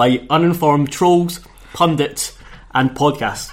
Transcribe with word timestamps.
By 0.00 0.18
uninformed 0.30 0.90
trolls, 0.90 1.40
pundits, 1.74 2.34
and 2.72 2.92
podcasts. 2.92 3.52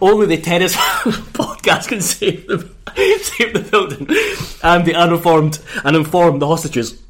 Only 0.00 0.26
the 0.26 0.40
terrace 0.40 0.76
podcast 0.76 1.88
can 1.88 2.00
save 2.00 2.46
the, 2.46 2.58
save 3.22 3.54
the 3.54 3.68
building, 3.68 4.06
and 4.62 4.86
the 4.86 4.94
uninformed 4.94 5.58
and 5.84 5.96
inform 5.96 6.38
the 6.38 6.46
hostages. 6.46 7.02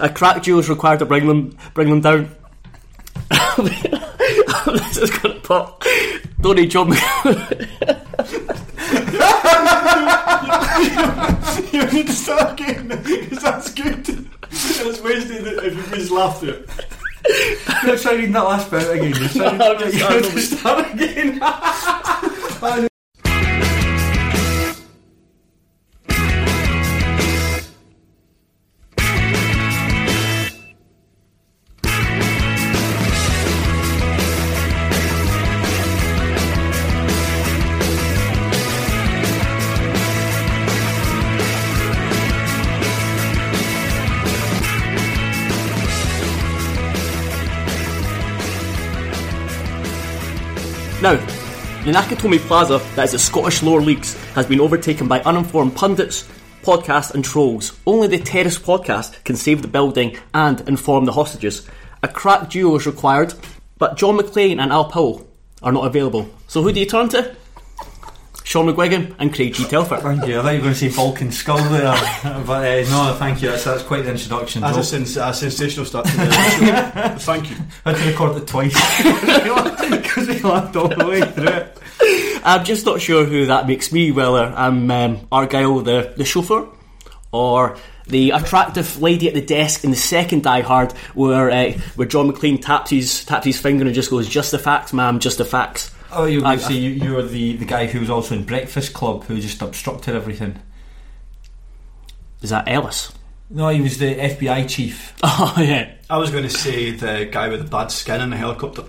A 0.00 0.10
crack 0.10 0.42
duo 0.42 0.58
is 0.58 0.68
required 0.68 0.98
to 0.98 1.06
bring 1.06 1.26
them 1.26 1.56
bring 1.72 1.88
them 1.88 2.02
down. 2.02 2.28
this 3.56 4.98
is 4.98 5.10
gonna 5.10 5.40
pop. 5.40 5.82
Don't 6.42 6.56
need 6.56 6.70
John. 6.70 6.88
you 11.72 11.86
need 11.90 12.06
to 12.06 12.12
start 12.12 12.60
again 12.60 12.88
because 12.88 13.42
that's 13.42 13.72
good. 13.72 14.28
It's 14.50 15.00
that 15.00 15.60
if 15.64 15.76
you 15.76 15.82
please 15.84 16.10
laugh 16.10 16.40
through 16.40 16.50
it. 16.50 16.68
Let's 17.84 18.02
try 18.02 18.12
reading 18.14 18.32
that 18.32 18.44
last 18.44 18.70
bit 18.70 18.90
again. 18.94 19.14
I'm 19.14 19.20
just- 19.78 19.94
you 19.94 20.04
I'm 20.06 20.22
just- 20.22 20.58
start 20.58 20.92
again. 20.94 21.40
Now, 51.00 51.14
the 51.84 51.92
Nakatomi 51.92 52.40
Plaza, 52.40 52.78
that 52.96 53.04
is 53.04 53.12
the 53.12 53.20
Scottish 53.20 53.62
lower 53.62 53.80
leagues, 53.80 54.14
has 54.32 54.46
been 54.46 54.60
overtaken 54.60 55.06
by 55.06 55.20
uninformed 55.20 55.76
pundits, 55.76 56.28
podcasts, 56.64 57.14
and 57.14 57.24
trolls. 57.24 57.78
Only 57.86 58.08
the 58.08 58.18
Terrace 58.18 58.58
podcast 58.58 59.22
can 59.22 59.36
save 59.36 59.62
the 59.62 59.68
building 59.68 60.18
and 60.34 60.60
inform 60.68 61.04
the 61.04 61.12
hostages. 61.12 61.68
A 62.02 62.08
crack 62.08 62.50
duo 62.50 62.74
is 62.74 62.86
required, 62.86 63.32
but 63.78 63.96
John 63.96 64.18
McClane 64.18 64.58
and 64.58 64.72
Al 64.72 64.86
Powell 64.86 65.24
are 65.62 65.70
not 65.70 65.86
available. 65.86 66.28
So 66.48 66.62
who 66.62 66.72
do 66.72 66.80
you 66.80 66.86
turn 66.86 67.08
to? 67.10 67.36
Sean 68.48 68.64
McGuigan 68.64 69.14
and 69.18 69.34
Craig 69.34 69.52
G. 69.52 69.62
Telfer. 69.66 69.98
Thank 69.98 70.26
you. 70.26 70.38
I 70.38 70.42
thought 70.42 70.52
you 70.52 70.56
were 70.56 70.62
going 70.62 70.72
to 70.72 70.74
say 70.74 70.88
Falcon 70.88 71.30
Skull 71.30 71.58
there, 71.68 71.92
but 72.46 72.64
uh, 72.64 72.90
no, 72.90 73.14
thank 73.18 73.42
you. 73.42 73.50
That's, 73.50 73.64
that's 73.64 73.82
quite 73.82 74.04
the 74.04 74.12
introduction. 74.12 74.62
That's 74.62 74.78
a, 74.78 74.84
sens- 74.84 75.18
a 75.18 75.34
sensational 75.34 75.84
start 75.84 76.06
to 76.06 76.16
the 76.16 76.32
show. 76.32 77.18
Thank 77.18 77.50
you. 77.50 77.56
I 77.84 77.92
had 77.92 78.02
to 78.02 78.10
record 78.10 78.40
it 78.40 78.46
twice 78.46 78.72
because 79.90 80.28
we 80.28 80.40
laughed 80.40 80.74
all 80.76 80.88
the 80.88 81.06
way 81.06 81.20
through 81.20 81.46
it. 81.48 81.78
I'm 82.42 82.64
just 82.64 82.86
not 82.86 83.02
sure 83.02 83.26
who 83.26 83.44
that 83.44 83.66
makes 83.66 83.92
me, 83.92 84.12
whether 84.12 84.46
I'm 84.46 84.90
um, 84.90 85.28
Argyle, 85.30 85.80
the, 85.80 86.14
the 86.16 86.24
chauffeur, 86.24 86.68
or 87.32 87.76
the 88.06 88.30
attractive 88.30 89.02
lady 89.02 89.28
at 89.28 89.34
the 89.34 89.42
desk 89.42 89.84
in 89.84 89.90
the 89.90 89.96
second 89.96 90.44
Die 90.44 90.62
Hard, 90.62 90.92
where 91.12 91.50
uh, 91.50 91.72
where 91.96 92.08
John 92.08 92.32
McClane 92.32 92.62
taps 92.62 92.92
his 92.92 93.26
taps 93.26 93.44
his 93.44 93.60
finger 93.60 93.84
and 93.84 93.94
just 93.94 94.08
goes, 94.08 94.26
"Just 94.26 94.52
the 94.52 94.58
facts, 94.58 94.94
ma'am, 94.94 95.18
just 95.18 95.36
the 95.36 95.44
facts." 95.44 95.90
Oh, 96.12 96.24
you 96.24 96.42
I- 96.44 96.54
would 96.54 96.60
say 96.64 96.74
you, 96.74 96.90
you 96.90 97.14
were 97.14 97.22
the, 97.22 97.56
the 97.56 97.64
guy 97.64 97.86
who 97.86 98.00
was 98.00 98.10
also 98.10 98.34
in 98.34 98.44
Breakfast 98.44 98.92
Club 98.94 99.24
who 99.24 99.40
just 99.40 99.60
obstructed 99.62 100.14
everything. 100.14 100.60
Is 102.42 102.50
that 102.50 102.68
Ellis? 102.68 103.12
No, 103.50 103.68
he 103.68 103.80
was 103.80 103.98
the 103.98 104.14
FBI 104.14 104.68
chief. 104.68 105.14
Oh 105.22 105.54
yeah, 105.58 105.92
I 106.10 106.18
was 106.18 106.30
going 106.30 106.44
to 106.44 106.50
say 106.50 106.90
the 106.92 107.28
guy 107.30 107.48
with 107.48 107.60
the 107.64 107.68
bad 107.70 107.90
skin 107.90 108.20
in 108.20 108.30
the 108.30 108.36
helicopter. 108.36 108.82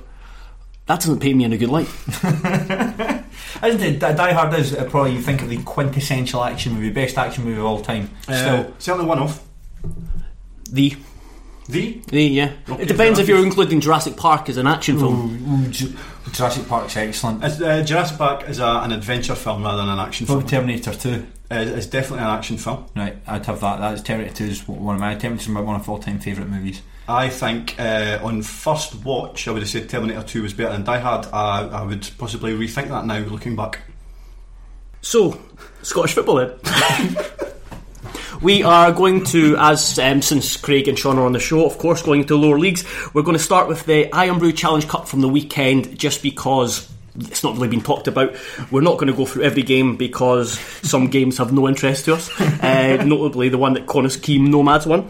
that 0.86 1.00
doesn't 1.00 1.20
paint 1.20 1.38
me 1.38 1.46
in 1.46 1.54
a 1.54 1.58
good 1.58 1.70
light. 1.70 1.88
Isn't 3.64 3.82
it? 3.82 4.00
Die 4.00 4.14
Die 4.14 4.32
Hard 4.34 4.54
is 4.60 4.74
uh, 4.74 4.86
probably 4.86 5.14
you 5.14 5.22
think 5.22 5.42
of 5.42 5.50
the 5.50 5.58
quintessential 5.64 6.44
action 6.44 6.74
movie, 6.74 6.90
best 6.92 7.18
action 7.18 7.44
movie 7.44 7.60
of 7.60 7.66
all 7.66 7.82
time. 7.82 8.10
Uh, 8.28 8.34
Still, 8.36 8.74
certainly 8.80 9.06
one 9.08 9.20
off. 9.20 9.44
The 10.72 10.96
The 11.70 12.02
the 12.08 12.24
yeah, 12.24 12.54
Okay, 12.68 12.82
it 12.82 12.88
depends 12.88 13.20
if 13.20 13.28
you're 13.28 13.44
including 13.46 13.80
Jurassic 13.80 14.18
Park 14.18 14.50
as 14.50 14.58
an 14.58 14.66
action 14.66 14.98
film. 14.98 15.40
Ooh, 15.48 15.54
ooh, 15.54 15.70
Ju- 15.70 15.96
Jurassic 16.32 16.68
Park's 16.68 16.98
excellent. 16.98 17.44
It's, 17.44 17.62
uh, 17.62 17.84
Jurassic 17.84 18.18
Park 18.18 18.50
is 18.50 18.58
a, 18.58 18.66
an 18.66 18.92
adventure 18.92 19.36
film 19.36 19.62
rather 19.62 19.78
than 19.78 19.90
an 19.90 20.00
action 20.00 20.26
What 20.26 20.40
film. 20.40 20.48
Terminator 20.48 20.96
2? 20.96 21.28
Uh, 21.52 21.56
it's 21.68 21.86
definitely 21.86 22.26
an 22.26 22.32
action 22.32 22.58
film. 22.58 22.86
Right, 22.96 23.18
I'd 23.28 23.46
have 23.46 23.62
that. 23.62 23.80
That's 23.80 24.02
Terminator 24.02 24.34
2 24.34 24.44
is 24.46 24.68
one 24.68 24.96
of 24.96 25.00
my 25.02 25.14
Terminator 25.14 25.52
is 25.52 25.56
one 25.56 25.76
of 25.76 25.88
all-time 25.88 26.18
favourite 26.20 26.50
movies. 26.50 26.82
I 27.08 27.30
think 27.30 27.76
uh, 27.80 28.18
on 28.24 28.42
first 28.42 28.96
watch, 29.06 29.48
I 29.48 29.52
would 29.52 29.62
have 29.62 29.70
said 29.70 29.90
Terminator 29.90 30.24
2 30.24 30.42
was 30.42 30.54
better 30.54 30.72
than 30.72 30.84
Die 30.84 30.98
Hard. 30.98 31.28
I, 31.32 31.68
I 31.68 31.84
would 31.84 32.10
possibly 32.18 32.54
rethink 32.58 32.88
that 32.88 33.06
now, 33.06 33.20
looking 33.20 33.56
back. 33.56 33.82
So, 35.02 35.40
Scottish 35.84 36.14
football 36.16 36.38
then. 36.38 36.52
we 38.42 38.64
are 38.64 38.92
going 38.92 39.24
to, 39.26 39.56
as 39.58 40.00
um, 40.00 40.22
since 40.22 40.56
Craig 40.58 40.88
and 40.88 40.98
Sean 40.98 41.18
are 41.18 41.26
on 41.26 41.34
the 41.34 41.40
show, 41.40 41.66
of 41.66 41.78
course, 41.78 42.02
going 42.02 42.26
to 42.26 42.36
lower 42.36 42.58
leagues. 42.58 42.86
We're 43.14 43.24
going 43.24 43.38
to 43.38 43.44
start 43.44 43.68
with 43.68 43.86
the 43.86 44.14
Irn-Bru 44.14 44.54
Challenge 44.54 44.88
Cup 44.88 45.08
from 45.08 45.22
the 45.22 45.30
weekend, 45.30 46.00
just 46.00 46.24
because 46.24 46.90
it's 47.16 47.44
not 47.44 47.56
really 47.56 47.68
been 47.68 47.82
talked 47.82 48.08
about. 48.08 48.36
We're 48.72 48.82
not 48.82 48.98
going 48.98 49.08
to 49.08 49.14
go 49.14 49.26
through 49.26 49.44
every 49.44 49.64
game 49.64 49.96
because 49.96 50.60
some 50.88 51.08
games 51.10 51.38
have 51.38 51.54
no 51.54 51.68
interest 51.68 52.06
to 52.06 52.14
us, 52.14 52.30
uh, 52.40 53.04
notably 53.06 53.50
the 53.50 53.58
one 53.58 53.74
that 53.74 53.86
Connah's 53.86 54.18
Quay 54.18 54.38
Nomads 54.38 54.86
won. 54.86 55.10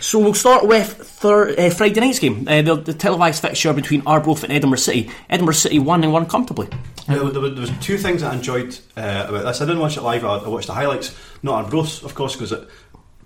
So 0.00 0.20
we'll 0.20 0.34
start 0.34 0.66
with 0.66 0.92
thir- 0.92 1.54
uh, 1.58 1.70
Friday 1.70 2.00
night's 2.00 2.20
game, 2.20 2.46
uh, 2.46 2.62
the, 2.62 2.76
the 2.76 2.94
televised 2.94 3.42
fixture 3.42 3.72
between 3.72 4.02
Arbroath 4.06 4.44
and 4.44 4.52
Edinburgh 4.52 4.78
City. 4.78 5.10
Edinburgh 5.28 5.54
City 5.54 5.80
won 5.80 6.04
and 6.04 6.12
won 6.12 6.26
comfortably. 6.26 6.68
There, 7.08 7.18
there, 7.24 7.40
was 7.40 7.72
two 7.80 7.98
things 7.98 8.22
I 8.22 8.34
enjoyed 8.34 8.78
uh, 8.96 9.26
about 9.28 9.44
this. 9.44 9.60
I 9.60 9.64
didn't 9.64 9.80
watch 9.80 9.96
it 9.96 10.02
live. 10.02 10.24
I, 10.24 10.36
I 10.36 10.48
watched 10.48 10.68
the 10.68 10.74
highlights. 10.74 11.16
Not 11.42 11.70
Bros, 11.70 12.04
of 12.04 12.14
course, 12.14 12.34
because 12.34 12.52
it 12.52 12.68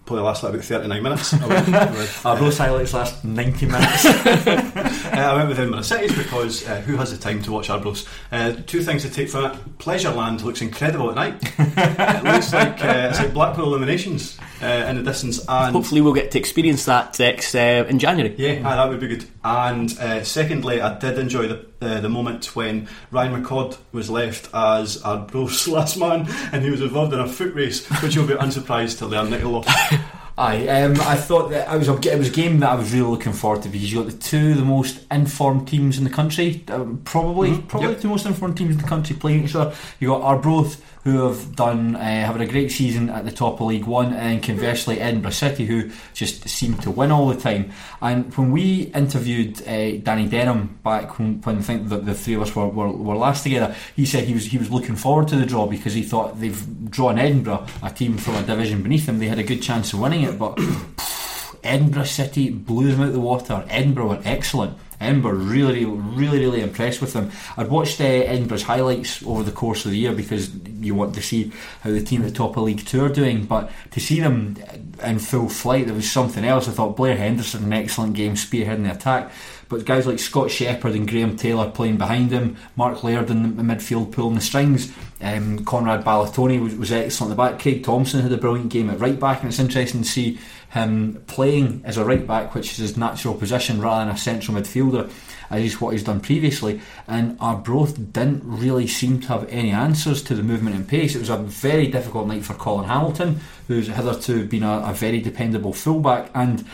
probably 0.05 0.25
lasted 0.25 0.49
about 0.49 0.65
39 0.65 1.03
minutes. 1.03 1.35
I 1.43 1.47
went, 1.47 1.69
I 1.69 1.93
went, 1.93 2.27
Our 2.27 2.37
those 2.37 2.59
highlights 2.59 2.95
last 2.95 3.25
90 3.25 3.67
minutes. 3.67 4.05
uh, 4.07 5.11
I 5.13 5.35
went 5.35 5.49
with 5.49 5.59
Edinburgh 5.59 5.83
Cities 5.83 6.17
because 6.17 6.69
uh, 6.69 6.81
who 6.83 6.97
has 6.97 7.11
the 7.11 7.19
time 7.19 7.43
to 7.43 7.53
watch 7.53 7.69
Arbros? 7.69 8.07
Uh, 8.31 8.55
two 8.67 8.83
things 8.83 9.03
to 9.03 9.11
take 9.11 9.29
from 9.29 9.47
it. 9.47 9.79
Pleasureland 9.79 10.43
looks 10.43 10.63
incredible 10.63 11.11
at 11.11 11.17
night. 11.17 11.35
it 11.59 12.25
looks 12.25 12.53
like 12.53 12.83
uh, 12.85 13.09
it's 13.11 13.19
like 13.19 13.35
Blackpool 13.35 13.67
Illuminations 13.67 14.39
uh, 14.63 14.87
in 14.89 14.97
the 14.97 15.03
distance. 15.03 15.45
And 15.49 15.75
Hopefully, 15.75 16.01
we'll 16.01 16.13
get 16.13 16.31
to 16.33 16.39
experience 16.39 16.85
that 16.85 17.19
next, 17.19 17.55
uh, 17.55 17.85
in 17.89 17.99
January. 17.99 18.35
Yeah, 18.39 18.69
aye, 18.69 18.77
that 18.77 18.89
would 18.89 19.01
be 19.01 19.09
good. 19.09 19.25
And 19.45 19.97
uh, 19.99 20.25
secondly, 20.25 20.81
I 20.81 20.99
did 20.99 21.19
enjoy 21.19 21.49
the 21.49 21.67
uh, 21.81 22.01
the 22.01 22.09
moment 22.09 22.55
when 22.55 22.89
Ryan 23.11 23.43
McCord 23.43 23.77
was 23.91 24.09
left 24.09 24.49
as 24.55 25.03
Arbroath's 25.03 25.67
last 25.77 25.97
man, 25.97 26.29
and 26.53 26.65
he 26.65 26.71
was 26.71 26.81
involved 26.81 27.13
in 27.13 27.21
a 27.21 27.29
foot 27.29 27.55
race, 27.55 27.87
which 28.03 28.15
you'll 28.15 28.27
be 28.27 28.35
unsurprised 28.35 28.99
to 28.99 29.07
learn 29.07 29.31
that 29.31 29.41
he 29.41 29.47
lost. 29.47 29.69
Aye, 30.39 30.67
um, 30.69 30.93
I 31.03 31.17
thought 31.17 31.51
that 31.51 31.69
I 31.69 31.77
was 31.77 31.89
a, 31.89 31.95
it 32.11 32.17
was 32.19 32.29
a 32.29 32.33
game 32.33 32.61
that 32.61 32.71
I 32.71 32.75
was 32.75 32.93
really 32.93 33.07
looking 33.11 33.35
forward 33.35 33.63
to 33.65 33.69
because 33.69 33.93
you 33.93 34.03
got 34.03 34.11
the 34.11 34.17
two 34.17 34.53
of 34.53 34.57
the 34.57 34.65
most 34.65 35.05
informed 35.11 35.69
teams 35.69 35.99
in 35.99 36.05
the 36.05 36.11
country, 36.11 36.65
um, 36.69 37.03
probably 37.05 37.51
Mhm, 37.51 37.69
probably 37.69 37.89
yep. 37.91 37.97
the 37.99 38.03
two 38.03 38.09
most 38.09 38.25
informed 38.25 38.57
teams 38.57 38.75
in 38.75 38.81
the 38.81 38.89
country 38.89 39.15
playing 39.15 39.45
each 39.45 39.55
other. 39.55 39.75
You 40.01 40.09
got 40.09 40.23
Arbroath 40.23 40.83
who 41.05 41.27
have 41.27 41.57
done 41.57 41.97
uh, 41.97 41.99
having 42.01 42.41
a 42.43 42.47
great 42.47 42.71
season 42.71 43.11
at 43.11 43.25
the 43.25 43.33
top 43.33 43.61
of 43.61 43.67
League 43.67 43.87
One, 43.87 44.13
and 44.15 44.41
conversely 44.41 45.01
Edinburgh 45.01 45.33
City 45.33 45.67
who 45.67 45.91
just 46.15 46.49
seem 46.49 46.75
to 46.79 46.93
win 46.93 47.11
all 47.11 47.27
the 47.27 47.35
time. 47.41 47.73
And 48.01 48.33
when 48.37 48.53
we 48.53 48.83
interviewed 48.95 49.61
uh, 49.63 49.97
Danny 49.99 50.29
Denholm 50.29 50.81
back 50.85 51.19
when, 51.19 51.41
when 51.43 51.59
I 51.59 51.61
think 51.63 51.89
that 51.89 52.07
the 52.07 52.15
three 52.15 52.35
of 52.35 52.43
us 52.43 52.55
were, 52.55 52.69
were, 52.69 52.89
were 52.93 53.17
last 53.17 53.43
together, 53.43 53.75
he 53.97 54.07
said 54.07 54.25
he 54.25 54.33
was 54.35 54.47
he 54.47 54.59
was 54.59 54.71
looking 54.71 54.95
forward 54.95 55.27
to 55.29 55.37
the 55.37 55.45
draw 55.45 55.67
because 55.67 55.93
he 55.93 56.05
thought 56.05 56.41
they've 56.41 56.89
drawn 56.91 57.19
Edinburgh, 57.19 57.67
a 57.83 57.91
team 57.91 58.17
from 58.17 58.37
a 58.37 58.43
division 58.45 58.83
beneath 58.85 59.07
them. 59.07 59.19
They 59.19 59.27
had 59.27 59.41
a 59.41 59.45
good 59.45 59.61
chance 59.61 59.93
of 59.93 59.99
winning 59.99 60.22
it, 60.23 60.39
but 60.39 60.59
Edinburgh 61.63 62.05
City 62.05 62.51
blew 62.51 62.91
them 62.91 63.01
out 63.01 63.09
of 63.09 63.13
the 63.13 63.21
water. 63.21 63.65
Edinburgh 63.69 64.09
were 64.09 64.21
excellent. 64.25 64.79
Edinburgh 65.03 65.33
really, 65.33 65.85
really, 65.85 66.39
really 66.39 66.61
impressed 66.61 67.01
with 67.01 67.13
them. 67.13 67.31
I'd 67.57 67.69
watched 67.69 68.01
uh, 68.01 68.05
Edinburgh's 68.05 68.63
highlights 68.63 69.25
over 69.27 69.43
the 69.43 69.51
course 69.51 69.85
of 69.85 69.91
the 69.91 69.99
year 69.99 70.13
because 70.13 70.55
you 70.55 70.95
want 70.95 71.15
to 71.17 71.23
see 71.23 71.53
how 71.81 71.91
the 71.91 72.03
team 72.03 72.23
at 72.23 72.29
the 72.29 72.35
top 72.35 72.57
of 72.57 72.63
League 72.63 72.87
Two 72.87 73.05
are 73.05 73.09
doing. 73.09 73.45
But 73.45 73.71
to 73.91 74.01
see 74.01 74.21
them 74.21 74.57
in 75.03 75.19
full 75.19 75.49
flight, 75.49 75.87
there 75.87 75.95
was 75.95 76.11
something 76.11 76.45
else. 76.45 76.69
I 76.69 76.73
thought 76.73 76.97
Blair 76.97 77.17
Henderson, 77.17 77.65
an 77.65 77.73
excellent 77.73 78.15
game, 78.15 78.35
spearheading 78.35 78.85
the 78.85 78.93
attack. 78.93 79.33
But 79.73 79.87
guys 79.87 80.07
like 80.07 80.19
Scott 80.19 80.51
Shepherd 80.51 80.93
and 80.93 81.09
Graham 81.09 81.35
Taylor 81.35 81.71
playing 81.71 81.97
behind 81.97 82.31
him, 82.31 82.59
Mark 82.77 83.03
Laird 83.03 83.31
in 83.31 83.57
the 83.57 83.63
midfield 83.63 84.13
pulling 84.13 84.35
the 84.35 84.43
strings, 84.43 84.93
um, 85.23 85.65
Conrad 85.65 86.05
Balatoni 86.05 86.63
was, 86.63 86.75
was 86.75 86.93
excellent 86.93 87.31
at 87.31 87.37
the 87.37 87.43
back. 87.43 87.59
Craig 87.59 87.83
Thompson 87.83 88.21
had 88.21 88.33
a 88.33 88.37
brilliant 88.37 88.69
game 88.69 88.91
at 88.91 89.01
right 89.01 89.19
back, 89.19 89.41
and 89.41 89.49
it's 89.49 89.59
interesting 89.59 90.03
to 90.03 90.09
see 90.09 90.39
him 90.73 91.23
playing 91.27 91.81
as 91.87 91.97
a 91.97 92.05
right 92.05 92.27
back, 92.27 92.55
which 92.55 92.73
is 92.73 92.77
his 92.77 92.97
natural 92.99 93.33
position, 93.33 93.81
rather 93.81 94.05
than 94.05 94.15
a 94.15 94.19
central 94.19 94.59
midfielder, 94.59 95.11
as 95.49 95.63
is 95.63 95.81
what 95.81 95.93
he's 95.93 96.05
done 96.05 96.21
previously. 96.21 96.79
And 97.09 97.39
Arbroath 97.41 97.97
didn't 98.13 98.43
really 98.45 98.87
seem 98.87 99.21
to 99.21 99.29
have 99.29 99.49
any 99.49 99.71
answers 99.71 100.23
to 100.25 100.35
the 100.35 100.43
movement 100.43 100.77
and 100.77 100.87
pace. 100.87 101.15
It 101.15 101.21
was 101.21 101.31
a 101.31 101.39
very 101.39 101.87
difficult 101.87 102.27
night 102.27 102.45
for 102.45 102.53
Colin 102.53 102.89
Hamilton, 102.89 103.41
who's 103.69 103.87
hitherto 103.87 104.47
been 104.47 104.65
a, 104.65 104.81
a 104.81 104.93
very 104.93 105.23
dependable 105.23 105.73
fullback. 105.73 106.31
And 106.35 106.67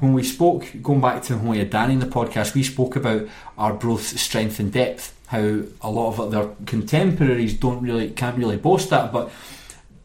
when 0.00 0.12
we 0.12 0.22
spoke, 0.22 0.66
going 0.82 1.00
back 1.00 1.22
to 1.24 1.36
when 1.36 1.48
we 1.48 1.58
had 1.58 1.70
Danny 1.70 1.94
in 1.94 2.00
the 2.00 2.06
podcast, 2.06 2.54
we 2.54 2.62
spoke 2.62 2.96
about 2.96 3.28
Arbroath's 3.58 4.20
strength 4.20 4.58
and 4.58 4.72
depth. 4.72 5.14
How 5.26 5.62
a 5.80 5.90
lot 5.90 6.18
of 6.18 6.30
their 6.30 6.48
contemporaries 6.66 7.54
don't 7.54 7.80
really 7.82 8.10
can't 8.10 8.36
really 8.36 8.58
boast 8.58 8.90
that, 8.90 9.12
but 9.12 9.30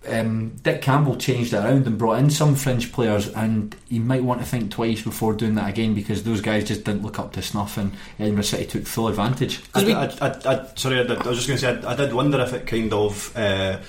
um, 0.08 0.50
Dick 0.64 0.82
Campbell 0.82 1.18
changed 1.18 1.54
it 1.54 1.58
around 1.58 1.86
and 1.86 1.98
brought 1.98 2.20
in 2.20 2.30
some 2.30 2.56
fringe 2.56 2.92
players, 2.92 3.28
and 3.30 3.76
he 3.90 4.00
might 4.00 4.24
want 4.24 4.40
to 4.40 4.46
think 4.46 4.72
twice 4.72 5.02
before 5.02 5.34
doing 5.34 5.56
that 5.56 5.70
again 5.70 5.94
because 5.94 6.24
those 6.24 6.42
guys 6.42 6.64
just 6.64 6.86
didn't 6.86 7.04
look 7.04 7.20
up 7.20 7.34
to 7.34 7.42
snuff, 7.42 7.78
and 7.78 7.92
Edinburgh 8.20 8.44
City 8.44 8.66
took 8.66 8.86
full 8.86 9.10
advantage. 9.10 9.62
I, 9.76 9.92
I, 9.92 10.06
I, 10.06 10.30
I, 10.46 10.68
sorry, 10.76 11.00
I, 11.00 11.04
did, 11.04 11.18
I 11.18 11.28
was 11.28 11.46
just 11.46 11.48
going 11.48 11.60
to 11.60 11.82
say, 11.82 11.88
I, 11.88 11.92
I 11.92 11.96
did 11.96 12.14
wonder 12.14 12.40
if 12.42 12.54
it 12.54 12.66
kind 12.66 12.94
of 12.94 13.36
uh, 13.36 13.80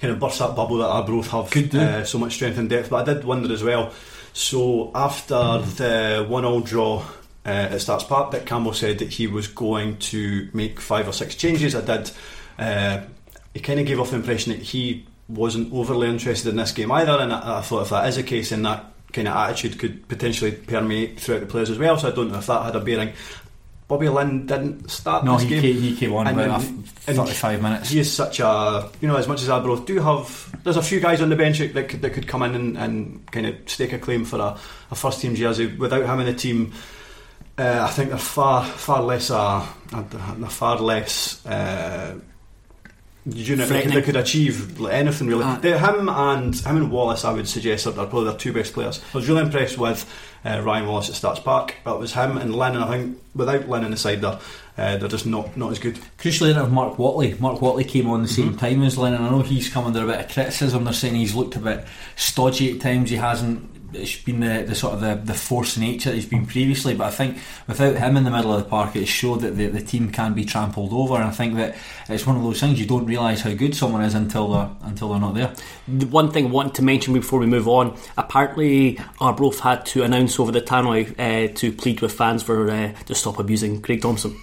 kind 0.00 0.12
of 0.12 0.18
burst 0.18 0.38
that 0.38 0.56
bubble 0.56 0.78
that 0.78 0.86
our 0.86 1.02
Arbroath 1.02 1.28
have 1.28 1.50
Could 1.50 1.70
do. 1.70 1.80
uh, 1.80 2.04
so 2.04 2.18
much 2.18 2.34
strength 2.34 2.58
and 2.58 2.70
depth. 2.70 2.90
But 2.90 3.06
I 3.08 3.14
did 3.14 3.24
wonder 3.24 3.52
as 3.52 3.62
well. 3.62 3.92
So 4.36 4.90
after 4.94 5.34
the 5.34 6.26
one-all 6.28 6.60
draw 6.60 6.98
uh, 7.46 7.48
at 7.48 7.80
Stark's 7.80 8.04
Park, 8.04 8.32
Dick 8.32 8.44
Campbell 8.44 8.74
said 8.74 8.98
that 8.98 9.08
he 9.08 9.26
was 9.26 9.48
going 9.48 9.96
to 9.96 10.50
make 10.52 10.78
five 10.78 11.08
or 11.08 11.12
six 11.12 11.34
changes. 11.34 11.74
I 11.74 11.80
did. 11.80 12.10
Uh, 12.58 13.00
he 13.54 13.60
kind 13.60 13.80
of 13.80 13.86
gave 13.86 13.98
off 13.98 14.10
the 14.10 14.16
impression 14.16 14.52
that 14.52 14.60
he 14.60 15.06
wasn't 15.26 15.72
overly 15.72 16.10
interested 16.10 16.50
in 16.50 16.56
this 16.56 16.72
game 16.72 16.92
either, 16.92 17.12
and 17.12 17.32
I, 17.32 17.60
I 17.60 17.60
thought 17.62 17.84
if 17.84 17.88
that 17.88 18.06
is 18.08 18.16
the 18.16 18.24
case, 18.24 18.50
then 18.50 18.60
that 18.64 18.84
kind 19.10 19.26
of 19.26 19.34
attitude 19.34 19.78
could 19.78 20.06
potentially 20.06 20.52
permeate 20.52 21.18
throughout 21.18 21.40
the 21.40 21.46
players 21.46 21.70
as 21.70 21.78
well. 21.78 21.96
So 21.96 22.08
I 22.08 22.10
don't 22.10 22.30
know 22.30 22.38
if 22.38 22.46
that 22.46 22.62
had 22.62 22.76
a 22.76 22.80
bearing. 22.80 23.14
Bobby 23.88 24.08
Linn 24.08 24.46
didn't 24.46 24.90
start 24.90 25.24
No, 25.24 25.34
this 25.34 25.42
he 25.42 25.48
game. 25.48 25.62
came, 25.62 25.76
he 25.80 25.96
came 25.96 26.12
on 26.12 26.26
And 26.26 26.40
about 26.40 26.60
35 26.62 27.62
minutes. 27.62 27.90
He 27.90 28.00
is 28.00 28.12
such 28.12 28.40
a 28.40 28.90
you 29.00 29.06
know 29.06 29.16
as 29.16 29.28
much 29.28 29.42
as 29.42 29.48
Arbroath 29.48 29.86
do 29.86 30.00
have. 30.00 30.56
There's 30.64 30.76
a 30.76 30.82
few 30.82 30.98
guys 30.98 31.20
on 31.22 31.28
the 31.28 31.36
bench 31.36 31.58
that 31.60 31.88
could, 31.88 32.02
that 32.02 32.10
could 32.10 32.26
come 32.26 32.42
in 32.42 32.54
and, 32.56 32.76
and 32.76 33.30
kind 33.30 33.46
of 33.46 33.54
stake 33.66 33.92
a 33.92 33.98
claim 33.98 34.24
for 34.24 34.40
a, 34.40 34.58
a 34.90 34.94
first 34.96 35.20
team 35.20 35.36
jersey. 35.36 35.66
Without 35.66 36.04
him 36.04 36.18
in 36.18 36.26
the 36.26 36.34
team, 36.34 36.72
uh, 37.58 37.86
I 37.88 37.90
think 37.92 38.08
they're 38.08 38.18
far 38.18 38.64
far 38.64 39.02
less 39.02 39.30
uh, 39.30 39.64
they're 39.92 40.48
far 40.48 40.78
less. 40.80 41.46
Uh, 41.46 42.18
you 43.28 43.56
know, 43.56 43.66
they, 43.66 44.02
could, 44.02 44.14
achieve 44.14 44.80
anything 44.86 45.26
really. 45.26 45.56
They- 45.56 45.76
him 45.76 46.08
and 46.08 46.54
him 46.54 46.76
and 46.76 46.92
Wallace, 46.92 47.24
I 47.24 47.32
would 47.32 47.48
suggest, 47.48 47.84
are, 47.86 47.90
are 47.90 48.06
probably 48.06 48.26
their 48.26 48.38
two 48.38 48.52
best 48.52 48.72
players. 48.72 49.02
I 49.12 49.16
was 49.16 49.28
really 49.28 49.42
impressed 49.42 49.78
with 49.78 50.08
uh, 50.46 50.60
Ryan 50.62 50.86
Wallace 50.86 51.08
at 51.08 51.16
Stark's 51.16 51.40
Park, 51.40 51.74
but 51.84 51.96
it 51.96 52.00
was 52.00 52.12
him 52.12 52.36
and 52.38 52.54
Lennon. 52.54 52.82
I 52.82 52.88
think 52.88 53.18
without 53.34 53.68
Lennon 53.68 53.92
aside, 53.92 54.20
the 54.20 54.32
side 54.38 54.40
there, 54.76 54.94
uh, 54.94 54.96
they're 54.98 55.08
just 55.08 55.26
not 55.26 55.56
not 55.56 55.72
as 55.72 55.78
good. 55.78 55.98
Crucially 56.18 56.50
enough, 56.52 56.70
Mark 56.70 56.96
Whatley. 56.96 57.38
Mark 57.40 57.58
Whatley 57.60 57.86
came 57.88 58.08
on 58.08 58.22
the 58.22 58.28
same 58.28 58.50
Mm-hmm. 58.50 58.58
time 58.58 58.82
as 58.82 58.96
Lennon. 58.96 59.22
I 59.22 59.30
know 59.30 59.40
he's 59.40 59.68
come 59.68 59.84
under 59.86 60.04
a 60.04 60.06
bit 60.06 60.20
of 60.20 60.30
criticism. 60.30 60.84
They're 60.84 60.92
saying 60.92 61.14
he's 61.14 61.34
looked 61.34 61.56
a 61.56 61.60
bit 61.60 61.84
stodgy 62.16 62.72
at 62.74 62.80
times. 62.80 63.10
He 63.10 63.16
hasn't. 63.16 63.70
It's 63.96 64.16
been 64.22 64.40
the, 64.40 64.64
the 64.64 64.74
sort 64.74 64.94
of 64.94 65.00
the, 65.00 65.14
the 65.14 65.38
force 65.38 65.76
nature 65.76 66.10
that 66.10 66.16
he's 66.16 66.26
been 66.26 66.46
previously. 66.46 66.94
But 66.94 67.08
I 67.08 67.10
think 67.10 67.38
without 67.66 67.96
him 67.96 68.16
in 68.16 68.24
the 68.24 68.30
middle 68.30 68.52
of 68.52 68.62
the 68.62 68.68
park, 68.68 68.96
it 68.96 69.06
showed 69.06 69.40
that 69.40 69.56
the, 69.56 69.66
the 69.66 69.82
team 69.82 70.10
can 70.10 70.34
be 70.34 70.44
trampled 70.44 70.92
over. 70.92 71.14
And 71.16 71.24
I 71.24 71.30
think 71.30 71.56
that 71.56 71.76
it's 72.08 72.26
one 72.26 72.36
of 72.36 72.42
those 72.42 72.60
things 72.60 72.78
you 72.78 72.86
don't 72.86 73.06
realise 73.06 73.40
how 73.40 73.54
good 73.54 73.74
someone 73.74 74.02
is 74.02 74.14
until 74.14 74.52
they're 74.52 74.70
until 74.82 75.10
they're 75.10 75.20
not 75.20 75.34
there. 75.34 75.54
The 75.88 76.06
one 76.06 76.30
thing 76.30 76.46
I 76.46 76.50
wanted 76.50 76.74
to 76.74 76.82
mention 76.82 77.14
before 77.14 77.38
we 77.38 77.46
move 77.46 77.68
on 77.68 77.96
apparently 78.16 78.98
Arbroath 79.20 79.60
had 79.60 79.86
to 79.86 80.02
announce 80.02 80.38
over 80.38 80.52
the 80.52 80.60
tannoy 80.60 81.14
uh, 81.18 81.52
to 81.54 81.72
plead 81.72 82.00
with 82.00 82.12
fans 82.12 82.42
for 82.42 82.70
uh, 82.70 82.92
to 83.06 83.14
stop 83.14 83.38
abusing 83.38 83.82
Craig 83.82 84.02
Thompson. 84.02 84.40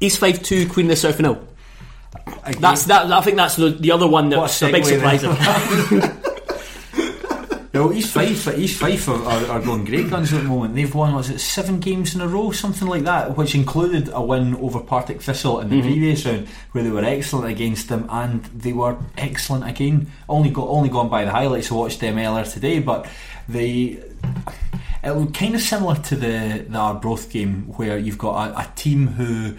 East 0.00 0.18
Fife 0.18 0.42
2 0.42 0.68
Queen 0.68 0.86
of 0.86 0.90
the 0.90 0.96
South 0.96 1.18
Hill. 1.18 1.46
That's 2.58 2.84
that. 2.84 3.10
I 3.10 3.20
think 3.20 3.36
that's 3.36 3.56
the, 3.56 3.70
the 3.70 3.92
other 3.92 4.06
one 4.06 4.32
a 4.32 4.36
that's 4.36 4.62
a 4.62 4.72
big 4.72 4.84
surprise. 4.84 5.22
No, 7.76 7.92
East 7.92 8.14
Fife, 8.14 8.56
East 8.56 8.80
Fife 8.80 9.06
are, 9.06 9.22
uh, 9.22 9.48
are, 9.48 9.50
are 9.50 9.60
going 9.60 9.84
great 9.84 10.08
guns 10.08 10.32
at 10.32 10.42
the 10.42 10.48
moment. 10.48 10.74
They've 10.74 10.94
won, 10.94 11.14
was 11.14 11.28
it 11.28 11.40
seven 11.40 11.78
games 11.78 12.14
in 12.14 12.22
a 12.22 12.26
row, 12.26 12.50
something 12.50 12.88
like 12.88 13.02
that, 13.02 13.36
which 13.36 13.54
included 13.54 14.08
a 14.14 14.22
win 14.22 14.54
over 14.54 14.80
Partick 14.80 15.20
Thistle 15.20 15.60
in 15.60 15.68
the 15.68 15.76
mm-hmm. 15.76 15.86
previous 15.86 16.24
round, 16.24 16.48
where 16.72 16.82
they 16.82 16.88
were 16.88 17.04
excellent 17.04 17.50
against 17.50 17.90
them, 17.90 18.06
and 18.08 18.44
they 18.44 18.72
were 18.72 18.96
excellent 19.18 19.68
again. 19.68 20.10
Only 20.26 20.48
got 20.48 20.68
only 20.68 20.88
gone 20.88 21.10
by 21.10 21.26
the 21.26 21.30
highlights. 21.30 21.70
I 21.70 21.74
watched 21.74 22.00
them 22.00 22.16
earlier 22.16 22.46
today, 22.46 22.78
but 22.78 23.06
they. 23.46 24.02
It 25.04 25.10
looked 25.10 25.34
kind 25.34 25.54
of 25.54 25.60
similar 25.60 25.96
to 25.96 26.16
the 26.16 26.64
the 26.66 26.78
Arbroath 26.78 27.28
game, 27.28 27.64
where 27.76 27.98
you've 27.98 28.16
got 28.16 28.48
a, 28.48 28.60
a 28.60 28.72
team 28.74 29.08
who 29.08 29.54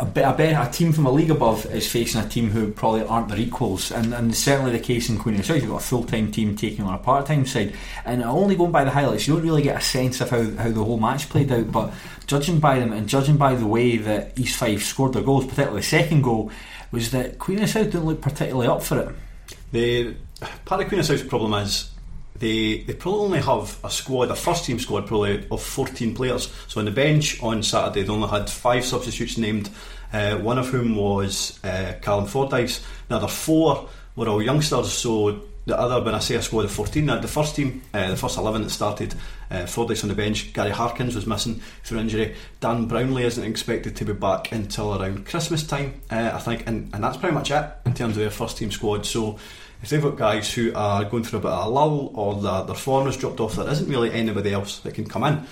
a, 0.00 0.04
bit, 0.04 0.22
a, 0.22 0.32
bit, 0.32 0.52
a 0.52 0.70
team 0.70 0.92
from 0.92 1.06
a 1.06 1.10
league 1.10 1.30
above 1.30 1.66
is 1.66 1.90
facing 1.90 2.20
a 2.20 2.28
team 2.28 2.50
who 2.50 2.70
probably 2.70 3.02
aren't 3.02 3.28
their 3.28 3.38
equals, 3.38 3.90
and, 3.90 4.14
and 4.14 4.34
certainly 4.34 4.70
the 4.70 4.78
case 4.78 5.08
in 5.08 5.18
Queen 5.18 5.34
of 5.34 5.40
the 5.40 5.46
South. 5.46 5.56
You've 5.60 5.70
got 5.70 5.82
a 5.82 5.84
full 5.84 6.04
time 6.04 6.30
team 6.30 6.54
taking 6.54 6.84
on 6.84 6.94
a 6.94 6.98
part 6.98 7.26
time 7.26 7.44
side, 7.44 7.74
and 8.04 8.22
only 8.22 8.54
going 8.54 8.70
by 8.70 8.84
the 8.84 8.90
highlights, 8.90 9.26
you 9.26 9.34
don't 9.34 9.42
really 9.42 9.62
get 9.62 9.76
a 9.76 9.80
sense 9.80 10.20
of 10.20 10.30
how, 10.30 10.42
how 10.42 10.70
the 10.70 10.84
whole 10.84 11.00
match 11.00 11.28
played 11.28 11.50
out. 11.50 11.72
But 11.72 11.92
judging 12.26 12.60
by 12.60 12.78
them 12.78 12.92
and 12.92 13.08
judging 13.08 13.36
by 13.36 13.54
the 13.54 13.66
way 13.66 13.96
that 13.96 14.38
East 14.38 14.56
Fife 14.56 14.84
scored 14.84 15.14
their 15.14 15.22
goals, 15.22 15.46
particularly 15.46 15.80
the 15.80 15.86
second 15.86 16.22
goal, 16.22 16.52
was 16.92 17.10
that 17.10 17.38
Queen 17.40 17.58
of 17.58 17.62
the 17.62 17.68
South 17.68 17.86
didn't 17.86 18.06
look 18.06 18.20
particularly 18.20 18.68
up 18.68 18.82
for 18.82 19.00
it. 19.00 19.14
The 19.72 20.14
part 20.64 20.82
of 20.82 20.88
Queen 20.88 21.00
of 21.00 21.06
South's 21.06 21.24
problem 21.24 21.54
is 21.54 21.90
they 22.38 22.78
they 22.82 22.94
probably 22.94 23.20
only 23.20 23.40
have 23.40 23.78
a 23.84 23.90
squad, 23.90 24.30
a 24.30 24.36
first 24.36 24.64
team 24.64 24.78
squad 24.78 25.06
probably 25.06 25.46
of 25.50 25.62
14 25.62 26.14
players. 26.14 26.52
So 26.68 26.80
on 26.80 26.84
the 26.84 26.90
bench 26.90 27.42
on 27.42 27.62
Saturday 27.62 28.02
they 28.02 28.12
only 28.12 28.28
had 28.28 28.48
five 28.48 28.84
substitutes 28.84 29.38
named, 29.38 29.70
uh, 30.12 30.36
one 30.36 30.58
of 30.58 30.68
whom 30.68 30.96
was 30.96 31.58
uh, 31.64 31.94
Callum 32.02 32.26
Fordyce. 32.26 32.84
The 33.08 33.16
other 33.16 33.28
four 33.28 33.88
were 34.16 34.28
all 34.28 34.42
youngsters. 34.42 34.92
So 34.92 35.42
the 35.68 35.78
other, 35.78 36.02
when 36.02 36.14
I 36.14 36.18
say 36.18 36.34
a 36.34 36.42
squad 36.42 36.64
of 36.64 36.72
14, 36.72 37.04
now 37.04 37.20
the 37.20 37.28
first 37.28 37.54
team, 37.54 37.82
uh, 37.92 38.10
the 38.10 38.16
first 38.16 38.38
11 38.38 38.62
that 38.62 38.70
started, 38.70 39.14
uh, 39.50 39.66
Fordyce 39.66 40.02
on 40.02 40.08
the 40.08 40.14
bench, 40.14 40.54
Gary 40.54 40.70
Harkins 40.70 41.14
was 41.14 41.26
missing 41.26 41.60
through 41.84 41.98
injury. 41.98 42.34
Dan 42.60 42.88
Brownlie 42.88 43.24
isn't 43.24 43.44
expected 43.44 43.94
to 43.96 44.04
be 44.06 44.14
back 44.14 44.50
until 44.50 45.00
around 45.00 45.26
Christmas 45.26 45.66
time, 45.66 46.00
uh, 46.10 46.30
I 46.32 46.38
think, 46.38 46.66
and, 46.66 46.90
and 46.94 47.04
that's 47.04 47.18
pretty 47.18 47.34
much 47.34 47.50
it 47.50 47.70
in 47.84 47.92
terms 47.92 48.16
of 48.16 48.22
their 48.22 48.30
first 48.30 48.56
team 48.56 48.70
squad. 48.70 49.04
So 49.04 49.38
if 49.82 49.90
they've 49.90 50.02
got 50.02 50.16
guys 50.16 50.52
who 50.52 50.72
are 50.74 51.04
going 51.04 51.24
through 51.24 51.40
a 51.40 51.42
bit 51.42 51.50
of 51.50 51.66
a 51.66 51.70
lull 51.70 52.10
or 52.14 52.40
their, 52.40 52.64
their 52.64 52.74
form 52.74 53.06
has 53.06 53.16
dropped 53.16 53.40
off, 53.40 53.56
there 53.56 53.68
isn't 53.68 53.88
really 53.88 54.12
anybody 54.12 54.52
else 54.52 54.80
that 54.80 54.94
can 54.94 55.08
come 55.08 55.24
in. 55.24 55.46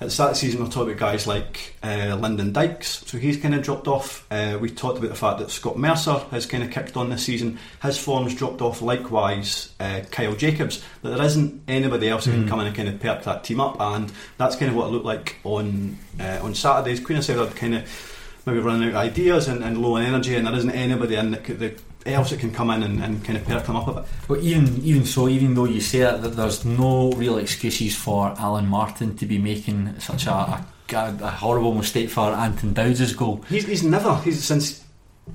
At 0.00 0.06
the 0.06 0.10
start 0.10 0.30
of 0.30 0.36
the 0.36 0.40
season, 0.40 0.60
we're 0.60 0.68
talking 0.68 0.94
about 0.94 0.98
guys 0.98 1.28
like 1.28 1.76
uh, 1.84 2.16
Lyndon 2.18 2.52
Dykes, 2.52 3.04
so 3.06 3.18
he's 3.18 3.36
kind 3.36 3.54
of 3.54 3.62
dropped 3.62 3.86
off. 3.86 4.26
Uh, 4.32 4.58
we 4.60 4.68
talked 4.68 4.98
about 4.98 5.10
the 5.10 5.16
fact 5.16 5.38
that 5.38 5.48
Scott 5.48 5.78
Mercer 5.78 6.18
has 6.32 6.44
kind 6.44 6.64
of 6.64 6.72
kicked 6.72 6.96
on 6.96 7.08
this 7.08 7.24
season. 7.24 7.56
His 7.84 7.98
form's 7.98 8.34
dropped 8.34 8.60
off. 8.62 8.82
Likewise, 8.82 9.72
uh, 9.78 10.00
Kyle 10.10 10.34
Jacobs. 10.34 10.82
But 11.02 11.16
there 11.16 11.24
isn't 11.24 11.62
anybody 11.68 12.08
else 12.08 12.24
who 12.24 12.32
can 12.32 12.48
come 12.48 12.58
in 12.58 12.66
and 12.66 12.74
kind 12.74 12.88
of 12.88 12.98
perk 12.98 13.22
that 13.22 13.44
team 13.44 13.60
up, 13.60 13.80
and 13.80 14.12
that's 14.38 14.56
kind 14.56 14.70
of 14.70 14.76
what 14.76 14.88
it 14.88 14.90
looked 14.90 15.06
like 15.06 15.36
on 15.44 15.96
uh, 16.18 16.40
on 16.42 16.56
Saturdays. 16.56 16.98
Queen 16.98 17.18
of 17.18 17.24
South 17.24 17.48
had 17.48 17.56
kind 17.56 17.76
of 17.76 18.42
maybe 18.44 18.58
running 18.58 18.88
out 18.88 18.88
of 18.88 18.96
ideas 18.96 19.46
and, 19.46 19.62
and 19.62 19.80
low 19.80 19.98
on 19.98 20.02
energy, 20.02 20.34
and 20.34 20.48
there 20.48 20.54
isn't 20.54 20.70
anybody 20.70 21.14
in 21.14 21.30
that 21.30 21.44
could, 21.44 21.60
that 21.60 21.80
else 22.06 22.30
that 22.30 22.40
can 22.40 22.52
come 22.52 22.70
in 22.70 22.82
and, 22.82 23.02
and 23.02 23.24
kind 23.24 23.38
of 23.38 23.44
perk 23.44 23.66
them 23.66 23.76
up 23.76 23.88
a 23.88 23.92
bit. 23.94 24.04
But 24.28 24.40
even 24.40 24.82
even 24.82 25.04
so, 25.04 25.28
even 25.28 25.54
though 25.54 25.64
you 25.64 25.80
say 25.80 26.00
that, 26.00 26.22
that 26.22 26.30
there's 26.36 26.64
no 26.64 27.12
real 27.12 27.38
excuses 27.38 27.96
for 27.96 28.34
Alan 28.38 28.66
Martin 28.66 29.16
to 29.16 29.26
be 29.26 29.38
making 29.38 29.98
such 30.00 30.26
a, 30.26 30.30
a, 30.30 30.64
a 30.92 31.30
horrible 31.30 31.74
mistake 31.74 32.10
for 32.10 32.30
Anton 32.30 32.72
Dowds' 32.72 33.14
goal. 33.14 33.44
He's, 33.48 33.66
he's 33.66 33.82
never 33.82 34.16
he's 34.16 34.42
since 34.44 34.82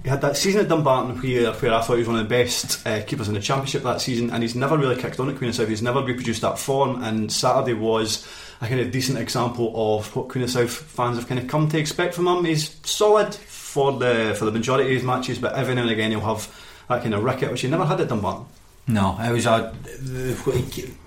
he 0.04 0.10
had 0.10 0.22
that 0.22 0.36
season 0.36 0.62
at 0.62 0.68
Dumbarton 0.68 1.16
where, 1.22 1.54
where 1.54 1.74
I 1.74 1.82
thought 1.82 1.94
he 1.94 2.00
was 2.00 2.08
one 2.08 2.20
of 2.20 2.28
the 2.28 2.30
best 2.30 2.86
uh, 2.86 3.02
keepers 3.04 3.30
in 3.30 3.34
the 3.34 3.40
championship 3.40 3.84
that 3.84 4.02
season, 4.02 4.30
and 4.32 4.44
he's 4.44 4.56
never 4.56 4.78
really 4.78 5.02
kicked 5.02 5.20
on 5.20 5.30
at 5.30 5.38
Queen 5.38 5.50
of 5.50 5.56
South. 5.56 5.70
He's 5.70 5.82
never 5.82 6.04
reproduced 6.04 6.42
that 6.42 6.60
form, 6.60 7.04
and 7.04 7.32
Saturday 7.32 7.74
was 7.74 8.28
a 8.60 8.68
kind 8.68 8.82
of 8.82 8.92
decent 8.92 9.18
example 9.18 9.72
of 9.76 10.14
what 10.16 10.30
Queen 10.30 10.44
of 10.44 10.50
South 10.50 10.72
fans 10.72 11.18
have 11.18 11.28
kind 11.28 11.40
of 11.40 11.48
come 11.48 11.70
to 11.70 11.80
expect 11.80 12.14
from 12.14 12.28
him. 12.28 12.44
He's 12.44 12.80
solid 12.86 13.34
for 13.68 13.92
the 13.92 14.34
for 14.40 14.46
the 14.46 14.52
majority 14.52 14.90
of 14.90 14.96
his 14.96 15.04
matches, 15.04 15.38
but 15.38 15.54
every 15.54 15.76
now 15.76 15.82
and 15.82 15.92
again 15.92 16.12
he'll 16.12 16.22
have 16.22 16.48
that 16.88 17.04
kind 17.04 17.14
of 17.14 17.24
ricket 17.24 17.52
which 17.52 17.62
he 17.62 17.68
never 17.68 17.86
had 17.86 18.00
at 18.00 18.08
Dumbarton. 18.08 18.46
No, 18.88 19.18
it 19.20 19.32
was 19.32 19.46
a. 19.46 19.76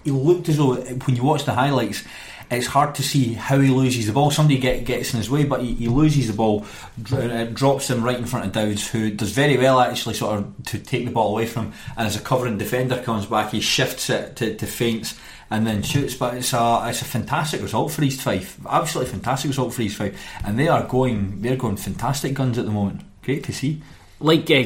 He 0.04 0.10
looked 0.10 0.48
as 0.50 0.58
though 0.58 0.74
when 0.76 1.16
you 1.16 1.24
watch 1.24 1.46
the 1.46 1.54
highlights, 1.54 2.04
it's 2.50 2.66
hard 2.66 2.94
to 2.96 3.02
see 3.02 3.32
how 3.32 3.58
he 3.58 3.70
loses 3.70 4.06
the 4.06 4.12
ball. 4.12 4.30
Somebody 4.30 4.58
get, 4.58 4.84
gets 4.84 5.14
in 5.14 5.18
his 5.18 5.30
way, 5.30 5.44
but 5.44 5.62
he, 5.62 5.74
he 5.74 5.88
loses 5.88 6.26
the 6.26 6.34
ball, 6.34 6.66
it 6.98 7.30
uh, 7.30 7.44
drops 7.46 7.88
him 7.88 8.04
right 8.04 8.18
in 8.18 8.26
front 8.26 8.44
of 8.44 8.52
Dowds, 8.52 8.90
who 8.90 9.10
does 9.10 9.32
very 9.32 9.56
well 9.56 9.80
actually, 9.80 10.14
sort 10.14 10.38
of 10.38 10.64
to 10.66 10.78
take 10.78 11.06
the 11.06 11.10
ball 11.10 11.30
away 11.30 11.46
from 11.46 11.66
him. 11.66 11.72
And 11.96 12.06
as 12.06 12.16
a 12.16 12.20
covering 12.20 12.58
defender 12.58 13.02
comes 13.02 13.24
back, 13.24 13.52
he 13.52 13.60
shifts 13.60 14.10
it 14.10 14.36
to, 14.36 14.54
to 14.54 14.66
feints 14.66 15.18
and 15.50 15.66
then 15.66 15.82
shoots. 15.82 16.14
But 16.14 16.34
it's 16.34 16.52
a 16.52 16.82
it's 16.86 17.02
a 17.02 17.06
fantastic 17.06 17.62
result 17.62 17.92
for 17.92 18.02
East 18.02 18.22
Fife, 18.22 18.58
absolutely 18.68 19.12
fantastic 19.12 19.48
result 19.50 19.74
for 19.74 19.82
East 19.82 19.96
Fife, 19.96 20.18
and 20.44 20.58
they 20.58 20.68
are 20.68 20.86
going 20.86 21.42
they're 21.42 21.56
going 21.56 21.76
fantastic 21.76 22.34
guns 22.34 22.58
at 22.58 22.64
the 22.64 22.70
moment. 22.70 23.02
Great 23.22 23.44
to 23.44 23.52
see 23.52 23.82
like 24.20 24.50
uh, 24.50 24.64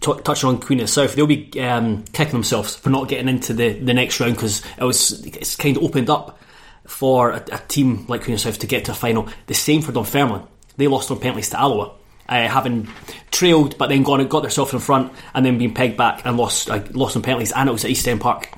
t- 0.00 0.20
touching 0.24 0.48
on 0.48 0.58
Queen 0.58 0.80
of 0.80 0.84
the 0.84 0.92
South, 0.92 1.14
they'll 1.14 1.26
be 1.26 1.50
um, 1.60 2.02
kicking 2.12 2.32
themselves 2.32 2.74
for 2.74 2.90
not 2.90 3.08
getting 3.08 3.28
into 3.28 3.52
the, 3.52 3.74
the 3.74 3.94
next 3.94 4.18
round 4.20 4.34
because 4.34 4.62
it 4.78 4.84
was 4.84 5.24
it's 5.26 5.54
kind 5.54 5.76
of 5.76 5.82
opened 5.82 6.10
up 6.10 6.40
for 6.86 7.30
a, 7.30 7.44
a, 7.52 7.58
team 7.68 8.06
like 8.08 8.24
Queen 8.24 8.34
of 8.34 8.40
the 8.40 8.50
South 8.50 8.58
to 8.60 8.66
get 8.66 8.86
to 8.86 8.92
a 8.92 8.94
final. 8.94 9.28
The 9.46 9.54
same 9.54 9.82
for 9.82 9.92
Dunfermline. 9.92 10.46
They 10.76 10.88
lost 10.88 11.10
on 11.10 11.20
penalties 11.20 11.50
to 11.50 11.60
Alloa, 11.60 11.94
uh, 12.28 12.48
having 12.48 12.88
trailed 13.30 13.76
but 13.78 13.88
then 13.88 14.04
gone 14.04 14.24
got 14.28 14.42
themselves 14.42 14.72
in 14.72 14.78
front 14.78 15.12
and 15.34 15.44
then 15.44 15.58
being 15.58 15.74
pegged 15.74 15.96
back 15.96 16.24
and 16.24 16.36
lost 16.36 16.70
uh, 16.70 16.82
lost 16.92 17.16
on 17.16 17.22
penalties. 17.22 17.52
And 17.52 17.68
it 17.68 17.72
was 17.72 17.84
at 17.84 17.90
East 17.90 18.06
End 18.06 18.20
Park. 18.20 18.48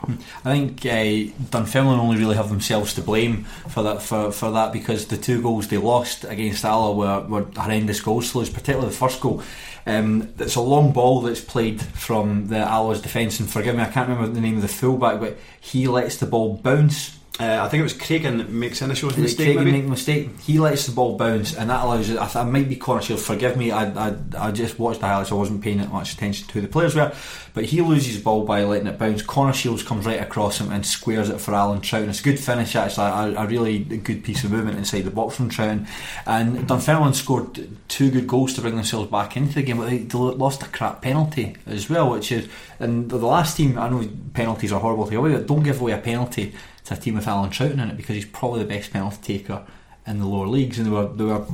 I 0.44 0.52
think 0.52 0.84
uh, 0.84 1.32
Dunfermline 1.50 1.98
only 1.98 2.18
really 2.18 2.36
have 2.36 2.48
themselves 2.48 2.94
to 2.94 3.02
blame 3.02 3.44
for 3.68 3.82
that 3.82 4.02
for, 4.02 4.30
for 4.30 4.50
that 4.52 4.72
because 4.72 5.06
the 5.06 5.16
two 5.16 5.42
goals 5.42 5.68
they 5.68 5.78
lost 5.78 6.24
against 6.24 6.64
Alloa 6.64 6.94
were, 6.94 7.20
were 7.28 7.46
horrendous 7.56 8.00
goals 8.00 8.32
to 8.32 8.38
lose, 8.38 8.50
particularly 8.50 8.90
the 8.90 8.96
first 8.96 9.20
goal. 9.20 9.42
Um, 9.86 10.32
it's 10.40 10.56
a 10.56 10.60
long 10.60 10.92
ball 10.92 11.20
that's 11.20 11.40
played 11.40 11.80
from 11.80 12.48
the 12.48 12.58
Alloa's 12.58 13.00
defence, 13.00 13.38
and 13.38 13.48
forgive 13.48 13.76
me, 13.76 13.82
I 13.82 13.86
can't 13.86 14.08
remember 14.08 14.32
the 14.32 14.40
name 14.40 14.56
of 14.56 14.62
the 14.62 14.68
fullback, 14.68 15.20
but 15.20 15.38
he 15.60 15.86
lets 15.86 16.16
the 16.16 16.26
ball 16.26 16.56
bounce 16.56 17.15
uh, 17.38 17.62
I 17.62 17.68
think 17.68 17.80
it 17.80 17.84
was 17.84 17.92
Craig 17.92 18.22
that 18.22 18.48
makes 18.48 18.80
initial 18.80 19.10
mistake. 19.18 19.56
Craig 19.56 19.66
make 19.70 19.84
a 19.84 19.88
mistake. 19.88 20.40
He 20.40 20.58
lets 20.58 20.86
the 20.86 20.92
ball 20.92 21.18
bounce, 21.18 21.54
and 21.54 21.68
that 21.68 21.84
allows 21.84 22.08
it. 22.08 22.18
I, 22.18 22.24
th- 22.24 22.36
I 22.36 22.44
might 22.44 22.68
be 22.68 22.76
Connor 22.76 23.02
Shield. 23.02 23.20
Forgive 23.20 23.58
me. 23.58 23.70
I, 23.70 24.08
I, 24.08 24.16
I 24.38 24.50
just 24.52 24.78
watched 24.78 25.00
the 25.00 25.06
highlights. 25.06 25.32
I 25.32 25.34
wasn't 25.34 25.62
paying 25.62 25.78
that 25.78 25.92
much 25.92 26.14
attention 26.14 26.46
to 26.46 26.54
who 26.54 26.60
the 26.62 26.68
players 26.68 26.94
were, 26.94 27.12
but 27.52 27.66
he 27.66 27.82
loses 27.82 28.16
the 28.16 28.22
ball 28.22 28.46
by 28.46 28.64
letting 28.64 28.86
it 28.86 28.98
bounce. 28.98 29.20
Connor 29.20 29.52
Shields 29.52 29.82
comes 29.82 30.06
right 30.06 30.20
across 30.20 30.58
him 30.58 30.72
and 30.72 30.86
squares 30.86 31.28
it 31.28 31.38
for 31.38 31.54
Alan 31.54 31.82
Trouten. 31.82 32.08
It's 32.08 32.20
a 32.20 32.24
good 32.24 32.40
finish 32.40 32.74
actually. 32.74 33.34
A, 33.34 33.42
a 33.42 33.46
really 33.46 33.80
good 33.80 34.24
piece 34.24 34.42
of 34.42 34.50
movement 34.50 34.78
inside 34.78 35.02
the 35.02 35.10
box 35.10 35.36
from 35.36 35.50
Trouten. 35.50 35.86
And 36.24 36.66
Dunfermline 36.66 37.12
scored 37.12 37.68
two 37.88 38.10
good 38.10 38.26
goals 38.26 38.54
to 38.54 38.62
bring 38.62 38.76
themselves 38.76 39.10
back 39.10 39.36
into 39.36 39.54
the 39.54 39.62
game, 39.62 39.76
but 39.76 39.90
they, 39.90 39.98
they 39.98 40.18
lost 40.18 40.62
a 40.62 40.68
crap 40.68 41.02
penalty 41.02 41.56
as 41.66 41.90
well, 41.90 42.12
which 42.12 42.32
is 42.32 42.48
and 42.78 43.10
the 43.10 43.18
last 43.18 43.58
team. 43.58 43.78
I 43.78 43.90
know 43.90 44.08
penalties 44.32 44.72
are 44.72 44.80
horrible 44.80 45.04
to 45.04 45.10
give 45.10 45.20
away, 45.20 45.32
but 45.32 45.46
don't 45.46 45.62
give 45.62 45.82
away 45.82 45.92
a 45.92 45.98
penalty 45.98 46.54
to 46.86 46.94
a 46.94 46.96
team 46.96 47.14
with 47.14 47.26
Alan 47.28 47.50
Trouten 47.50 47.74
in 47.82 47.90
it 47.90 47.96
because 47.96 48.14
he's 48.16 48.26
probably 48.26 48.60
the 48.62 48.68
best 48.68 48.92
penalty 48.92 49.38
taker 49.38 49.64
in 50.06 50.18
the 50.18 50.26
lower 50.26 50.46
leagues, 50.46 50.78
and 50.78 50.86
they 50.86 50.90
were 50.90 51.08
they 51.08 51.24
were 51.24 51.44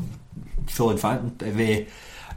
full 0.66 0.90
advantage. 0.90 1.38
They 1.38 1.86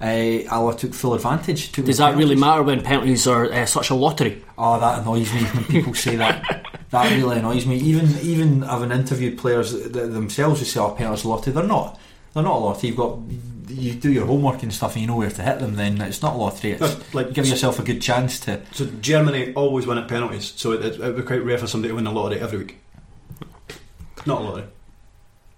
uh, 0.02 0.54
Alloa 0.54 0.76
took 0.76 0.94
full 0.94 1.14
advantage. 1.14 1.72
Took 1.72 1.86
Does 1.86 1.98
that 1.98 2.08
penalties. 2.08 2.26
really 2.30 2.40
matter 2.40 2.64
when 2.64 2.82
penalties 2.82 3.28
are 3.28 3.52
uh, 3.52 3.66
such 3.66 3.90
a 3.90 3.96
lottery? 3.96 4.44
Oh, 4.58 4.80
that 4.80 5.00
annoys 5.00 5.34
me 5.34 5.42
when 5.44 5.64
people 5.66 5.94
say 6.06 6.16
that. 6.18 6.66
That 6.92 7.12
really 7.12 7.40
annoys 7.40 7.66
me. 7.66 7.78
Even 7.78 8.18
even 8.20 8.62
having 8.62 8.92
interviewed 8.92 9.38
players 9.38 9.72
themselves 9.92 10.60
who 10.60 10.66
say, 10.66 10.80
"Oh, 10.80 10.92
penalties 10.92 11.26
are 11.26 11.30
lottery," 11.30 11.54
they're 11.54 11.64
not. 11.64 12.00
They're 12.34 12.44
not 12.44 12.56
a 12.56 12.60
lottery. 12.60 12.90
You've 12.90 12.98
got 12.98 13.20
you 13.68 13.94
do 13.94 14.12
your 14.12 14.26
homework 14.26 14.62
and 14.64 14.74
stuff, 14.74 14.94
and 14.94 15.02
you 15.02 15.08
know 15.08 15.16
where 15.16 15.30
to 15.30 15.42
hit 15.42 15.60
them. 15.60 15.76
Then 15.76 16.02
it's 16.02 16.22
not 16.22 16.34
a 16.36 16.38
lottery. 16.38 16.74
It's 16.74 17.14
like 17.14 17.34
give 17.34 17.48
yourself 17.48 17.80
a 17.80 17.84
good 17.84 18.02
chance 18.02 18.40
to. 18.42 18.62
So 18.74 18.86
Germany 19.02 19.54
always 19.54 19.88
win 19.88 19.98
at 19.98 20.08
penalties. 20.08 20.54
So 20.56 20.74
it, 20.74 20.86
it, 20.86 20.94
it 20.96 21.00
would 21.00 21.16
be 21.16 21.22
quite 21.24 21.44
rare 21.44 21.58
for 21.58 21.68
somebody 21.68 21.90
to 21.92 21.96
win 21.96 22.08
a 22.08 22.12
lottery 22.12 22.40
every 22.42 22.60
week. 22.60 22.78
Not 24.26 24.42
a 24.42 24.44
lottery. 24.44 24.68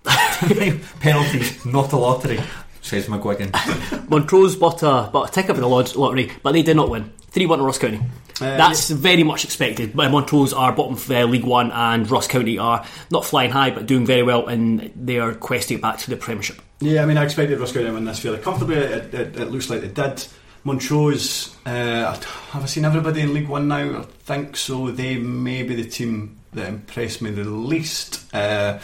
Penalties, 0.99 1.65
not 1.65 1.91
a 1.91 1.97
lottery, 1.97 2.39
says 2.81 3.07
McGuigan. 3.07 4.09
Montrose 4.09 4.55
bought 4.55 4.83
a, 4.83 5.09
bought 5.11 5.29
a 5.29 5.31
ticket 5.31 5.55
for 5.55 5.61
the 5.61 5.67
lottery, 5.67 6.31
but 6.43 6.51
they 6.53 6.63
did 6.63 6.75
not 6.75 6.89
win. 6.89 7.11
3 7.31 7.45
1 7.45 7.59
to 7.59 7.65
Ross 7.65 7.77
County. 7.77 7.99
Uh, 8.39 8.55
That's 8.55 8.89
yeah. 8.89 8.97
very 8.97 9.23
much 9.23 9.43
expected. 9.43 9.95
Montrose 9.95 10.53
are 10.53 10.71
bottom 10.71 10.93
of 10.93 11.11
uh, 11.11 11.23
League 11.25 11.43
One, 11.43 11.71
and 11.71 12.09
Ross 12.09 12.27
County 12.27 12.57
are 12.57 12.85
not 13.11 13.25
flying 13.25 13.51
high, 13.51 13.71
but 13.71 13.85
doing 13.85 14.05
very 14.05 14.23
well, 14.23 14.47
and 14.47 14.91
they 14.95 15.19
are 15.19 15.33
questing 15.33 15.79
back 15.81 15.97
to 15.99 16.09
the 16.09 16.17
Premiership. 16.17 16.61
Yeah, 16.79 17.03
I 17.03 17.05
mean, 17.05 17.17
I 17.17 17.23
expected 17.23 17.59
Ross 17.59 17.71
County 17.71 17.87
to 17.87 17.93
win 17.93 18.05
this 18.05 18.19
fairly 18.19 18.39
comfortably. 18.39 18.77
It, 18.77 19.13
it, 19.13 19.35
it 19.37 19.51
looks 19.51 19.69
like 19.69 19.81
they 19.81 19.87
did. 19.87 20.25
Montrose, 20.63 21.55
uh, 21.65 22.13
have 22.51 22.63
I 22.63 22.65
seen 22.65 22.85
everybody 22.85 23.21
in 23.21 23.33
League 23.33 23.47
One 23.47 23.67
now? 23.67 23.99
I 23.99 24.03
think 24.03 24.55
so. 24.57 24.91
They 24.91 25.17
may 25.17 25.63
be 25.63 25.75
the 25.75 25.89
team 25.89 26.37
that 26.53 26.67
impressed 26.67 27.21
me 27.21 27.31
the 27.31 27.43
least. 27.43 28.33
Uh, 28.33 28.79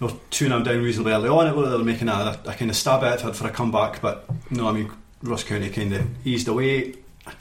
they 0.00 0.06
were 0.06 0.12
2 0.30 0.46
0 0.46 0.62
down 0.62 0.82
reasonably 0.82 1.12
early 1.12 1.28
on. 1.28 1.46
It 1.46 1.50
they 1.50 1.76
were 1.76 1.84
making 1.84 2.08
a, 2.08 2.40
a, 2.44 2.54
kind 2.54 2.70
of 2.70 2.76
stab 2.76 3.02
at 3.02 3.24
it 3.24 3.36
for 3.36 3.46
a 3.46 3.50
comeback, 3.50 4.00
but 4.00 4.28
no, 4.50 4.68
I 4.68 4.72
mean, 4.72 4.90
Ross 5.22 5.44
County 5.44 5.70
kind 5.70 5.92
of 5.92 6.26
eased 6.26 6.48
away. 6.48 6.94
I 7.26 7.32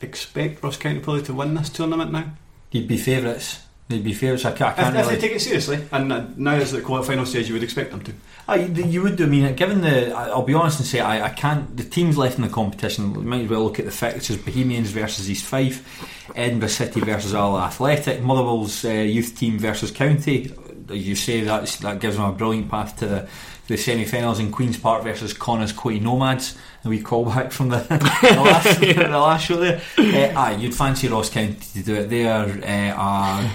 expect 0.00 0.62
Ross 0.62 0.76
County 0.76 1.00
probably 1.00 1.22
to 1.22 1.34
win 1.34 1.54
this 1.54 1.68
tournament 1.68 2.12
now. 2.12 2.32
You'd 2.70 2.88
be 2.88 2.96
favourites. 2.96 3.60
They'd 3.90 4.04
be 4.04 4.12
fair, 4.12 4.34
I 4.34 4.36
can't, 4.36 4.62
I 4.62 4.72
can't 4.72 4.78
if, 4.78 5.02
really... 5.02 5.14
if, 5.14 5.20
they 5.20 5.28
take 5.28 5.36
it 5.36 5.40
seriously, 5.40 5.84
and 5.90 6.38
now 6.38 6.54
is 6.54 6.70
the 6.70 6.80
quarter-final 6.80 7.26
stage, 7.26 7.48
you 7.48 7.54
would 7.54 7.64
expect 7.64 7.90
them 7.90 8.00
to. 8.02 8.12
Uh, 8.48 8.54
you 8.54 9.02
would 9.02 9.16
do. 9.16 9.24
I 9.24 9.26
mean, 9.26 9.52
given 9.56 9.80
the, 9.80 10.14
I'll 10.14 10.42
be 10.42 10.54
honest 10.54 10.78
and 10.78 10.86
say, 10.86 11.00
I, 11.00 11.26
I 11.26 11.30
can't. 11.30 11.76
The 11.76 11.82
teams 11.82 12.16
left 12.16 12.36
in 12.36 12.42
the 12.42 12.48
competition. 12.48 13.12
We 13.12 13.24
might 13.24 13.42
as 13.42 13.50
well 13.50 13.64
look 13.64 13.80
at 13.80 13.86
the 13.86 13.90
fixtures: 13.90 14.36
Bohemians 14.36 14.90
versus 14.90 15.28
East 15.28 15.44
Fife, 15.44 16.30
Edinburgh 16.36 16.68
City 16.68 17.00
versus 17.00 17.34
Alloa 17.34 17.62
Athletic, 17.62 18.22
Motherwell's 18.22 18.84
uh, 18.84 18.90
youth 18.90 19.36
team 19.36 19.58
versus 19.58 19.90
County. 19.90 20.54
As 20.88 21.06
you 21.06 21.16
say, 21.16 21.40
that's, 21.40 21.76
that 21.78 22.00
gives 22.00 22.16
them 22.16 22.26
a 22.26 22.32
brilliant 22.32 22.68
path 22.68 22.96
to 22.98 23.06
the, 23.06 23.28
the 23.68 23.76
semi-finals 23.76 24.40
in 24.40 24.50
Queens 24.50 24.76
Park 24.76 25.04
versus 25.04 25.32
Connah's 25.32 25.72
Quay 25.72 26.00
Nomads. 26.00 26.56
A 26.84 26.88
wee 26.88 27.00
callback 27.00 27.52
from 27.52 27.68
the, 27.68 27.76
the, 27.88 28.40
last, 28.40 28.80
the 28.80 29.08
last 29.08 29.44
show 29.46 29.56
there. 29.56 29.80
Uh, 29.98 30.38
aye, 30.38 30.56
you'd 30.56 30.74
fancy 30.74 31.08
Ross 31.08 31.30
County 31.30 31.54
to 31.54 31.82
do 31.82 31.94
it. 31.94 32.08
They 32.08 32.26
are, 32.26 32.48
uh, 32.48 33.50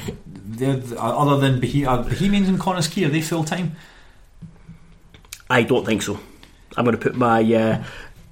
they're 0.58 0.82
other 0.98 1.38
than 1.38 1.60
Bohemians 1.60 2.50
and 2.50 2.60
Connah's 2.60 2.88
Quay, 2.88 3.06
are 3.06 3.10
they 3.10 3.22
full 3.22 3.44
time? 3.44 3.76
I 5.50 5.64
don't 5.64 5.86
think 5.86 6.02
so. 6.02 6.20
I'm 6.76 6.86
going 6.86 6.98
to 6.98 7.02
put 7.02 7.16
my 7.16 7.42
uh, 7.54 7.84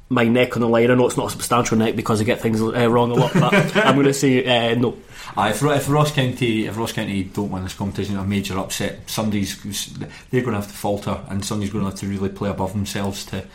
my 0.09 0.25
neck 0.25 0.55
on 0.55 0.61
the 0.61 0.67
line. 0.67 0.91
I 0.91 0.95
know 0.95 1.07
it's 1.07 1.17
not 1.17 1.27
a 1.27 1.31
substantial 1.31 1.77
neck 1.77 1.95
because 1.95 2.21
I 2.21 2.23
get 2.23 2.41
things 2.41 2.61
uh, 2.61 2.89
wrong 2.89 3.11
a 3.11 3.15
lot, 3.15 3.33
but 3.33 3.53
I'm 3.77 3.95
going 3.95 4.07
to 4.07 4.13
say 4.13 4.45
uh, 4.45 4.75
no. 4.75 4.97
Uh, 5.35 5.51
if, 5.53 5.63
if 5.63 5.89
Ross 5.89 6.11
County 6.11 6.65
if 6.65 6.77
Ross 6.77 6.91
County 6.91 7.23
don't 7.23 7.51
win 7.51 7.63
this 7.63 7.73
competition, 7.73 8.17
a 8.17 8.23
major 8.23 8.57
upset. 8.57 9.09
Somebody's 9.09 9.57
they're 10.29 10.41
going 10.41 10.53
to 10.53 10.61
have 10.61 10.67
to 10.67 10.73
falter, 10.73 11.21
and 11.29 11.43
somebody's 11.43 11.71
going 11.71 11.85
to 11.85 11.91
have 11.91 11.99
to 11.99 12.07
really 12.07 12.29
play 12.29 12.49
above 12.49 12.73
themselves 12.73 13.25
to. 13.27 13.45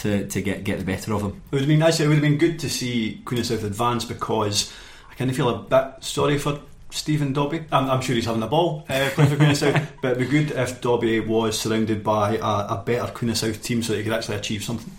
To, 0.00 0.28
to 0.28 0.42
get 0.42 0.62
get 0.62 0.78
the 0.78 0.84
better 0.84 1.14
of 1.14 1.22
them. 1.22 1.40
It 1.46 1.52
would 1.52 1.60
have 1.62 1.68
been 1.68 1.78
nice. 1.78 2.00
It 2.00 2.06
would 2.06 2.16
have 2.16 2.22
been 2.22 2.36
good 2.36 2.58
to 2.58 2.68
see 2.68 3.22
Queen 3.24 3.40
of 3.40 3.46
South 3.46 3.64
advance 3.64 4.04
because 4.04 4.70
I 5.10 5.14
kind 5.14 5.30
of 5.30 5.36
feel 5.38 5.48
a 5.48 5.58
bit 5.58 6.04
sorry 6.04 6.36
for 6.36 6.60
Stephen 6.96 7.32
Dobbie. 7.32 7.64
I'm, 7.70 7.90
I'm, 7.90 8.00
sure 8.00 8.14
he's 8.14 8.24
having 8.24 8.42
a 8.42 8.46
ball 8.46 8.84
uh, 8.88 9.10
playing 9.12 9.30
for 9.30 9.36
Queen 9.36 9.50
of 9.50 9.56
South, 9.56 9.92
but 10.02 10.12
it'd 10.12 10.30
be 10.30 10.44
good 10.44 10.50
if 10.56 10.80
Dobbie 10.80 11.20
was 11.20 11.58
surrounded 11.58 12.02
by 12.02 12.36
a, 12.36 12.40
a, 12.40 12.82
better 12.84 13.12
Queen 13.12 13.30
of 13.30 13.38
South 13.38 13.62
team 13.62 13.82
so 13.82 13.92
that 13.92 13.98
he 13.98 14.04
could 14.04 14.12
actually 14.12 14.36
achieve 14.36 14.64
something. 14.64 14.90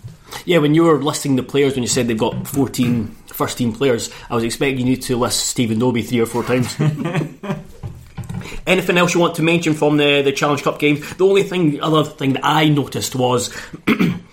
Yeah, 0.44 0.58
when 0.58 0.74
you 0.74 0.84
were 0.84 1.02
listing 1.02 1.36
the 1.36 1.42
players, 1.42 1.74
when 1.74 1.82
you 1.82 1.88
said 1.88 2.06
they've 2.06 2.16
got 2.16 2.46
14 2.46 3.06
first 3.26 3.58
team 3.58 3.72
players, 3.72 4.10
I 4.30 4.34
was 4.34 4.44
expecting 4.44 4.86
you 4.86 4.96
to 4.96 5.16
list 5.16 5.46
Stephen 5.46 5.78
Dobbie 5.78 6.02
three 6.02 6.20
or 6.20 6.26
four 6.26 6.44
times. 6.44 6.74
Anything 8.66 8.98
else 8.98 9.14
you 9.14 9.20
want 9.20 9.34
to 9.36 9.42
mention 9.42 9.74
from 9.74 9.96
the, 9.96 10.22
the 10.22 10.32
Challenge 10.32 10.62
Cup 10.62 10.78
game? 10.78 11.02
The 11.16 11.26
only 11.26 11.42
thing, 11.42 11.80
other 11.80 12.04
thing 12.04 12.34
that 12.34 12.44
I 12.44 12.68
noticed 12.68 13.14
was 13.16 13.50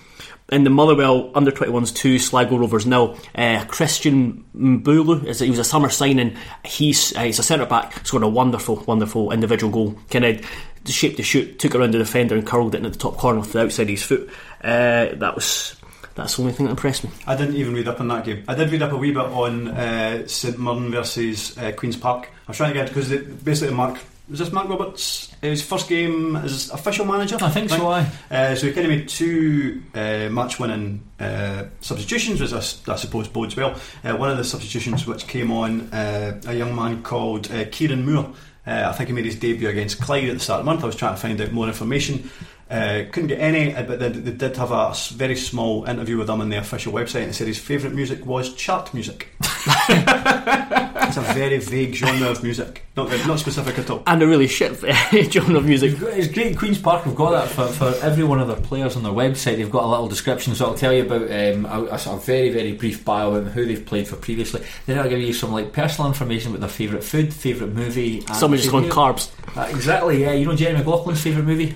in 0.49 0.63
the 0.63 0.69
Motherwell 0.69 1.31
under 1.33 1.51
21s 1.51 1.95
2, 1.95 2.19
Sligo 2.19 2.57
Rovers 2.57 2.85
nil. 2.85 3.17
Uh, 3.33 3.65
Christian 3.67 4.45
Mbulu, 4.55 5.25
is 5.25 5.39
he 5.39 5.49
was 5.49 5.59
a 5.59 5.63
summer 5.63 5.89
signing. 5.89 6.37
He's 6.63 7.15
uh, 7.15 7.23
he's 7.23 7.39
a 7.39 7.43
centre 7.43 7.65
back, 7.65 8.05
scored 8.05 8.23
a 8.23 8.27
wonderful, 8.27 8.83
wonderful 8.85 9.31
individual 9.31 9.71
goal. 9.71 9.99
Kind 10.09 10.25
of 10.25 10.45
shaped 10.85 11.17
the 11.17 11.23
shoot, 11.23 11.57
took 11.57 11.73
it 11.73 11.79
around 11.79 11.91
the 11.93 11.97
defender 11.97 12.35
and 12.35 12.45
curled 12.45 12.75
it 12.75 12.79
into 12.79 12.91
the 12.91 12.97
top 12.97 13.17
corner 13.17 13.39
with 13.39 13.53
the 13.53 13.61
outside 13.61 13.83
of 13.83 13.89
his 13.89 14.03
foot. 14.03 14.29
Uh, 14.63 15.15
that 15.15 15.33
was 15.33 15.75
That's 16.13 16.35
the 16.35 16.43
only 16.43 16.53
thing 16.53 16.67
that 16.67 16.71
impressed 16.71 17.03
me. 17.03 17.09
I 17.25 17.35
didn't 17.35 17.55
even 17.55 17.73
read 17.73 17.87
up 17.87 17.99
on 17.99 18.07
that 18.09 18.25
game. 18.25 18.43
I 18.47 18.53
did 18.53 18.71
read 18.71 18.83
up 18.83 18.91
a 18.91 18.97
wee 18.97 19.11
bit 19.11 19.25
on 19.25 19.69
uh, 19.69 20.27
St 20.27 20.59
Mirren 20.59 20.91
versus 20.91 21.57
uh, 21.57 21.71
Queens 21.71 21.97
Park. 21.97 22.29
I 22.47 22.51
was 22.51 22.57
trying 22.57 22.73
to 22.73 22.79
get 22.79 22.87
because 22.87 23.09
basically 23.09 23.73
Mark 23.73 23.97
was 24.29 24.39
this 24.39 24.51
Mark 24.51 24.69
Roberts 24.69 25.25
his 25.41 25.61
first 25.61 25.87
game 25.87 26.35
as 26.35 26.69
official 26.71 27.05
manager. 27.05 27.37
I 27.41 27.49
think 27.49 27.69
so. 27.69 27.87
I. 27.87 28.07
Uh, 28.31 28.55
so 28.55 28.67
he 28.67 28.73
kind 28.73 28.85
of 28.85 28.91
made 28.91 29.07
two 29.07 29.83
uh, 29.93 30.29
match-winning 30.29 31.03
uh, 31.19 31.65
substitutions, 31.81 32.41
which 32.41 32.53
I, 32.53 32.91
I, 32.91 32.95
suppose 32.95 33.27
bodes 33.27 33.55
well. 33.55 33.79
Uh, 34.03 34.15
one 34.15 34.29
of 34.29 34.37
the 34.37 34.43
substitutions 34.43 35.05
which 35.05 35.27
came 35.27 35.51
on 35.51 35.93
uh, 35.93 36.41
a 36.47 36.53
young 36.53 36.75
man 36.75 37.03
called 37.03 37.51
uh, 37.51 37.65
Kieran 37.71 38.05
Moore. 38.05 38.33
I 38.67 38.91
think 38.93 39.09
he 39.09 39.13
made 39.13 39.25
his 39.25 39.35
debut 39.35 39.69
against 39.69 40.01
Clyde 40.01 40.27
at 40.27 40.33
the 40.33 40.39
start 40.39 40.61
of 40.61 40.65
the 40.65 40.71
month. 40.71 40.83
I 40.83 40.87
was 40.87 40.95
trying 40.95 41.13
to 41.13 41.21
find 41.21 41.39
out 41.39 41.51
more 41.51 41.67
information. 41.67 42.31
Couldn't 42.69 43.27
get 43.27 43.39
any, 43.39 43.71
but 43.73 43.99
they, 43.99 44.09
they, 44.09 44.31
did 44.31 44.57
have 44.57 44.71
a 44.71 44.93
very 45.13 45.35
small 45.35 45.85
interview 45.85 46.17
with 46.17 46.29
him 46.29 46.41
on 46.41 46.49
the 46.49 46.57
official 46.57 46.91
website, 46.91 47.23
and 47.23 47.35
said 47.35 47.47
his 47.47 47.59
favourite 47.59 47.95
music 47.95 48.25
was 48.25 48.53
chart 48.55 48.91
music. 48.93 49.27
it's 49.41 51.17
a 51.17 51.21
very 51.33 51.59
vague 51.59 51.93
genre 51.93 52.29
of 52.29 52.41
music, 52.41 52.83
not 52.97 53.09
not 53.27 53.39
specific 53.39 53.77
at 53.77 53.89
all, 53.91 54.01
and 54.07 54.23
a 54.23 54.27
really 54.27 54.47
shit 54.47 54.73
genre 55.31 55.57
of 55.57 55.65
music. 55.65 55.95
It's 56.01 56.27
great. 56.27 56.57
Queens 56.57 56.79
Park 56.79 57.03
have 57.03 57.13
got 57.13 57.31
that 57.31 57.49
for, 57.49 57.67
for 57.67 57.93
every 58.03 58.23
one 58.23 58.39
of 58.39 58.47
their 58.47 58.57
players 58.57 58.95
on 58.95 59.03
their 59.03 59.13
website. 59.13 59.57
They've 59.57 59.69
got 59.69 59.83
a 59.83 59.87
little 59.87 60.07
description, 60.07 60.55
so 60.55 60.65
I'll 60.65 60.75
tell 60.75 60.91
you 60.91 61.03
about 61.03 61.23
um, 61.23 61.65
a, 61.65 61.83
a, 61.91 62.19
very 62.19 62.49
very 62.49 62.73
brief 62.73 63.05
bio 63.05 63.35
about 63.35 63.51
who 63.51 63.65
they've 63.65 63.85
played 63.85 64.07
for 64.07 64.15
previously. 64.15 64.63
Then 64.87 64.97
I'll 64.97 65.09
give 65.09 65.21
you 65.21 65.33
some 65.33 65.51
like 65.51 65.71
personal 65.71 66.07
information 66.07 66.49
about 66.49 66.61
their 66.61 66.69
favourite 66.69 67.03
food, 67.03 67.31
favourite 67.31 67.73
movie. 67.73 68.21
Somebody's 68.33 68.65
just 68.65 68.71
going 68.71 68.89
carbs. 68.89 69.29
Uh, 69.55 69.67
exactly. 69.69 70.21
Yeah, 70.23 70.33
you 70.33 70.45
know 70.45 70.55
Jerry 70.55 70.79
McLaughlin's 70.79 71.21
favourite 71.21 71.45
movie, 71.45 71.75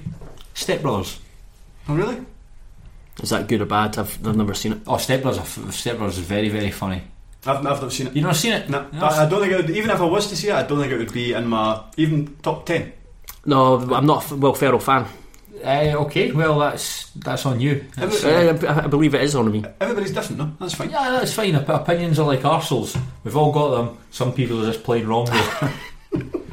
Step 0.60 0.82
Brothers. 0.82 1.20
Oh 1.88 1.96
really? 1.96 2.20
Is 3.24 3.30
that 3.30 3.48
good 3.48 3.62
or 3.62 3.66
bad? 3.66 3.98
I've, 3.98 4.28
I've 4.28 4.36
never 4.36 4.54
seen 4.54 4.74
it. 4.74 4.80
Oh, 4.88 4.98
Step 4.98 5.22
Brothers, 5.22 5.48
Step 5.74 5.98
Brothers 5.98 6.18
is 6.18 6.26
very 6.26 6.50
very 6.50 6.70
funny. 6.72 7.02
I've, 7.46 7.66
I've 7.66 7.82
not 7.82 7.92
seen 7.94 8.08
it. 8.08 8.16
You've 8.16 8.26
not 8.26 8.36
seen 8.36 8.52
it? 8.54 8.70
No, 8.70 8.86
I, 8.94 9.26
I 9.26 9.30
don't 9.30 9.40
think 9.40 9.54
it 9.54 9.56
would, 9.56 9.70
even 9.70 9.90
if 9.90 10.02
I 10.02 10.04
was 10.04 10.28
to 10.28 10.36
see 10.36 10.50
it, 10.50 10.54
I 10.54 10.64
don't 10.64 10.80
think 10.80 10.92
it 10.92 10.98
would 10.98 11.14
be 11.14 11.32
in 11.32 11.48
my 11.48 11.82
even 11.96 12.36
top 12.42 12.66
ten. 12.66 12.92
No, 13.46 13.76
I'm 13.78 14.06
not 14.06 14.30
a 14.32 14.36
Will 14.36 14.54
Ferrell 14.54 14.80
fan. 14.80 15.06
Uh, 15.64 15.96
okay, 16.06 16.32
well 16.34 16.60
that's 16.60 17.10
that's 17.12 17.46
on 17.46 17.62
you. 17.62 17.86
That's, 17.96 18.24
uh, 18.26 18.58
I, 18.68 18.84
I 18.84 18.88
believe 18.88 19.16
it 19.16 19.22
is 19.22 19.36
on 19.36 19.50
me. 19.50 19.64
Everybody's 19.80 20.14
different, 20.14 20.40
no? 20.40 20.52
That's 20.60 20.74
fine. 20.74 20.90
Yeah, 20.90 21.12
that's 21.12 21.34
fine. 21.34 21.56
Opinions 21.56 22.20
are 22.20 22.28
like 22.28 22.42
arseholes. 22.42 23.00
We've 23.24 23.38
all 23.38 23.54
got 23.54 23.70
them. 23.78 23.98
Some 24.12 24.34
people 24.34 24.62
are 24.62 24.72
just 24.72 24.84
plain 24.84 25.08
wrong. 25.08 25.28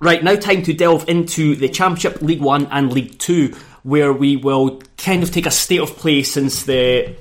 right 0.00 0.22
now, 0.22 0.36
time 0.36 0.62
to 0.62 0.72
delve 0.72 1.08
into 1.08 1.56
the 1.56 1.68
Championship, 1.68 2.22
League 2.22 2.40
One, 2.40 2.66
and 2.66 2.92
League 2.92 3.18
Two, 3.18 3.54
where 3.82 4.12
we 4.12 4.36
will 4.36 4.82
kind 4.96 5.22
of 5.22 5.30
take 5.30 5.46
a 5.46 5.50
state 5.50 5.80
of 5.80 5.96
play 5.96 6.22
since 6.22 6.64
the 6.64 7.14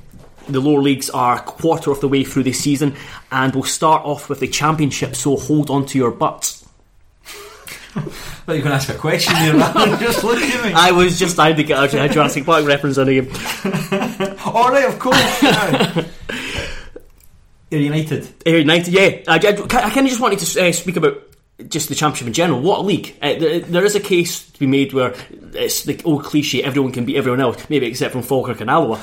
the 0.47 0.59
lower 0.59 0.81
leagues 0.81 1.09
are 1.09 1.37
a 1.37 1.41
quarter 1.41 1.91
of 1.91 2.01
the 2.01 2.07
way 2.07 2.23
through 2.23 2.43
the 2.43 2.53
season, 2.53 2.95
and 3.31 3.53
we'll 3.53 3.63
start 3.63 4.03
off 4.05 4.29
with 4.29 4.39
the 4.39 4.47
championship. 4.47 5.15
So 5.15 5.37
hold 5.37 5.69
on 5.69 5.85
to 5.87 5.97
your 5.97 6.11
butts. 6.11 6.67
But 8.45 8.57
you're 8.57 8.61
going 8.61 8.73
to 8.73 8.75
ask 8.75 8.89
a 8.89 8.93
question 8.93 9.33
there, 9.33 9.53
just 9.97 10.23
look 10.23 10.37
at 10.37 10.63
me. 10.63 10.71
I 10.71 10.91
was 10.91 11.17
just 11.17 11.35
trying 11.35 11.55
to 11.55 11.63
get 11.63 11.79
out 11.79 11.91
a 11.95 12.07
Jurassic 12.07 12.45
Park 12.45 12.63
reference 12.67 12.99
in 12.99 13.07
again. 13.07 13.27
All 14.45 14.69
right, 14.69 14.85
of 14.85 14.99
course. 14.99 15.43
Ayr 17.71 17.79
United. 17.79 18.27
United, 18.45 18.93
yeah. 18.93 19.23
I, 19.27 19.37
I, 19.37 19.37
I 19.37 19.89
kind 19.89 20.05
of 20.05 20.07
just 20.07 20.19
wanted 20.19 20.37
to 20.37 20.67
uh, 20.67 20.71
speak 20.73 20.95
about 20.97 21.23
just 21.67 21.89
the 21.89 21.95
championship 21.95 22.27
in 22.27 22.33
general. 22.33 22.61
What 22.61 22.79
a 22.79 22.81
league! 22.81 23.15
Uh, 23.21 23.35
there, 23.35 23.59
there 23.59 23.85
is 23.85 23.95
a 23.95 23.99
case 23.99 24.49
to 24.51 24.59
be 24.59 24.67
made 24.67 24.93
where 24.93 25.15
it's 25.53 25.83
the 25.83 26.01
old 26.03 26.23
cliche: 26.23 26.63
everyone 26.63 26.91
can 26.91 27.05
beat 27.05 27.17
everyone 27.17 27.39
else, 27.39 27.69
maybe 27.69 27.85
except 27.85 28.11
from 28.11 28.23
Falkirk 28.23 28.61
and 28.61 28.69
Alloa. 28.69 29.01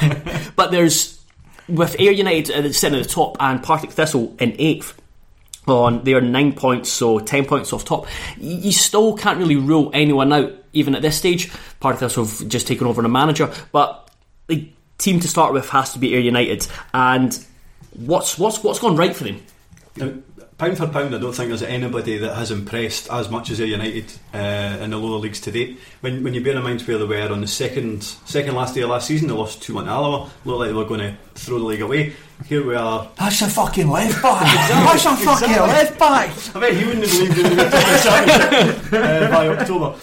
but 0.56 0.70
there's 0.70 1.20
with 1.68 2.00
Ayr 2.00 2.12
United 2.12 2.54
at 2.54 2.62
the 2.62 2.72
centre 2.72 2.98
of 2.98 3.06
the 3.06 3.08
top 3.08 3.36
and 3.40 3.62
Partick 3.62 3.90
Thistle 3.90 4.34
in 4.38 4.54
eighth. 4.58 5.00
On 5.66 6.02
they 6.02 6.14
are 6.14 6.20
nine 6.20 6.54
points, 6.54 6.90
so 6.90 7.18
ten 7.18 7.44
points 7.44 7.72
off 7.72 7.84
top. 7.84 8.06
You 8.38 8.72
still 8.72 9.16
can't 9.16 9.38
really 9.38 9.56
rule 9.56 9.90
anyone 9.92 10.32
out, 10.32 10.52
even 10.72 10.94
at 10.94 11.02
this 11.02 11.18
stage. 11.18 11.52
Partick 11.80 12.00
Thistle 12.00 12.24
have 12.24 12.48
just 12.48 12.66
taken 12.66 12.86
over 12.86 13.02
the 13.02 13.08
manager, 13.08 13.52
but 13.70 14.10
the 14.46 14.70
team 14.96 15.20
to 15.20 15.28
start 15.28 15.52
with 15.52 15.68
has 15.70 15.92
to 15.92 15.98
be 15.98 16.14
Ayr 16.14 16.20
United. 16.20 16.66
And 16.94 17.38
what's 17.92 18.38
what's 18.38 18.62
what's 18.62 18.78
gone 18.78 18.96
right 18.96 19.14
for 19.14 19.24
them? 19.24 20.24
Pound 20.58 20.76
for 20.76 20.88
pound, 20.88 21.14
I 21.14 21.18
don't 21.18 21.32
think 21.32 21.50
there's 21.50 21.62
anybody 21.62 22.18
that 22.18 22.34
has 22.34 22.50
impressed 22.50 23.08
as 23.12 23.30
much 23.30 23.48
as 23.50 23.60
Ayr 23.60 23.66
United 23.68 24.12
uh, 24.34 24.78
in 24.82 24.90
the 24.90 24.96
lower 24.96 25.20
leagues 25.20 25.40
to 25.42 25.52
date. 25.52 25.78
When, 26.00 26.24
when 26.24 26.34
you 26.34 26.42
bear 26.42 26.56
in 26.56 26.64
mind 26.64 26.82
where 26.82 26.98
they 26.98 27.04
were 27.04 27.32
on 27.32 27.42
the 27.42 27.46
second 27.46 28.02
second 28.02 28.56
last 28.56 28.74
day 28.74 28.80
of 28.80 28.90
last 28.90 29.06
season, 29.06 29.28
they 29.28 29.34
lost 29.34 29.62
2 29.62 29.76
1 29.76 29.88
Alloa, 29.88 30.28
looked 30.44 30.58
like 30.58 30.68
they 30.70 30.74
were 30.74 30.84
going 30.84 30.98
to 30.98 31.16
throw 31.36 31.60
the 31.60 31.64
league 31.64 31.80
away. 31.80 32.12
Here 32.46 32.66
we 32.66 32.74
are. 32.74 33.08
That's 33.16 33.40
a 33.42 33.48
fucking 33.48 33.88
left 33.88 34.20
back. 34.20 34.42
That's 34.42 35.04
a 35.04 35.16
fucking 35.16 35.48
exactly. 35.48 35.58
left 35.58 35.96
back. 35.96 36.56
I 36.56 36.60
bet 36.60 36.76
he 36.76 36.84
wouldn't 36.84 37.06
have 37.06 37.18
believed 37.18 37.38
in 37.38 37.56
the 37.56 38.98
uh, 38.98 39.30
by 39.30 39.48
October. 39.48 39.96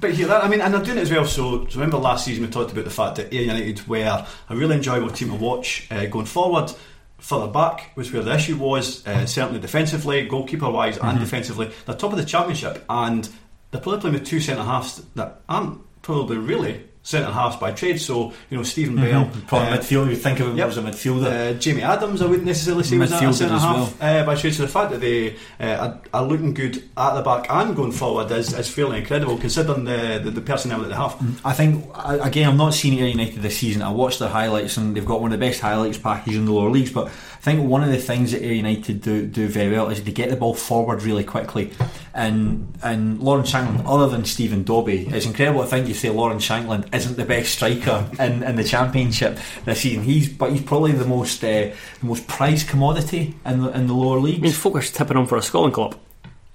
But 0.00 0.12
here, 0.12 0.28
that, 0.28 0.44
I 0.44 0.48
mean, 0.48 0.60
and 0.60 0.72
they're 0.72 0.84
doing 0.84 0.98
it 0.98 1.02
as 1.02 1.10
well. 1.10 1.24
So, 1.24 1.66
remember 1.74 1.96
last 1.96 2.26
season 2.26 2.44
we 2.44 2.50
talked 2.50 2.70
about 2.70 2.84
the 2.84 2.90
fact 2.90 3.16
that 3.16 3.34
Ayr 3.34 3.42
United 3.42 3.88
were 3.88 4.24
a 4.48 4.56
really 4.56 4.76
enjoyable 4.76 5.10
team 5.10 5.30
to 5.30 5.34
watch 5.34 5.88
uh, 5.90 6.06
going 6.06 6.26
forward 6.26 6.72
further 7.20 7.50
back 7.50 7.92
was 7.96 8.12
where 8.12 8.22
the 8.22 8.34
issue 8.34 8.56
was, 8.56 9.06
uh, 9.06 9.26
certainly 9.26 9.60
defensively, 9.60 10.26
goalkeeper 10.26 10.70
wise, 10.70 10.96
and 10.96 11.06
mm-hmm. 11.06 11.20
defensively. 11.20 11.70
They're 11.86 11.94
top 11.94 12.12
of 12.12 12.18
the 12.18 12.24
championship, 12.24 12.84
and 12.88 13.28
they're 13.70 13.80
probably 13.80 14.00
playing 14.00 14.14
with 14.14 14.26
two 14.26 14.40
centre 14.40 14.62
halves 14.62 15.02
that 15.14 15.40
aren't 15.48 15.80
probably 16.02 16.38
really 16.38 16.84
centre 17.02 17.30
halves 17.30 17.56
by 17.56 17.72
trade. 17.72 18.00
So 18.00 18.32
you 18.50 18.56
know 18.56 18.62
Stephen 18.62 18.96
mm-hmm. 18.96 19.04
Bell, 19.04 19.42
probably 19.46 19.68
uh, 19.68 19.78
midfielder. 19.78 20.10
You 20.10 20.16
think 20.16 20.40
of 20.40 20.48
him 20.48 20.56
yep. 20.56 20.68
as 20.68 20.78
a 20.78 20.82
midfielder. 20.82 21.26
Uh, 21.26 21.58
Jamie 21.58 21.82
Adams, 21.82 22.22
I 22.22 22.26
wouldn't 22.26 22.46
necessarily 22.46 22.84
say 22.84 22.98
was 22.98 23.12
a 23.12 23.32
centre 23.32 23.58
half 23.58 24.00
well. 24.00 24.22
uh, 24.22 24.26
by 24.26 24.34
trade. 24.34 24.54
So 24.54 24.62
the 24.62 24.68
fact 24.68 24.90
that 24.92 25.00
they 25.00 25.36
uh, 25.58 25.64
are, 25.64 26.00
are, 26.14 26.24
looking 26.24 26.54
good 26.54 26.76
at 26.96 27.14
the 27.14 27.22
back 27.22 27.46
and 27.48 27.74
going 27.74 27.92
forward 27.92 28.30
is, 28.30 28.52
is 28.52 28.68
fairly 28.68 28.98
incredible 28.98 29.38
considering 29.38 29.84
the, 29.84 30.20
the, 30.22 30.30
the 30.30 30.40
personnel 30.40 30.80
that 30.80 30.88
they 30.88 30.94
have. 30.94 31.12
Mm, 31.12 31.40
I 31.44 31.52
think 31.52 31.86
again, 31.96 32.48
I'm 32.48 32.56
not 32.56 32.74
seeing 32.74 32.98
Ayr 32.98 33.08
United 33.08 33.40
this 33.40 33.58
season. 33.58 33.82
I 33.82 33.90
watched 33.90 34.18
their 34.18 34.28
highlights 34.28 34.76
and 34.76 34.96
they've 34.96 35.04
got 35.04 35.20
one 35.20 35.32
of 35.32 35.38
the 35.38 35.46
best 35.46 35.60
highlights 35.60 35.98
packages 35.98 36.38
in 36.38 36.44
the 36.44 36.52
lower 36.52 36.70
leagues, 36.70 36.92
but. 36.92 37.10
I 37.40 37.42
think 37.42 37.70
one 37.70 37.82
of 37.82 37.88
the 37.88 37.96
things 37.96 38.32
that 38.32 38.42
United 38.42 39.00
do, 39.00 39.26
do 39.26 39.48
very 39.48 39.72
well 39.74 39.88
is 39.88 40.04
they 40.04 40.12
get 40.12 40.28
the 40.28 40.36
ball 40.36 40.52
forward 40.52 41.02
really 41.02 41.24
quickly. 41.24 41.72
And 42.12 42.76
and 42.82 43.20
Lawrence 43.20 43.52
Shankland, 43.52 43.84
other 43.86 44.08
than 44.08 44.24
Stephen 44.24 44.64
Dobbie, 44.64 45.06
it's 45.08 45.26
incredible 45.26 45.62
to 45.62 45.68
think 45.68 45.86
you 45.86 45.94
say 45.94 46.10
Lawrence 46.10 46.46
Shankland 46.46 46.92
isn't 46.92 47.16
the 47.16 47.24
best 47.24 47.52
striker 47.52 48.08
in, 48.18 48.42
in 48.42 48.56
the 48.56 48.64
championship 48.64 49.38
this 49.64 49.82
season. 49.82 50.02
He's 50.02 50.28
but 50.28 50.50
he's 50.50 50.62
probably 50.62 50.92
the 50.92 51.04
most 51.06 51.44
uh, 51.44 51.46
the 51.46 51.74
most 52.02 52.26
prized 52.26 52.68
commodity 52.68 53.36
in 53.46 53.62
the 53.62 53.70
in 53.70 53.86
the 53.86 53.94
lower 53.94 54.18
leagues. 54.18 54.38
I 54.38 54.68
mean, 54.68 54.76
are 54.76 54.82
tipping 54.82 55.16
him 55.16 55.26
for 55.26 55.36
a 55.36 55.42
Scotland 55.42 55.74
club. 55.74 55.96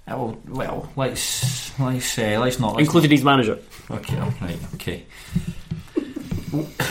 Oh, 0.08 0.36
well, 0.48 0.92
let's 0.94 1.78
let's 1.80 2.18
uh, 2.18 2.38
let's 2.40 2.60
not. 2.60 2.76
Let's 2.76 2.86
Included 2.86 3.08
not. 3.08 3.16
his 3.16 3.24
manager. 3.24 3.58
Okay, 3.90 4.16
right, 4.40 4.58
okay. 4.74 5.04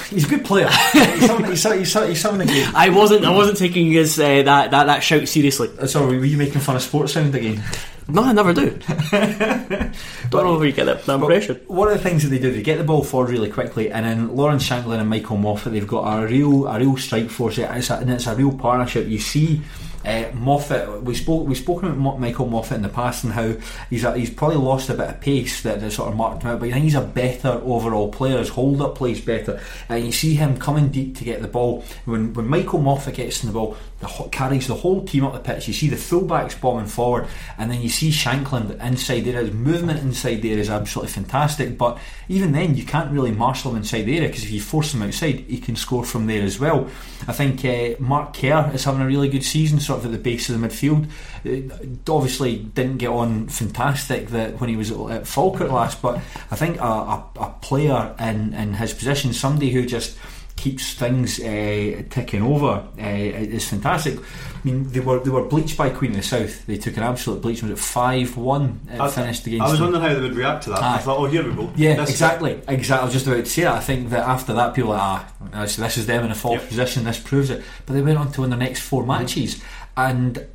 He's 0.09 0.25
a 0.25 0.29
good 0.29 0.43
player. 0.43 0.67
he's, 0.91 1.25
something, 1.25 1.45
he's, 1.45 1.63
he's, 1.63 1.93
he's 1.93 2.21
something 2.21 2.47
again. 2.47 2.73
I 2.75 2.89
wasn't. 2.89 3.23
I 3.23 3.31
wasn't 3.31 3.57
taking 3.57 3.89
his 3.91 4.19
uh, 4.19 4.43
that, 4.43 4.71
that 4.71 4.85
that 4.85 4.99
shout 4.99 5.27
seriously. 5.29 5.69
Uh, 5.79 5.87
sorry, 5.87 6.17
were 6.17 6.25
you 6.25 6.37
making 6.37 6.59
fun 6.59 6.75
of 6.75 6.81
Sportsound 6.81 7.33
again? 7.33 7.63
No, 8.07 8.23
I 8.23 8.33
never 8.33 8.53
do. 8.53 8.69
Don't 10.29 10.43
know 10.45 10.57
where 10.57 10.67
you 10.67 10.73
get 10.73 10.85
that, 10.85 11.07
impression. 11.07 11.59
One 11.67 11.87
of 11.87 11.95
the 11.95 12.03
things 12.03 12.21
that 12.23 12.29
they 12.29 12.37
do, 12.37 12.51
they 12.51 12.61
get 12.61 12.77
the 12.77 12.83
ball 12.83 13.03
forward 13.03 13.31
really 13.31 13.49
quickly, 13.49 13.91
and 13.91 14.05
then 14.05 14.35
Lawrence 14.35 14.67
Shankland 14.67 14.99
and 14.99 15.09
Michael 15.09 15.37
Moffat, 15.37 15.73
they've 15.73 15.87
got 15.87 16.03
a 16.03 16.27
real 16.27 16.67
a 16.67 16.77
real 16.77 16.97
strike 16.97 17.29
force, 17.29 17.57
it's 17.57 17.89
a, 17.89 17.95
and 17.95 18.11
it's 18.11 18.27
a 18.27 18.35
real 18.35 18.55
partnership. 18.55 19.07
You 19.07 19.17
see 19.17 19.61
uh, 20.05 20.31
Moffat, 20.33 21.03
we 21.03 21.15
spoke 21.15 21.47
we've 21.47 21.57
spoken 21.57 21.89
about 21.91 22.19
Michael 22.19 22.47
Moffat 22.47 22.77
in 22.77 22.83
the 22.83 22.89
past 22.89 23.23
and 23.23 23.33
how 23.33 23.53
he's 23.89 24.03
a, 24.03 24.15
he's 24.17 24.29
probably 24.29 24.57
lost 24.57 24.89
a 24.89 24.93
bit 24.93 25.09
of 25.09 25.21
pace 25.21 25.63
that, 25.63 25.81
that 25.81 25.91
sort 25.91 26.09
of 26.09 26.15
marked 26.15 26.43
him 26.43 26.51
out, 26.51 26.59
but 26.59 26.69
I 26.69 26.73
think 26.73 26.83
he's 26.83 26.95
a 26.95 27.01
better 27.01 27.59
overall 27.63 28.11
player. 28.11 28.37
His 28.37 28.49
hold 28.49 28.81
up 28.81 28.95
plays 28.95 29.21
better, 29.21 29.59
and 29.89 30.05
you 30.05 30.11
see 30.11 30.35
him 30.35 30.57
coming 30.57 30.89
deep 30.89 31.17
to 31.17 31.23
get 31.23 31.41
the 31.41 31.47
ball. 31.47 31.83
When 32.05 32.33
when 32.33 32.47
Michael 32.47 32.79
Moffat 32.79 33.15
gets 33.15 33.43
in 33.43 33.47
the 33.47 33.53
ball, 33.53 33.77
the, 33.99 34.07
carries 34.31 34.67
the 34.67 34.75
whole 34.75 35.05
team 35.05 35.25
up 35.25 35.33
the 35.33 35.39
pitch. 35.39 35.67
You 35.67 35.73
see 35.73 35.89
the 35.89 35.95
fullbacks 35.95 36.59
bombing 36.59 36.87
forward, 36.87 37.27
and 37.57 37.71
then 37.71 37.81
you 37.81 37.89
see 37.89 38.09
Shankland 38.09 38.79
inside 38.83 39.21
there. 39.21 39.41
His 39.41 39.53
movement 39.53 39.99
inside 39.99 40.41
there 40.41 40.57
is 40.57 40.69
absolutely 40.69 41.13
fantastic, 41.13 41.77
but 41.77 41.97
even 42.29 42.51
then 42.51 42.75
you 42.75 42.85
can't 42.85 43.11
really 43.11 43.31
marshal 43.31 43.71
him 43.71 43.77
inside 43.77 44.03
the 44.03 44.17
area 44.17 44.27
because 44.27 44.43
if 44.43 44.51
you 44.51 44.61
force 44.61 44.93
him 44.93 45.01
outside, 45.01 45.39
he 45.41 45.57
can 45.57 45.75
score 45.75 46.03
from 46.03 46.27
there 46.27 46.43
as 46.43 46.59
well. 46.59 46.89
I 47.27 47.33
think 47.33 47.65
uh, 47.65 47.95
Mark 47.99 48.35
Kerr 48.35 48.71
is 48.73 48.83
having 48.83 49.01
a 49.01 49.07
really 49.07 49.29
good 49.29 49.43
season. 49.43 49.79
So 49.79 49.94
sort 49.95 50.05
of 50.05 50.13
at 50.13 50.17
the 50.17 50.23
base 50.23 50.49
of 50.49 50.59
the 50.59 50.67
midfield. 50.67 51.07
Uh, 51.45 52.11
obviously, 52.11 52.57
didn't 52.57 52.97
get 52.97 53.09
on 53.09 53.47
fantastic 53.47 54.29
that 54.29 54.59
when 54.59 54.69
he 54.69 54.75
was 54.75 54.91
at 54.91 55.27
Falkirk 55.27 55.71
last, 55.71 56.01
but 56.01 56.15
I 56.51 56.55
think 56.55 56.79
a, 56.79 56.83
a, 56.83 57.23
a 57.39 57.55
player 57.61 58.13
in, 58.19 58.53
in 58.53 58.73
his 58.73 58.93
position, 58.93 59.33
somebody 59.33 59.71
who 59.71 59.85
just 59.85 60.17
keeps 60.55 60.93
things 60.93 61.37
uh, 61.41 62.01
ticking 62.09 62.41
over 62.41 62.85
uh, 62.97 63.01
is 63.01 63.67
fantastic. 63.67 64.17
I 64.17 64.21
mean, 64.63 64.89
they 64.89 65.01
were 65.01 65.19
they 65.19 65.29
were 65.29 65.43
bleached 65.43 65.77
by 65.77 65.89
Queen 65.89 66.11
of 66.11 66.17
the 66.17 66.23
South. 66.23 66.65
They 66.65 66.77
took 66.77 66.95
an 66.97 67.03
absolute 67.03 67.41
bleach. 67.41 67.61
Was 67.61 67.71
it 67.71 67.77
five 67.77 68.35
one? 68.37 68.79
I, 68.97 69.09
finished 69.09 69.45
against. 69.45 69.65
I 69.65 69.69
was 69.71 69.81
wondering 69.81 70.01
how 70.01 70.13
they 70.15 70.21
would 70.21 70.35
react 70.35 70.63
to 70.63 70.69
that. 70.71 70.81
I 70.81 70.97
thought, 70.99 71.19
oh, 71.19 71.25
here 71.25 71.47
we 71.47 71.53
go. 71.53 71.71
Yeah, 71.75 71.97
This- 71.97 72.09
exactly, 72.11 72.59
exactly. 72.67 73.01
I 73.01 73.05
was 73.05 73.13
just 73.13 73.27
about 73.27 73.43
to 73.43 73.45
say 73.45 73.63
that. 73.63 73.75
I 73.75 73.79
think 73.81 74.09
that 74.09 74.27
after 74.27 74.53
that, 74.53 74.73
people 74.73 74.93
are 74.93 75.19
like, 75.19 75.25
ah, 75.53 75.65
this, 75.65 75.97
is 75.97 76.07
them 76.07 76.23
in 76.25 76.31
a 76.31 76.35
false 76.35 76.61
Yep. 76.61 76.69
position. 76.69 77.03
This 77.03 77.19
proves 77.19 77.49
it. 77.49 77.63
But 77.85 77.93
they 77.93 78.01
went 78.01 78.17
on 78.17 78.31
to 78.31 78.41
win 78.41 78.49
their 78.49 78.57
next 78.57 78.79
four 78.79 79.05
matches, 79.05 79.61
and 79.97 80.45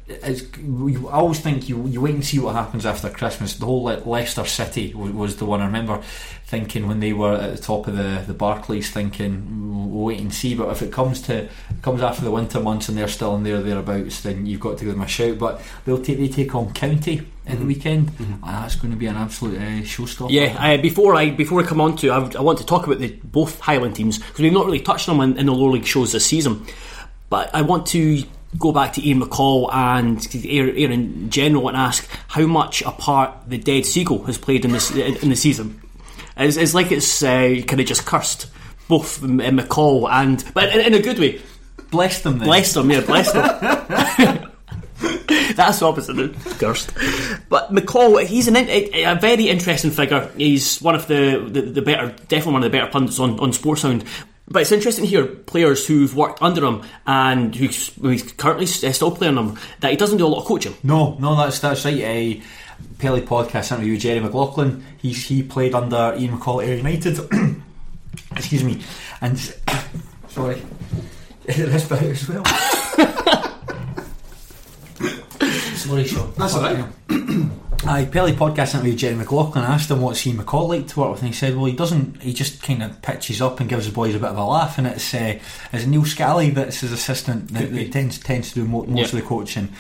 you, 0.59 1.09
I 1.09 1.15
always 1.15 1.41
think 1.41 1.69
you 1.69 1.87
you 1.87 2.03
wait 2.03 2.15
and 2.15 2.25
see 2.25 2.39
what 2.39 2.55
happens 2.55 2.85
after 2.85 3.09
Christmas. 3.09 3.55
The 3.55 3.65
whole 3.65 3.85
Le- 3.85 4.03
Leicester 4.05 4.45
City 4.45 4.93
was, 4.93 5.13
was 5.13 5.37
the 5.37 5.47
one 5.47 5.63
I 5.63 5.67
remember 5.67 6.03
thinking 6.45 6.87
when 6.87 7.01
they 7.01 7.15
were 7.15 7.35
at 7.35 7.57
the 7.57 7.63
top 7.63 7.87
of 7.87 7.97
the 7.97 8.23
the 8.27 8.35
Barclays, 8.35 8.91
thinking 8.91 9.91
we'll 9.91 10.05
wait 10.05 10.21
and 10.21 10.35
see. 10.35 10.55
But 10.55 10.69
if 10.69 10.83
it 10.83 10.93
comes 10.93 11.23
to 11.23 11.49
comes 11.81 12.03
after 12.03 12.23
the 12.23 12.31
winter 12.31 12.61
months 12.61 12.91
and 12.91 12.99
they're 12.99 13.09
still 13.09 13.35
in 13.37 13.43
there 13.43 13.63
thereabouts, 13.63 14.21
then 14.21 14.45
you've 14.45 14.61
got 14.61 14.77
to 14.77 14.85
give 14.85 14.93
them 14.93 15.03
a 15.03 15.09
shout. 15.09 15.39
But 15.39 15.63
they'll 15.87 16.03
take 16.03 16.19
they 16.19 16.29
take 16.29 16.55
on 16.55 16.75
County 16.75 17.27
at 17.47 17.59
the 17.59 17.65
weekend, 17.65 18.13
and 18.19 18.43
that's 18.43 18.75
going 18.75 18.93
to 18.93 18.99
be 18.99 19.07
an 19.07 19.17
absolute 19.17 19.57
uh, 19.57 19.83
showstopper. 19.83 20.31
Yeah, 20.31 20.55
uh, 20.59 20.83
before 20.83 21.15
I 21.15 21.31
before 21.31 21.63
I 21.63 21.65
come 21.65 21.81
on 21.81 21.97
to, 21.97 22.11
I, 22.11 22.19
I 22.37 22.43
want 22.43 22.59
to 22.59 22.67
talk 22.67 22.87
about 22.87 22.99
the 22.99 23.09
both 23.25 23.59
Highland 23.61 23.97
teams 23.97 24.19
because 24.19 24.41
we've 24.41 24.53
not 24.53 24.67
really 24.67 24.81
touched 24.81 25.09
on 25.09 25.17
them 25.17 25.33
in, 25.33 25.39
in 25.39 25.47
the 25.47 25.55
lower 25.55 25.71
league 25.71 25.87
shows 25.87 26.13
this 26.13 26.27
season. 26.27 26.67
But 27.31 27.55
I 27.55 27.63
want 27.63 27.87
to 27.89 28.25
go 28.59 28.73
back 28.73 28.93
to 28.95 29.07
Ian 29.07 29.21
McCall 29.21 29.73
and 29.73 30.27
Aaron 30.45 30.93
in 30.93 31.31
general 31.31 31.69
and 31.69 31.77
ask 31.77 32.09
how 32.29 32.47
much 32.47 32.83
a 32.83 32.91
part 32.91 33.35
the 33.49 33.59
Dead 33.59 33.87
Seagull 33.87 34.25
has 34.25 34.39
played 34.39 34.65
in 34.65 34.73
this 34.73 34.91
in, 34.91 35.17
in 35.17 35.29
the 35.29 35.37
season. 35.37 35.81
It's, 36.37 36.57
it's 36.57 36.75
like 36.75 36.91
it's 36.91 37.23
uh, 37.23 37.61
kind 37.67 37.81
of 37.81 37.87
just 37.87 38.07
cursed 38.07 38.49
both 38.89 39.21
McCall 39.21 40.11
and 40.11 40.45
but 40.55 40.75
in, 40.75 40.81
in 40.81 40.95
a 40.95 41.03
good 41.03 41.19
way. 41.19 41.41
Bless 41.91 42.23
them 42.23 42.39
then. 42.39 42.47
Bless 42.47 42.75
them, 42.75 42.91
yeah, 42.91 43.01
bless 43.01 43.33
them. 43.33 44.47
That's 45.57 45.81
the 45.81 45.87
opposite 45.87 46.19
of 46.19 46.59
cursed. 46.59 46.93
But 47.49 47.73
McCall, 47.73 48.25
he's 48.25 48.49
an, 48.49 48.57
a, 48.57 49.05
a 49.05 49.15
very 49.17 49.49
interesting 49.49 49.91
figure. 49.91 50.31
He's 50.37 50.81
one 50.81 50.95
of 50.95 51.07
the, 51.09 51.47
the, 51.51 51.63
the 51.63 51.83
better, 51.83 52.09
definitely 52.29 52.53
one 52.53 52.65
of 52.65 52.71
the 52.71 52.79
better 52.79 52.91
pundits 52.91 53.19
on, 53.19 53.39
on 53.41 53.51
Sportsound. 53.51 54.07
But 54.51 54.63
it's 54.63 54.73
interesting 54.73 55.05
to 55.05 55.11
hear 55.11 55.27
players 55.27 55.87
who've 55.87 56.17
worked 56.17 56.43
under 56.43 56.65
him 56.65 56.83
and 57.07 57.55
who's, 57.55 57.95
who's 57.95 58.25
currently 58.33 58.65
uh, 58.65 58.93
still 58.93 59.13
playing 59.13 59.37
him 59.37 59.57
that 59.79 59.93
he 59.93 59.97
doesn't 59.97 60.19
do 60.19 60.27
a 60.27 60.29
lot 60.29 60.41
of 60.41 60.47
coaching. 60.47 60.75
No, 60.83 61.17
no, 61.21 61.37
that's 61.37 61.61
that's 61.61 61.85
right. 61.85 62.01
A 62.01 62.43
Pelly 62.99 63.23
podcast 63.23 63.71
interview 63.71 63.93
with 63.93 64.03
Jerry 64.03 64.19
McLaughlin. 64.19 64.85
He's 64.99 65.25
he 65.25 65.45
played 65.45 65.73
under 65.75 66.17
Ian 66.19 66.39
McCall 66.39 66.65
at 66.65 66.69
Ayr 66.69 66.77
United. 66.79 67.21
Excuse 68.33 68.65
me, 68.65 68.83
and 69.21 69.39
sorry, 70.29 70.61
this 71.45 71.89
bit 71.89 72.03
as 72.03 72.29
well. 72.29 72.45
sorry, 75.77 76.05
Sean. 76.05 76.33
That's 76.37 76.55
all 76.55 76.89
Aye, 77.87 78.05
Pelly 78.13 78.33
podcast 78.33 78.75
interview 78.75 78.91
with 78.93 78.99
Jerry 79.01 79.15
McLaughlin. 79.17 79.65
I 79.65 79.73
asked 79.75 79.91
him 79.91 80.03
what's 80.03 80.27
Ian 80.27 80.37
McCall 80.37 80.69
like 80.69 80.87
to 80.89 81.01
work 81.01 81.13
with, 81.13 81.21
and 81.21 81.29
he 81.29 81.35
said, 81.35 81.57
"Well, 81.57 81.65
he 81.65 81.73
doesn't. 81.73 82.21
He 82.23 82.35
just 82.35 82.63
kind 82.63 82.83
of 82.83 83.01
pitches 83.01 83.41
up 83.41 83.59
and 83.59 83.71
gives 83.71 83.87
the 83.87 83.93
boys 83.93 84.15
a 84.15 84.19
bit 84.19 84.29
of 84.29 84.37
a 84.37 84.45
laugh." 84.45 84.77
And 84.77 84.87
it's 84.87 85.15
uh, 85.15 85.39
it's 85.73 85.87
Neil 85.87 86.05
Scally 86.05 86.51
that's 86.51 86.81
his 86.81 86.93
assistant 86.93 87.49
that, 87.55 87.73
that 87.73 87.91
tends 87.93 88.19
tends 88.19 88.51
to 88.51 88.57
do 88.57 88.65
mo- 88.67 88.85
most 88.85 89.13
Yeah. 89.15 89.19
of 89.19 89.23
the 89.25 89.29
coaching. 89.29 89.71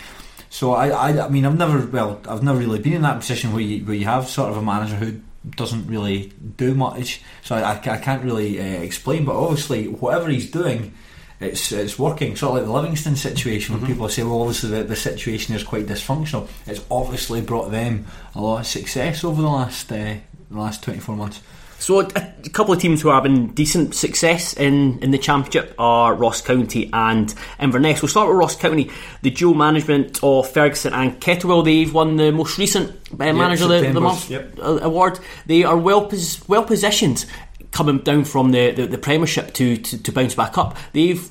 So 0.49 0.73
I, 0.73 0.89
I, 0.89 1.27
I 1.27 1.29
mean, 1.29 1.45
I've 1.45 1.57
never, 1.59 1.87
well, 1.87 2.21
I've 2.27 2.43
never 2.43 2.59
really 2.59 2.79
been 2.81 2.95
in 2.95 3.03
that 3.03 3.21
position 3.21 3.53
where 3.53 3.61
you 3.63 3.85
where 3.85 3.95
you 3.95 4.07
have 4.07 4.29
sort 4.29 4.51
of 4.51 4.57
a 4.57 4.63
manager 4.63 4.97
who 4.97 5.21
doesn't 5.51 5.87
really 5.87 6.33
do 6.57 6.75
much. 6.75 7.21
So 7.43 7.55
I, 7.55 7.61
I, 7.61 7.73
I 7.75 7.97
can't 7.99 8.25
really 8.25 8.59
uh, 8.59 8.81
explain, 8.83 9.27
but 9.27 9.37
obviously 9.37 9.89
whatever 9.89 10.31
he's 10.31 10.51
doing. 10.51 10.95
It's, 11.41 11.73
it's 11.73 11.99
working, 11.99 12.37
sort 12.37 12.51
of 12.51 12.57
like 12.59 12.67
the 12.67 12.73
Livingston 12.73 13.17
situation 13.17 13.79
where 13.79 13.89
people 13.89 14.09
say, 14.11 14.23
well, 14.23 14.43
obviously 14.43 14.71
the, 14.71 14.85
the 14.85 14.97
situation 14.97 15.55
is 15.55 15.65
quite 15.65 15.87
dysfunctional. 15.87 16.49
It's 16.67 16.85
obviously 16.91 17.41
brought 17.41 17.71
them 17.71 18.07
a 18.35 18.41
lot 18.41 18.61
of 18.61 18.67
success 18.67 19.25
over 19.25 19.41
the 19.41 19.49
last 19.49 19.91
uh, 19.91 20.17
the 20.51 20.59
last 20.59 20.83
24 20.83 21.17
months. 21.17 21.41
So 21.79 22.01
a, 22.01 22.07
a 22.45 22.51
couple 22.51 22.75
of 22.75 22.81
teams 22.81 23.01
who 23.01 23.09
are 23.09 23.15
having 23.15 23.49
decent 23.49 23.95
success 23.95 24.53
in, 24.53 24.99
in 24.99 25.13
the 25.13 25.19
championship 25.19 25.75
are 25.79 26.15
Ross 26.15 26.43
County 26.43 26.91
and 26.93 27.35
Inverness. 27.59 28.03
We'll 28.03 28.11
start 28.11 28.29
with 28.29 28.37
Ross 28.37 28.55
County. 28.55 28.91
The 29.23 29.31
dual 29.31 29.55
management 29.55 30.23
of 30.23 30.51
Ferguson 30.51 30.93
and 30.93 31.19
Kettlewell. 31.21 31.65
They've 31.65 31.93
won 31.93 32.17
the 32.17 32.33
most 32.33 32.59
recent 32.59 32.91
uh, 33.13 33.33
manager 33.33 33.65
of 33.65 33.71
the, 33.71 33.93
the 33.93 34.01
month 34.01 34.31
yep. 34.31 34.59
award. 34.59 35.21
They 35.47 35.65
are 35.65 35.77
well 35.77 36.07
pos- 36.07 36.47
well 36.47 36.65
positioned 36.65 37.25
coming 37.73 37.99
down 37.99 38.25
from 38.25 38.51
the, 38.53 38.71
the, 38.73 38.87
the 38.87 38.99
Premiership 38.99 39.55
to, 39.55 39.77
to, 39.77 40.03
to 40.03 40.13
bounce 40.13 40.35
back 40.35 40.59
up. 40.59 40.77
They've 40.93 41.29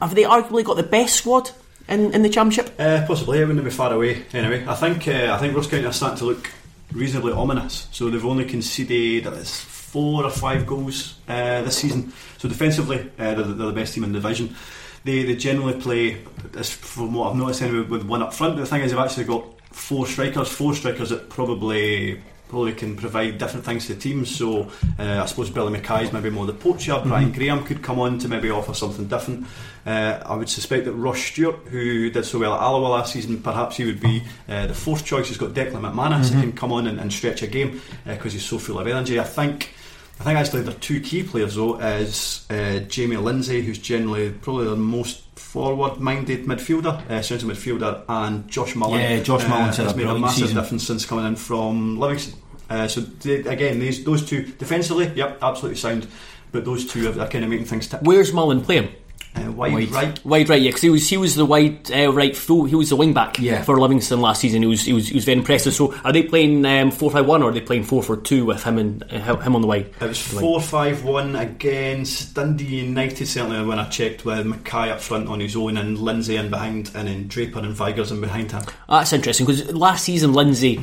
have 0.00 0.14
they 0.14 0.22
arguably 0.22 0.62
got 0.64 0.76
the 0.76 0.82
best 0.84 1.16
squad 1.16 1.50
in, 1.88 2.14
in 2.14 2.22
the 2.22 2.28
championship? 2.28 2.72
Uh, 2.78 3.04
possibly, 3.06 3.40
I 3.40 3.44
wouldn't 3.44 3.64
be 3.64 3.70
far 3.70 3.92
away. 3.92 4.24
Anyway, 4.32 4.64
I 4.66 4.74
think 4.74 5.08
uh, 5.08 5.32
I 5.34 5.38
think 5.38 5.56
Ross 5.56 5.66
County 5.66 5.86
are 5.86 5.92
starting 5.92 6.18
to 6.18 6.24
look 6.26 6.50
reasonably 6.92 7.32
ominous. 7.32 7.88
So 7.92 8.08
they've 8.08 8.24
only 8.24 8.44
conceded 8.44 9.26
four 9.26 10.24
or 10.24 10.30
five 10.30 10.66
goals 10.66 11.14
uh, 11.28 11.62
this 11.62 11.78
season. 11.78 12.12
So 12.38 12.48
defensively, 12.48 13.00
uh, 13.18 13.34
they're, 13.34 13.36
the- 13.36 13.54
they're 13.54 13.66
the 13.68 13.72
best 13.72 13.94
team 13.94 14.04
in 14.04 14.12
the 14.12 14.20
division. 14.20 14.54
They 15.04 15.22
they 15.24 15.36
generally 15.36 15.80
play, 15.80 16.14
from 16.62 17.14
what 17.14 17.30
I've 17.30 17.36
noticed, 17.36 17.62
anyway, 17.62 17.86
with 17.86 18.02
one 18.04 18.22
up 18.22 18.34
front. 18.34 18.54
But 18.56 18.60
the 18.62 18.66
thing 18.66 18.82
is, 18.82 18.90
they've 18.90 19.00
actually 19.00 19.24
got 19.24 19.44
four 19.72 20.06
strikers, 20.06 20.48
four 20.48 20.74
strikers 20.74 21.10
that 21.10 21.28
probably. 21.30 22.20
Probably 22.48 22.72
can 22.72 22.96
provide 22.96 23.38
different 23.38 23.64
things 23.66 23.86
to 23.88 23.94
teams. 23.94 24.34
So 24.34 24.70
uh, 24.98 25.22
I 25.22 25.26
suppose 25.26 25.50
Billy 25.50 25.70
Mackay's 25.70 26.12
maybe 26.12 26.30
more 26.30 26.46
the 26.46 26.54
poacher. 26.54 27.00
Brian 27.04 27.30
Graham 27.30 27.64
could 27.64 27.82
come 27.82 27.98
on 27.98 28.18
to 28.20 28.28
maybe 28.28 28.50
offer 28.50 28.72
something 28.74 29.06
different. 29.06 29.46
Uh, 29.84 30.22
I 30.24 30.34
would 30.34 30.48
suspect 30.48 30.84
that 30.86 30.92
Ross 30.92 31.18
Stewart, 31.18 31.56
who 31.68 32.10
did 32.10 32.24
so 32.24 32.38
well 32.38 32.54
at 32.54 32.60
Alloa 32.60 32.88
last 32.88 33.12
season, 33.12 33.42
perhaps 33.42 33.76
he 33.76 33.84
would 33.84 34.00
be 34.00 34.22
uh, 34.48 34.66
the 34.66 34.74
fourth 34.74 35.04
choice. 35.04 35.28
He's 35.28 35.38
got 35.38 35.50
Declan 35.54 35.80
McManus 35.80 36.30
who 36.30 36.40
can 36.40 36.52
come 36.52 36.72
on 36.72 36.86
and, 36.86 36.98
and 36.98 37.12
stretch 37.12 37.42
a 37.42 37.46
game 37.46 37.80
because 38.06 38.32
he's 38.32 38.44
so 38.44 38.58
full 38.58 38.78
of 38.78 38.86
energy. 38.86 39.20
I 39.20 39.24
think. 39.24 39.74
I 40.20 40.24
think 40.24 40.38
actually 40.38 40.62
their 40.62 40.74
two 40.74 41.00
key 41.00 41.22
players 41.22 41.54
though 41.54 41.78
is 41.78 42.44
uh, 42.50 42.80
Jamie 42.80 43.16
Lindsay, 43.16 43.62
who's 43.62 43.78
generally 43.78 44.30
probably 44.30 44.66
the 44.66 44.76
most 44.76 45.22
forward-minded 45.38 46.44
midfielder, 46.44 47.08
uh, 47.08 47.22
central 47.22 47.52
midfielder, 47.52 48.02
and 48.08 48.48
Josh 48.48 48.74
Mullin. 48.74 49.00
Yeah, 49.00 49.22
Josh 49.22 49.44
uh, 49.44 49.48
has 49.48 49.94
made 49.94 50.06
a 50.06 50.18
massive 50.18 50.48
season. 50.48 50.56
difference 50.56 50.86
since 50.86 51.06
coming 51.06 51.24
in 51.26 51.36
from 51.36 51.98
Livingston. 51.98 52.40
Uh, 52.68 52.88
so 52.88 53.00
they, 53.00 53.36
again, 53.44 53.78
these 53.78 54.04
those 54.04 54.28
two 54.28 54.42
defensively, 54.42 55.06
yep, 55.14 55.38
absolutely 55.40 55.78
sound. 55.78 56.06
But 56.50 56.64
those 56.64 56.86
two 56.90 57.08
are, 57.10 57.20
are 57.20 57.28
kind 57.28 57.44
of 57.44 57.50
making 57.50 57.66
things 57.66 57.86
tick. 57.86 58.00
Where's 58.02 58.32
Mullin 58.32 58.60
playing? 58.62 58.90
Uh, 59.36 59.52
wide, 59.52 59.72
Wide. 59.72 59.90
right. 59.90 60.24
Wide 60.24 60.48
right, 60.48 60.60
yeah, 60.60 60.70
because 60.70 60.82
he 60.82 60.90
was 60.90 61.08
he 61.08 61.16
was 61.16 61.34
the 61.36 61.44
wide 61.44 61.90
uh, 61.92 62.12
right 62.12 62.36
full. 62.36 62.64
He 62.64 62.74
was 62.74 62.88
the 62.90 62.96
wing 62.96 63.12
back 63.12 63.38
Yeah. 63.38 63.62
for 63.62 63.78
Livingston 63.80 64.20
last 64.20 64.40
season. 64.40 64.62
He 64.62 64.68
was 64.68 64.82
he 64.84 64.92
was 64.92 65.08
he 65.08 65.14
was 65.14 65.24
very 65.24 65.38
impressive. 65.38 65.74
So 65.74 65.94
are 66.04 66.12
they 66.12 66.22
playing 66.24 66.64
um, 66.66 66.90
four 66.90 67.10
five 67.10 67.26
one 67.26 67.42
or 67.42 67.50
are 67.50 67.52
they 67.52 67.60
playing 67.60 67.84
four 67.84 68.02
four 68.02 68.16
two 68.16 68.44
with 68.46 68.64
him 68.64 68.78
and 68.78 69.04
uh, 69.12 69.36
him 69.36 69.54
on 69.54 69.62
the 69.62 69.68
wide? 69.68 69.90
It 70.00 70.06
was 70.08 70.20
four 70.20 70.60
five 70.60 71.04
one 71.04 71.36
against 71.36 72.34
Dundee 72.34 72.64
United. 72.82 73.26
Certainly, 73.26 73.64
when 73.66 73.78
I 73.78 73.88
checked 73.88 74.24
with 74.24 74.44
Mackay 74.46 74.90
up 74.90 75.00
front 75.00 75.28
on 75.28 75.40
his 75.40 75.54
own 75.54 75.76
and 75.76 75.98
Lindsay 75.98 76.36
in 76.36 76.50
behind, 76.50 76.90
and 76.94 77.06
then 77.06 77.28
Draper 77.28 77.60
and 77.60 77.74
Vigurs 77.74 78.10
in 78.10 78.20
behind 78.20 78.50
him. 78.50 78.62
That's 78.88 79.12
interesting 79.12 79.46
because 79.46 79.72
last 79.72 80.04
season 80.04 80.32
Lindsay 80.32 80.80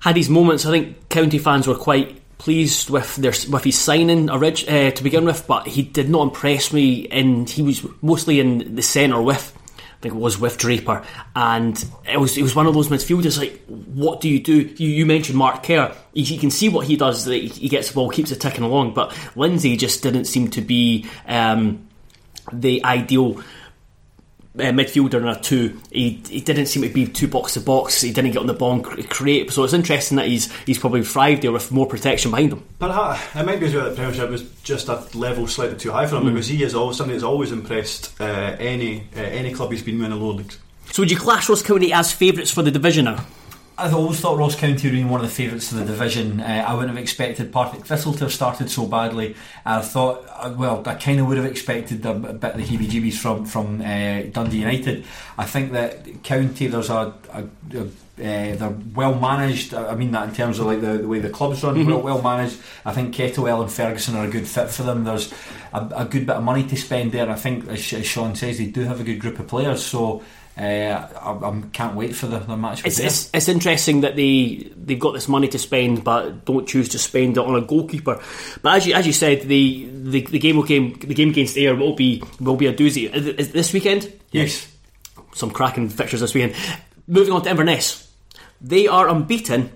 had 0.00 0.16
his 0.16 0.28
moments. 0.30 0.66
I 0.66 0.70
think 0.70 1.08
County 1.10 1.38
fans 1.38 1.66
were 1.68 1.74
quite 1.76 2.20
pleased 2.38 2.88
with 2.88 3.16
their 3.16 3.32
with 3.50 3.64
his 3.64 3.78
signing 3.78 4.30
orig- 4.30 4.68
uh, 4.68 4.90
to 4.92 5.02
begin 5.02 5.24
with, 5.24 5.46
but 5.46 5.66
he 5.66 5.82
did 5.82 6.08
not 6.08 6.22
impress 6.22 6.72
me. 6.72 7.08
And 7.08 7.48
he 7.48 7.62
was 7.62 7.86
mostly 8.00 8.40
in 8.40 8.74
the 8.74 8.82
centre 8.82 9.20
with. 9.20 9.54
I 9.76 10.00
think 10.00 10.14
it 10.14 10.18
was 10.18 10.38
with 10.38 10.58
Draper, 10.58 11.04
and 11.34 11.84
it 12.08 12.20
was 12.20 12.38
it 12.38 12.42
was 12.42 12.54
one 12.54 12.68
of 12.68 12.74
those 12.74 12.88
midfielders. 12.88 13.36
Like, 13.36 13.60
what 13.66 14.20
do 14.20 14.28
you 14.28 14.38
do? 14.38 14.72
You, 14.76 14.88
you 14.88 15.04
mentioned 15.04 15.36
Mark 15.36 15.64
Kerr. 15.64 15.92
You, 16.12 16.22
you 16.22 16.38
can 16.38 16.52
see 16.52 16.68
what 16.68 16.86
he 16.86 16.96
does. 16.96 17.24
That 17.24 17.34
he, 17.34 17.48
he 17.48 17.68
gets 17.68 17.88
the 17.88 17.94
ball, 17.94 18.08
keeps 18.08 18.30
it 18.30 18.40
ticking 18.40 18.62
along. 18.62 18.94
But 18.94 19.12
Lindsay 19.34 19.76
just 19.76 20.04
didn't 20.04 20.26
seem 20.26 20.50
to 20.50 20.60
be 20.60 21.06
um, 21.26 21.88
the 22.52 22.84
ideal 22.84 23.42
uh, 24.60 24.72
midfielder 24.72 25.14
in 25.14 25.28
a 25.28 25.40
two. 25.40 25.80
He, 25.90 26.22
he 26.28 26.40
didn't 26.40 26.66
seem 26.66 26.82
to 26.82 26.88
be 26.88 27.06
too 27.06 27.28
box 27.28 27.54
to 27.54 27.60
box. 27.60 28.00
He 28.00 28.12
didn't 28.12 28.32
get 28.32 28.40
on 28.40 28.46
the 28.46 28.54
ball 28.54 28.72
and 28.72 29.08
create. 29.10 29.50
So 29.50 29.64
it's 29.64 29.72
interesting 29.72 30.16
that 30.16 30.26
he's 30.26 30.52
he's 30.62 30.78
probably 30.78 31.02
thrived 31.02 31.42
there 31.42 31.52
with 31.52 31.70
more 31.72 31.86
protection 31.86 32.30
behind 32.30 32.52
him. 32.52 32.64
But 32.78 32.90
uh, 32.90 33.18
it 33.34 33.44
might 33.44 33.60
be 33.60 33.66
as 33.66 33.74
well 33.74 33.84
that 33.84 33.90
the 33.90 33.96
Premiership 33.96 34.30
was 34.30 34.42
just 34.62 34.88
a 34.88 35.04
level 35.16 35.46
slightly 35.46 35.76
too 35.76 35.92
high 35.92 36.06
for 36.06 36.16
him 36.16 36.26
because 36.26 36.48
he 36.48 36.62
is 36.62 36.74
always 36.74 36.96
somebody 36.96 37.16
that's 37.16 37.24
always 37.24 37.52
impressed 37.52 38.20
uh, 38.20 38.56
any 38.58 39.08
uh, 39.16 39.20
any 39.20 39.52
club 39.52 39.70
he's 39.70 39.82
been 39.82 40.02
in 40.02 40.10
the 40.10 40.16
lower 40.16 40.34
leagues. 40.34 40.58
So 40.92 41.02
would 41.02 41.10
you 41.10 41.18
class 41.18 41.48
Ross 41.48 41.62
County 41.62 41.92
as 41.92 42.12
favourites 42.12 42.50
for 42.50 42.62
the 42.62 42.70
division 42.70 43.04
now? 43.04 43.24
I've 43.78 43.94
always 43.94 44.18
thought 44.20 44.36
Ross 44.38 44.56
County 44.56 44.88
were 44.88 44.92
been 44.96 45.08
one 45.08 45.20
of 45.20 45.26
the 45.26 45.32
favourites 45.32 45.70
of 45.70 45.78
the 45.78 45.84
division. 45.84 46.40
Uh, 46.40 46.64
I 46.66 46.74
wouldn't 46.74 46.90
have 46.90 46.98
expected 47.00 47.52
Partick 47.52 47.86
Thistle 47.86 48.12
to 48.14 48.24
have 48.24 48.32
started 48.32 48.68
so 48.70 48.86
badly. 48.86 49.36
I 49.64 49.80
thought, 49.82 50.24
uh, 50.28 50.52
well, 50.56 50.82
I 50.84 50.94
kind 50.94 51.20
of 51.20 51.28
would 51.28 51.36
have 51.36 51.46
expected 51.46 52.04
a, 52.04 52.10
a 52.10 52.32
bit 52.34 52.52
of 52.52 52.56
the 52.56 52.64
heebie-jeebies 52.64 53.14
from 53.16 53.44
from 53.46 53.80
uh, 53.80 54.22
Dundee 54.32 54.58
United. 54.58 55.04
I 55.38 55.44
think 55.44 55.70
that 55.72 56.24
County, 56.24 56.66
there's 56.66 56.90
a, 56.90 57.14
a, 57.32 57.44
a 57.76 57.86
Uh, 58.18 58.56
they're 58.58 58.76
well 58.96 59.14
managed. 59.14 59.72
I 59.74 59.94
mean 59.94 60.10
that 60.10 60.28
in 60.28 60.34
terms 60.34 60.58
of 60.58 60.66
like 60.66 60.80
the, 60.80 60.98
the 60.98 61.06
way 61.06 61.20
the 61.20 61.30
clubs 61.30 61.62
run, 61.62 61.76
Mm-hmm. 61.76 61.88
well, 61.88 62.02
well 62.02 62.22
managed. 62.22 62.58
I 62.84 62.92
think 62.92 63.14
Kettlewell 63.14 63.62
and 63.62 63.70
Ferguson 63.70 64.16
are 64.16 64.26
a 64.26 64.30
good 64.30 64.48
fit 64.48 64.70
for 64.70 64.82
them. 64.82 65.04
There's 65.04 65.32
a, 65.72 65.88
a 65.94 66.04
good 66.04 66.26
bit 66.26 66.34
of 66.34 66.42
money 66.42 66.64
to 66.66 66.76
spend 66.76 67.12
there. 67.12 67.30
I 67.30 67.36
think, 67.36 67.68
as, 67.68 67.92
as 67.92 68.06
Sean 68.06 68.34
says, 68.34 68.58
they 68.58 68.66
do 68.66 68.82
have 68.90 69.00
a 69.00 69.04
good 69.04 69.20
group 69.20 69.38
of 69.38 69.46
players. 69.46 69.84
So 69.86 70.24
uh, 70.58 70.62
I, 70.62 71.48
I 71.48 71.62
can't 71.72 71.94
wait 71.94 72.16
for 72.16 72.26
the, 72.26 72.38
the 72.40 72.56
match. 72.56 72.84
It's, 72.84 72.98
it's, 72.98 73.30
it's 73.32 73.48
interesting 73.48 74.00
that 74.00 74.16
they 74.16 74.70
they've 74.76 74.98
got 74.98 75.12
this 75.12 75.28
money 75.28 75.46
to 75.48 75.58
spend, 75.58 76.02
but 76.02 76.44
don't 76.44 76.66
choose 76.66 76.88
to 76.90 76.98
spend 76.98 77.36
it 77.36 77.40
on 77.44 77.54
a 77.54 77.60
goalkeeper. 77.60 78.20
But 78.62 78.76
as 78.78 78.86
you 78.86 78.94
as 78.94 79.06
you 79.06 79.12
said, 79.12 79.42
the 79.42 79.88
the, 79.92 80.20
the 80.22 80.38
game 80.38 80.56
will 80.56 80.64
game 80.64 80.94
the 80.98 81.14
game 81.14 81.30
against 81.30 81.56
Ayr 81.56 81.76
will 81.76 81.94
be 81.94 82.22
will 82.40 82.56
be 82.56 82.66
a 82.66 82.72
doozy. 82.74 83.12
Is 83.14 83.26
it- 83.26 83.38
is 83.40 83.48
it 83.48 83.52
this 83.52 83.72
weekend. 83.72 84.12
yes. 84.32 84.66
Some 85.34 85.50
cracking 85.50 85.88
fixtures 85.88 86.20
this 86.20 86.34
weekend. 86.34 86.54
Moving 87.06 87.32
on 87.32 87.42
to 87.42 87.50
Inverness, 87.50 88.10
they 88.60 88.88
are 88.88 89.08
unbeaten. 89.08 89.70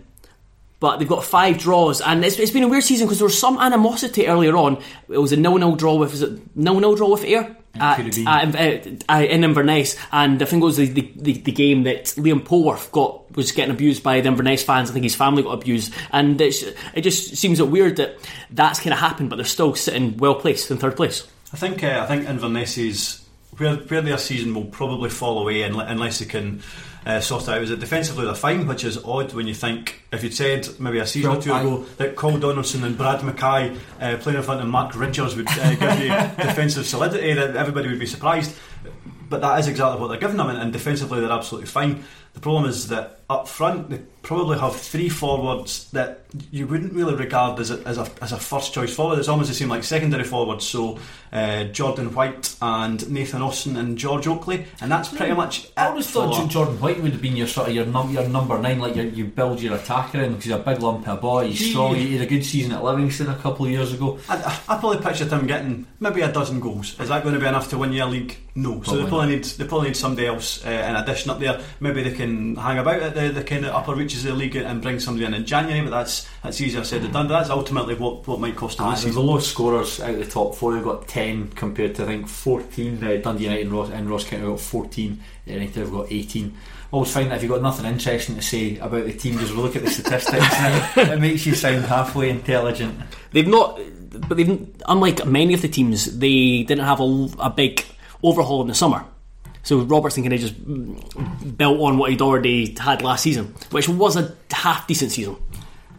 But 0.83 0.97
they've 0.97 1.09
got 1.09 1.23
five 1.23 1.59
draws, 1.59 2.01
and 2.01 2.25
it's, 2.25 2.41
it's 2.41 2.51
been 2.51 2.65
a 2.65 2.69
weird 2.69 2.83
season 2.83 3.07
because 3.07 3.21
there 3.21 3.27
was 3.27 3.39
some 3.39 3.57
animosity 3.61 4.27
earlier 4.27 4.57
on. 4.57 4.83
It 5.09 5.19
was 5.19 5.31
a 5.31 5.37
nil-nil 5.37 5.77
draw 5.77 5.95
with 5.95 6.13
is 6.13 6.23
it 6.23 6.57
nil-nil 6.57 6.97
draw 6.97 7.09
with 7.11 7.23
Ayr 7.23 7.57
at, 7.77 7.97
could 7.97 8.07
have 8.07 8.15
been. 8.17 8.27
at, 8.27 8.49
Inv- 8.49 9.05
uh, 9.09 9.25
in 9.25 9.45
Inverness, 9.45 9.97
and 10.11 10.43
I 10.43 10.45
think 10.45 10.61
it 10.61 10.65
was 10.65 10.79
the, 10.79 10.87
the, 10.87 11.13
the, 11.15 11.33
the 11.35 11.53
game 11.53 11.85
that 11.85 12.07
Liam 12.17 12.41
Polworth 12.45 12.91
got 12.91 13.31
was 13.37 13.53
getting 13.53 13.73
abused 13.73 14.03
by 14.03 14.21
the 14.21 14.27
Inverness 14.27 14.65
fans. 14.65 14.91
I 14.91 14.93
think 14.93 15.05
his 15.05 15.15
family 15.15 15.45
got 15.45 15.53
abused, 15.53 15.95
and 16.11 16.41
it's, 16.41 16.65
it 16.95 17.03
just 17.03 17.37
seems 17.37 17.61
a 17.61 17.65
bit 17.65 17.71
weird 17.71 17.97
that 17.99 18.17
that's 18.51 18.81
kind 18.81 18.93
of 18.93 18.99
happened, 18.99 19.31
but 19.31 19.37
they're 19.37 19.45
still 19.45 19.77
sitting 19.77 20.17
well 20.17 20.35
placed 20.35 20.69
in 20.73 20.79
third 20.79 20.97
place. 20.97 21.25
I 21.53 21.59
think 21.59 21.85
uh, 21.85 22.01
I 22.03 22.07
think 22.07 22.29
Inverness 22.29 22.77
is 22.77 23.25
where 23.57 23.77
where 23.77 24.01
their 24.01 24.19
season 24.19 24.53
will 24.53 24.65
probably 24.65 25.11
fall 25.11 25.39
away 25.39 25.61
unle- 25.61 25.89
unless 25.89 26.19
they 26.19 26.27
can 26.27 26.61
uh, 27.07 27.21
sort 27.21 27.43
it 27.45 27.49
out. 27.49 27.63
Is 27.63 27.71
that 27.71 27.81
defensively 27.81 28.25
they're 28.25 28.35
fine, 28.35 28.67
which 28.67 28.85
is 28.85 29.03
odd 29.05 29.33
when 29.33 29.47
you 29.47 29.55
think 29.55 30.03
if 30.13 30.23
you'd 30.23 30.35
said 30.35 30.69
maybe 30.79 30.99
a 30.99 31.07
season 31.07 31.31
Well, 31.31 31.39
or 31.39 31.43
two 31.43 31.53
ago 31.53 31.85
that 31.99 32.17
Coll 32.17 32.39
Donaldson 32.39 32.85
and 32.85 32.97
Brad 32.97 33.23
Mackay 33.23 33.77
uh, 34.01 34.17
playing 34.19 34.39
in 34.39 34.45
front 34.45 34.61
of 34.61 34.67
Mark 34.67 34.95
Ridgers 34.95 35.37
would 35.37 35.49
uh, 35.49 35.75
give 35.75 36.01
you 36.01 36.09
defensive 36.45 36.87
solidity, 36.87 37.35
that 37.35 37.57
everybody 37.57 37.89
would 37.89 37.99
be 37.99 38.07
surprised. 38.07 38.55
But 39.29 39.41
that 39.41 39.59
is 39.61 39.67
exactly 39.67 39.99
what 39.99 40.09
they're 40.09 40.19
giving 40.19 40.37
them, 40.37 40.51
and, 40.51 40.59
and 40.59 40.73
defensively 40.73 41.21
they're 41.21 41.33
absolutely 41.33 41.69
fine. 41.69 42.05
The 42.35 42.41
problem 42.41 42.67
is 42.67 42.89
that 42.89 43.22
up 43.33 43.49
front 43.49 43.91
they 43.91 44.01
probably 44.23 44.57
have 44.57 44.77
three 44.77 45.09
forwards 45.09 45.91
that 45.91 46.21
you 46.53 46.65
wouldn't 46.67 46.93
really 46.93 47.15
regard 47.17 47.59
as 47.59 47.73
a, 47.73 47.81
as 47.89 47.99
a, 47.99 48.09
as 48.23 48.31
a 48.31 48.37
first 48.39 48.73
choice 48.73 48.95
forward. 48.95 49.19
It's 49.19 49.27
almost 49.29 49.49
the 49.49 49.55
same 49.55 49.69
like 49.69 49.83
secondary 49.83 50.23
forwards. 50.23 50.65
So 50.65 50.99
uh, 51.33 51.65
Jordan 51.65 52.15
White 52.15 52.55
and 52.63 53.11
Nathan 53.11 53.43
Austin 53.43 53.77
and 53.77 53.99
George 53.99 54.29
Oakley, 54.29 54.65
and 54.81 54.93
that's 54.93 55.09
pretty 55.09 55.33
much. 55.35 55.67
I 55.77 55.87
it 55.87 55.89
always 55.91 56.07
for- 56.09 56.33
thought 56.33 56.49
Jordan 56.51 56.79
White 56.81 57.03
would 57.03 57.13
have 57.13 57.21
been 57.23 57.35
your 57.37 57.49
sort 57.49 57.69
of 57.69 57.75
your, 57.75 57.87
num- 57.87 58.11
your 58.13 58.29
number 58.29 58.57
nine, 58.61 58.79
like 58.79 58.95
your, 58.95 59.07
you 59.07 59.25
build 59.25 59.61
your 59.61 59.75
attacker 59.75 60.23
in 60.23 60.31
because 60.33 60.45
he's 60.45 60.53
a 60.55 60.59
big 60.59 60.81
lump 60.81 61.09
of 61.09 61.19
a 61.19 61.21
boy. 61.21 61.49
He's 61.49 61.59
He- 61.59 61.71
strong. 61.71 61.97
He 61.97 62.17
had 62.17 62.25
a 62.27 62.31
good 62.31 62.45
season 62.45 62.71
at 62.73 62.85
Livingston 62.85 63.29
a 63.29 63.35
couple 63.37 63.67
of 63.67 63.73
years 63.73 63.93
ago. 63.93 64.19
I, 64.29 64.37
I 64.69 64.79
probably 64.79 64.99
pictured 65.05 65.33
him 65.33 65.47
getting 65.49 65.85
maybe 65.99 66.21
a 66.23 66.31
dozen 66.31 66.61
goals. 66.61 66.99
Is 67.01 67.09
that 67.09 67.23
going 67.25 67.35
to 67.35 67.41
be 67.41 67.47
enough 67.47 67.69
to 67.71 67.79
win 67.79 67.93
your 67.93 68.07
league? 68.07 68.37
No. 68.55 68.83
so 68.83 68.93
they 68.93 68.99
Probably 68.99 69.09
probably 69.09 69.37
need 69.37 69.45
they 69.45 69.65
probably 69.67 69.89
need 69.89 69.97
somebody 69.97 70.27
else 70.29 70.65
uh, 70.65 70.69
in 70.69 70.95
addition 70.97 71.31
up 71.31 71.41
there. 71.41 71.61
Maybe 71.81 72.03
they 72.03 72.13
can 72.13 72.55
hang 72.57 72.79
about 72.79 73.01
at 73.03 73.15
the, 73.15 73.22
the 73.31 73.45
kind 73.45 73.65
of 73.65 73.75
upper 73.75 73.95
reaches 73.95 74.25
of 74.25 74.33
the 74.33 74.37
league 74.37 74.57
and 74.57 74.83
bring 74.83 74.99
somebody 74.99 75.25
in 75.27 75.35
in 75.35 75.45
January. 75.45 75.83
But 75.83 75.91
that's 75.91 76.29
that's 76.43 76.61
easier 76.61 76.85
said 76.85 77.03
than 77.03 77.13
done. 77.13 77.29
But 77.29 77.39
that's 77.39 77.51
ultimately 77.51 77.95
what, 77.95 78.27
what 78.27 78.41
might 78.41 78.57
cost 78.57 78.79
them 78.79 78.87
Ah, 78.87 78.91
this 78.93 79.03
so 79.03 79.11
the 79.11 79.21
lowest 79.21 79.51
scorers 79.51 80.01
out 80.01 80.11
of 80.11 80.19
the 80.19 80.27
top 80.27 80.55
four, 80.55 80.75
they've 80.75 80.85
got 80.85 81.07
10 81.09 81.49
compared 81.51 81.95
to 81.97 82.05
I 82.05 82.07
think 82.07 82.29
14. 82.29 83.05
Uh, 83.05 83.17
Dundee 83.23 83.45
United 83.45 83.67
and 83.67 83.73
Ross, 83.73 83.91
and 83.91 84.11
Ross 84.11 84.25
County 84.25 84.43
have 84.43 84.53
got 84.53 84.61
14, 84.61 85.23
United 85.47 85.75
have 85.77 85.93
got 85.93 86.11
18. 86.11 86.57
Always 86.91 87.13
find 87.13 87.31
that 87.31 87.37
if 87.37 87.43
you've 87.43 87.53
got 87.53 87.63
nothing 87.63 87.87
interesting 87.87 88.37
to 88.37 88.43
say 88.43 88.77
about 88.79 89.07
the 89.07 89.15
team, 89.15 89.39
just 89.39 89.55
look 89.55 89.77
at 89.77 89.83
the 89.83 89.91
statistics 89.91 90.55
and 90.55 90.99
it, 90.99 91.13
it 91.13 91.21
makes 91.21 91.47
you 91.47 91.55
sound 91.55 91.85
halfway 91.85 92.29
intelligent. 92.29 92.99
They've 93.31 93.47
not, 93.49 93.81
but 94.29 94.37
they've 94.37 94.69
unlike 94.87 95.25
many 95.25 95.55
of 95.55 95.63
the 95.63 95.69
teams, 95.69 96.19
they 96.19 96.65
didn't 96.65 96.85
have 96.85 97.01
a, 97.01 97.29
a 97.39 97.51
big 97.51 97.85
overhaul 98.23 98.63
in 98.63 98.69
the 98.69 98.75
summer. 98.75 99.05
So 99.63 99.81
Robertson 99.81 100.25
kind 100.25 100.35
of 100.35 100.41
just 100.41 101.57
built 101.57 101.81
on 101.81 101.99
what 101.99 102.11
he'd 102.11 102.23
already 102.23 102.75
had 102.79 103.03
last 103.03 103.23
season, 103.23 103.55
which 103.71 103.89
was 103.89 104.17
a 104.17 104.35
half 104.51 104.87
decent 104.87 105.13
season. 105.13 105.37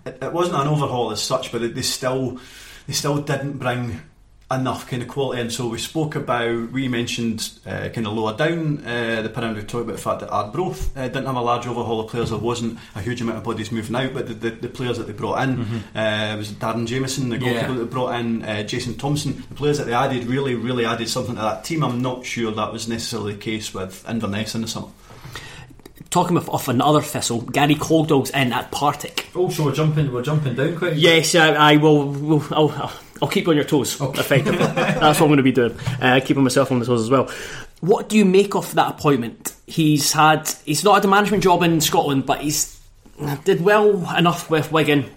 It, 0.06 0.20
it 0.22 0.34
wasn't 0.34 0.62
an 0.62 0.68
overhaul 0.68 1.12
as 1.12 1.22
such, 1.22 1.52
but 1.52 1.74
they 1.74 1.82
still 1.82 2.40
they 2.88 2.94
still 2.94 3.22
didn't 3.22 3.58
bring 3.60 4.02
enough 4.52 4.88
kind 4.88 5.02
of 5.02 5.08
quality. 5.08 5.42
And 5.42 5.52
so 5.52 5.68
we 5.68 5.80
spoke 5.80 6.16
about 6.16 6.72
we 6.72 6.88
mentioned 6.88 7.60
uh, 7.66 7.90
kind 7.90 8.06
of 8.06 8.14
lower 8.14 8.36
down 8.38 8.86
uh, 8.86 9.22
the 9.24 9.30
pyramid. 9.30 9.56
We 9.58 9.64
talked 9.64 9.84
about 9.86 9.96
the 9.96 10.02
fact 10.02 10.20
that 10.20 10.30
Arbroath 10.30 10.96
uh, 10.96 11.08
didn't 11.08 11.26
have 11.26 11.36
a 11.36 11.42
large 11.42 11.66
overhaul 11.66 12.02
of 12.02 12.10
players. 12.12 12.30
There 12.30 12.38
wasn't 12.38 12.78
a 12.96 13.02
huge 13.02 13.22
amount 13.22 13.40
of 13.40 13.44
bodies 13.44 13.72
moving 13.72 13.96
out, 13.96 14.14
but 14.14 14.28
the, 14.28 14.34
the, 14.36 14.50
the 14.52 14.70
players 14.70 14.98
that 15.00 15.08
they 15.08 15.14
brought 15.14 15.42
in 15.44 15.60
uh, 15.96 16.36
was 16.38 16.52
Darren 16.52 16.86
Jamieson, 16.86 17.30
the 17.30 17.38
goalkeeper 17.40 17.62
Yeah. 17.62 17.68
that 17.74 17.80
they 17.86 17.90
brought 17.90 18.20
in, 18.20 18.44
uh, 18.44 18.64
Jason 18.64 18.96
Thompson. 18.96 19.44
The 19.50 19.56
players 19.56 19.80
that 19.80 19.86
they 19.88 19.94
added 19.94 20.26
really, 20.26 20.54
really 20.56 20.86
added 20.86 21.10
something 21.10 21.36
to 21.36 21.42
that 21.42 21.64
team. 21.64 21.84
I'm 21.84 22.02
not 22.02 22.24
sure 22.26 22.52
that 22.52 22.72
was 22.72 22.88
necessarily 22.88 23.34
the 23.34 23.40
case 23.40 23.74
with 23.74 24.08
Inverness 24.08 24.54
in 24.54 24.62
the 24.62 24.68
summer. 24.68 24.90
Talking 26.10 26.38
of, 26.38 26.48
of 26.52 26.70
another 26.70 27.02
thistle, 27.02 27.42
Gary 27.42 27.74
Caldwell's 27.74 28.30
in 28.30 28.54
at 28.54 28.70
Partick. 28.72 29.30
Oh, 29.34 29.50
so 29.50 29.66
we're 29.66 29.74
jumping, 29.74 30.12
we're 30.14 30.22
jumping 30.22 30.54
down 30.54 30.76
quite. 30.78 30.96
Yes, 30.96 31.34
I, 31.34 31.54
I 31.54 31.78
will. 31.78 32.06
will 32.10 32.44
I'll, 32.52 32.94
I'll 33.22 33.30
keep 33.30 33.46
you 33.46 33.52
on 33.52 33.56
your 33.56 33.66
toes. 33.66 34.00
Effectively, 34.02 34.58
that's 34.66 35.20
what 35.20 35.26
I'm 35.26 35.28
going 35.28 35.38
to 35.38 35.44
be 35.44 35.52
doing. 35.52 35.78
Uh, 36.02 36.20
keeping 36.24 36.44
myself 36.44 36.72
on 36.72 36.80
the 36.80 36.86
toes 36.86 37.02
as 37.02 37.10
well. 37.10 37.30
What 37.82 38.10
do 38.10 38.18
you 38.18 38.26
make 38.26 38.56
of 38.56 38.74
that 38.76 38.92
appointment? 38.92 39.54
He's 39.68 40.12
had. 40.12 40.50
He's 40.66 40.84
not 40.84 40.96
had 40.96 41.06
a 41.06 41.08
management 41.08 41.44
job 41.44 41.64
in 41.64 41.82
Scotland, 41.82 42.26
but 42.26 42.42
he's 42.42 42.80
did 43.44 43.62
well 43.62 44.16
enough 44.16 44.50
with 44.50 44.72
Wigan. 44.72 45.10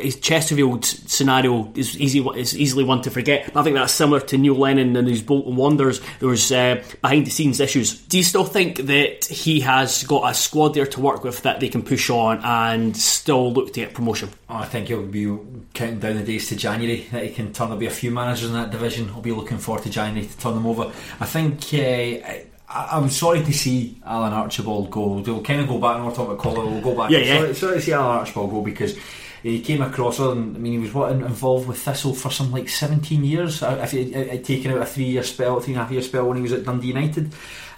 His 0.00 0.16
Chesterfield 0.16 0.84
scenario 0.84 1.72
is 1.74 1.98
easy. 1.98 2.20
is 2.36 2.56
easily 2.56 2.84
one 2.84 3.02
to 3.02 3.10
forget. 3.10 3.50
But 3.52 3.60
I 3.60 3.64
think 3.64 3.76
that's 3.76 3.92
similar 3.92 4.20
to 4.20 4.38
Neil 4.38 4.54
Lennon 4.54 4.96
and 4.96 5.08
his 5.08 5.22
Bolton 5.22 5.56
Wanderers. 5.56 6.00
There 6.20 6.28
was 6.28 6.50
uh, 6.52 6.82
behind 7.02 7.26
the 7.26 7.30
scenes 7.30 7.60
issues. 7.60 8.00
Do 8.02 8.16
you 8.16 8.22
still 8.22 8.44
think 8.44 8.78
that 8.86 9.24
he 9.24 9.60
has 9.60 10.04
got 10.04 10.30
a 10.30 10.34
squad 10.34 10.74
there 10.74 10.86
to 10.86 11.00
work 11.00 11.24
with 11.24 11.42
that 11.42 11.60
they 11.60 11.68
can 11.68 11.82
push 11.82 12.10
on 12.10 12.40
and 12.44 12.96
still 12.96 13.52
look 13.52 13.72
to 13.74 13.80
get 13.80 13.94
promotion? 13.94 14.30
Oh, 14.48 14.56
I 14.56 14.66
think 14.66 14.88
he'll 14.88 15.06
be 15.06 15.26
counting 15.74 16.00
down 16.00 16.16
the 16.16 16.22
days 16.22 16.48
to 16.48 16.56
January 16.56 17.06
that 17.12 17.24
he 17.24 17.30
can 17.30 17.52
turn. 17.52 17.68
There'll 17.68 17.80
be 17.80 17.86
a 17.86 17.90
few 17.90 18.10
managers 18.10 18.48
in 18.48 18.54
that 18.54 18.70
division. 18.70 19.10
I'll 19.10 19.20
be 19.20 19.32
looking 19.32 19.58
forward 19.58 19.84
to 19.84 19.90
January 19.90 20.26
to 20.26 20.38
turn 20.38 20.54
them 20.54 20.66
over. 20.66 20.92
I 21.20 21.26
think. 21.26 21.62
Uh, 21.72 22.44
I, 22.68 22.88
I'm 22.98 23.10
sorry 23.10 23.42
to 23.44 23.52
see 23.52 24.00
Alan 24.04 24.32
Archibald 24.32 24.90
go. 24.90 25.06
We'll 25.18 25.42
kind 25.42 25.60
of 25.60 25.68
go 25.68 25.78
back 25.78 25.96
and 25.96 26.06
we'll 26.06 26.14
talk 26.14 26.28
about 26.28 26.38
Colin. 26.38 26.72
We'll 26.72 26.82
go 26.82 26.96
back. 26.96 27.10
Yeah, 27.10 27.18
yeah. 27.18 27.38
Sorry, 27.38 27.54
sorry 27.54 27.74
to 27.76 27.82
see 27.82 27.92
Alan 27.92 28.18
Archibald 28.18 28.50
go 28.50 28.60
because 28.60 28.96
he 29.52 29.60
came 29.60 29.82
across. 29.82 30.18
Other 30.20 30.34
than, 30.34 30.56
I 30.56 30.58
mean, 30.58 30.72
he 30.72 30.78
was 30.78 30.92
what 30.94 31.12
involved 31.12 31.68
with 31.68 31.78
Thistle 31.78 32.14
for 32.14 32.30
some 32.30 32.50
like 32.52 32.68
17 32.68 33.24
years. 33.24 33.62
If 33.62 33.90
he 33.92 34.12
had 34.12 34.44
taken 34.44 34.72
out 34.72 34.78
a 34.82 34.86
three-year 34.86 35.22
spell, 35.22 35.60
three 35.60 35.74
and 35.74 35.80
a 35.80 35.84
half 35.84 35.92
year 35.92 36.02
spell 36.02 36.26
when 36.28 36.36
he 36.36 36.42
was 36.42 36.52
at 36.52 36.64
Dundee 36.64 36.88
United, 36.88 37.32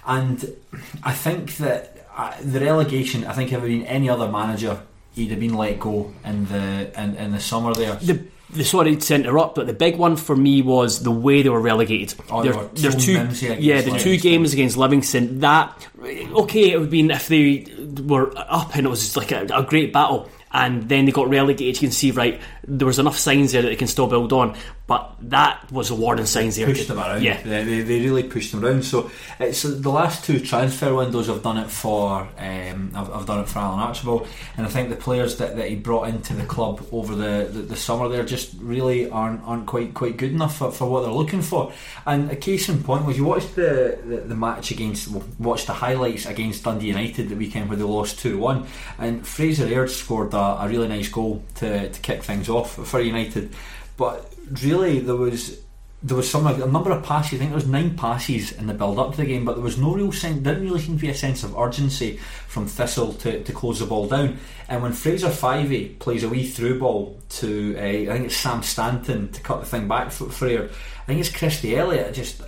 and 0.05 0.55
I 1.03 1.13
think 1.13 1.57
that 1.57 2.07
uh, 2.15 2.33
the 2.41 2.59
relegation. 2.59 3.25
I 3.25 3.33
think 3.33 3.51
if 3.51 3.57
it 3.59 3.61
had 3.61 3.69
been 3.69 3.83
any 3.85 4.09
other 4.09 4.27
manager, 4.29 4.81
he'd 5.15 5.31
have 5.31 5.39
been 5.39 5.53
let 5.55 5.79
go 5.79 6.13
in 6.25 6.45
the 6.45 6.91
in, 7.01 7.15
in 7.15 7.31
the 7.31 7.39
summer 7.39 7.73
there. 7.73 7.95
the 7.95 8.25
the 8.51 8.63
sorry 8.63 8.95
to 8.95 9.15
interrupt, 9.15 9.55
but 9.55 9.67
the 9.67 9.73
big 9.73 9.97
one 9.97 10.15
for 10.15 10.35
me 10.35 10.61
was 10.63 11.03
the 11.03 11.11
way 11.11 11.43
they 11.43 11.49
were 11.49 11.61
relegated. 11.61 12.19
Oh, 12.31 12.41
There- 12.41 12.57
were 12.57 12.69
there's 12.73 12.95
two, 13.05 13.13
yeah, 13.59 13.81
the 13.81 13.99
two 13.99 14.17
games 14.17 14.53
against 14.53 14.75
Livingston. 14.75 15.41
That 15.41 15.87
okay, 16.01 16.71
it 16.71 16.77
would 16.77 16.85
have 16.85 16.89
been 16.91 17.11
if 17.11 17.27
they 17.27 17.67
were 18.03 18.33
up 18.35 18.75
and 18.75 18.87
it 18.87 18.89
was 18.89 19.15
like 19.15 19.31
a, 19.31 19.45
a 19.53 19.63
great 19.63 19.93
battle, 19.93 20.29
and 20.51 20.89
then 20.89 21.05
they 21.05 21.11
got 21.11 21.29
relegated. 21.29 21.81
You 21.81 21.87
can 21.87 21.91
see 21.91 22.11
right 22.11 22.39
there 22.67 22.87
was 22.87 22.99
enough 22.99 23.17
signs 23.17 23.51
there 23.51 23.61
that 23.61 23.69
they 23.69 23.75
can 23.75 23.87
still 23.87 24.07
build 24.07 24.31
on, 24.31 24.55
but 24.85 25.15
that 25.21 25.71
was 25.71 25.89
a 25.89 25.95
warning 25.95 26.25
signs 26.25 26.55
there. 26.55 26.67
pushed 26.67 26.87
them 26.87 26.99
around. 26.99 27.23
Yeah, 27.23 27.41
they, 27.41 27.63
they, 27.63 27.81
they 27.81 27.99
really 28.01 28.23
pushed 28.23 28.51
them 28.51 28.63
around. 28.63 28.83
So 28.83 29.09
it's 29.39 29.63
the 29.63 29.89
last 29.89 30.25
two 30.25 30.39
transfer 30.39 30.93
windows 30.93 31.29
I've 31.29 31.43
done 31.43 31.57
it 31.57 31.69
for. 31.69 32.27
Um, 32.37 32.91
I've, 32.95 33.11
I've 33.11 33.25
done 33.25 33.39
it 33.39 33.49
for 33.49 33.59
Alan 33.59 33.79
Archibald, 33.79 34.27
and 34.57 34.65
I 34.65 34.69
think 34.69 34.89
the 34.89 34.95
players 34.95 35.37
that, 35.37 35.55
that 35.57 35.69
he 35.69 35.75
brought 35.75 36.09
into 36.09 36.33
the 36.33 36.45
club 36.45 36.85
over 36.91 37.15
the, 37.15 37.49
the, 37.51 37.61
the 37.61 37.75
summer 37.75 38.07
there 38.07 38.23
just 38.23 38.53
really 38.59 39.09
aren't 39.09 39.41
aren't 39.43 39.65
quite 39.65 39.93
quite 39.93 40.17
good 40.17 40.31
enough 40.31 40.57
for, 40.57 40.71
for 40.71 40.89
what 40.89 41.01
they're 41.01 41.11
looking 41.11 41.41
for. 41.41 41.71
And 42.05 42.29
a 42.31 42.35
case 42.35 42.69
in 42.69 42.83
point 42.83 43.05
was 43.05 43.17
you 43.17 43.25
watched 43.25 43.55
the, 43.55 43.99
the, 44.05 44.17
the 44.17 44.35
match 44.35 44.71
against 44.71 45.07
well, 45.09 45.23
watched 45.39 45.67
the 45.67 45.73
highlights 45.73 46.25
against 46.25 46.63
Dundee 46.63 46.87
United 46.87 47.29
the 47.29 47.35
weekend 47.35 47.69
where 47.69 47.77
they 47.77 47.83
lost 47.83 48.19
two 48.19 48.37
one, 48.37 48.67
and 48.97 49.25
Fraser 49.25 49.67
Aird 49.67 49.89
scored 49.89 50.31
a, 50.39 50.65
a 50.65 50.69
really 50.69 50.87
nice 50.87 51.09
goal 51.09 51.43
to, 51.55 51.89
to 51.89 51.99
kick 52.01 52.23
things 52.23 52.49
off 52.49 52.73
for 52.73 52.99
United, 53.01 53.53
but 53.97 54.33
really 54.61 54.99
there 54.99 55.15
was 55.15 55.59
there 56.01 56.15
was 56.15 56.29
some 56.29 56.47
a 56.47 56.65
number 56.65 56.91
of 56.91 57.03
passes. 57.03 57.33
I 57.33 57.37
think 57.39 57.49
there 57.49 57.57
was 57.57 57.67
nine 57.67 57.97
passes 57.97 58.53
in 58.53 58.67
the 58.67 58.73
build 58.73 58.99
up 58.99 59.11
to 59.11 59.17
the 59.17 59.25
game, 59.25 59.43
but 59.43 59.55
there 59.55 59.63
was 59.63 59.77
no 59.77 59.93
real 59.93 60.13
sense. 60.13 60.41
Didn't 60.41 60.63
really 60.63 60.79
seem 60.79 60.95
to 60.95 61.01
be 61.01 61.09
a 61.09 61.15
sense 61.15 61.43
of 61.43 61.57
urgency 61.57 62.17
from 62.47 62.67
Thistle 62.67 63.13
to, 63.15 63.43
to 63.43 63.51
close 63.51 63.79
the 63.79 63.85
ball 63.85 64.07
down. 64.07 64.37
And 64.69 64.81
when 64.81 64.93
Fraser 64.93 65.27
Fyvie 65.27 65.99
plays 65.99 66.23
a 66.23 66.29
wee 66.29 66.47
through 66.47 66.79
ball 66.79 67.19
to 67.29 67.75
uh, 67.77 67.81
I 67.81 68.05
think 68.05 68.25
it's 68.27 68.37
Sam 68.37 68.63
Stanton 68.63 69.31
to 69.33 69.41
cut 69.41 69.59
the 69.59 69.65
thing 69.65 69.89
back 69.89 70.11
for, 70.11 70.29
for 70.29 70.47
I 70.47 71.05
think 71.05 71.19
it's 71.19 71.35
Christie 71.35 71.75
Elliott 71.75 72.13
just 72.13 72.41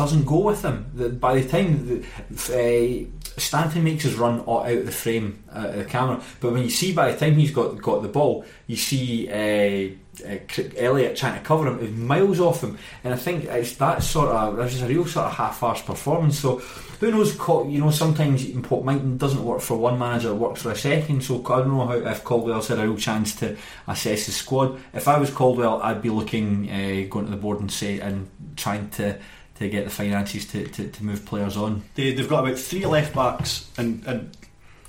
doesn't 0.00 0.24
go 0.24 0.38
with 0.38 0.62
him. 0.62 1.18
By 1.20 1.40
the 1.40 1.48
time 1.48 1.86
the, 1.86 3.06
uh, 3.06 3.38
Stanton 3.38 3.84
makes 3.84 4.04
his 4.04 4.14
run 4.14 4.40
out 4.40 4.70
of 4.70 4.86
the 4.86 4.92
frame, 4.92 5.44
uh, 5.52 5.72
the 5.72 5.84
camera, 5.84 6.22
but 6.40 6.52
when 6.52 6.62
you 6.62 6.70
see 6.70 6.94
by 6.94 7.12
the 7.12 7.18
time 7.18 7.34
he's 7.34 7.50
got 7.50 7.80
got 7.82 8.02
the 8.02 8.08
ball, 8.08 8.44
you 8.66 8.76
see. 8.76 9.28
Uh, 9.28 9.96
uh, 10.28 10.36
Elliott 10.76 11.16
trying 11.16 11.38
to 11.38 11.44
cover 11.44 11.66
him 11.66 11.78
is 11.78 11.92
miles 11.92 12.40
off 12.40 12.62
him, 12.62 12.76
and 13.04 13.14
I 13.14 13.16
think 13.16 13.44
it's 13.44 13.76
that 13.76 14.02
sort 14.02 14.28
of 14.28 14.56
this 14.56 14.74
is 14.74 14.82
a 14.82 14.86
real 14.86 15.06
sort 15.06 15.26
of 15.26 15.32
half-assed 15.32 15.86
performance. 15.86 16.38
So 16.38 16.58
who 16.58 17.10
knows? 17.10 17.38
You 17.38 17.80
know, 17.80 17.90
sometimes 17.90 18.44
what 18.68 18.84
might 18.84 19.16
doesn't 19.16 19.42
work 19.42 19.62
for 19.62 19.78
one 19.78 19.98
manager, 19.98 20.34
works 20.34 20.60
for 20.62 20.72
a 20.72 20.76
second. 20.76 21.22
So 21.24 21.40
I 21.46 21.60
don't 21.60 21.68
know 21.68 21.86
how 21.86 21.94
if 21.94 22.24
Caldwell's 22.24 22.68
had 22.68 22.80
a 22.80 22.82
real 22.82 22.98
chance 22.98 23.34
to 23.36 23.56
assess 23.86 24.26
the 24.26 24.32
squad. 24.32 24.78
If 24.92 25.08
I 25.08 25.16
was 25.16 25.30
Caldwell, 25.30 25.80
I'd 25.82 26.02
be 26.02 26.10
looking 26.10 26.66
going 27.08 27.24
to 27.26 27.30
the 27.30 27.38
board 27.38 27.60
and 27.60 27.72
say 27.72 28.00
and 28.00 28.28
trying 28.56 28.90
to 28.90 29.18
to 29.60 29.68
get 29.68 29.84
the 29.84 29.90
finances 29.90 30.46
to, 30.46 30.66
to, 30.68 30.88
to 30.88 31.04
move 31.04 31.24
players 31.26 31.56
on. 31.56 31.82
They, 31.94 32.14
they've 32.14 32.28
got 32.28 32.44
about 32.46 32.58
three 32.58 32.86
left 32.86 33.14
backs 33.14 33.70
and, 33.76 34.02
and 34.06 34.34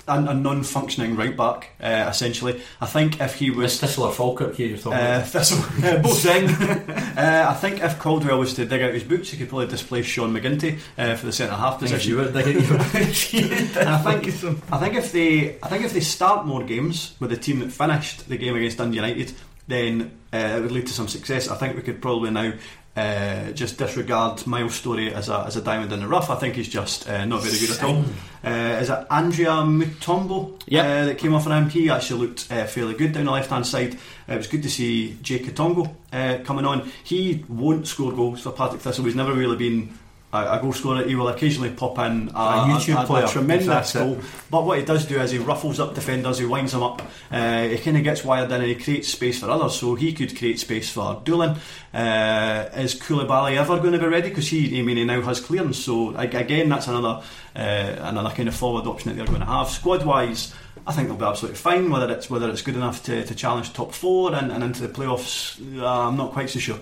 a, 0.08 0.18
a 0.18 0.34
non-functioning 0.34 1.14
right 1.14 1.36
back, 1.36 1.72
uh, 1.78 2.06
essentially. 2.08 2.62
I 2.80 2.86
think 2.86 3.20
if 3.20 3.34
he 3.34 3.50
was 3.50 3.78
Thistle 3.78 4.04
or 4.04 4.12
Falkirk 4.12 4.54
here, 4.56 4.68
you're 4.68 4.78
talking 4.78 4.98
uh, 4.98 5.18
about. 5.18 5.26
Thistle, 5.26 5.58
uh, 5.84 5.98
both 5.98 6.22
thing. 6.22 6.48
uh, 7.18 7.46
I 7.50 7.54
think 7.54 7.82
if 7.82 7.98
Caldwell 7.98 8.38
was 8.38 8.54
to 8.54 8.64
dig 8.64 8.80
out 8.80 8.94
his 8.94 9.04
boots, 9.04 9.30
he 9.30 9.36
could 9.36 9.50
probably 9.50 9.66
displace 9.66 10.06
Sean 10.06 10.32
McGinty 10.32 10.78
uh, 10.96 11.16
for 11.16 11.26
the 11.26 11.32
centre 11.32 11.54
half 11.54 11.78
position. 11.78 11.92
You 12.12 12.16
were 12.16 12.32
digging 12.32 12.62
your 12.64 12.78
and 12.78 13.88
I 13.88 13.98
think 13.98 14.72
I 14.72 14.78
think 14.78 14.94
if 14.94 15.12
they 15.12 15.56
I 15.62 15.68
think 15.68 15.84
if 15.84 15.92
they 15.92 16.00
start 16.00 16.46
more 16.46 16.64
games 16.64 17.14
with 17.20 17.30
the 17.30 17.36
team 17.36 17.60
that 17.60 17.70
finished 17.70 18.28
the 18.28 18.36
game 18.36 18.56
against 18.56 18.78
Dundee 18.78 18.96
United, 18.96 19.32
then 19.68 20.18
uh, 20.32 20.36
it 20.56 20.60
would 20.62 20.72
lead 20.72 20.86
to 20.86 20.92
some 20.92 21.08
success. 21.08 21.48
I 21.48 21.56
think 21.56 21.76
we 21.76 21.82
could 21.82 22.02
probably 22.02 22.30
now 22.30 22.52
uh, 22.96 23.50
just 23.52 23.78
disregard 23.78 24.46
Miles 24.46 24.74
Storey 24.74 25.12
as 25.14 25.28
a, 25.28 25.44
as 25.46 25.56
a 25.56 25.62
diamond 25.62 25.92
in 25.92 26.00
the 26.00 26.08
rough. 26.08 26.28
I 26.30 26.34
think 26.36 26.56
he's 26.56 26.68
just 26.68 27.08
uh, 27.08 27.24
not 27.24 27.42
very 27.42 27.58
good 27.58 27.70
at 27.70 27.82
all. 27.82 28.04
Uh, 28.44 28.80
is 28.80 28.90
it 28.90 29.06
Andrea 29.10 29.50
Mutombo 29.62 30.60
Yep. 30.66 30.84
uh, 30.84 31.04
that 31.06 31.18
came 31.18 31.32
off 31.34 31.46
an 31.46 31.52
MP? 31.68 31.90
Actually 31.90 32.26
looked 32.26 32.50
uh, 32.52 32.66
fairly 32.66 32.94
good 32.94 33.12
down 33.12 33.24
the 33.26 33.30
left 33.30 33.50
hand 33.50 33.66
side. 33.66 33.94
Uh, 34.28 34.34
it 34.34 34.36
was 34.36 34.46
good 34.46 34.62
to 34.64 34.70
see 34.70 35.16
Jai 35.22 35.38
Quitongo 35.38 35.94
uh, 36.12 36.38
coming 36.44 36.64
on. 36.66 36.90
He 37.04 37.44
won't 37.48 37.86
score 37.86 38.12
goals 38.12 38.42
for 38.42 38.50
Partick 38.52 38.80
Thistle. 38.80 39.04
He's 39.04 39.14
never 39.14 39.32
really 39.32 39.56
been 39.56 39.98
a, 40.32 40.58
a 40.58 40.58
goal 40.60 40.72
scorer. 40.72 41.04
He 41.04 41.14
will 41.14 41.28
occasionally 41.28 41.70
pop 41.70 41.98
in 41.98 42.30
a, 42.34 42.38
A 42.38 42.66
YouTube 42.68 43.02
a, 43.02 43.06
player, 43.06 43.24
a 43.24 43.28
tremendous 43.28 43.66
that's 43.66 43.92
goal. 43.92 44.18
But 44.50 44.64
what 44.64 44.78
he 44.78 44.84
does 44.84 45.06
do 45.06 45.20
is 45.20 45.30
he 45.30 45.38
ruffles 45.38 45.78
up 45.78 45.94
defenders, 45.94 46.38
he 46.38 46.46
winds 46.46 46.72
them 46.72 46.82
up, 46.82 47.02
uh, 47.30 47.68
he 47.68 47.78
kind 47.78 47.96
of 47.96 48.04
gets 48.04 48.24
wired 48.24 48.50
in 48.50 48.60
and 48.60 48.64
he 48.64 48.74
creates 48.74 49.08
space 49.08 49.40
for 49.40 49.50
others. 49.50 49.74
So 49.74 49.94
he 49.94 50.12
could 50.12 50.36
create 50.36 50.58
space 50.58 50.90
for 50.90 51.20
Doolan. 51.24 51.56
Uh, 51.92 52.68
is 52.76 52.94
Koulibaly 52.94 53.56
ever 53.56 53.78
going 53.78 53.92
to 53.92 53.98
be 53.98 54.06
ready? 54.06 54.30
Because 54.30 54.48
he, 54.48 54.78
I 54.78 54.82
mean, 54.82 54.96
he 54.96 55.04
now 55.04 55.20
has 55.22 55.40
clearance. 55.40 55.78
So 55.78 56.16
again, 56.16 56.68
that's 56.68 56.88
another 56.88 57.22
uh, 57.54 57.96
another 58.00 58.30
kind 58.30 58.48
of 58.48 58.54
forward 58.54 58.86
option 58.86 59.10
that 59.10 59.16
they're 59.16 59.26
going 59.26 59.40
to 59.40 59.46
have. 59.46 59.68
Squad 59.68 60.04
wise. 60.04 60.54
I 60.84 60.92
think 60.92 61.06
they'll 61.08 61.16
be 61.16 61.24
absolutely 61.24 61.58
fine. 61.58 61.90
Whether 61.90 62.10
it's 62.12 62.28
whether 62.30 62.48
it's 62.50 62.62
good 62.62 62.74
enough 62.74 63.04
to, 63.04 63.24
to 63.24 63.34
challenge 63.34 63.72
top 63.72 63.92
four 63.92 64.34
and, 64.34 64.50
and 64.50 64.64
into 64.64 64.80
the 64.82 64.88
playoffs, 64.88 65.60
uh, 65.80 66.08
I'm 66.08 66.16
not 66.16 66.32
quite 66.32 66.50
so 66.50 66.58
sure. 66.58 66.80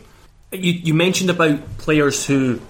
You, 0.53 0.73
you 0.73 0.95
mentioned 0.95 1.31
about 1.31 1.79
players 1.79 2.25
who. 2.27 2.61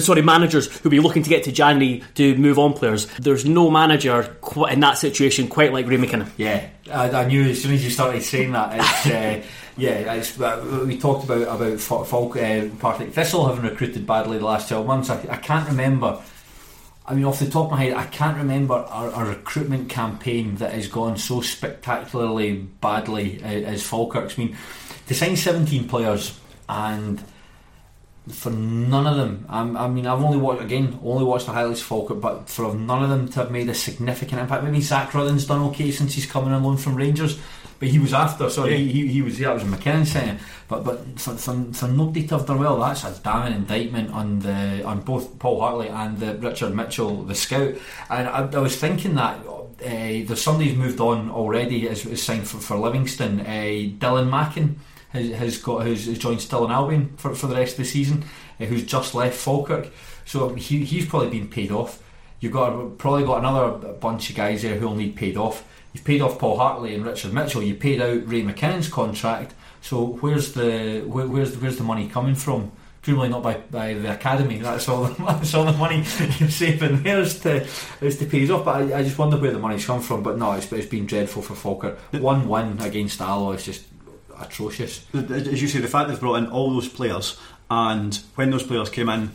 Sorry, 0.00 0.22
managers 0.22 0.66
who'll 0.78 0.90
be 0.90 1.00
looking 1.00 1.22
to 1.22 1.28
get 1.28 1.44
to 1.44 1.52
January 1.52 2.02
to 2.14 2.36
move 2.36 2.58
on 2.58 2.74
players. 2.74 3.06
There's 3.18 3.44
no 3.44 3.70
manager 3.70 4.36
in 4.70 4.80
that 4.80 4.98
situation 4.98 5.48
quite 5.48 5.72
like 5.72 5.86
Ray 5.86 5.96
McKinnon. 5.96 6.28
Yeah, 6.36 6.68
I, 6.92 7.10
I 7.10 7.24
knew 7.26 7.44
as 7.44 7.62
soon 7.62 7.72
as 7.72 7.84
you 7.84 7.90
started 7.90 8.22
saying 8.22 8.52
that. 8.52 8.76
It's, 8.76 9.06
uh, 9.46 9.48
yeah, 9.76 10.14
it's, 10.14 10.38
uh, 10.40 10.84
we 10.86 10.98
talked 10.98 11.24
about 11.24 11.42
about 11.42 11.80
Fal- 11.80 12.04
Falk, 12.04 12.36
uh, 12.36 12.66
Partick 12.78 13.12
Thistle 13.12 13.46
having 13.46 13.68
recruited 13.68 14.06
badly 14.06 14.38
the 14.38 14.44
last 14.44 14.68
twelve 14.68 14.86
months. 14.86 15.10
I, 15.10 15.26
I 15.30 15.36
can't 15.36 15.68
remember. 15.68 16.20
I 17.06 17.14
mean, 17.14 17.24
off 17.24 17.40
the 17.40 17.50
top 17.50 17.66
of 17.66 17.70
my 17.72 17.84
head, 17.84 17.94
I 17.94 18.06
can't 18.06 18.36
remember 18.36 18.74
a, 18.74 19.12
a 19.16 19.24
recruitment 19.24 19.88
campaign 19.88 20.56
that 20.56 20.72
has 20.74 20.86
gone 20.86 21.16
so 21.16 21.40
spectacularly 21.40 22.68
badly 22.80 23.42
uh, 23.42 23.46
as 23.46 23.82
Falkirk's. 23.82 24.38
I 24.38 24.42
mean, 24.44 24.56
to 25.06 25.14
sign 25.14 25.36
seventeen 25.36 25.88
players 25.88 26.38
and 26.68 27.22
for 28.28 28.50
none 28.50 29.06
of 29.06 29.16
them, 29.16 29.46
I'm, 29.48 29.76
I 29.76 29.88
mean, 29.88 30.06
I've 30.06 30.22
only 30.22 30.36
watched 30.36 30.62
again, 30.62 30.98
only 31.02 31.24
watched 31.24 31.46
the 31.46 31.52
highlights 31.52 31.80
of 31.80 31.86
Falkirk, 31.86 32.20
but 32.20 32.48
for 32.48 32.74
none 32.74 33.02
of 33.02 33.08
them 33.08 33.28
to 33.28 33.40
have 33.40 33.50
made 33.50 33.68
a 33.68 33.74
significant 33.74 34.40
impact. 34.40 34.62
Maybe 34.62 34.80
Zak 34.80 35.14
Rudden's 35.14 35.46
done 35.46 35.62
okay 35.70 35.90
since 35.90 36.14
he's 36.14 36.26
coming 36.26 36.52
on 36.52 36.62
loan 36.62 36.76
from 36.76 36.94
Rangers, 36.94 37.40
but 37.78 37.88
he 37.88 37.98
was 37.98 38.12
after. 38.12 38.50
Sorry, 38.50 38.76
he, 38.76 38.92
he, 38.92 39.06
he 39.08 39.22
was 39.22 39.38
that 39.38 39.54
was 39.54 39.64
McKinnon 39.64 40.06
saying, 40.06 40.38
but 40.68 40.84
but 40.84 41.18
for, 41.18 41.34
for, 41.36 41.72
for 41.72 41.88
nobody 41.88 42.26
to 42.26 42.36
have 42.36 42.46
done 42.46 42.60
well, 42.60 42.78
that's 42.78 43.04
a 43.04 43.22
damning 43.22 43.54
indictment 43.54 44.12
on 44.12 44.40
the 44.40 44.84
on 44.84 45.00
both 45.00 45.38
Paul 45.38 45.60
Hartley 45.60 45.88
and 45.88 46.18
the 46.18 46.34
Richard 46.36 46.74
Mitchell, 46.74 47.24
the 47.24 47.34
scout. 47.34 47.74
And 48.10 48.28
I, 48.28 48.48
I 48.52 48.58
was 48.58 48.76
thinking 48.76 49.14
that. 49.14 49.40
Uh, 49.80 50.20
there's 50.26 50.42
somebody 50.42 50.68
who's 50.68 50.76
moved 50.76 51.00
on 51.00 51.30
already 51.30 51.88
as, 51.88 52.04
as 52.04 52.22
signed 52.22 52.46
for, 52.46 52.58
for 52.58 52.76
Livingston. 52.76 53.40
Uh, 53.40 53.88
Dylan 53.96 54.28
Mackin 54.28 54.78
has, 55.10 55.30
has 55.30 55.58
got 55.58 55.86
has, 55.86 56.06
has 56.06 56.18
joined 56.18 56.40
Stirling 56.40 56.70
Albion 56.70 57.14
for, 57.16 57.34
for 57.34 57.46
the 57.46 57.56
rest 57.56 57.72
of 57.72 57.78
the 57.78 57.84
season, 57.84 58.24
uh, 58.60 58.64
who's 58.64 58.84
just 58.84 59.14
left 59.14 59.36
Falkirk. 59.36 59.88
So 60.24 60.54
he, 60.54 60.84
he's 60.84 61.06
probably 61.06 61.30
been 61.30 61.48
paid 61.48 61.72
off. 61.72 62.02
You've 62.40 62.52
got 62.52 62.98
probably 62.98 63.24
got 63.24 63.38
another 63.38 63.92
bunch 63.94 64.30
of 64.30 64.36
guys 64.36 64.62
there 64.62 64.76
who'll 64.76 64.94
need 64.94 65.16
paid 65.16 65.36
off. 65.36 65.64
You've 65.92 66.04
paid 66.04 66.20
off 66.20 66.38
Paul 66.38 66.56
Hartley 66.56 66.94
and 66.94 67.04
Richard 67.04 67.32
Mitchell. 67.32 67.62
You 67.62 67.74
paid 67.74 68.00
out 68.00 68.26
Ray 68.28 68.42
McKinnon's 68.42 68.88
contract. 68.88 69.54
So 69.82 70.04
where's 70.20 70.52
the 70.52 71.02
where, 71.06 71.26
where's 71.26 71.56
where's 71.58 71.76
the 71.76 71.84
money 71.84 72.08
coming 72.08 72.34
from? 72.34 72.72
Presumably 73.02 73.30
not 73.30 73.42
by, 73.42 73.54
by 73.70 73.94
the 73.94 74.12
academy. 74.12 74.58
That's 74.58 74.88
all. 74.88 75.04
The, 75.04 75.24
that's 75.24 75.54
all 75.54 75.64
the 75.64 75.72
money 75.72 75.96
you're 76.38 76.50
saving 76.50 77.02
there 77.02 77.20
is 77.20 77.40
to 77.40 77.66
is 78.00 78.18
to 78.18 78.26
pay 78.26 78.48
off. 78.50 78.64
But 78.64 78.82
I, 78.82 78.98
I 78.98 79.02
just 79.02 79.18
wonder 79.18 79.36
where 79.36 79.52
the 79.52 79.58
money's 79.58 79.84
come 79.84 80.00
from. 80.00 80.22
But 80.22 80.38
no, 80.38 80.52
it's, 80.52 80.70
it's 80.72 80.86
been 80.86 81.06
dreadful 81.06 81.42
for 81.42 81.54
Falkirk. 81.54 81.98
One 82.12 82.48
win 82.48 82.80
against 82.80 83.20
Alloa 83.20 83.54
is 83.54 83.64
just 83.64 83.84
atrocious. 84.40 85.04
As 85.14 85.60
you 85.62 85.68
say, 85.68 85.80
the 85.80 85.88
fact 85.88 86.08
they've 86.08 86.20
brought 86.20 86.36
in 86.36 86.46
all 86.46 86.72
those 86.72 86.88
players, 86.88 87.38
and 87.70 88.14
when 88.34 88.50
those 88.50 88.62
players 88.62 88.90
came 88.90 89.08
in, 89.08 89.32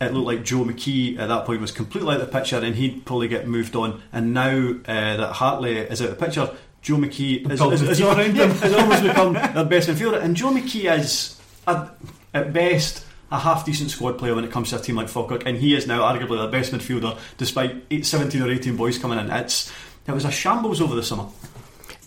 it 0.00 0.12
looked 0.12 0.26
like 0.26 0.44
Joe 0.44 0.64
McKee 0.64 1.18
at 1.18 1.28
that 1.28 1.44
point 1.44 1.60
was 1.60 1.72
completely 1.72 2.14
out 2.14 2.20
of 2.20 2.26
the 2.26 2.32
picture, 2.32 2.58
and 2.58 2.74
he'd 2.74 3.04
probably 3.04 3.28
get 3.28 3.48
moved 3.48 3.74
on. 3.74 4.02
And 4.12 4.32
now 4.32 4.74
uh, 4.86 5.16
that 5.16 5.32
Hartley 5.32 5.78
is 5.78 6.00
out 6.00 6.10
of 6.10 6.18
the 6.18 6.24
picture, 6.24 6.50
Joe 6.82 6.96
McKee 6.96 7.50
is, 7.50 7.60
is, 7.60 7.82
is, 7.82 8.00
around 8.00 8.36
has 8.36 8.72
almost 8.72 9.02
become 9.02 9.32
their 9.32 9.64
best 9.64 9.88
midfielder. 9.88 10.22
And 10.22 10.36
Joe 10.36 10.52
McKee 10.52 10.96
is, 10.98 11.40
at, 11.66 11.96
at 12.32 12.52
best, 12.52 13.04
a 13.30 13.38
half 13.38 13.64
decent 13.64 13.90
squad 13.90 14.18
player 14.18 14.34
when 14.34 14.44
it 14.44 14.52
comes 14.52 14.70
to 14.70 14.76
a 14.76 14.78
team 14.78 14.96
like 14.96 15.08
Falkirk, 15.08 15.44
and 15.46 15.56
he 15.56 15.74
is 15.74 15.86
now 15.86 16.00
arguably 16.00 16.38
their 16.38 16.48
best 16.48 16.72
midfielder, 16.72 17.18
despite 17.36 17.84
eight, 17.90 18.06
17 18.06 18.40
or 18.40 18.50
18 18.50 18.76
boys 18.76 18.98
coming 18.98 19.18
in. 19.18 19.30
It's 19.30 19.72
it 20.06 20.12
was 20.12 20.24
a 20.24 20.30
shambles 20.30 20.80
over 20.80 20.94
the 20.94 21.02
summer. 21.02 21.26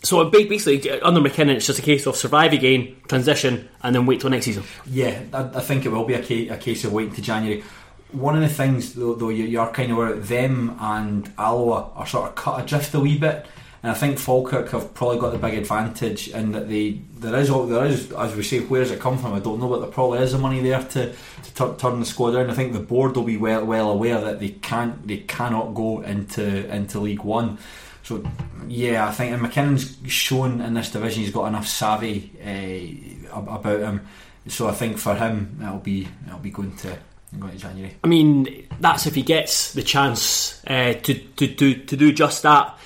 So 0.03 0.29
basically, 0.29 0.89
under 1.01 1.21
McKinnon, 1.21 1.55
it's 1.55 1.67
just 1.67 1.77
a 1.77 1.83
case 1.83 2.07
of 2.07 2.15
survive 2.15 2.53
again, 2.53 2.95
transition, 3.07 3.69
and 3.83 3.95
then 3.95 4.05
wait 4.07 4.21
till 4.21 4.31
next 4.31 4.45
season. 4.45 4.63
Yeah, 4.87 5.21
I, 5.31 5.43
I 5.43 5.61
think 5.61 5.85
it 5.85 5.89
will 5.89 6.05
be 6.05 6.15
a 6.15 6.23
case, 6.23 6.49
a 6.49 6.57
case 6.57 6.83
of 6.83 6.91
waiting 6.91 7.13
to 7.15 7.21
January. 7.21 7.63
One 8.11 8.35
of 8.35 8.41
the 8.41 8.49
things, 8.49 8.93
though, 8.93 9.13
though 9.13 9.29
you, 9.29 9.45
you 9.45 9.59
are 9.59 9.71
kind 9.71 9.91
of 9.91 9.97
aware 9.97 10.15
them 10.15 10.75
and 10.79 11.31
Alloa 11.37 11.91
are 11.95 12.07
sort 12.07 12.29
of 12.29 12.35
cut 12.35 12.63
adrift 12.63 12.93
a 12.95 12.99
wee 12.99 13.17
bit, 13.17 13.45
and 13.83 13.91
I 13.91 13.95
think 13.95 14.19
Falkirk 14.19 14.69
have 14.69 14.93
probably 14.93 15.19
got 15.19 15.31
the 15.31 15.39
big 15.39 15.55
advantage 15.55 16.27
in 16.29 16.51
that 16.51 16.69
they 16.69 17.01
there 17.15 17.35
is 17.39 17.49
there 17.49 17.85
is 17.85 18.11
as 18.11 18.35
we 18.35 18.43
say 18.43 18.59
where 18.59 18.81
does 18.81 18.91
it 18.91 18.99
come 18.99 19.17
from 19.17 19.33
I 19.33 19.39
don't 19.39 19.59
know 19.59 19.69
but 19.69 19.79
there 19.79 19.89
probably 19.89 20.19
is 20.19 20.33
the 20.33 20.37
money 20.37 20.61
there 20.61 20.83
to, 20.83 21.11
to 21.11 21.53
tur- 21.55 21.75
turn 21.77 21.99
the 21.99 22.05
squad 22.05 22.35
around. 22.35 22.51
I 22.51 22.53
think 22.53 22.73
the 22.73 22.79
board 22.79 23.15
will 23.15 23.23
be 23.23 23.37
well 23.37 23.65
well 23.65 23.89
aware 23.89 24.21
that 24.21 24.39
they 24.39 24.49
can't 24.49 25.07
they 25.07 25.17
cannot 25.17 25.73
go 25.73 26.01
into 26.01 26.71
into 26.73 26.99
League 26.99 27.23
One. 27.23 27.57
So 28.11 28.21
yeah, 28.67 29.07
I 29.07 29.11
think 29.11 29.31
and 29.31 29.41
McKinnon's 29.41 29.97
shown 30.11 30.59
in 30.59 30.73
this 30.73 30.91
division 30.91 31.23
he's 31.23 31.31
got 31.31 31.45
enough 31.45 31.65
savvy 31.65 32.29
uh, 33.31 33.39
about 33.39 33.79
him. 33.79 34.01
So 34.49 34.67
I 34.67 34.73
think 34.73 34.97
for 34.97 35.15
him 35.15 35.57
it'll 35.61 35.79
be 35.79 36.09
it'll 36.27 36.39
be 36.39 36.51
going 36.51 36.75
to 36.77 36.97
going 37.39 37.53
to 37.53 37.57
January. 37.57 37.95
I 38.03 38.07
mean, 38.07 38.67
that's 38.81 39.05
if 39.07 39.15
he 39.15 39.21
gets 39.21 39.71
the 39.71 39.81
chance 39.81 40.61
uh, 40.67 40.93
to, 40.93 41.13
to, 41.13 41.47
to, 41.55 41.73
to 41.73 41.95
do 41.95 42.11
just 42.11 42.43
that. 42.43 42.77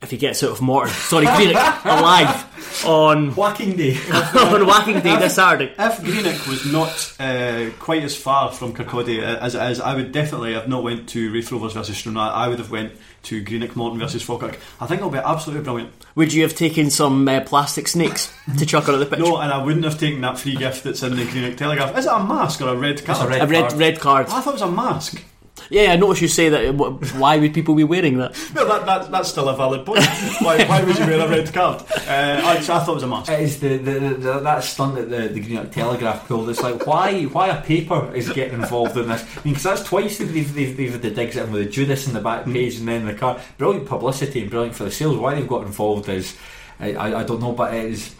If 0.00 0.12
he 0.12 0.16
gets 0.16 0.44
out 0.44 0.50
of 0.50 0.60
Morton, 0.60 0.92
sorry, 0.92 1.26
Greenock 1.26 1.84
alive 1.84 2.51
on 2.84 3.34
Whacking 3.34 3.76
day. 3.76 3.96
on 4.12 4.66
Whacking 4.66 5.00
Day 5.00 5.16
this 5.18 5.36
Saturday. 5.36 5.72
If 5.78 6.02
Greenock 6.02 6.46
was 6.46 6.70
not 6.70 7.14
uh, 7.20 7.70
quite 7.78 8.02
as 8.02 8.16
far 8.16 8.50
from 8.52 8.74
Kirkcaldy 8.74 9.22
as 9.22 9.54
it 9.54 9.62
is, 9.70 9.80
I 9.80 9.94
would 9.94 10.12
definitely 10.12 10.54
have 10.54 10.68
not 10.68 10.82
went 10.82 11.08
to 11.10 11.32
Raith 11.32 11.50
Rovers 11.52 11.74
versus 11.74 11.96
Stranraer. 11.96 12.30
I 12.32 12.48
would 12.48 12.58
have 12.58 12.70
went 12.70 12.92
to 13.24 13.42
Greenock 13.42 13.76
Morton 13.76 13.98
versus 14.00 14.22
Falkirk. 14.22 14.58
I 14.80 14.86
think 14.86 14.98
it'll 14.98 15.10
be 15.10 15.18
absolutely 15.18 15.64
brilliant. 15.64 15.92
Would 16.14 16.32
you 16.32 16.42
have 16.42 16.54
taken 16.54 16.90
some 16.90 17.26
uh, 17.28 17.40
plastic 17.40 17.86
snakes 17.88 18.32
to 18.58 18.66
chuck 18.66 18.88
onto 18.88 18.98
the 18.98 19.06
pitch? 19.06 19.18
No, 19.22 19.36
and 19.38 19.52
I 19.52 19.62
wouldn't 19.62 19.84
have 19.84 19.98
taken 19.98 20.20
that 20.22 20.38
free 20.38 20.56
gift 20.56 20.82
that's 20.82 21.02
in 21.04 21.14
the 21.14 21.24
Greenock 21.24 21.56
Telegraph. 21.56 21.96
Is 21.96 22.06
it 22.06 22.12
a 22.12 22.24
mask 22.24 22.60
or 22.60 22.68
a 22.70 22.76
red 22.76 23.04
card? 23.04 23.18
It's 23.18 23.24
a 23.24 23.28
red 23.28 23.42
a 23.42 23.46
red 23.46 23.68
card. 23.68 23.78
red 23.80 24.00
card. 24.00 24.26
I 24.26 24.40
thought 24.40 24.48
it 24.48 24.52
was 24.54 24.62
a 24.62 24.70
mask. 24.70 25.22
Yeah, 25.70 25.92
I 25.92 25.96
noticed 25.96 26.22
you 26.22 26.28
say 26.28 26.48
that. 26.48 26.74
Why 27.16 27.38
would 27.38 27.54
people 27.54 27.74
be 27.74 27.84
wearing 27.84 28.18
that? 28.18 28.32
No, 28.54 28.66
that, 28.68 28.84
that, 28.84 29.10
that's 29.10 29.30
still 29.30 29.48
a 29.48 29.56
valid 29.56 29.86
point. 29.86 30.04
why, 30.40 30.64
why 30.66 30.84
would 30.84 30.98
you 30.98 31.06
wear 31.06 31.26
a 31.26 31.28
red 31.28 31.52
card? 31.52 31.82
Uh, 31.90 32.40
I, 32.44 32.56
I 32.56 32.60
thought 32.60 32.88
it 32.88 32.94
was 32.94 33.02
a 33.02 33.06
must. 33.06 33.30
It 33.30 33.40
is 33.40 33.60
the, 33.60 33.78
the, 33.78 33.98
the, 34.14 34.40
that 34.40 34.62
stunt 34.62 34.96
that 34.96 35.08
the, 35.08 35.28
the 35.28 35.40
Greenock 35.40 35.70
Telegraph 35.72 36.28
pulled. 36.28 36.50
It's 36.50 36.62
like 36.62 36.86
why 36.86 37.22
why 37.24 37.48
a 37.48 37.62
paper 37.62 38.12
is 38.14 38.30
getting 38.30 38.60
involved 38.60 38.96
in 38.96 39.08
this? 39.08 39.22
I 39.22 39.26
mean, 39.44 39.54
because 39.54 39.62
that's 39.62 39.84
twice 39.84 40.18
that 40.18 40.26
they've, 40.26 40.52
they've, 40.54 40.76
they've 40.76 40.92
had 40.92 41.02
the 41.02 41.10
digs 41.10 41.36
in 41.36 41.50
with 41.50 41.64
the 41.64 41.70
Judas 41.70 42.06
in 42.06 42.12
the 42.12 42.20
back 42.20 42.44
page 42.44 42.76
and 42.78 42.86
then 42.86 43.06
the 43.06 43.14
card. 43.14 43.40
Brilliant 43.58 43.86
publicity 43.88 44.42
and 44.42 44.50
brilliant 44.50 44.76
for 44.76 44.84
the 44.84 44.90
sales. 44.90 45.16
Why 45.16 45.34
they've 45.34 45.48
got 45.48 45.64
involved 45.64 46.08
is 46.08 46.36
I, 46.78 46.92
I, 46.92 47.20
I 47.20 47.24
don't 47.24 47.40
know, 47.40 47.52
but 47.52 47.74
it 47.74 47.86
is 47.86 48.14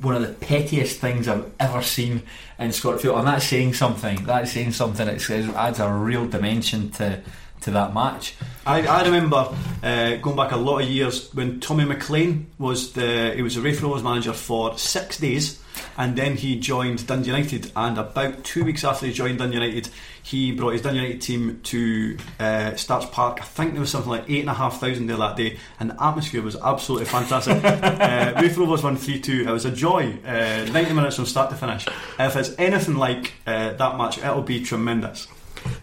one 0.00 0.14
of 0.14 0.22
the 0.22 0.32
pettiest 0.32 1.00
things 1.00 1.28
I've 1.28 1.50
ever 1.58 1.82
seen 1.82 2.22
in 2.58 2.72
Scotland. 2.72 3.16
And 3.18 3.26
that's 3.26 3.46
saying 3.46 3.74
something. 3.74 4.24
That's 4.24 4.52
saying 4.52 4.72
something. 4.72 5.08
It 5.08 5.30
adds 5.30 5.80
a 5.80 5.92
real 5.92 6.26
dimension 6.26 6.90
to 6.92 7.22
to 7.62 7.70
that 7.72 7.92
match. 7.94 8.34
I, 8.66 8.86
I 8.86 9.04
remember 9.04 9.54
uh, 9.82 10.16
going 10.16 10.36
back 10.36 10.52
a 10.52 10.56
lot 10.56 10.82
of 10.82 10.88
years 10.88 11.32
when 11.34 11.60
Tommy 11.60 11.84
McLean 11.84 12.46
was 12.58 12.92
the 12.92 13.32
he 13.34 13.42
was 13.42 13.54
the 13.54 13.60
Rovers 13.60 14.02
manager 14.02 14.32
for 14.32 14.78
six 14.78 15.18
days, 15.18 15.59
and 15.96 16.16
then 16.16 16.36
he 16.36 16.58
joined 16.58 17.06
Dundee 17.06 17.28
United. 17.28 17.72
And 17.76 17.98
about 17.98 18.44
two 18.44 18.64
weeks 18.64 18.84
after 18.84 19.06
he 19.06 19.12
joined 19.12 19.38
Dundee 19.38 19.54
United, 19.54 19.88
he 20.22 20.52
brought 20.52 20.72
his 20.72 20.82
Dundee 20.82 21.00
United 21.00 21.22
team 21.22 21.60
to 21.64 22.16
uh, 22.38 22.74
Stark's 22.76 23.06
Park. 23.06 23.38
I 23.40 23.44
think 23.44 23.72
there 23.72 23.80
was 23.80 23.90
something 23.90 24.10
like 24.10 24.28
eight 24.28 24.40
and 24.40 24.50
a 24.50 24.54
half 24.54 24.80
thousand 24.80 25.06
there 25.06 25.16
that 25.16 25.36
day, 25.36 25.58
and 25.78 25.90
the 25.90 26.02
atmosphere 26.02 26.42
was 26.42 26.56
absolutely 26.56 27.06
fantastic. 27.06 27.62
uh, 27.64 28.50
Rovers 28.56 28.82
won 28.82 28.96
three 28.96 29.20
two. 29.20 29.44
It 29.48 29.50
was 29.50 29.64
a 29.64 29.70
joy. 29.70 30.18
Uh, 30.24 30.66
Ninety 30.70 30.92
minutes 30.92 31.16
from 31.16 31.26
start 31.26 31.50
to 31.50 31.56
finish. 31.56 31.86
If 32.18 32.36
it's 32.36 32.54
anything 32.58 32.96
like 32.96 33.32
uh, 33.46 33.72
that 33.72 33.96
match, 33.96 34.18
it'll 34.18 34.42
be 34.42 34.62
tremendous. 34.62 35.26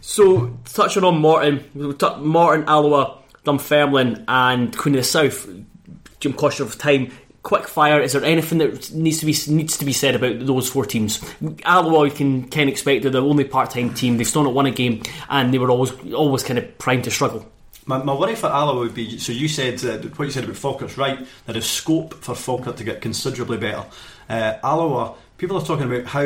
So, 0.01 0.57
touching 0.65 1.03
on 1.03 1.19
Morton, 1.19 1.63
Morton, 1.73 2.67
Alloa, 2.67 3.19
Dunfermline, 3.43 4.25
and 4.27 4.75
Queen 4.75 4.95
of 4.95 5.01
the 5.01 5.03
South. 5.03 5.47
Jim 6.19 6.33
Caution 6.33 6.65
of 6.65 6.77
time. 6.77 7.11
Quick 7.47 7.69
fire. 7.69 8.01
Is 8.01 8.11
there 8.11 8.25
anything 8.25 8.57
that 8.57 8.91
needs 8.91 9.21
to 9.21 9.25
be 9.25 9.33
needs 9.55 9.77
to 9.77 9.85
be 9.85 9.93
said 9.93 10.15
about 10.15 10.45
those 10.45 10.67
four 10.67 10.85
teams? 10.85 11.23
Alloa, 11.63 12.07
you 12.07 12.11
can 12.11 12.49
kind 12.49 12.67
of 12.67 12.73
expect 12.73 13.03
they're 13.03 13.11
the 13.11 13.21
only 13.21 13.45
part-time 13.45 13.93
team. 13.93 14.17
They've 14.17 14.27
still 14.27 14.43
not 14.43 14.53
won 14.53 14.65
a 14.65 14.71
game, 14.71 15.01
and 15.29 15.53
they 15.53 15.57
were 15.57 15.71
always 15.71 15.93
always 16.11 16.43
kind 16.43 16.59
of 16.59 16.77
primed 16.77 17.05
to 17.05 17.09
struggle. 17.11 17.49
My, 17.85 18.03
my 18.03 18.13
worry 18.13 18.35
for 18.35 18.47
Alloa 18.47 18.79
would 18.79 18.93
be 18.93 19.17
so 19.17 19.31
you 19.31 19.47
said 19.47 19.75
uh, 19.85 20.05
what 20.17 20.25
you 20.25 20.31
said 20.31 20.43
about 20.43 20.57
Falkirk's 20.57 20.97
right. 20.97 21.25
There 21.45 21.55
is 21.55 21.65
scope 21.65 22.15
for 22.15 22.35
Falkirk 22.35 22.75
to 22.75 22.83
get 22.83 22.99
considerably 22.99 23.57
better. 23.57 23.85
Uh, 24.27 24.55
Alloa, 24.61 25.15
people 25.37 25.55
are 25.57 25.65
talking 25.65 25.85
about 25.89 26.05
how 26.05 26.25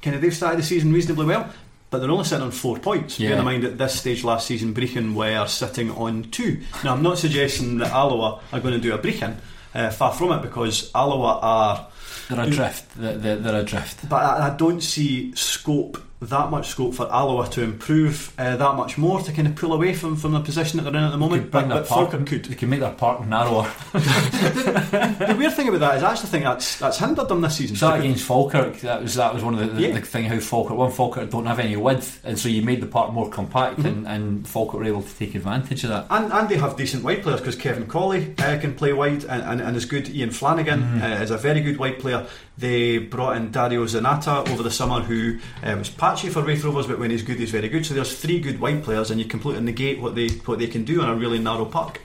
kind 0.00 0.16
of 0.16 0.22
they've 0.22 0.34
started 0.34 0.58
the 0.58 0.62
season 0.62 0.90
reasonably 0.90 1.26
well, 1.26 1.52
but 1.90 1.98
they're 1.98 2.10
only 2.10 2.24
sitting 2.24 2.44
on 2.46 2.50
four 2.50 2.78
points. 2.78 3.20
Yeah. 3.20 3.28
Bear 3.28 3.38
in 3.40 3.44
mind 3.44 3.64
at 3.64 3.76
this 3.76 4.00
stage 4.00 4.24
last 4.24 4.46
season, 4.46 4.72
Brechin 4.72 5.14
were 5.14 5.46
sitting 5.48 5.90
on 5.90 6.30
two. 6.30 6.62
Now 6.82 6.94
I'm 6.94 7.02
not 7.02 7.18
suggesting 7.18 7.76
that 7.76 7.90
Alloa 7.90 8.40
are 8.54 8.60
going 8.60 8.72
to 8.72 8.80
do 8.80 8.94
a 8.94 8.98
Brechin. 8.98 9.36
Uh, 9.74 9.90
far 9.90 10.12
from 10.12 10.32
it, 10.32 10.42
because 10.42 10.90
Alloa 10.94 11.38
are 11.40 11.88
They're 12.28 12.40
adrift. 12.40 12.84
They're, 12.96 13.36
they're, 13.36 13.60
adrift. 13.60 14.08
but 14.08 14.22
I, 14.22 14.48
I 14.52 14.56
don't 14.56 14.82
see 14.82 15.34
scope 15.34 15.98
that 16.28 16.50
much 16.50 16.68
scope 16.68 16.94
for 16.94 17.06
Alloa 17.12 17.48
to 17.50 17.62
improve 17.62 18.32
uh, 18.38 18.56
that 18.56 18.74
much 18.76 18.96
more 18.98 19.20
to 19.20 19.32
kind 19.32 19.48
of 19.48 19.56
pull 19.56 19.72
away 19.72 19.92
from, 19.94 20.16
from 20.16 20.32
the 20.32 20.40
position 20.40 20.78
that 20.78 20.90
they're 20.90 20.96
in 21.00 21.04
at 21.06 21.10
the 21.10 21.18
moment. 21.18 21.50
Bring 21.50 21.68
But, 21.68 21.74
their 21.74 21.82
but 21.82 21.88
park- 22.10 22.26
could. 22.26 22.44
They 22.44 22.54
can 22.54 22.70
make 22.70 22.80
their 22.80 22.92
park 22.92 23.26
narrower. 23.26 23.70
The 23.92 25.34
weird 25.38 25.54
thing 25.54 25.68
about 25.68 25.80
that 25.80 25.96
is 25.98 26.02
I 26.02 26.12
actually 26.12 26.28
think 26.30 26.44
that's 26.44 26.78
that's 26.78 26.98
hindered 26.98 27.28
them 27.28 27.40
this 27.40 27.56
season. 27.56 27.76
So 27.76 27.88
that 27.88 28.00
against 28.00 28.24
Falkirk, 28.24 28.80
that 28.80 29.02
was 29.02 29.14
that 29.14 29.32
was 29.34 29.42
one 29.44 29.54
of 29.54 29.60
the, 29.60 29.66
the, 29.66 29.80
Yeah. 29.82 29.92
the 29.94 30.00
thing 30.00 30.24
how 30.24 30.38
Falkirk 30.40 30.76
one 30.76 30.90
Falkirk 30.90 31.30
don't 31.30 31.46
have 31.46 31.58
any 31.58 31.76
width, 31.76 32.20
and 32.24 32.38
so 32.38 32.48
you 32.48 32.62
made 32.62 32.80
the 32.80 32.86
park 32.86 33.12
more 33.12 33.28
compact, 33.30 33.78
Mm-hmm. 33.78 33.86
and, 33.86 34.08
and 34.08 34.48
Falkirk 34.48 34.80
were 34.80 34.86
able 34.86 35.02
to 35.02 35.14
take 35.16 35.34
advantage 35.34 35.84
of 35.84 35.90
that. 35.90 36.06
and, 36.10 36.32
and 36.32 36.48
they 36.48 36.56
have 36.56 36.76
decent 36.76 37.04
wide 37.04 37.22
players 37.22 37.40
because 37.40 37.56
Kevin 37.56 37.86
Cawley 37.86 38.34
uh, 38.38 38.58
can 38.58 38.74
play 38.74 38.92
wide 38.92 39.24
and, 39.24 39.42
and, 39.42 39.60
and 39.60 39.76
is 39.76 39.84
good. 39.84 40.08
Ian 40.08 40.30
Flanagan 40.30 40.82
uh, 41.02 41.20
is 41.22 41.30
a 41.30 41.36
very 41.38 41.60
good 41.60 41.78
wide 41.78 41.98
player. 41.98 42.26
They 42.58 42.98
brought 42.98 43.36
in 43.36 43.50
Dario 43.50 43.84
Zanatta 43.86 44.48
over 44.50 44.62
the 44.62 44.70
summer, 44.70 45.00
who 45.00 45.38
uh, 45.62 45.74
was 45.76 45.88
patchy 45.88 46.28
for 46.28 46.42
Raith 46.42 46.64
Rovers, 46.64 46.86
but 46.86 46.98
when 46.98 47.10
he's 47.10 47.22
good, 47.22 47.38
he's 47.38 47.50
very 47.50 47.68
good. 47.68 47.86
So 47.86 47.94
there's 47.94 48.18
three 48.18 48.40
good 48.40 48.60
wide 48.60 48.84
players, 48.84 49.10
and 49.10 49.18
you 49.18 49.26
completely 49.26 49.62
negate 49.62 50.00
what 50.00 50.14
they 50.14 50.28
what 50.28 50.58
they 50.58 50.66
can 50.66 50.84
do 50.84 51.00
on 51.00 51.08
a 51.08 51.14
really 51.14 51.38
narrow 51.38 51.64
park. 51.64 52.00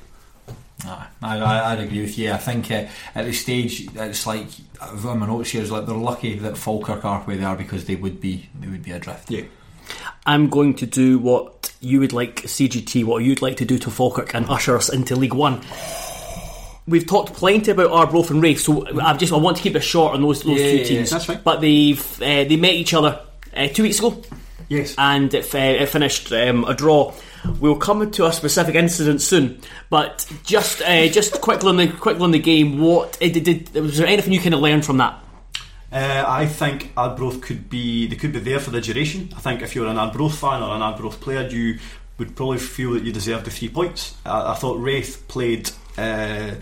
Ah, 0.85 1.09
I, 1.21 1.39
I, 1.39 1.71
I'd 1.73 1.79
agree 1.79 2.01
with 2.01 2.17
you. 2.17 2.31
I 2.31 2.37
think 2.37 2.71
uh, 2.71 2.85
at 3.15 3.25
this 3.25 3.41
stage 3.41 3.89
it's 3.95 4.27
like 4.27 4.47
on 4.81 5.19
my 5.19 5.25
notes 5.25 5.49
here 5.49 5.63
is 5.63 5.71
like 5.71 5.85
they're 5.85 5.95
lucky 5.95 6.37
that 6.39 6.57
Falkirk 6.57 7.03
are 7.03 7.21
where 7.21 7.35
they 7.35 7.43
are 7.43 7.55
because 7.55 7.85
they 7.85 7.95
would 7.95 8.21
be 8.21 8.47
they 8.59 8.67
would 8.67 8.83
be 8.83 8.91
adrift. 8.91 9.29
Yeah. 9.31 9.43
I'm 10.25 10.49
going 10.49 10.75
to 10.75 10.85
do 10.85 11.19
what 11.19 11.73
you 11.79 11.99
would 11.99 12.13
like 12.13 12.43
CGT, 12.43 13.05
what 13.05 13.23
you'd 13.23 13.41
like 13.41 13.57
to 13.57 13.65
do 13.65 13.77
to 13.79 13.89
Falkirk, 13.89 14.33
and 14.33 14.45
usher 14.49 14.75
us 14.75 14.89
into 14.89 15.15
League 15.15 15.33
One. 15.33 15.61
We've 16.87 17.05
talked 17.05 17.33
plenty 17.33 17.71
about 17.71 17.91
Arbroath 17.91 18.29
and 18.31 18.41
Raith, 18.41 18.61
so 18.61 18.85
I've 19.01 19.17
just 19.17 19.33
I 19.33 19.37
want 19.37 19.57
to 19.57 19.63
keep 19.63 19.75
it 19.75 19.81
short 19.81 20.13
on 20.13 20.21
those 20.21 20.41
those 20.43 20.59
Yeah, 20.59 20.71
two 20.71 20.77
yeah, 20.77 20.83
teams. 20.85 21.09
that's. 21.09 21.25
But 21.25 21.59
they've 21.59 22.21
uh, 22.21 22.45
they 22.45 22.55
met 22.55 22.73
each 22.73 22.93
other 22.93 23.19
uh, 23.55 23.67
two 23.67 23.83
weeks 23.83 23.99
ago, 23.99 24.21
Yes. 24.69 24.95
and 24.97 25.33
it, 25.33 25.53
uh, 25.53 25.57
it 25.57 25.89
finished 25.89 26.31
um, 26.31 26.63
a 26.63 26.73
draw. 26.73 27.13
We'll 27.59 27.75
come 27.77 28.09
to 28.09 28.25
a 28.25 28.31
specific 28.33 28.75
incident 28.75 29.21
soon, 29.21 29.59
but 29.89 30.25
just 30.43 30.81
uh, 30.81 31.07
just 31.07 31.41
quickly 31.41 31.69
on 31.69 31.75
the 31.77 31.87
quickly 31.89 32.23
on 32.23 32.31
the 32.31 32.39
game. 32.39 32.79
What 32.79 33.15
uh, 33.21 33.27
did, 33.27 33.43
did 33.43 33.73
was 33.73 33.97
there 33.97 34.07
anything 34.07 34.31
you 34.33 34.39
kind 34.39 34.53
of 34.53 34.61
learned 34.61 34.85
from 34.85 34.97
that? 34.97 35.19
Uh, 35.91 36.23
I 36.27 36.45
think 36.45 36.91
Arbroath 36.97 37.41
could 37.41 37.69
be 37.69 38.07
they 38.07 38.15
could 38.15 38.31
be 38.33 38.39
there 38.39 38.59
for 38.59 38.71
the 38.71 38.79
duration. 38.81 39.29
I 39.35 39.39
think 39.41 39.61
if 39.61 39.75
you're 39.75 39.87
an 39.87 39.97
Arbroath 39.97 40.37
fan 40.39 40.61
or 40.63 40.75
an 40.75 40.81
Arbroath 40.81 41.19
player, 41.21 41.47
you 41.47 41.79
would 42.17 42.35
probably 42.35 42.57
feel 42.59 42.91
that 42.93 43.03
you 43.03 43.11
deserve 43.13 43.43
the 43.45 43.51
three 43.51 43.69
points. 43.69 44.15
I, 44.25 44.51
I 44.51 44.55
thought 44.55 44.81
Raith 44.81 45.25
played 45.27 45.69
uh, 45.97 46.55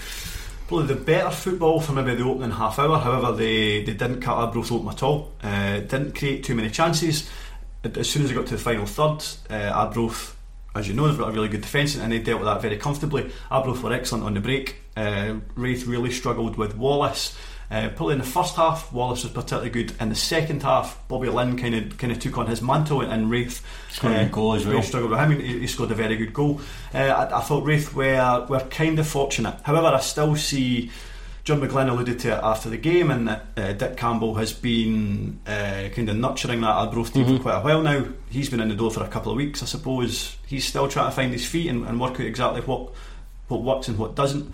probably 0.67 0.87
the 0.87 1.01
better 1.01 1.29
football 1.29 1.79
for 1.79 1.93
maybe 1.93 2.15
the 2.15 2.23
opening 2.23 2.51
half 2.51 2.79
hour. 2.79 2.97
However, 2.97 3.31
they, 3.33 3.83
they 3.83 3.93
didn't 3.93 4.21
cut 4.21 4.37
Arbroath 4.37 4.71
open 4.71 4.89
at 4.89 5.03
all. 5.03 5.31
Uh, 5.43 5.79
didn't 5.79 6.15
create 6.15 6.43
too 6.43 6.55
many 6.55 6.69
chances. 6.69 7.29
As 7.83 8.09
soon 8.09 8.23
as 8.23 8.29
they 8.29 8.35
got 8.35 8.47
to 8.47 8.55
the 8.55 8.61
final 8.61 8.85
third, 8.85 9.23
uh, 9.49 9.71
Arbroath, 9.71 10.35
as 10.75 10.87
you 10.87 10.93
know, 10.93 11.07
they've 11.07 11.17
got 11.17 11.29
a 11.29 11.31
really 11.31 11.49
good 11.49 11.61
defence 11.61 11.95
and 11.95 12.11
they 12.11 12.19
dealt 12.19 12.39
with 12.39 12.47
that 12.47 12.61
very 12.61 12.77
comfortably. 12.77 13.31
Arbroath 13.51 13.83
were 13.83 13.93
excellent 13.93 14.25
on 14.25 14.33
the 14.33 14.41
break. 14.41 14.77
Uh, 14.97 15.35
Raith 15.55 15.85
really 15.85 16.11
struggled 16.11 16.57
with 16.57 16.75
Wallace. 16.75 17.35
Uh, 17.71 17.89
probably 17.89 18.13
in 18.13 18.19
the 18.19 18.25
first 18.25 18.55
half, 18.55 18.93
Wallace 18.93 19.23
was 19.23 19.31
particularly 19.31 19.69
good. 19.71 19.93
In 19.99 20.09
the 20.09 20.15
second 20.15 20.61
half, 20.63 20.99
Bobby 21.07 21.29
Linn 21.29 21.57
kind 21.57 21.73
of 21.75 21.97
kind 21.97 22.13
of 22.13 22.19
took 22.19 22.37
on 22.37 22.47
his 22.47 22.61
mantle, 22.61 23.01
and, 23.01 23.11
and 23.11 23.31
Raith 23.31 23.65
Scored 23.89 24.13
a 24.13 24.23
good 24.25 24.31
goal 24.31 24.53
as 24.53 24.65
well. 24.65 24.81
Struggled 24.83 25.11
with 25.11 25.19
him. 25.19 25.39
He, 25.39 25.59
he 25.59 25.67
scored 25.67 25.91
a 25.91 25.95
very 25.95 26.15
good 26.15 26.33
goal. 26.33 26.61
Uh, 26.93 26.99
I, 26.99 27.39
I 27.39 27.41
thought 27.41 27.63
Raith 27.65 27.93
were 27.93 28.45
were 28.47 28.59
kind 28.59 28.99
of 28.99 29.07
fortunate. 29.07 29.55
However, 29.63 29.87
I 29.87 29.99
still 29.99 30.35
see. 30.35 30.91
John 31.43 31.61
McGlynn 31.61 31.89
alluded 31.89 32.17
to 32.21 32.29
it 32.29 32.39
after 32.41 32.71
the 32.71 32.77
game, 32.77 33.11
and 33.11 33.27
that 33.27 33.45
uh, 33.55 33.73
Dick 33.73 33.97
Campbell 33.97 34.33
has 34.33 34.51
been 34.51 35.39
uh, 35.45 35.89
kind 35.93 36.09
of 36.09 36.15
nurturing 36.15 36.61
that 36.61 36.71
Arbroath 36.71 37.13
team 37.13 37.37
for 37.37 37.39
quite 37.39 37.57
a 37.57 37.61
while 37.61 37.83
now. 37.83 38.03
He's 38.31 38.49
been 38.49 38.61
in 38.61 38.69
the 38.69 38.75
door 38.75 38.89
for 38.89 39.03
a 39.03 39.07
couple 39.07 39.31
of 39.31 39.37
weeks, 39.37 39.61
I 39.61 39.67
suppose. 39.67 40.37
He's 40.47 40.65
still 40.65 40.87
trying 40.87 41.11
to 41.11 41.15
find 41.15 41.31
his 41.31 41.45
feet 41.45 41.67
and, 41.69 41.85
and 41.85 42.01
work 42.01 42.13
out 42.13 42.21
exactly 42.21 42.61
what 42.61 42.89
what 43.47 43.61
works 43.61 43.87
and 43.87 43.99
what 43.99 44.15
doesn't. 44.15 44.51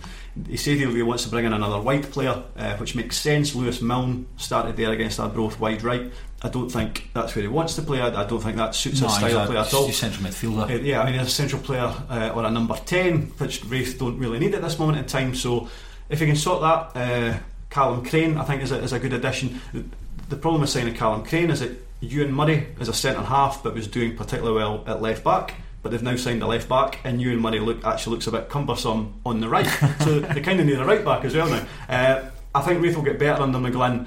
He 0.48 0.56
said 0.56 0.78
he 0.78 0.86
really 0.86 1.02
wants 1.02 1.24
to 1.24 1.28
bring 1.28 1.44
in 1.44 1.52
another 1.52 1.80
wide 1.80 2.10
player, 2.10 2.42
uh, 2.56 2.76
which 2.76 2.94
makes 2.94 3.18
sense. 3.18 3.54
Lewis 3.54 3.82
Milne 3.82 4.26
started 4.38 4.76
there 4.76 4.90
against 4.92 5.20
Arbroath 5.20 5.60
wide 5.60 5.82
right. 5.82 6.10
I 6.42 6.48
don't 6.48 6.70
think 6.70 7.10
that's 7.12 7.36
where 7.36 7.42
he 7.42 7.48
wants 7.48 7.74
to 7.76 7.82
play. 7.82 8.00
I, 8.00 8.08
I 8.22 8.26
don't 8.26 8.40
think 8.40 8.56
that 8.56 8.74
suits 8.74 9.00
No, 9.00 9.08
his 9.08 9.16
style 9.16 9.38
of 9.38 9.48
play 9.48 9.58
at 9.58 9.74
all. 9.74 9.86
he's 9.86 9.94
a 9.94 9.98
central 9.98 10.24
midfielder. 10.24 10.70
Uh, 10.70 10.82
yeah, 10.82 11.02
I 11.02 11.10
mean, 11.10 11.20
as 11.20 11.28
a 11.28 11.30
central 11.30 11.60
player 11.60 11.92
uh, 12.08 12.32
or 12.34 12.44
a 12.44 12.50
number 12.50 12.74
10, 12.74 13.32
which 13.38 13.64
Raith 13.66 13.98
don't 13.98 14.18
really 14.18 14.38
need 14.38 14.54
at 14.54 14.62
this 14.62 14.78
moment 14.78 14.98
in 14.98 15.04
time. 15.04 15.34
So, 15.34 15.68
if 16.08 16.20
you 16.20 16.26
can 16.26 16.36
sort 16.36 16.62
that, 16.62 16.96
uh, 17.00 17.38
Callum 17.70 18.04
Crane, 18.04 18.38
I 18.38 18.44
think, 18.44 18.62
is 18.62 18.72
a, 18.72 18.78
is 18.78 18.92
a 18.92 18.98
good 18.98 19.12
addition. 19.12 19.60
The, 19.72 19.84
the 20.30 20.36
problem 20.36 20.62
with 20.62 20.70
signing 20.70 20.94
Callum 20.94 21.24
Crane 21.24 21.50
is 21.50 21.60
that 21.60 21.72
Ewan 22.00 22.32
Murray 22.32 22.66
is 22.80 22.88
a 22.88 22.94
centre 22.94 23.22
half 23.22 23.62
but 23.62 23.74
was 23.74 23.86
doing 23.86 24.16
particularly 24.16 24.56
well 24.56 24.82
at 24.86 25.00
left 25.00 25.22
back. 25.22 25.54
But 25.82 25.90
they've 25.90 26.02
now 26.02 26.16
signed 26.16 26.42
a 26.42 26.46
left 26.46 26.68
back, 26.68 27.00
and 27.04 27.20
Ewan 27.20 27.40
Murray 27.40 27.58
look, 27.58 27.84
actually 27.84 28.14
looks 28.14 28.26
a 28.28 28.32
bit 28.32 28.48
cumbersome 28.48 29.20
on 29.26 29.40
the 29.40 29.48
right. 29.48 29.66
so 30.00 30.20
they 30.20 30.40
kind 30.40 30.60
of 30.60 30.66
need 30.66 30.78
a 30.78 30.84
right 30.84 31.04
back 31.04 31.24
as 31.24 31.34
well 31.34 31.48
now. 31.48 31.66
Uh, 31.88 32.30
I 32.54 32.60
think 32.60 32.82
Raith 32.82 32.96
will 32.96 33.02
get 33.02 33.18
better 33.18 33.42
under 33.42 33.58
McGlynn. 33.58 34.06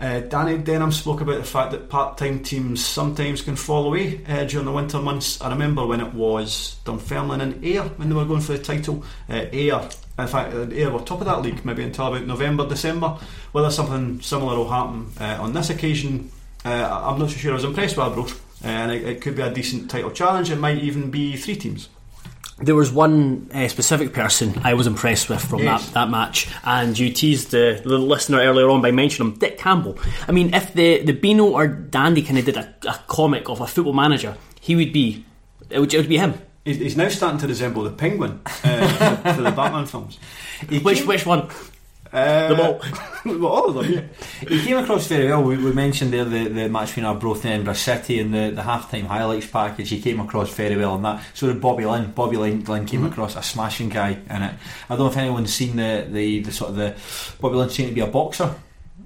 Uh, 0.00 0.20
Danny 0.20 0.56
Denholm 0.56 0.94
spoke 0.94 1.20
about 1.20 1.36
the 1.36 1.44
fact 1.44 1.72
that 1.72 1.90
part-time 1.90 2.42
teams 2.42 2.82
sometimes 2.82 3.42
can 3.42 3.54
fall 3.54 3.86
away 3.86 4.24
uh, 4.26 4.44
during 4.44 4.64
the 4.64 4.72
winter 4.72 4.98
months. 4.98 5.38
I 5.42 5.50
remember 5.50 5.84
when 5.86 6.00
it 6.00 6.14
was 6.14 6.76
Dunfermline 6.86 7.42
and 7.42 7.62
Ayr 7.62 7.82
when 7.82 8.08
they 8.08 8.14
were 8.14 8.24
going 8.24 8.40
for 8.40 8.52
the 8.52 8.62
title. 8.62 9.04
Uh, 9.28 9.44
Ayr, 9.52 9.90
in 10.18 10.26
fact, 10.26 10.54
uh, 10.54 10.68
Ayr 10.72 10.90
were 10.90 11.00
top 11.00 11.20
of 11.20 11.26
that 11.26 11.42
league 11.42 11.62
maybe 11.66 11.82
until 11.82 12.06
about 12.06 12.26
November, 12.26 12.66
December. 12.66 13.18
Whether 13.52 13.70
something 13.70 14.22
similar 14.22 14.56
will 14.56 14.70
happen 14.70 15.12
uh, 15.20 15.36
on 15.38 15.52
this 15.52 15.68
occasion, 15.68 16.30
uh, 16.64 17.04
I'm 17.04 17.18
not 17.18 17.28
so 17.28 17.36
sure. 17.36 17.50
I 17.50 17.54
was 17.54 17.64
impressed 17.64 17.98
with 17.98 18.06
Arbroath, 18.06 18.32
uh, 18.32 18.49
and 18.62 18.92
it, 18.92 19.02
it 19.06 19.20
could 19.20 19.36
be 19.36 19.42
a 19.42 19.50
decent 19.50 19.90
title 19.90 20.10
challenge. 20.10 20.50
It 20.50 20.56
might 20.56 20.78
even 20.78 21.10
be 21.10 21.36
three 21.36 21.56
teams. 21.56 21.88
There 22.58 22.74
was 22.74 22.92
one 22.92 23.50
uh, 23.54 23.68
specific 23.68 24.12
person 24.12 24.60
I 24.62 24.74
was 24.74 24.86
impressed 24.86 25.30
with 25.30 25.42
from 25.42 25.60
Yes. 25.62 25.86
that, 25.86 25.94
that 25.94 26.10
match, 26.10 26.46
and 26.62 26.98
you 26.98 27.10
teased 27.10 27.52
the, 27.52 27.80
the 27.82 27.96
listener 27.96 28.38
earlier 28.40 28.68
on 28.68 28.82
by 28.82 28.90
mentioning 28.90 29.32
him, 29.32 29.38
Dick 29.38 29.56
Campbell. 29.56 29.98
I 30.28 30.32
mean, 30.32 30.52
if 30.52 30.74
the, 30.74 31.02
the 31.02 31.12
Beano 31.12 31.46
or 31.46 31.66
Dandy 31.66 32.20
kind 32.22 32.38
of 32.38 32.44
did 32.44 32.58
a, 32.58 32.74
a 32.86 32.98
comic 33.06 33.48
of 33.48 33.62
a 33.62 33.66
football 33.66 33.94
manager, 33.94 34.36
he 34.60 34.76
would 34.76 34.92
be 34.92 35.24
it 35.70 35.78
would, 35.80 35.94
it 35.94 35.96
would 35.96 36.08
be 36.08 36.18
him. 36.18 36.34
He's, 36.66 36.96
now 36.96 37.08
starting 37.08 37.40
to 37.40 37.48
resemble 37.48 37.82
the 37.84 37.90
penguin 37.90 38.40
uh, 38.44 39.16
for, 39.22 39.34
for 39.36 39.40
the 39.42 39.50
Batman 39.52 39.86
films. 39.86 40.18
Which 40.82 41.06
which 41.06 41.24
one? 41.24 41.48
Uh, 42.12 42.48
The 42.48 42.54
ball. 42.56 42.80
well, 43.38 43.46
all 43.46 43.68
of 43.68 43.74
them, 43.84 43.92
yeah. 43.92 44.48
He 44.48 44.64
came 44.64 44.76
across 44.78 45.06
very 45.06 45.28
well. 45.28 45.44
We, 45.44 45.56
we 45.56 45.72
mentioned 45.72 46.12
there 46.12 46.24
the, 46.24 46.48
the 46.48 46.68
match 46.68 46.88
between 46.88 47.06
Arbroath 47.06 47.44
and 47.44 47.52
Edinburgh 47.54 47.74
City 47.74 48.18
and 48.18 48.34
the, 48.34 48.50
the 48.50 48.62
half-time 48.62 49.04
highlights 49.06 49.46
package. 49.46 49.90
He 49.90 50.00
came 50.00 50.18
across 50.20 50.52
very 50.52 50.76
well 50.76 50.96
in 50.96 51.02
that. 51.02 51.22
So 51.34 51.46
did 51.46 51.60
Bobby 51.60 51.86
Linn. 51.86 52.10
Bobby 52.12 52.36
Linn, 52.36 52.64
Linn 52.64 52.86
came 52.86 53.00
Mm-hmm. 53.02 53.12
across 53.12 53.36
a 53.36 53.42
smashing 53.42 53.90
guy 53.90 54.10
in 54.28 54.42
it. 54.42 54.54
I 54.88 54.96
don't 54.96 54.98
know 54.98 55.06
if 55.06 55.16
anyone's 55.16 55.54
seen 55.54 55.76
the, 55.76 56.06
the, 56.10 56.40
the 56.40 56.52
sort 56.52 56.70
of 56.70 56.76
the 56.76 56.94
Bobby 57.40 57.56
Linn 57.56 57.70
seemed 57.70 57.90
to 57.90 57.94
be 57.94 58.00
a 58.00 58.06
boxer. 58.08 58.54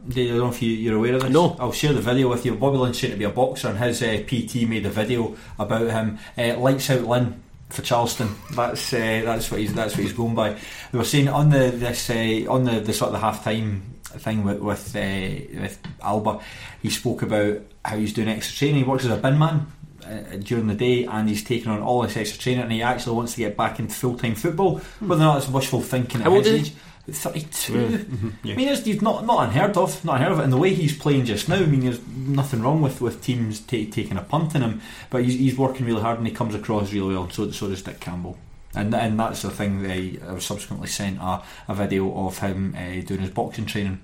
I 0.07 0.13
don't 0.13 0.37
know 0.39 0.49
if 0.49 0.61
you, 0.61 0.71
you're 0.71 0.97
aware 0.97 1.15
of 1.15 1.23
this. 1.23 1.31
No. 1.31 1.57
I'll 1.61 1.73
share 1.73 1.93
the 1.93 2.01
video 2.01 2.29
with 2.29 2.45
you. 2.45 2.55
Bobby 2.57 2.77
Linn 2.79 2.93
seemed 2.95 3.13
to 3.15 3.19
be 3.19 3.25
a 3.25 3.31
boxer, 3.31 3.69
and 3.69 3.79
his 3.79 4.03
uh, 4.03 4.23
PT 4.27 4.69
made 4.69 4.85
a 4.87 4.91
video 4.91 5.37
about 5.59 5.91
him. 5.91 6.19
Uh, 6.37 6.59
Lights 6.59 6.91
out 6.91 7.03
Linn 7.05 7.43
for 7.75 7.83
Charleston. 7.83 8.35
That's 8.53 8.93
uh, 8.93 9.23
that's 9.25 9.51
what 9.51 9.61
he's 9.61 9.75
that's 9.75 9.95
what 9.95 10.03
he's 10.03 10.13
going 10.13 10.35
by. 10.35 10.57
They 10.93 10.99
were 10.99 11.05
saying 11.05 11.29
on 11.29 11.51
the 11.51 11.71
this 11.71 12.11
uh, 12.11 12.45
on 12.49 12.65
the, 12.65 12.81
the 12.81 12.93
sort 12.93 13.09
of 13.09 13.13
the 13.15 13.21
half 13.21 13.45
time 13.45 13.83
thing 14.03 14.45
with 14.45 14.61
with, 14.61 14.97
uh, 14.97 15.61
with 15.61 15.79
Alba, 16.03 16.41
he 16.83 16.91
spoke 16.91 17.23
about 17.23 17.61
how 17.85 17.97
he's 17.97 18.13
doing 18.13 18.29
extra 18.29 18.57
training. 18.57 18.85
He 18.85 18.91
works 18.91 19.05
as 19.05 19.11
a 19.11 19.17
bin 19.17 19.39
man. 19.39 19.67
Uh, 20.05 20.37
during 20.37 20.67
the 20.67 20.75
day, 20.75 21.05
and 21.07 21.31
he's 21.31 21.43
taking 21.43 21.73
on 21.73 21.81
all 21.81 22.03
this 22.03 22.15
extra 22.19 22.39
training, 22.39 22.63
and 22.63 22.71
he 22.71 22.83
actually 22.83 23.17
wants 23.17 23.33
to 23.33 23.39
get 23.39 23.57
back 23.57 23.79
into 23.79 23.95
full 23.95 24.15
time 24.19 24.35
football. 24.35 24.77
Whether 25.01 25.23
or 25.23 25.25
not 25.25 25.39
it's 25.39 25.49
wishful 25.49 25.81
thinking 25.81 26.21
at 26.21 26.31
his 26.31 26.47
is 26.47 26.73
he? 27.07 27.13
age, 27.13 27.17
32. 27.17 28.07
Yeah. 28.45 28.53
I 28.53 28.57
mean, 28.57 28.69
it's, 28.69 28.85
he's 28.85 29.03
not 29.03 29.25
not 29.25 29.45
unheard 29.45 29.77
of, 29.77 30.05
not 30.05 30.17
unheard 30.17 30.33
of. 30.33 30.39
And 30.39 30.53
the 30.53 30.57
way 30.57 30.75
he's 30.75 30.97
playing 30.97 31.27
just 31.27 31.49
now, 31.49 31.57
I 31.57 31.67
mean, 31.67 31.81
there's 31.81 32.01
nothing 32.07 32.63
wrong 32.63 32.81
with, 32.81 33.01
with 33.01 33.23
teams 33.23 33.61
ta 33.61 33.77
taking 33.91 34.17
a 34.17 34.23
punt 34.23 34.55
on 34.57 34.63
him. 34.63 34.81
But 35.11 35.25
he's, 35.25 35.35
he's 35.35 35.59
working 35.59 35.87
really 35.87 36.03
hard 36.03 36.19
and 36.19 36.27
he 36.27 36.33
comes 36.33 36.55
across 36.55 36.93
really 36.93 37.15
well. 37.15 37.29
So 37.31 37.51
so 37.51 37.69
does 37.69 37.83
Dick 37.83 38.01
Campbell. 38.01 38.39
And 38.75 38.95
and 38.95 39.19
that's 39.19 39.43
the 39.43 39.51
thing. 39.51 39.83
They 39.83 40.19
I, 40.23 40.31
I 40.31 40.33
was 40.33 40.45
subsequently 40.45 40.89
sent 40.89 41.19
a, 41.21 41.43
a 41.69 41.75
video 41.75 42.27
of 42.27 42.39
him 42.39 42.75
uh, 42.77 43.07
doing 43.07 43.21
his 43.21 43.31
boxing 43.31 43.67
training, 43.67 44.01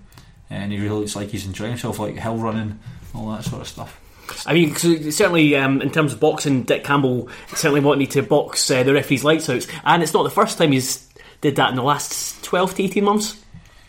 and 0.48 0.70
he 0.70 0.78
really 0.78 1.00
looks 1.00 1.16
like 1.16 1.30
he's 1.30 1.46
enjoying 1.46 1.72
himself, 1.72 1.98
like 1.98 2.16
hill 2.16 2.36
running, 2.36 2.78
all 3.14 3.30
that 3.32 3.44
sort 3.44 3.62
of 3.62 3.68
stuff. 3.68 4.00
I 4.46 4.54
mean, 4.54 4.76
certainly 4.76 5.56
um, 5.56 5.82
in 5.82 5.90
terms 5.90 6.12
of 6.12 6.20
boxing, 6.20 6.62
Dick 6.62 6.84
Campbell 6.84 7.28
certainly 7.48 7.80
wanted 7.80 8.12
to 8.12 8.22
box 8.22 8.70
uh, 8.70 8.84
the 8.84 8.94
referee's 8.94 9.24
lights 9.24 9.48
out, 9.48 9.66
and 9.84 10.04
it's 10.04 10.14
not 10.14 10.22
the 10.22 10.30
first 10.30 10.56
time 10.56 10.70
he's 10.70 11.09
did 11.40 11.56
that 11.56 11.70
in 11.70 11.76
the 11.76 11.82
last 11.82 12.42
twelve 12.44 12.74
to 12.74 12.82
eighteen 12.82 13.04
months. 13.04 13.40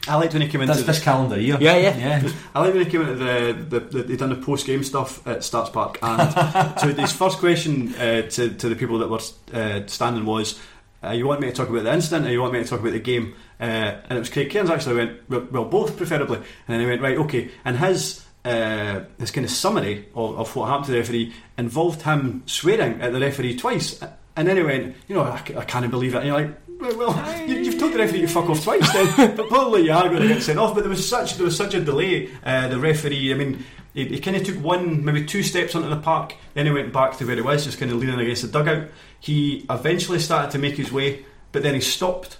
I 0.07 0.15
liked 0.15 0.33
when 0.33 0.41
he 0.41 0.47
came 0.47 0.61
into 0.61 0.73
That's 0.73 0.85
this 0.85 1.03
calendar 1.03 1.39
year. 1.39 1.57
Yeah, 1.59 1.77
yeah. 1.77 1.97
yeah. 1.97 2.31
I 2.55 2.61
like 2.61 2.73
when 2.73 2.85
he 2.85 2.89
came 2.89 3.01
into 3.01 3.15
the, 3.15 3.53
the, 3.53 3.79
the 3.79 4.07
he 4.07 4.17
done 4.17 4.29
the 4.29 4.35
post 4.35 4.65
game 4.65 4.83
stuff 4.83 5.25
at 5.27 5.43
Stark's 5.43 5.69
Park, 5.69 5.99
and 6.01 6.79
so 6.79 6.87
his 6.87 7.11
first 7.11 7.37
question 7.37 7.93
uh, 7.95 8.23
to 8.23 8.49
to 8.49 8.69
the 8.69 8.75
people 8.75 8.97
that 8.99 9.09
were 9.09 9.19
uh, 9.53 9.85
standing 9.85 10.25
was, 10.25 10.59
uh, 11.03 11.11
"You 11.11 11.27
want 11.27 11.41
me 11.41 11.47
to 11.47 11.53
talk 11.53 11.69
about 11.69 11.83
the 11.83 11.93
incident, 11.93 12.25
or 12.25 12.31
you 12.31 12.41
want 12.41 12.53
me 12.53 12.63
to 12.63 12.67
talk 12.67 12.79
about 12.79 12.93
the 12.93 12.99
game?" 12.99 13.35
Uh, 13.59 14.01
and 14.09 14.17
it 14.17 14.19
was 14.19 14.29
Craig 14.29 14.49
Cairns 14.49 14.71
actually 14.71 14.95
went, 14.95 15.29
"Well, 15.29 15.47
well 15.51 15.65
both 15.65 15.95
preferably," 15.97 16.37
and 16.37 16.45
then 16.67 16.79
he 16.79 16.87
went, 16.87 17.01
"Right, 17.01 17.17
okay." 17.17 17.51
And 17.63 17.77
his 17.77 18.25
uh, 18.43 19.01
his 19.19 19.29
kind 19.29 19.45
of 19.45 19.51
summary 19.51 20.07
of, 20.15 20.39
of 20.39 20.55
what 20.55 20.67
happened 20.67 20.85
to 20.85 20.91
the 20.93 20.97
referee 20.97 21.31
involved 21.59 22.01
him 22.01 22.41
swearing 22.47 22.99
at 23.01 23.13
the 23.13 23.19
referee 23.19 23.55
twice, 23.55 24.01
and 24.35 24.47
then 24.47 24.57
he 24.57 24.63
went, 24.63 24.95
"You 25.07 25.15
know, 25.15 25.23
I 25.25 25.37
can't 25.37 25.91
believe 25.91 26.15
it." 26.15 26.19
And 26.19 26.27
you're 26.27 26.37
like. 26.41 26.57
Well, 26.81 26.97
well 26.97 27.47
you, 27.47 27.57
you've 27.57 27.79
told 27.79 27.93
the 27.93 27.99
referee 27.99 28.21
to 28.21 28.27
fuck 28.27 28.49
off 28.49 28.63
twice, 28.63 28.91
then, 28.91 29.35
but 29.35 29.47
probably 29.47 29.83
you 29.83 29.91
are 29.91 30.09
going 30.09 30.23
to 30.23 30.27
get 30.27 30.41
sent 30.41 30.59
off. 30.59 30.73
But 30.73 30.81
there 30.81 30.89
was 30.89 31.07
such 31.07 31.35
there 31.35 31.45
was 31.45 31.55
such 31.55 31.73
a 31.73 31.79
delay. 31.79 32.29
Uh, 32.43 32.67
the 32.67 32.79
referee, 32.79 33.31
I 33.31 33.35
mean, 33.35 33.63
he, 33.93 34.05
he 34.05 34.19
kind 34.19 34.37
of 34.37 34.43
took 34.43 34.57
one, 34.57 35.03
maybe 35.03 35.25
two 35.25 35.43
steps 35.43 35.75
onto 35.75 35.89
the 35.89 35.97
park, 35.97 36.35
then 36.53 36.65
he 36.65 36.71
went 36.71 36.91
back 36.93 37.17
to 37.17 37.25
where 37.25 37.35
he 37.35 37.41
was, 37.41 37.65
just 37.65 37.79
kind 37.79 37.91
of 37.91 37.97
leaning 37.97 38.19
against 38.19 38.41
the 38.41 38.47
dugout. 38.47 38.87
He 39.19 39.65
eventually 39.69 40.19
started 40.19 40.51
to 40.51 40.57
make 40.59 40.75
his 40.75 40.91
way, 40.91 41.25
but 41.51 41.63
then 41.63 41.75
he 41.75 41.81
stopped. 41.81 42.37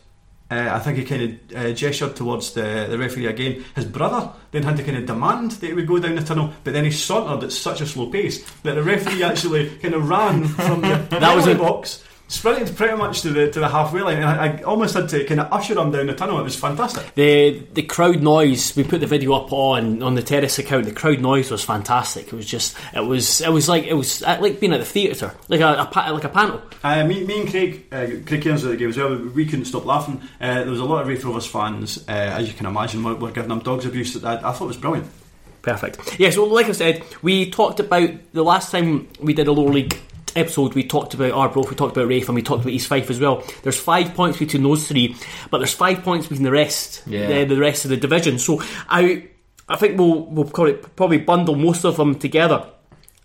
Uh, 0.50 0.70
I 0.70 0.80
think 0.80 0.98
he 0.98 1.06
kind 1.06 1.22
of 1.22 1.58
uh, 1.58 1.72
gestured 1.72 2.18
towards 2.18 2.52
the, 2.52 2.88
the 2.90 2.98
referee 2.98 3.28
again. 3.28 3.64
His 3.74 3.86
brother 3.86 4.32
then 4.52 4.64
had 4.64 4.76
to 4.78 4.84
kind 4.84 4.98
of 4.98 5.06
demand 5.06 5.52
that 5.52 5.68
he 5.68 5.74
would 5.74 5.88
go 5.88 5.98
down 5.98 6.16
the 6.16 6.24
tunnel, 6.24 6.52
but 6.66 6.74
then 6.74 6.84
he 6.84 6.92
sauntered 6.92 7.46
at 7.46 7.54
such 7.54 7.80
a 7.80 7.86
slow 7.86 8.08
pace 8.08 8.44
that 8.64 8.76
the 8.76 8.84
referee 8.84 9.24
actually 9.24 9.70
kind 9.78 9.94
of 9.94 10.10
ran 10.10 10.46
from 10.48 10.82
the 10.82 11.08
That 11.10 11.36
was 11.36 11.48
a- 11.48 11.56
box, 11.56 12.04
sprinted 12.32 12.76
pretty 12.76 12.96
much 12.96 13.22
to 13.22 13.30
the 13.30 13.52
to 13.52 13.60
the 13.60 13.70
halfway 13.70 14.02
line, 14.02 14.18
and 14.18 14.26
I, 14.26 14.48
I 14.48 14.62
almost 14.62 14.96
had 14.96 15.10
to 15.10 15.24
kind 15.26 15.42
of 15.42 15.52
usher 15.52 15.78
him 15.78 15.92
down 15.92 16.08
the 16.08 16.16
tunnel. 16.16 16.40
It 16.40 16.44
was 16.44 16.56
fantastic. 16.56 17.14
The 17.16 17.60
the 17.74 17.84
crowd 17.84 18.22
noise. 18.22 18.76
We 18.76 18.84
put 18.84 19.02
the 19.02 19.08
video 19.08 19.34
up 19.34 19.52
on 19.52 20.02
on 20.02 20.16
the 20.16 20.24
terrace 20.24 20.58
account. 20.58 20.86
The 20.86 20.94
crowd 20.94 21.20
noise 21.20 21.52
was 21.52 21.64
fantastic. 21.64 22.28
It 22.28 22.34
was 22.34 22.46
just 22.46 22.76
it 22.94 23.02
was 23.02 23.42
it 23.42 23.52
was 23.52 23.68
like 23.68 23.84
it 23.84 23.94
was 23.94 24.24
uh, 24.24 24.38
like 24.42 24.60
being 24.60 24.74
at 24.74 24.80
the 24.80 24.86
theatre, 24.86 25.36
like 25.50 25.60
a, 25.60 25.90
a 25.94 26.14
like 26.14 26.24
a 26.24 26.30
panel. 26.30 26.62
Uh, 26.84 27.06
me, 27.06 27.24
me 27.26 27.42
and 27.42 27.50
Craig, 27.50 27.86
uh, 27.92 28.08
Craig 28.26 28.42
Cairns 28.42 28.64
at 28.64 28.72
the 28.72 28.78
game 28.78 28.90
as 28.90 28.98
well. 28.98 29.16
We 29.16 29.46
couldn't 29.46 29.66
stop 29.66 29.86
laughing. 29.86 30.22
Uh, 30.40 30.56
there 30.62 30.72
was 30.72 30.80
a 30.80 30.86
lot 30.86 31.02
of 31.02 31.08
Raith 31.08 31.24
Rovers 31.24 31.46
fans, 31.46 32.04
uh, 32.08 32.12
as 32.12 32.48
you 32.48 32.54
can 32.54 32.66
imagine, 32.66 33.04
were, 33.04 33.16
were 33.16 33.32
giving 33.32 33.50
them 33.50 33.60
dogs 33.60 33.86
abuse. 33.86 34.14
That 34.14 34.44
I 34.44 34.52
thought 34.54 34.68
was 34.68 34.78
brilliant. 34.78 35.08
Perfect. 35.62 36.20
Yeah, 36.20 36.32
so 36.32 36.46
like 36.46 36.68
I 36.68 36.72
said, 36.72 37.04
we 37.22 37.52
talked 37.52 37.80
about 37.80 38.10
the 38.34 38.44
last 38.44 38.72
time 38.72 39.10
we 39.20 39.34
did 39.34 39.48
a 39.48 39.52
lower 39.52 39.70
league 39.70 39.96
episode, 40.36 40.74
we 40.74 40.84
talked 40.84 41.14
about 41.14 41.32
Arbroath, 41.32 41.70
we 41.70 41.76
talked 41.76 41.96
about 41.96 42.08
Raith, 42.08 42.28
and 42.28 42.36
we 42.36 42.42
talked 42.42 42.62
about 42.62 42.74
East 42.74 42.88
Fife 42.88 43.10
as 43.10 43.20
well. 43.20 43.44
There's 43.64 43.80
five 43.80 44.14
points 44.14 44.38
between 44.40 44.64
those 44.64 44.88
three, 44.88 45.16
but 45.50 45.60
there's 45.60 45.74
five 45.74 46.04
points 46.04 46.28
between 46.28 46.44
the 46.44 46.52
rest, 46.52 47.04
Yeah. 47.06 47.28
the, 47.46 47.56
the 47.56 47.60
rest 47.62 47.86
of 47.86 47.90
the 47.90 47.98
division. 47.98 48.40
So 48.40 48.62
I, 48.90 49.28
I 49.70 49.76
think 49.78 49.98
we'll 50.00 50.26
we'll 50.26 50.46
probably, 50.46 50.74
probably 50.74 51.18
bundle 51.20 51.56
most 51.56 51.86
of 51.86 51.98
them 51.98 52.16
together. 52.20 52.66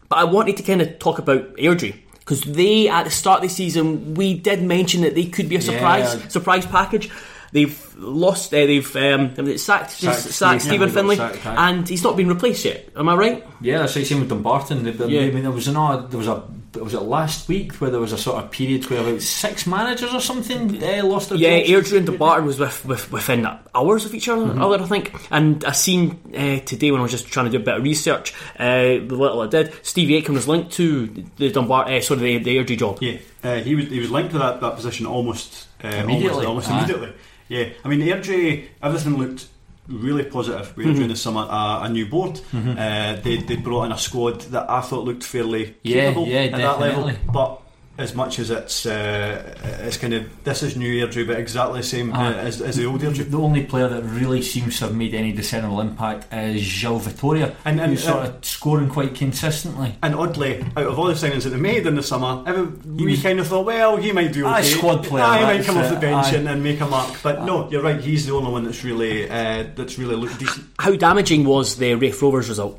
But 0.09 0.17
I 0.19 0.25
wanted 0.25 0.57
to 0.59 0.63
kind 0.63 0.81
of 0.83 0.99
talk 0.99 1.19
about 1.19 1.57
Airdrie. 1.57 1.97
Because 2.21 2.41
they, 2.43 2.89
at 2.89 3.05
the 3.05 3.11
start 3.11 3.39
of 3.39 3.49
the 3.49 3.55
season, 3.55 4.15
we 4.15 4.35
did 4.37 4.61
mention 4.63 5.03
that 5.03 5.15
they 5.15 5.27
could 5.27 5.49
be 5.49 5.57
a 5.57 5.63
surprise 5.63 6.15
Yeah. 6.17 6.27
surprise 6.29 6.67
package. 6.67 7.09
They've 7.53 7.95
lost. 7.97 8.53
Uh, 8.53 8.67
they've 8.67 8.97
um, 8.97 9.35
sacked, 9.57 9.93
Sacked 9.93 10.19
sacked, 10.21 10.63
Stephen 10.63 10.91
Finlay. 10.91 11.15
Sacked, 11.17 11.47
and 11.47 11.89
he's 11.89 12.03
not 12.03 12.17
been 12.17 12.29
replaced 12.29 12.65
yet. 12.65 12.89
Am 12.97 13.09
I 13.09 13.15
right? 13.15 13.47
Yeah, 13.61 13.79
that's 13.79 13.95
right. 13.97 14.05
Same 14.05 14.19
with 14.21 14.29
Dumbarton. 14.29 14.83
They- 14.83 15.07
Yeah. 15.07 15.21
I 15.23 15.31
mean, 15.31 15.43
there 15.45 15.53
was 15.53 15.69
an 15.69 15.77
odd, 15.77 16.11
there 16.11 16.19
was 16.19 16.27
a 16.27 16.43
was 16.85 16.95
it 16.95 17.01
last 17.03 17.49
week 17.49 17.73
where 17.75 17.91
there 17.91 18.01
was 18.01 18.13
a 18.13 18.19
sort 18.19 18.43
of 18.43 18.51
period 18.51 18.89
where 18.91 19.01
about 19.01 19.23
six 19.23 19.67
managers 19.67 20.13
or 20.15 20.21
something 20.21 20.83
uh, 20.83 21.05
lost 21.05 21.29
their 21.31 21.39
Yeah, 21.39 21.63
jobs. 21.63 21.91
Airdrie 21.91 21.97
and 21.99 22.07
Dumbarton 22.07 22.47
was 22.47 22.59
with, 22.59 22.85
with, 22.85 23.13
within 23.13 23.47
hours 23.75 24.05
of 24.05 24.15
each 24.15 24.29
other, 24.29 24.47
Mm-hmm. 24.47 24.63
other, 24.63 24.83
I 24.83 24.87
think. 24.87 25.13
And 25.31 25.65
I 25.65 25.73
seen 25.73 26.19
uh, 26.35 26.61
today 26.61 26.91
when 26.91 27.01
I 27.01 27.03
was 27.03 27.13
just 27.13 27.27
trying 27.29 27.47
to 27.47 27.51
do 27.53 27.57
a 27.59 27.65
bit 27.65 27.77
of 27.77 27.83
research, 27.83 28.35
uh, 28.59 28.65
the 29.05 29.17
little 29.17 29.41
I 29.41 29.47
did, 29.49 29.73
Stevie 29.85 30.15
Aitken 30.17 30.35
was 30.35 30.47
linked 30.49 30.73
to 30.73 31.07
the 31.37 31.51
Dunbar, 31.51 31.89
uh, 31.89 32.01
sorry, 32.01 32.39
the, 32.39 32.39
the 32.39 32.57
Airdrie 32.57 32.79
job. 32.79 32.99
Yeah, 33.01 33.19
uh, 33.45 33.57
he 33.57 33.75
was 33.75 33.89
he 33.89 33.99
was 34.01 34.11
linked 34.11 34.33
to 34.33 34.39
that, 34.39 34.61
that 34.61 34.75
position 34.77 35.07
almost 35.07 35.69
uh, 35.85 35.89
Immediately. 35.89 36.47
almost, 36.47 36.47
almost 36.47 36.71
Aye. 36.71 36.79
immediately. 36.79 37.13
Yeah, 37.49 37.69
I 37.85 37.89
mean 37.89 38.01
Airdrie, 38.01 38.67
everything 38.83 39.17
looked 39.19 39.47
really 39.89 40.25
positive. 40.25 40.77
We 40.77 40.85
Mm-hmm. 40.85 40.91
were 40.93 40.95
during 40.97 41.09
the 41.11 41.17
summer 41.17 41.47
a, 41.49 41.81
a 41.85 41.89
new 41.89 42.07
board. 42.07 42.41
Uh, 42.55 43.17
they 43.23 43.37
they 43.39 43.57
brought 43.57 43.85
in 43.85 43.93
a 43.93 43.99
squad 43.99 44.41
that 44.53 44.71
I 44.71 44.81
thought 44.81 45.05
looked 45.05 45.25
fairly 45.25 45.77
Yeah, 45.83 46.09
capable 46.09 46.27
yeah, 46.29 46.41
at 46.43 46.53
that 46.53 46.81
level, 46.81 47.11
but. 47.33 47.63
As 47.99 48.15
much 48.15 48.39
as 48.39 48.51
it's 48.51 48.85
uh, 48.85 49.55
it's 49.81 49.97
kind 49.97 50.13
of 50.13 50.45
this 50.45 50.63
is 50.63 50.77
new 50.77 51.07
Airdrie, 51.07 51.27
but 51.27 51.39
exactly 51.39 51.81
the 51.81 51.87
same 51.87 52.13
uh, 52.13 52.33
as, 52.35 52.61
as 52.61 52.77
the 52.77 52.85
old 52.85 53.01
Airdrie. 53.01 53.31
The 53.31 53.39
only 53.39 53.65
player 53.65 53.89
that 53.89 54.03
really 54.03 54.43
seems 54.43 54.79
to 54.81 54.85
have 54.87 54.95
made 54.95 55.15
any 55.15 55.33
discernible 55.33 55.81
impact 55.81 56.31
is 56.31 56.61
Gilles 56.61 56.99
Vittoria, 57.07 57.55
And- 57.65 57.81
and- 57.81 57.93
who's 57.93 58.05
sort 58.05 58.27
of 58.27 58.45
scoring 58.45 58.91
quite 58.91 59.15
consistently. 59.15 59.95
And 60.03 60.15
oddly, 60.15 60.63
out 60.77 60.87
of 60.87 60.99
all 60.99 61.07
the 61.07 61.15
signings 61.15 61.45
that 61.45 61.51
they 61.51 61.57
made 61.57 61.87
in 61.87 61.95
the 61.95 62.03
summer, 62.03 62.43
every, 62.47 62.65
we 63.07 63.17
kind 63.17 63.41
of 63.41 63.47
thought, 63.47 63.65
well, 63.65 63.97
he 63.97 64.13
might 64.13 64.33
do 64.35 64.45
okay. 64.45 64.57
Aye, 64.57 64.63
squad 64.63 65.03
player, 65.05 65.25
Aye, 65.25 65.39
he 65.39 65.59
might 65.59 65.65
come 65.67 65.79
off 65.79 65.91
the 65.91 65.99
bench 65.99 66.35
and, 66.35 66.47
and 66.49 66.63
make 66.63 66.81
a 66.83 66.87
mark. 66.87 67.17
But 67.23 67.45
no, 67.45 67.71
you're 67.71 67.83
right. 67.83 67.99
He's 67.99 68.27
the 68.27 68.35
only 68.35 68.53
one 68.53 68.65
that's 68.65 68.85
really 68.85 69.29
uh, 69.31 69.65
that's 69.75 69.99
really 69.99 70.17
looked 70.17 70.39
decent. 70.39 70.67
How 70.79 70.95
damaging 70.97 71.45
was 71.47 71.77
the 71.79 71.95
Raith 71.95 72.21
Rovers 72.21 72.49
result? 72.51 72.79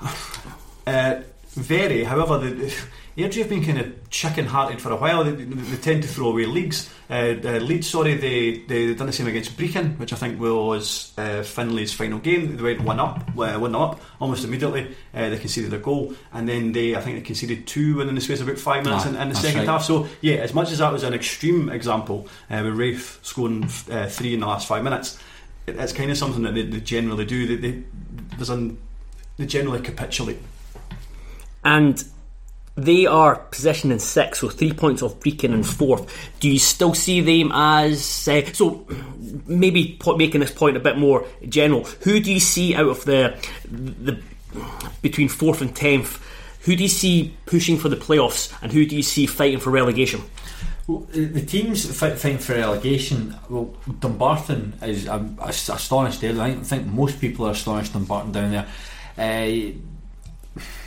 Uh, 0.86 1.20
very. 1.54 2.04
However, 2.04 2.38
the, 2.38 2.72
Airdrie 3.16 3.38
have 3.38 3.48
been 3.48 3.64
kind 3.64 3.78
of 3.78 4.10
chicken-hearted 4.10 4.80
for 4.80 4.90
a 4.90 4.96
while. 4.96 5.24
They, 5.24 5.30
they, 5.30 5.44
they 5.44 5.76
tend 5.78 6.02
to 6.02 6.08
throw 6.08 6.28
away 6.28 6.44
leagues. 6.44 6.90
Uh, 7.08 7.36
uh, 7.42 7.58
leads, 7.60 7.88
sorry, 7.88 8.14
they 8.14 8.58
they 8.58 8.92
done 8.94 9.06
the 9.06 9.12
same 9.12 9.26
against 9.26 9.56
Brechin, 9.56 9.98
which 9.98 10.12
I 10.12 10.16
think 10.16 10.38
was 10.38 11.12
uh, 11.16 11.42
Finley's 11.42 11.94
final 11.94 12.18
game. 12.18 12.56
They 12.56 12.62
went 12.62 12.82
one 12.82 13.00
up, 13.00 13.26
uh, 13.38 13.58
one 13.58 13.74
up 13.74 14.00
almost 14.20 14.44
immediately. 14.44 14.94
Uh, 15.14 15.30
they 15.30 15.38
conceded 15.38 15.72
a 15.72 15.78
goal, 15.78 16.14
and 16.34 16.46
then 16.46 16.72
they 16.72 16.94
I 16.94 17.00
think 17.00 17.16
they 17.16 17.22
conceded 17.22 17.66
two 17.66 17.96
within 17.96 18.14
the 18.14 18.20
space 18.20 18.40
of 18.40 18.48
about 18.48 18.60
five 18.60 18.84
minutes 18.84 19.06
Aye, 19.06 19.10
in, 19.10 19.16
in 19.16 19.28
the 19.30 19.34
second 19.34 19.60
right. 19.60 19.68
half. 19.68 19.84
So 19.84 20.08
yeah, 20.20 20.36
as 20.36 20.52
much 20.52 20.70
as 20.70 20.78
that 20.78 20.92
was 20.92 21.02
an 21.02 21.14
extreme 21.14 21.70
example, 21.70 22.28
uh, 22.50 22.60
with 22.64 22.74
Raith 22.74 23.20
scoring 23.22 23.64
uh, 23.90 24.08
three 24.08 24.34
in 24.34 24.40
the 24.40 24.46
last 24.46 24.68
five 24.68 24.84
minutes, 24.84 25.18
it, 25.66 25.76
it's 25.76 25.92
kind 25.94 26.10
of 26.10 26.18
something 26.18 26.42
that 26.42 26.54
they, 26.54 26.62
they 26.62 26.80
generally 26.80 27.24
do. 27.24 27.46
They, 27.46 27.56
they 27.56 27.82
there's 28.36 28.50
an 28.50 28.76
they 29.38 29.46
generally 29.46 29.80
capitulate. 29.80 30.38
And 31.64 32.04
they 32.76 33.06
are 33.06 33.36
positioned 33.36 33.92
in 33.92 33.98
sixth, 33.98 34.42
so 34.42 34.48
three 34.48 34.72
points 34.72 35.02
off 35.02 35.18
Brechin 35.20 35.54
in 35.54 35.62
fourth. 35.62 36.30
Do 36.40 36.48
you 36.48 36.58
still 36.58 36.94
see 36.94 37.20
them 37.20 37.50
as 37.52 38.28
uh, 38.28 38.52
so? 38.52 38.86
Maybe 39.46 39.98
making 40.16 40.40
this 40.40 40.52
point 40.52 40.76
a 40.76 40.80
bit 40.80 40.98
more 40.98 41.26
general. 41.48 41.84
Who 42.02 42.20
do 42.20 42.32
you 42.32 42.40
see 42.40 42.74
out 42.74 42.88
of 42.88 43.04
the 43.04 43.36
the 43.68 44.20
between 45.02 45.28
fourth 45.28 45.60
and 45.60 45.74
tenth? 45.74 46.22
Who 46.62 46.76
do 46.76 46.82
you 46.82 46.88
see 46.88 47.34
pushing 47.46 47.78
for 47.78 47.88
the 47.88 47.96
playoffs, 47.96 48.52
and 48.60 48.72
who 48.72 48.84
do 48.84 48.94
you 48.96 49.02
see 49.02 49.26
fighting 49.26 49.60
for 49.60 49.70
relegation? 49.70 50.20
Well, 50.86 51.06
the 51.10 51.44
teams 51.44 51.84
fighting 51.98 52.38
for 52.38 52.54
relegation, 52.54 53.34
well, 53.48 53.74
Dumbarton 53.98 54.74
is 54.82 55.08
I'm 55.08 55.38
astonished 55.40 56.20
there. 56.20 56.40
I 56.40 56.54
think 56.54 56.86
most 56.86 57.20
people 57.20 57.46
are 57.46 57.52
astonished 57.52 57.92
Dumbarton 57.92 58.32
down 58.32 58.50
there. 58.52 58.66
Uh, 59.18 59.72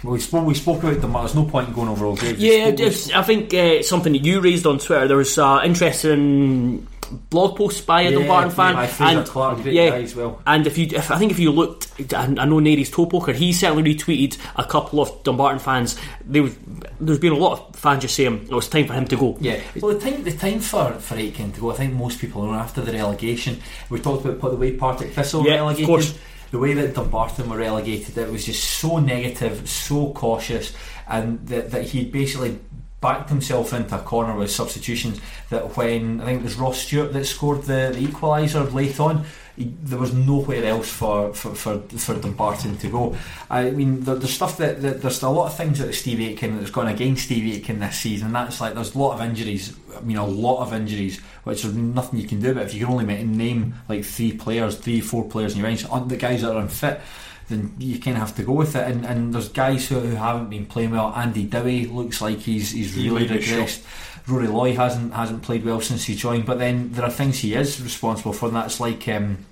we 0.03 0.19
spoke, 0.19 0.45
we 0.45 0.53
spoke 0.53 0.83
about 0.83 1.01
them. 1.01 1.13
But 1.13 1.21
there's 1.21 1.35
no 1.35 1.45
point 1.45 1.69
in 1.69 1.73
going 1.73 1.89
over 1.89 2.05
all 2.05 2.15
day. 2.15 2.33
Yeah, 2.33 2.73
I 3.17 3.23
think 3.23 3.53
uh, 3.53 3.83
something 3.83 4.13
that 4.13 4.23
you 4.25 4.41
raised 4.41 4.65
on 4.65 4.79
Twitter. 4.79 5.07
There 5.07 5.17
was 5.17 5.37
uh, 5.37 5.61
interesting 5.63 6.87
blog 7.29 7.57
post 7.57 7.85
by 7.85 8.01
a 8.01 8.11
yeah, 8.11 8.17
Dumbarton 8.19 8.51
fan, 8.51 8.75
yeah, 8.75 9.19
and 9.19 9.27
Clark, 9.27 9.65
yeah, 9.65 9.95
as 9.95 10.15
well. 10.15 10.41
And 10.45 10.67
if 10.67 10.77
you, 10.77 10.87
if, 10.91 11.11
I 11.11 11.17
think 11.17 11.31
if 11.31 11.39
you 11.39 11.51
looked, 11.51 11.91
I, 12.13 12.23
I 12.23 12.45
know 12.45 12.59
Nary's 12.59 12.91
toe 12.91 13.05
poker. 13.05 13.33
He 13.33 13.51
certainly 13.53 13.95
retweeted 13.95 14.37
a 14.55 14.63
couple 14.63 15.01
of 15.01 15.23
Dumbarton 15.23 15.59
fans. 15.59 15.99
There 16.23 16.43
was, 16.43 16.55
there's 16.99 17.19
been 17.19 17.33
a 17.33 17.37
lot 17.37 17.59
of 17.59 17.75
fans 17.75 18.03
just 18.03 18.15
saying 18.15 18.43
it 18.43 18.53
was 18.53 18.67
time 18.67 18.87
for 18.87 18.93
him 18.93 19.05
to 19.05 19.15
go. 19.15 19.37
Yeah, 19.39 19.59
well, 19.81 19.97
the 19.97 19.99
time 19.99 20.23
the 20.23 20.35
time 20.35 20.59
for 20.59 20.93
for 20.93 21.15
Aitken 21.15 21.51
to 21.53 21.61
go. 21.61 21.71
I 21.71 21.75
think 21.75 21.93
most 21.93 22.19
people 22.19 22.45
know 22.45 22.53
after 22.53 22.81
the 22.81 22.93
relegation. 22.93 23.59
We 23.89 23.99
talked 23.99 24.25
about 24.25 24.51
the 24.51 24.57
way 24.57 24.73
Partick 24.75 25.11
Thistle 25.13 25.45
yeah, 25.45 25.55
relegated. 25.55 25.83
Of 25.83 25.87
course 25.87 26.19
the 26.51 26.59
way 26.59 26.73
that 26.73 26.95
Dumbarton 26.95 27.49
were 27.49 27.57
relegated, 27.57 28.17
it 28.17 28.31
was 28.31 28.45
just 28.45 28.63
so 28.63 28.99
negative, 28.99 29.69
so 29.69 30.13
cautious, 30.13 30.73
and 31.07 31.45
that, 31.47 31.71
that 31.71 31.83
he 31.83 32.05
basically 32.05 32.59
backed 33.01 33.29
himself 33.29 33.73
into 33.73 33.95
a 33.95 33.99
corner 33.99 34.35
with 34.35 34.51
substitutions. 34.51 35.19
That 35.49 35.77
when 35.77 36.21
I 36.21 36.25
think 36.25 36.41
it 36.41 36.43
was 36.43 36.55
Ross 36.55 36.79
Stewart 36.79 37.13
that 37.13 37.25
scored 37.25 37.63
the, 37.63 37.91
the 37.93 38.05
equaliser 38.05 38.71
late 38.73 38.99
on, 38.99 39.25
there 39.60 39.99
was 39.99 40.14
nowhere 40.14 40.66
else 40.66 40.89
for, 40.89 41.34
for, 41.34 41.53
for, 41.53 41.80
for 41.80 42.16
Dumbarton 42.16 42.78
to 42.78 42.89
go. 42.89 43.16
I 43.49 43.72
mean, 43.72 44.03
the, 44.03 44.16
the 44.16 44.28
stuff 44.28 44.57
that, 44.57 44.82
that, 44.82 45.01
there's 45.01 45.22
a 45.22 45.30
lot 45.30 45.47
of 45.47 45.57
things 45.57 45.80
that 45.80 45.93
Steve 45.93 46.20
Aitken 46.20 46.57
that's 46.57 46.72
gone 46.72 46.88
against 46.88 47.26
Steve 47.26 47.55
Aitken 47.55 47.80
this 47.80 47.97
season. 47.97 48.32
That's 48.32 48.62
like 48.62 48.74
there's 48.74 48.95
a 48.95 48.97
lot 48.97 49.16
of 49.16 49.22
injuries. 49.22 49.76
I 49.95 50.01
mean, 50.01 50.18
a 50.18 50.26
lot 50.26 50.62
of 50.62 50.74
injuries, 50.74 51.20
which 51.43 51.64
there's 51.64 51.76
nothing 51.76 52.20
you 52.20 52.28
can 52.28 52.39
do. 52.39 52.53
But 52.53 52.64
if 52.64 52.74
you 52.74 52.86
can 52.86 52.93
only 52.93 53.05
name 53.26 53.76
like 53.89 54.05
three 54.05 54.34
players, 54.34 54.78
three, 54.78 55.01
four 55.01 55.28
players 55.28 55.53
in 55.53 55.60
your 55.60 55.68
bench, 55.68 55.86
the 56.07 56.18
guys 56.18 56.41
that 56.41 56.55
are 56.55 56.62
unfit 56.62 57.01
then 57.49 57.74
you 57.80 57.99
kind 57.99 58.16
of 58.16 58.22
have 58.22 58.36
to 58.36 58.43
go 58.43 58.53
with 58.53 58.76
it. 58.76 58.88
And, 58.88 59.05
and 59.05 59.34
there's 59.34 59.49
guys 59.49 59.89
who, 59.89 59.99
who 59.99 60.16
haven't 60.16 60.49
been 60.49 60.66
playing 60.66 60.91
well. 60.91 61.14
Andy 61.16 61.45
Dowie 61.45 61.88
looks 61.88 62.22
like 62.22 62.38
he's 62.38 62.72
he's 62.72 62.95
really 62.95 63.28
regressed. 63.28 63.84
Rory 64.30 64.47
Loy 64.47 64.75
hasn't 64.75 65.13
hasn't 65.13 65.43
played 65.43 65.65
well 65.65 65.82
since 65.82 66.05
he 66.05 66.15
joined. 66.15 66.45
But 66.45 66.59
then 66.59 66.91
there 66.91 67.05
are 67.05 67.11
things 67.11 67.39
he 67.39 67.55
is 67.55 67.82
responsible 67.82 68.34
for, 68.34 68.47
and 68.47 68.55
that's 68.55 68.80
like 68.80 69.07
um, 69.07 69.45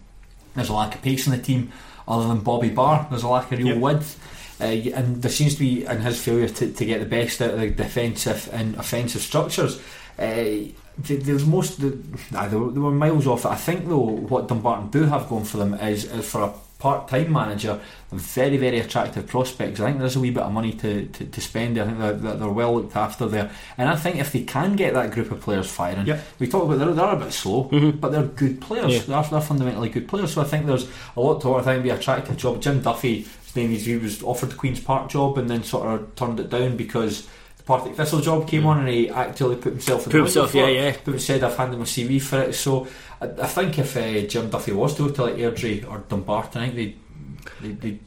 there's 0.55 0.69
a 0.69 0.73
lack 0.73 0.95
of 0.95 1.01
pace 1.01 1.27
in 1.27 1.31
the 1.31 1.41
team. 1.41 1.71
Other 2.07 2.27
than 2.27 2.39
Bobby 2.39 2.69
Barr, 2.69 3.05
there's 3.09 3.23
a 3.23 3.27
lack 3.27 3.51
of 3.51 3.59
real 3.59 3.67
yep. 3.67 3.77
width. 3.77 4.19
Uh, 4.59 4.65
and 4.65 5.21
there 5.21 5.29
seems 5.29 5.53
to 5.53 5.59
be 5.59 5.85
in 5.85 6.01
his 6.01 6.23
failure 6.23 6.47
to, 6.47 6.71
to 6.71 6.85
get 6.85 6.99
the 6.99 7.05
best 7.05 7.41
out 7.41 7.51
of 7.51 7.59
the 7.59 7.69
defensive 7.69 8.49
and 8.51 8.75
offensive 8.75 9.21
structures. 9.21 9.79
Uh, 10.17 10.71
there's 10.97 11.45
most 11.45 11.79
the, 11.79 11.95
nah, 12.31 12.47
they, 12.47 12.57
were, 12.57 12.71
they 12.71 12.79
were 12.79 12.91
miles 12.91 13.27
off 13.27 13.45
it. 13.45 13.49
I 13.49 13.55
think 13.55 13.87
though 13.87 13.99
what 13.99 14.47
Dumbarton 14.47 14.89
do 14.89 15.03
have 15.03 15.29
going 15.29 15.45
for 15.45 15.57
them 15.57 15.75
is, 15.75 16.05
is 16.05 16.27
for 16.27 16.41
a 16.41 16.53
part-time 16.79 17.31
manager, 17.31 17.79
very 18.11 18.57
very 18.57 18.79
attractive 18.79 19.25
prospects. 19.27 19.79
I 19.79 19.87
think 19.87 19.99
there's 19.99 20.15
a 20.15 20.19
wee 20.19 20.29
bit 20.29 20.43
of 20.43 20.51
money 20.51 20.73
to, 20.73 21.07
to, 21.07 21.25
to 21.25 21.41
spend. 21.41 21.77
I 21.79 21.85
think 21.85 21.97
they're, 21.97 22.13
they're, 22.13 22.49
well 22.49 22.75
looked 22.75 22.95
after 22.95 23.25
there, 23.25 23.51
and 23.77 23.89
I 23.89 23.95
think 23.95 24.17
if 24.17 24.31
they 24.31 24.43
can 24.43 24.75
get 24.75 24.93
that 24.93 25.11
group 25.11 25.31
of 25.31 25.41
players 25.41 25.69
firing, 25.69 26.05
yep. 26.05 26.23
we 26.39 26.47
talk 26.47 26.63
about 26.63 26.77
they're, 26.77 26.93
they're 26.93 27.05
a 27.13 27.15
bit 27.15 27.33
slow, 27.33 27.65
mm-hmm. 27.65 27.97
but 27.97 28.11
they're 28.11 28.23
good 28.23 28.61
players. 28.61 28.93
Yeah. 28.93 29.21
They're, 29.21 29.29
they're, 29.31 29.41
fundamentally 29.41 29.89
good 29.89 30.07
players. 30.07 30.33
So 30.33 30.41
I 30.41 30.45
think 30.45 30.65
there's 30.65 30.87
a 31.15 31.21
lot 31.21 31.41
to. 31.41 31.55
I 31.55 31.61
think 31.63 31.83
be 31.83 31.89
attractive 31.89 32.37
job. 32.37 32.61
Jim 32.61 32.81
Duffy, 32.81 33.23
his 33.23 33.55
name 33.55 33.71
is, 33.71 33.85
he 33.85 33.97
was 33.97 34.21
offered 34.21 34.51
the 34.51 34.55
Queens 34.55 34.79
Park 34.79 35.09
job 35.09 35.37
and 35.37 35.49
then 35.49 35.63
sort 35.63 35.87
of 35.87 36.15
turned 36.15 36.39
it 36.39 36.49
down 36.49 36.77
because. 36.77 37.27
The 37.57 37.63
Partick 37.63 37.95
Thistle 37.95 38.21
job 38.21 38.47
came 38.47 38.63
mm. 38.63 38.67
on 38.67 38.79
and 38.79 38.87
he 38.87 39.09
actually 39.09 39.57
put 39.57 39.73
himself 39.73 40.05
in 40.05 40.11
put 40.11 40.21
himself, 40.21 40.55
yeah, 40.55 40.67
yeah. 40.67 40.95
But 41.03 41.19
said 41.19 41.43
I've 41.43 41.57
handed 41.57 41.77
my 41.77 41.83
CV 41.83 42.21
for 42.21 42.39
it. 42.39 42.53
So 42.53 42.87
I, 43.21 43.25
I 43.25 43.47
think 43.47 43.79
if 43.79 43.97
uh, 43.97 44.27
Jim 44.27 44.49
Duffy 44.49 44.73
was 44.73 44.95
to 44.95 45.07
go 45.07 45.13
to 45.13 45.23
like 45.23 45.35
Airdrie 45.35 45.89
or 45.89 45.99
Dumbarton, 45.99 46.61
I 46.61 46.69
think 46.69 46.75
they 46.75 46.95
they, 47.61 47.99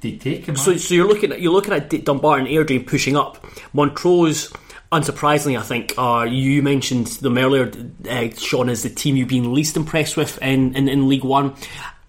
they, 0.00 0.16
take 0.16 0.46
him. 0.46 0.56
So, 0.56 0.76
so 0.76 0.94
you're 0.94 1.06
looking 1.06 1.32
at 1.32 1.40
you're 1.40 1.52
looking 1.52 1.72
at 1.72 1.90
Dumbarton 2.04 2.46
Airdrie 2.46 2.86
pushing 2.86 3.16
up. 3.16 3.44
Montrose, 3.72 4.52
unsurprisingly, 4.92 5.58
I 5.58 5.62
think 5.62 5.94
uh, 5.98 6.26
you 6.28 6.62
mentioned 6.62 7.08
them 7.08 7.36
earlier. 7.38 7.70
Uh, 8.08 8.28
Sean 8.36 8.68
is 8.68 8.82
the 8.82 8.90
team 8.90 9.16
you've 9.16 9.28
been 9.28 9.52
least 9.52 9.76
impressed 9.76 10.16
with 10.16 10.40
in, 10.42 10.74
in, 10.76 10.88
in 10.88 11.08
League 11.08 11.24
One. 11.24 11.54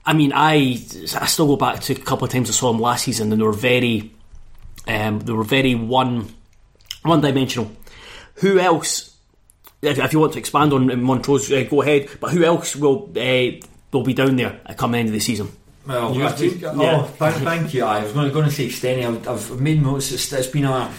I 0.05 0.13
mean, 0.13 0.31
I 0.33 0.79
I 1.15 1.25
still 1.25 1.47
go 1.47 1.55
back 1.55 1.81
to 1.81 1.93
a 1.93 1.95
couple 1.95 2.25
of 2.25 2.31
times 2.31 2.49
I 2.49 2.53
saw 2.53 2.71
them 2.71 2.81
last 2.81 3.05
season, 3.05 3.31
and 3.31 3.41
they 3.41 3.45
were 3.45 3.51
very 3.51 4.11
um, 4.87 5.19
they 5.19 5.33
were 5.33 5.43
very 5.43 5.75
one 5.75 6.33
one 7.03 7.21
dimensional. 7.21 7.71
Who 8.35 8.59
else? 8.59 9.14
If, 9.85 9.99
if, 9.99 10.13
you 10.13 10.19
want 10.19 10.33
to 10.33 10.39
expand 10.39 10.73
on 10.73 11.01
Montrose, 11.01 11.51
uh, 11.51 11.63
go 11.69 11.81
ahead. 11.81 12.09
But 12.19 12.31
who 12.31 12.43
else 12.43 12.75
will 12.75 13.11
uh, 13.15 13.51
will 13.91 14.03
be 14.03 14.13
down 14.13 14.35
there 14.35 14.59
at 14.65 14.77
come 14.77 14.91
the 14.91 14.97
end 14.97 15.09
of 15.09 15.13
the 15.13 15.19
season? 15.19 15.51
Well, 15.87 16.15
you, 16.15 16.27
think, 16.29 16.63
oh, 16.63 16.81
yeah. 16.81 17.03
thank, 17.03 17.35
thank, 17.43 17.73
you. 17.73 17.83
I 17.83 18.03
was 18.03 18.11
going 18.13 18.27
to, 18.27 18.33
going 18.33 18.45
to 18.45 18.51
say 18.51 18.67
Steny. 18.67 19.05
I've, 19.05 19.27
I've 19.27 19.61
made 19.61 19.83
notes. 19.83 20.11
It's, 20.11 20.33
it's 20.33 20.47
been 20.47 20.65
a 20.65 20.91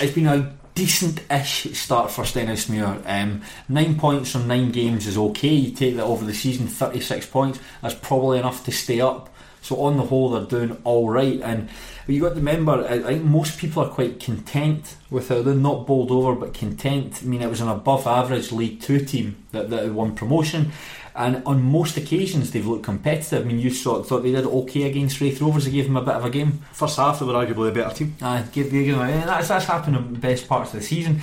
it's 0.00 0.14
been 0.14 0.26
a 0.26 0.52
decent-ish 0.74 1.72
start 1.72 2.10
for 2.10 2.22
Stenhousemuir. 2.22 3.02
Um, 3.06 3.42
nine 3.68 3.98
points 3.98 4.32
from 4.32 4.46
nine 4.46 4.72
games 4.72 5.06
is 5.06 5.16
okay. 5.16 5.54
You 5.54 5.70
take 5.70 5.96
that 5.96 6.04
over 6.04 6.24
the 6.24 6.34
season, 6.34 6.66
thirty-six 6.66 7.26
points. 7.26 7.60
That's 7.82 7.94
probably 7.94 8.38
enough 8.38 8.64
to 8.64 8.72
stay 8.72 9.00
up. 9.00 9.30
So 9.66 9.80
on 9.80 9.96
the 9.96 10.04
whole, 10.04 10.30
they're 10.30 10.44
doing 10.44 10.80
all 10.84 11.10
right. 11.10 11.40
And 11.42 11.68
you 12.06 12.20
got 12.20 12.30
to 12.30 12.34
remember, 12.36 12.86
I 12.88 13.00
think 13.00 13.24
most 13.24 13.58
people 13.58 13.82
are 13.82 13.88
quite 13.88 14.20
content 14.20 14.96
with 15.10 15.28
how 15.28 15.42
they're 15.42 15.54
not 15.54 15.86
bowled 15.86 16.12
over, 16.12 16.34
but 16.34 16.54
content. 16.54 17.20
I 17.22 17.26
mean, 17.26 17.42
it 17.42 17.50
was 17.50 17.60
an 17.60 17.68
above-average 17.68 18.52
League 18.52 18.80
Two 18.80 19.00
team 19.00 19.36
that, 19.50 19.70
that 19.70 19.92
won 19.92 20.14
promotion 20.14 20.72
and 21.16 21.42
on 21.46 21.62
most 21.62 21.96
occasions 21.96 22.50
they've 22.50 22.66
looked 22.66 22.84
competitive. 22.84 23.42
I 23.42 23.48
mean, 23.48 23.58
you 23.58 23.70
saw, 23.70 24.02
thought 24.02 24.22
they 24.22 24.32
did 24.32 24.44
okay 24.44 24.82
against 24.82 25.20
Raith 25.20 25.40
Rovers. 25.40 25.64
They 25.64 25.70
gave 25.70 25.86
them 25.86 25.96
a 25.96 26.02
bit 26.02 26.14
of 26.14 26.24
a 26.24 26.30
game. 26.30 26.60
First 26.72 26.98
half, 26.98 27.18
they 27.18 27.24
were 27.24 27.32
arguably 27.32 27.70
a 27.70 27.72
better 27.72 27.94
team. 27.94 28.14
Uh, 28.20 28.42
give, 28.52 28.70
give 28.70 28.96
them, 28.96 29.26
that's, 29.26 29.48
that's 29.48 29.64
happened 29.64 29.96
in 29.96 30.12
the 30.12 30.18
best 30.18 30.46
parts 30.46 30.74
of 30.74 30.80
the 30.80 30.86
season. 30.86 31.22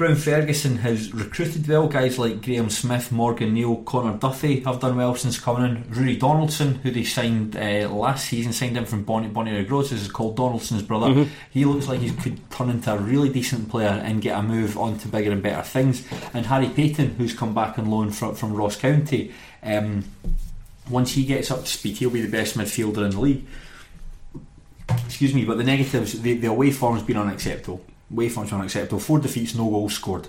Brown 0.00 0.16
Ferguson 0.16 0.78
has 0.78 1.12
recruited 1.12 1.68
well. 1.68 1.86
Guys 1.86 2.18
like 2.18 2.40
Graham 2.40 2.70
Smith, 2.70 3.12
Morgan 3.12 3.52
Neal, 3.52 3.82
Connor 3.82 4.16
Duffy 4.16 4.60
have 4.60 4.80
done 4.80 4.96
well 4.96 5.14
since 5.14 5.38
coming 5.38 5.76
in. 5.76 5.84
Rory 5.90 6.16
Donaldson, 6.16 6.76
who 6.76 6.90
they 6.90 7.04
signed 7.04 7.54
uh, 7.54 7.86
last 7.90 8.24
season, 8.24 8.54
signed 8.54 8.78
in 8.78 8.86
from 8.86 9.04
Bonnie 9.04 9.28
Bonnyrigg 9.28 9.68
Rose, 9.68 9.90
this 9.90 10.00
is 10.00 10.10
Coll 10.10 10.32
Donaldson's 10.32 10.84
brother. 10.84 11.08
Mm-hmm. 11.08 11.30
He 11.50 11.66
looks 11.66 11.86
like 11.86 12.00
he 12.00 12.12
could 12.12 12.50
turn 12.50 12.70
into 12.70 12.90
a 12.90 12.96
really 12.96 13.28
decent 13.28 13.68
player 13.68 13.88
and 13.88 14.22
get 14.22 14.38
a 14.38 14.42
move 14.42 14.78
on 14.78 14.96
to 15.00 15.08
bigger 15.08 15.32
and 15.32 15.42
better 15.42 15.60
things. 15.60 16.02
And 16.32 16.46
Harry 16.46 16.70
Paton, 16.70 17.16
who's 17.16 17.34
come 17.34 17.52
back 17.52 17.78
on 17.78 17.90
loan 17.90 18.10
from, 18.10 18.34
from 18.36 18.54
Ross 18.54 18.76
County, 18.76 19.34
um, 19.62 20.04
once 20.88 21.12
he 21.12 21.26
gets 21.26 21.50
up 21.50 21.60
to 21.60 21.66
speed, 21.66 21.98
he'll 21.98 22.08
be 22.08 22.22
the 22.22 22.32
best 22.32 22.56
midfielder 22.56 23.04
in 23.04 23.10
the 23.10 23.20
league. 23.20 23.44
Excuse 25.04 25.34
me, 25.34 25.44
but 25.44 25.58
the 25.58 25.64
negatives, 25.64 26.22
the, 26.22 26.38
the 26.38 26.46
away 26.46 26.70
form's 26.70 27.02
been 27.02 27.18
unacceptable 27.18 27.84
waveforms 28.12 28.52
unacceptable. 28.52 29.00
Four 29.00 29.20
defeats, 29.20 29.54
no 29.54 29.68
goals 29.68 29.94
scored. 29.94 30.28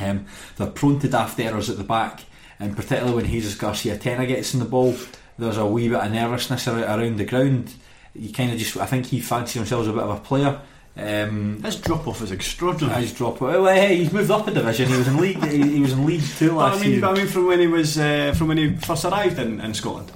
Um, 0.00 0.26
they're 0.56 0.68
prone 0.68 1.00
to 1.00 1.08
daft 1.08 1.38
errors 1.40 1.68
at 1.68 1.76
the 1.76 1.84
back, 1.84 2.24
and 2.58 2.76
particularly 2.76 3.16
when 3.16 3.26
Jesus 3.26 3.54
Garcia 3.56 3.98
Tena 3.98 4.26
gets 4.26 4.54
in 4.54 4.60
the 4.60 4.66
ball, 4.66 4.94
there's 5.38 5.56
a 5.56 5.66
wee 5.66 5.88
bit 5.88 6.00
of 6.00 6.12
nervousness 6.12 6.68
around 6.68 7.16
the 7.16 7.24
ground. 7.24 7.74
You 8.14 8.32
kind 8.32 8.52
of 8.52 8.58
just, 8.58 8.76
I 8.76 8.86
think 8.86 9.06
he 9.06 9.20
fancies 9.20 9.54
himself 9.54 9.82
as 9.82 9.88
a 9.88 9.92
bit 9.92 10.02
of 10.02 10.10
a 10.10 10.20
player. 10.20 10.60
Um, 10.96 11.62
his 11.62 11.76
drop 11.76 12.06
off 12.06 12.20
is 12.20 12.32
extraordinary. 12.32 13.02
His 13.02 13.12
drop 13.12 13.34
off. 13.34 13.40
Well, 13.40 13.66
hey, 13.66 13.96
he's 13.96 14.12
moved 14.12 14.30
up 14.30 14.46
a 14.48 14.50
division. 14.50 14.88
He 14.88 14.96
was 14.96 15.08
in 15.08 15.16
league. 15.16 15.42
he, 15.44 15.62
he 15.76 15.80
was 15.80 15.92
in 15.92 16.04
League 16.04 16.22
Two 16.22 16.56
last 16.56 16.78
I 16.78 16.82
mean, 16.82 16.94
season. 16.94 17.04
I 17.04 17.14
mean, 17.14 17.26
from 17.26 17.46
when 17.46 17.60
he 17.60 17.66
was 17.68 17.98
uh, 17.98 18.34
from 18.36 18.48
when 18.48 18.58
he 18.58 18.76
first 18.76 19.04
arrived 19.04 19.38
in, 19.38 19.60
in 19.60 19.72
Scotland. 19.72 20.12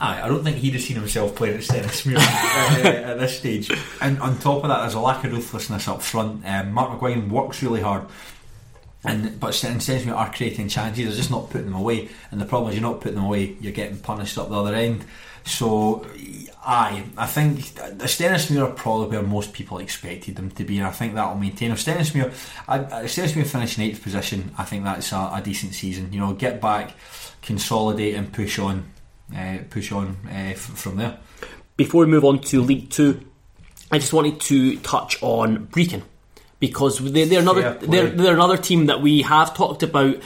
Aye, 0.00 0.22
I 0.22 0.28
don't 0.28 0.42
think 0.42 0.56
he'd 0.56 0.72
have 0.72 0.82
seen 0.82 0.96
himself 0.96 1.34
playing 1.34 1.56
at 1.56 1.60
Stenhousemuir 1.60 2.16
uh, 2.16 2.88
at 3.10 3.18
this 3.18 3.38
stage. 3.38 3.70
And 4.00 4.18
on 4.20 4.38
top 4.38 4.64
of 4.64 4.70
that, 4.70 4.80
there's 4.80 4.94
a 4.94 5.00
lack 5.00 5.24
of 5.24 5.32
ruthlessness 5.32 5.88
up 5.88 6.00
front. 6.00 6.42
Um, 6.46 6.72
Mark 6.72 6.98
McGuigan 6.98 7.28
works 7.28 7.62
really 7.62 7.82
hard. 7.82 8.06
And 9.04 9.38
but 9.38 9.50
Stenhousemuir 9.50 10.14
are 10.14 10.32
creating 10.32 10.68
chances, 10.68 11.04
they're 11.04 11.14
just 11.14 11.30
not 11.30 11.50
putting 11.50 11.66
them 11.66 11.74
away. 11.74 12.08
And 12.30 12.40
the 12.40 12.46
problem 12.46 12.70
is, 12.70 12.78
you're 12.78 12.90
not 12.90 13.02
putting 13.02 13.16
them 13.16 13.26
away, 13.26 13.56
you're 13.60 13.72
getting 13.72 13.98
punished 13.98 14.38
up 14.38 14.48
the 14.48 14.54
other 14.58 14.74
end. 14.74 15.04
So, 15.44 16.06
aye, 16.64 17.04
I 17.16 17.26
think 17.26 17.60
Stenhousemuir 17.60 18.68
are 18.68 18.72
probably 18.72 19.18
where 19.18 19.26
most 19.26 19.52
people 19.52 19.78
expected 19.78 20.36
them 20.36 20.50
to 20.52 20.64
be, 20.64 20.78
and 20.78 20.86
I 20.86 20.90
think 20.90 21.14
that 21.14 21.28
will 21.28 21.40
maintain. 21.40 21.72
If 21.72 21.84
Stenhousemuir, 21.84 22.28
if 22.28 22.34
Stenhousemuir 23.14 23.46
finish 23.46 23.76
in 23.76 23.84
eighth 23.84 24.02
position, 24.02 24.54
I 24.56 24.64
think 24.64 24.84
that's 24.84 25.12
a, 25.12 25.30
a 25.34 25.42
decent 25.42 25.74
season. 25.74 26.12
You 26.12 26.20
know, 26.20 26.32
get 26.34 26.60
back, 26.60 26.92
consolidate, 27.42 28.14
and 28.14 28.30
push 28.32 28.58
on 28.58 28.84
push 29.70 29.92
on 29.92 30.16
uh, 30.26 30.30
f- 30.30 30.58
from 30.58 30.96
there. 30.96 31.18
Before 31.76 32.04
we 32.04 32.10
move 32.10 32.24
on 32.24 32.40
to 32.40 32.62
League 32.62 32.90
Two, 32.90 33.20
I 33.90 33.98
just 33.98 34.12
wanted 34.12 34.40
to 34.42 34.76
touch 34.78 35.22
on 35.22 35.66
Brechin 35.68 36.02
because 36.58 36.98
they're, 36.98 37.26
they're 37.26 37.40
another 37.40 37.74
they're, 37.80 38.10
they're 38.10 38.34
another 38.34 38.56
team 38.56 38.86
that 38.86 39.00
we 39.00 39.22
have 39.22 39.54
talked 39.54 39.82
about 39.82 40.16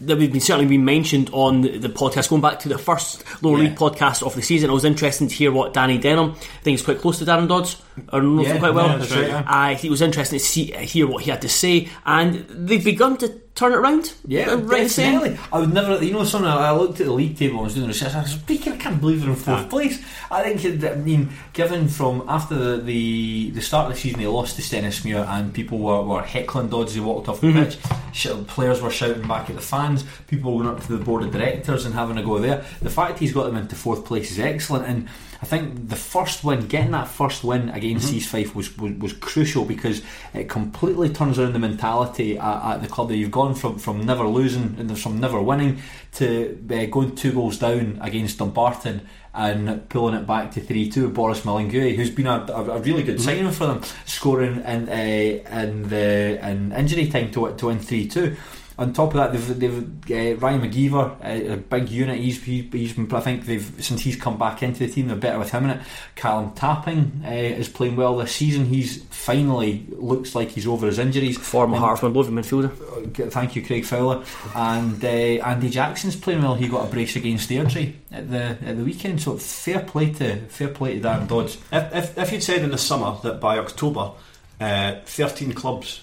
that 0.00 0.18
we've 0.18 0.30
been 0.32 0.40
certainly 0.42 0.66
been 0.68 0.84
mentioned 0.84 1.30
on 1.32 1.62
the, 1.62 1.88
podcast. 1.88 2.28
Going 2.28 2.42
back 2.42 2.58
to 2.60 2.68
the 2.68 2.76
first 2.76 3.24
lower 3.42 3.56
Yeah. 3.56 3.64
league 3.70 3.78
podcast 3.78 4.22
of 4.26 4.34
the 4.34 4.42
season, 4.42 4.68
it 4.68 4.72
was 4.72 4.84
interesting 4.84 5.28
to 5.28 5.34
hear 5.34 5.50
what 5.52 5.72
Danny 5.72 5.98
Denholm. 5.98 6.32
I 6.32 6.34
think 6.34 6.64
he's 6.76 6.82
quite 6.82 6.98
close 6.98 7.18
to 7.20 7.24
Darren 7.24 7.48
Dodds. 7.48 7.80
I 8.12 8.18
don't 8.18 8.36
know 8.36 8.42
Yeah, 8.42 8.58
quite 8.58 8.74
well. 8.74 8.86
yeah, 8.88 9.18
right, 9.18 9.28
yeah. 9.28 9.74
Uh, 9.74 9.78
it 9.82 9.90
was 9.90 10.02
interesting 10.02 10.38
to 10.38 10.44
see 10.44 10.64
hear 10.72 11.06
what 11.06 11.22
he 11.24 11.30
had 11.30 11.42
to 11.42 11.48
say, 11.48 11.88
and 12.04 12.44
they've 12.48 12.84
begun 12.84 13.16
to 13.18 13.28
turn 13.54 13.72
it 13.72 13.76
around. 13.76 14.12
Yeah, 14.26 14.50
Uh, 14.50 14.56
right 14.58 14.82
definitely. 14.82 15.38
I 15.50 15.58
would 15.60 15.72
never, 15.72 16.04
you 16.04 16.12
know, 16.12 16.24
something. 16.24 16.46
I 16.50 16.72
looked 16.72 17.00
at 17.00 17.06
the 17.06 17.12
league 17.12 17.38
table 17.38 17.56
and 17.56 17.64
was 17.64 17.74
doing 17.74 17.86
research. 17.88 18.14
I 18.14 18.20
was 18.22 18.32
speaking. 18.32 18.74
I 18.74 18.76
can't 18.76 19.00
believe 19.00 19.20
they're 19.22 19.30
in 19.30 19.36
fourth 19.36 19.70
place. 19.70 19.98
I 20.30 20.42
think, 20.52 20.84
I 20.84 20.94
mean, 20.96 21.30
given 21.54 21.88
from 21.88 22.24
after 22.28 22.54
the, 22.54 22.82
the 22.82 23.50
the 23.52 23.62
start 23.62 23.86
of 23.88 23.94
the 23.94 23.98
season, 24.00 24.20
they 24.20 24.26
lost 24.26 24.56
to 24.56 24.62
Stenhousemuir 24.62 25.26
and 25.26 25.54
people 25.54 25.78
were, 25.78 26.02
were 26.02 26.22
heckling 26.22 26.68
Dodds. 26.68 26.94
They 26.94 27.00
walked 27.00 27.28
off 27.30 27.40
the 27.40 27.46
Mm-hmm. 27.46 27.64
pitch. 27.64 28.46
Players 28.48 28.82
were 28.82 28.90
shouting 28.90 29.26
back 29.26 29.48
at 29.48 29.56
the 29.56 29.62
fans. 29.62 30.04
People 30.26 30.54
were 30.54 30.64
going 30.64 30.76
up 30.76 30.82
to 30.84 30.92
the 30.96 31.02
board 31.02 31.22
of 31.22 31.32
directors 31.32 31.86
and 31.86 31.94
having 31.94 32.18
a 32.18 32.22
go 32.22 32.38
there. 32.38 32.62
The 32.82 32.90
fact 32.90 33.18
he's 33.20 33.32
got 33.32 33.44
them 33.44 33.56
into 33.56 33.74
fourth 33.74 34.04
place 34.04 34.30
is 34.30 34.38
excellent. 34.38 34.86
And 34.86 35.08
I 35.42 35.46
think 35.46 35.88
the 35.88 35.96
first 35.96 36.44
win, 36.44 36.66
getting 36.66 36.92
that 36.92 37.08
first 37.08 37.44
win 37.44 37.68
against 37.70 38.12
East 38.12 38.28
Fife 38.28 38.54
was, 38.54 38.76
was 38.78 38.92
was 38.92 39.12
crucial 39.12 39.64
because 39.64 40.02
it 40.32 40.48
completely 40.48 41.10
turns 41.10 41.38
around 41.38 41.52
the 41.52 41.58
mentality 41.58 42.38
at, 42.38 42.74
at 42.74 42.82
the 42.82 42.88
club 42.88 43.08
that 43.08 43.16
you've 43.16 43.30
gone 43.30 43.54
from 43.54 43.78
from 43.78 44.04
never 44.06 44.26
losing 44.26 44.76
and 44.78 44.98
from 44.98 45.20
never 45.20 45.40
winning 45.40 45.80
to 46.12 46.58
uh, 46.70 46.86
going 46.86 47.14
two 47.14 47.32
goals 47.32 47.58
down 47.58 47.98
against 48.00 48.38
Dumbarton 48.38 49.06
and 49.36 49.86
pulling 49.90 50.14
it 50.14 50.26
back 50.26 50.50
to 50.52 50.60
3 50.60 50.90
2 50.90 51.04
with 51.04 51.14
Boris 51.14 51.42
Malingui, 51.42 51.94
who's 51.94 52.10
been 52.10 52.26
a, 52.26 52.46
a, 52.48 52.64
a 52.70 52.78
really 52.80 53.02
good 53.02 53.20
signing 53.20 53.50
for 53.50 53.66
them, 53.66 53.82
scoring 54.06 54.56
in, 54.62 54.88
uh, 54.88 55.60
in, 55.60 55.88
the, 55.90 56.48
in 56.48 56.72
injury 56.72 57.08
time 57.08 57.30
to, 57.32 57.54
to 57.54 57.66
win 57.66 57.78
3 57.78 58.08
2. 58.08 58.36
On 58.78 58.92
top 58.92 59.14
of 59.14 59.16
that, 59.16 59.32
they've, 59.32 59.58
they've 60.06 60.36
uh, 60.36 60.38
Ryan 60.38 60.60
McGeever, 60.60 61.12
uh, 61.50 61.54
a 61.54 61.56
big 61.56 61.88
unit. 61.88 62.18
He's, 62.18 62.42
he, 62.44 62.60
he's 62.70 62.92
been, 62.92 63.10
I 63.14 63.20
think 63.20 63.46
they've 63.46 63.64
since 63.80 64.02
he's 64.02 64.16
come 64.16 64.36
back 64.38 64.62
into 64.62 64.80
the 64.86 64.92
team, 64.92 65.08
they're 65.08 65.16
better 65.16 65.38
with 65.38 65.50
him 65.50 65.64
in 65.64 65.70
it. 65.70 65.80
Callum 66.14 66.52
Tapping 66.52 67.22
uh, 67.24 67.30
is 67.30 67.70
playing 67.70 67.96
well 67.96 68.18
this 68.18 68.32
season. 68.32 68.66
He's 68.66 69.02
finally 69.04 69.86
looks 69.90 70.34
like 70.34 70.50
he's 70.50 70.66
over 70.66 70.86
his 70.86 70.98
injuries. 70.98 71.38
Former 71.38 71.76
And- 71.76 71.84
Hearts 71.84 72.02
Midlothian 72.02 72.36
midfielder. 72.36 73.26
uh, 73.26 73.30
Thank 73.30 73.56
you, 73.56 73.64
Craig 73.64 73.86
Fowler. 73.86 74.22
And 74.54 75.02
uh, 75.02 75.08
Andy 75.08 75.70
Jackson's 75.70 76.14
playing 76.16 76.42
well. 76.42 76.54
He 76.54 76.68
got 76.68 76.86
a 76.86 76.90
brace 76.90 77.16
against 77.16 77.48
Airdrie 77.48 77.94
at 78.12 78.30
the 78.30 78.58
at 78.62 78.76
the 78.76 78.84
weekend. 78.84 79.22
So 79.22 79.38
fair 79.38 79.80
play 79.80 80.12
to 80.12 80.36
fair 80.48 80.68
play 80.68 80.98
to 80.98 81.08
Darren 81.08 81.26
Dodds. 81.26 81.56
If, 81.72 81.94
if, 81.94 82.18
if 82.18 82.32
you'd 82.32 82.42
said 82.42 82.62
in 82.62 82.70
the 82.70 82.78
summer 82.78 83.16
that 83.22 83.40
by 83.40 83.58
October, 83.58 84.12
uh, 84.60 84.96
13 85.06 85.54
clubs 85.54 86.02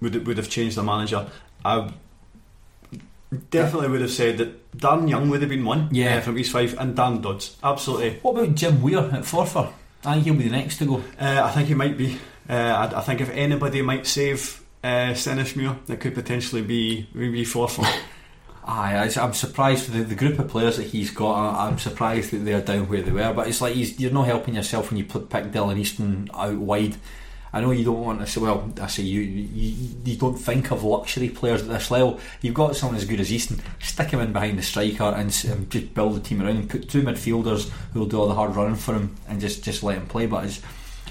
would 0.00 0.26
would 0.26 0.36
have 0.36 0.50
changed 0.50 0.76
their 0.76 0.84
manager, 0.84 1.28
I 1.64 1.90
definitely 3.50 3.88
would 3.88 4.00
have 4.02 4.10
said 4.10 4.38
that 4.38 4.76
Dan 4.78 5.08
Young 5.08 5.30
would 5.30 5.40
have 5.40 5.50
been 5.50 5.64
one 5.64 5.88
Yeah. 5.92 6.16
uh, 6.18 6.20
from 6.20 6.38
East 6.38 6.52
Fife 6.52 6.74
and 6.78 6.94
Dan 6.96 7.20
Dodds. 7.20 7.56
Absolutely. 7.62 8.18
What 8.22 8.32
about 8.38 8.54
Jim 8.54 8.82
Weir 8.82 8.98
at 9.00 9.22
Forfar? 9.24 9.72
I 10.04 10.14
think 10.14 10.24
he'll 10.24 10.34
be 10.34 10.44
the 10.44 10.50
next 10.50 10.78
to 10.78 10.86
go. 10.86 10.96
Uh, 11.20 11.42
I 11.44 11.50
think 11.52 11.68
he 11.68 11.74
might 11.74 11.96
be. 11.96 12.18
Uh, 12.48 12.52
I, 12.54 12.98
I 12.98 13.00
think 13.02 13.20
if 13.20 13.30
anybody 13.30 13.82
might 13.82 14.06
save 14.06 14.62
uh, 14.82 15.12
Stenhousemuir, 15.14 15.88
it 15.88 16.00
could 16.00 16.14
potentially 16.14 16.62
be 16.62 17.08
maybe 17.14 17.44
Forfar. 17.44 17.84
Aye, 18.64 18.96
I- 19.16 19.22
I'm 19.24 19.32
surprised 19.32 19.84
for 19.86 19.90
the, 19.92 20.04
the 20.04 20.14
group 20.14 20.38
of 20.38 20.48
players 20.48 20.76
that 20.76 20.86
he's 20.88 21.10
got. 21.10 21.32
I- 21.34 21.68
I'm 21.68 21.78
surprised 21.78 22.32
that 22.32 22.38
they're 22.38 22.60
down 22.60 22.88
where 22.88 23.02
they 23.02 23.12
were. 23.12 23.32
But 23.32 23.46
it's 23.48 23.60
like 23.60 23.74
he's, 23.74 23.98
you're 24.00 24.12
not 24.12 24.26
helping 24.26 24.54
yourself 24.54 24.90
when 24.90 24.98
you 24.98 25.04
put 25.04 25.30
pick 25.30 25.52
Dylan 25.52 25.78
Easton 25.78 26.28
out 26.34 26.56
wide. 26.58 26.96
I 27.52 27.60
know 27.60 27.70
you 27.70 27.84
don't 27.84 28.00
want 28.00 28.20
to 28.20 28.26
say. 28.26 28.40
Well, 28.40 28.72
I 28.80 28.86
say 28.86 29.02
you, 29.02 29.20
you 29.20 29.94
you 30.04 30.16
don't 30.16 30.36
think 30.38 30.70
of 30.70 30.84
luxury 30.84 31.28
players 31.28 31.62
at 31.62 31.68
this 31.68 31.90
level. 31.90 32.18
You've 32.40 32.54
got 32.54 32.76
someone 32.76 32.96
as 32.96 33.04
good 33.04 33.20
as 33.20 33.30
Easton. 33.30 33.60
Stick 33.80 34.10
him 34.10 34.20
in 34.20 34.32
behind 34.32 34.58
the 34.58 34.62
striker 34.62 35.04
and, 35.04 35.44
and 35.48 35.70
just 35.70 35.92
build 35.94 36.16
the 36.16 36.20
team 36.20 36.42
around 36.42 36.56
him. 36.56 36.68
Put 36.68 36.88
two 36.88 37.02
midfielders 37.02 37.68
who 37.92 38.00
will 38.00 38.06
do 38.06 38.20
all 38.20 38.28
the 38.28 38.34
hard 38.34 38.56
running 38.56 38.76
for 38.76 38.94
him 38.94 39.16
and 39.28 39.40
just 39.40 39.62
just 39.62 39.82
let 39.82 39.98
him 39.98 40.06
play. 40.06 40.26
But 40.26 40.46
it's 40.46 40.62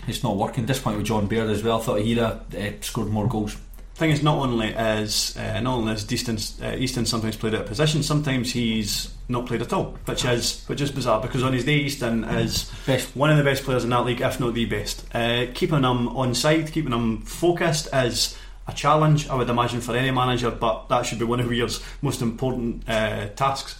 it's 0.07 0.23
not 0.23 0.35
working. 0.35 0.63
At 0.63 0.67
this 0.67 0.79
point 0.79 0.97
with 0.97 1.05
John 1.05 1.27
Baird 1.27 1.49
as 1.49 1.63
well. 1.63 1.79
Thought 1.79 2.01
he'd 2.01 2.17
have 2.17 2.55
uh, 2.55 2.81
scored 2.81 3.09
more 3.09 3.27
goals. 3.27 3.55
Thing 3.95 4.11
is, 4.11 4.23
not 4.23 4.37
only 4.37 4.69
is 4.69 5.37
uh, 5.37 5.59
not 5.61 5.75
only 5.75 5.93
is 5.93 6.11
Easton, 6.11 6.37
uh, 6.63 6.75
Easton 6.75 7.05
sometimes 7.05 7.35
played 7.35 7.53
out 7.55 7.61
of 7.61 7.67
position, 7.67 8.03
sometimes 8.03 8.51
he's 8.51 9.13
not 9.29 9.45
played 9.45 9.61
at 9.61 9.73
all, 9.73 9.97
which 10.05 10.25
is 10.25 10.63
which 10.65 10.81
is 10.81 10.91
bizarre 10.91 11.21
because 11.21 11.43
on 11.43 11.53
his 11.53 11.65
day 11.65 11.77
Easton 11.77 12.23
is 12.23 12.71
Best 12.85 13.15
one 13.15 13.29
of 13.29 13.37
the 13.37 13.43
best 13.43 13.63
players 13.63 13.83
in 13.83 13.89
that 13.91 14.05
league, 14.05 14.21
if 14.21 14.39
not 14.39 14.53
the 14.53 14.65
best. 14.65 15.05
Uh, 15.13 15.45
keeping 15.53 15.83
him 15.83 16.07
on 16.09 16.33
side, 16.33 16.71
keeping 16.71 16.91
him 16.91 17.21
focused 17.21 17.87
is 17.93 18.37
a 18.67 18.73
challenge, 18.73 19.27
I 19.27 19.35
would 19.35 19.49
imagine, 19.49 19.81
for 19.81 19.95
any 19.95 20.11
manager, 20.11 20.51
but 20.51 20.87
that 20.89 21.05
should 21.05 21.19
be 21.19 21.25
one 21.25 21.39
of 21.39 21.47
Weir's 21.47 21.81
most 22.01 22.21
important 22.21 22.87
uh, 22.89 23.27
tasks. 23.29 23.79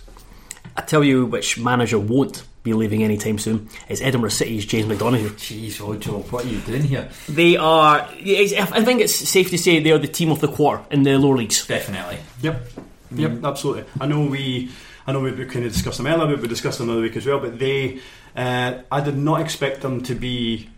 I 0.76 0.82
tell 0.82 1.04
you 1.04 1.26
which 1.26 1.58
manager 1.58 2.00
won't 2.00 2.44
be 2.64 2.74
leaving 2.74 3.04
anytime 3.04 3.38
soon. 3.40 3.68
It's 3.90 4.02
Edinburgh 4.02 4.30
City's 4.30 4.66
James 4.66 4.86
McDonaugh. 4.92 5.30
Jeez, 5.32 5.82
Ojo, 5.82 6.20
what 6.30 6.46
are 6.46 6.48
you 6.48 6.60
doing 6.60 6.84
here? 6.84 7.10
They 7.28 7.58
are. 7.58 8.08
it's- 8.20 8.72
I 8.72 8.84
think 8.84 9.02
it's 9.02 9.16
safe 9.16 9.50
to 9.50 9.58
say 9.58 9.80
they 9.80 9.92
are 9.92 9.98
the 9.98 10.08
team 10.08 10.32
of 10.32 10.42
the 10.42 10.48
quarter 10.48 10.84
in 10.92 11.04
the 11.04 11.18
lower 11.18 11.38
leagues. 11.38 11.66
Definitely. 11.66 12.18
Yep. 12.42 12.68
Yep, 13.14 13.44
absolutely. 13.44 13.84
I 14.00 14.06
know 14.08 14.22
we, 14.26 14.70
I 15.08 15.12
know 15.12 15.20
we, 15.22 15.32
we 15.32 15.46
kind 15.46 15.66
of 15.66 15.74
discussed 15.74 15.98
them 15.98 16.08
earlier, 16.08 16.28
but 16.36 16.42
we 16.44 16.48
discussed 16.48 16.78
them 16.78 16.88
another 16.90 17.02
week 17.02 17.18
as 17.18 17.26
well. 17.26 17.40
But 17.40 17.58
they, 17.60 18.00
uh, 18.36 18.76
I 18.92 19.02
did 19.02 19.18
not 19.18 19.42
expect 19.42 19.82
them 19.82 20.02
to 20.04 20.16
be 20.16 20.70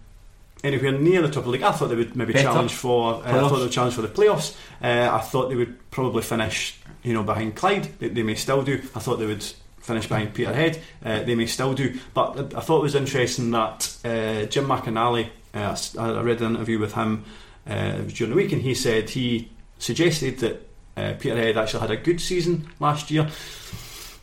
anywhere 0.63 0.93
near 0.93 1.21
the 1.21 1.27
top 1.27 1.39
of 1.39 1.43
the 1.45 1.49
league. 1.51 1.63
I 1.63 1.71
thought 1.73 1.89
they 1.89 1.95
would 1.95 2.15
maybe 2.15 2.34
Better. 2.34 2.45
challenge 2.45 2.73
for. 2.73 3.15
Uh, 3.15 3.17
I 3.19 3.21
Playoffs. 3.34 3.49
thought 3.49 3.55
they 3.57 3.63
would 3.63 3.71
challenge 3.71 3.93
for 3.95 4.01
the 4.01 4.07
playoffs. 4.07 4.55
Uh, 4.81 5.09
I 5.13 5.19
thought 5.19 5.49
they 5.49 5.55
would 5.55 5.91
probably 5.91 6.23
finish, 6.23 6.75
you 7.03 7.13
know, 7.13 7.23
behind 7.23 7.55
Clyde. 7.55 7.89
They, 7.99 8.07
they 8.07 8.23
may 8.23 8.36
still 8.36 8.63
do. 8.63 8.81
I 8.95 8.99
thought 8.99 9.17
they 9.19 9.25
would 9.27 9.45
finish 9.84 10.07
behind 10.07 10.34
Peterhead. 10.34 10.81
Uh, 11.03 11.23
they 11.23 11.36
may 11.36 11.45
still 11.45 11.73
do. 11.73 11.99
But 12.13 12.53
I 12.55 12.61
thought 12.61 12.79
it 12.79 12.84
was 12.84 12.95
interesting 12.95 13.51
that 13.51 13.97
uh, 14.03 14.45
Jim 14.45 14.65
McInally. 14.65 15.29
Uh, 15.53 15.77
I 15.99 16.21
read 16.21 16.41
an 16.41 16.55
interview 16.55 16.79
with 16.79 16.93
him 16.93 17.25
uh, 17.67 17.97
during 18.07 18.31
the 18.31 18.36
week, 18.36 18.51
and 18.51 18.61
he 18.61 18.73
said 18.73 19.11
he 19.11 19.51
suggested 19.77 20.39
that 20.39 20.69
uh, 20.97 21.13
Peterhead 21.19 21.57
actually 21.57 21.81
had 21.81 21.91
a 21.91 21.97
good 21.97 22.19
season 22.19 22.67
last 22.79 23.11
year. 23.11 23.29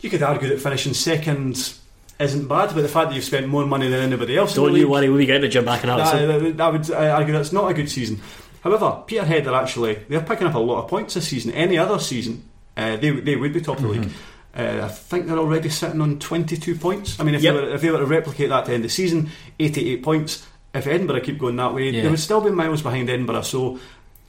You 0.01 0.09
could 0.09 0.23
argue 0.23 0.49
that 0.49 0.59
finishing 0.59 0.93
second 0.93 1.73
isn't 2.19 2.47
bad, 2.47 2.73
but 2.73 2.81
the 2.81 2.87
fact 2.87 3.09
that 3.09 3.15
you've 3.15 3.23
spent 3.23 3.47
more 3.47 3.65
money 3.65 3.87
than 3.87 4.01
anybody 4.01 4.37
else, 4.37 4.55
Don't 4.55 4.67
you 4.69 4.79
league, 4.79 4.85
worry, 4.87 5.09
we'll 5.09 5.19
be 5.19 5.25
getting 5.25 5.43
to 5.43 5.49
Jim 5.49 5.65
back 5.65 5.83
in 5.83 5.89
that, 5.89 6.07
so. 6.07 6.27
that, 6.27 6.57
that 6.57 6.71
would 6.71 6.91
I 6.91 7.09
argue 7.09 7.33
that's 7.33 7.51
not 7.51 7.69
a 7.69 7.73
good 7.73 7.89
season. 7.89 8.19
However, 8.61 9.03
Peterhead 9.07 9.47
are 9.47 9.61
actually 9.61 9.95
they're 10.09 10.21
picking 10.21 10.47
up 10.47 10.55
a 10.55 10.59
lot 10.59 10.83
of 10.83 10.89
points 10.89 11.13
this 11.13 11.27
season. 11.27 11.51
Any 11.51 11.77
other 11.77 11.99
season, 11.99 12.43
uh, 12.77 12.97
they 12.97 13.11
they 13.11 13.35
would 13.35 13.53
be 13.53 13.61
top 13.61 13.77
of 13.77 13.83
the 13.83 13.89
league. 13.89 14.09
Uh, 14.57 14.81
I 14.83 14.87
think 14.89 15.27
they're 15.27 15.37
already 15.37 15.69
sitting 15.69 16.01
on 16.01 16.19
22 16.19 16.75
points. 16.75 17.19
I 17.19 17.23
mean, 17.23 17.35
if, 17.35 17.41
Yep. 17.41 17.53
they 17.55 17.61
were, 17.61 17.69
if 17.75 17.81
they 17.81 17.89
were 17.91 17.99
to 17.99 18.05
replicate 18.05 18.49
that 18.49 18.65
to 18.65 18.73
end 18.73 18.83
the 18.83 18.89
season, 18.89 19.29
88 19.59 20.03
points. 20.03 20.45
If 20.73 20.87
Edinburgh 20.87 21.21
keep 21.21 21.37
going 21.39 21.55
that 21.57 21.73
way, 21.73 21.89
Yeah. 21.89 22.03
they 22.03 22.09
would 22.09 22.19
still 22.19 22.41
be 22.41 22.49
miles 22.51 22.81
behind 22.81 23.09
Edinburgh. 23.09 23.41
So, 23.43 23.79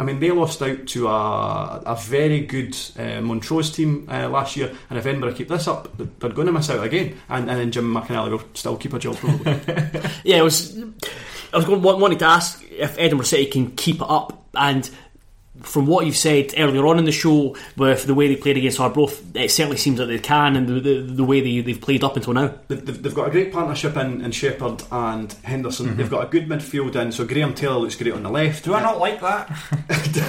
I 0.00 0.04
mean, 0.04 0.18
they 0.20 0.30
lost 0.32 0.60
out 0.62 0.86
to 0.88 1.08
a, 1.08 1.82
a 1.86 1.96
very 1.96 2.40
good 2.40 2.76
uh, 2.98 3.20
Montrose 3.20 3.70
team 3.70 4.08
uh, 4.10 4.28
last 4.28 4.56
year, 4.56 4.72
and 4.90 4.98
if 4.98 5.06
Edinburgh 5.06 5.34
keep 5.34 5.48
this 5.48 5.68
up, 5.68 5.88
they're 5.96 6.30
going 6.30 6.46
to 6.46 6.52
miss 6.52 6.70
out 6.70 6.84
again. 6.84 7.16
And, 7.28 7.48
and 7.50 7.60
then 7.60 7.70
Jim 7.72 7.92
McInally 7.94 8.30
will 8.30 8.42
still 8.54 8.76
keep 8.76 8.92
a 8.94 8.98
job 8.98 9.16
probably. 9.16 9.52
Yeah, 10.24 10.38
it 10.38 10.42
was. 10.42 10.76
I 11.52 11.56
was 11.56 11.64
going, 11.66 11.82
wanting 11.82 12.18
to 12.18 12.24
ask 12.24 12.64
if 12.70 12.96
Edinburgh 12.98 13.26
City 13.26 13.46
can 13.46 13.72
keep 13.72 13.96
it 13.96 14.06
up, 14.08 14.46
and 14.54 14.88
from 15.60 15.86
what 15.86 16.06
you've 16.06 16.16
said 16.16 16.54
earlier 16.56 16.86
on 16.86 16.98
in 16.98 17.04
the 17.04 17.12
show, 17.12 17.54
with 17.76 18.06
the 18.06 18.14
way 18.14 18.26
they 18.26 18.36
played 18.36 18.56
against 18.56 18.80
Arbroath, 18.80 19.22
it 19.36 19.50
certainly 19.50 19.76
seems 19.76 19.98
that 19.98 20.06
they 20.06 20.18
can, 20.18 20.56
and 20.56 20.66
the, 20.66 20.80
the, 20.80 21.00
the 21.00 21.24
way 21.24 21.40
they, 21.40 21.60
they've 21.60 21.80
played 21.80 22.02
up 22.02 22.16
until 22.16 22.32
now. 22.32 22.54
They've, 22.68 22.84
they've 22.84 23.02
they've 23.02 23.14
got 23.14 23.28
a 23.28 23.30
great 23.30 23.52
partnership 23.52 23.96
in, 23.96 24.24
in 24.24 24.30
Shepherd 24.32 24.82
and 24.90 25.30
Henderson. 25.44 25.96
They've 25.96 26.08
got 26.08 26.24
a 26.24 26.28
good 26.28 26.48
midfield 26.48 26.96
in, 26.96 27.12
so 27.12 27.26
Graham 27.26 27.54
Taylor 27.54 27.78
looks 27.78 27.96
great 27.96 28.14
on 28.14 28.22
the 28.22 28.30
left. 28.30 28.64
Do 28.64 28.74
I 28.74 28.80
not 28.80 28.98
like 28.98 29.20
that? 29.20 29.48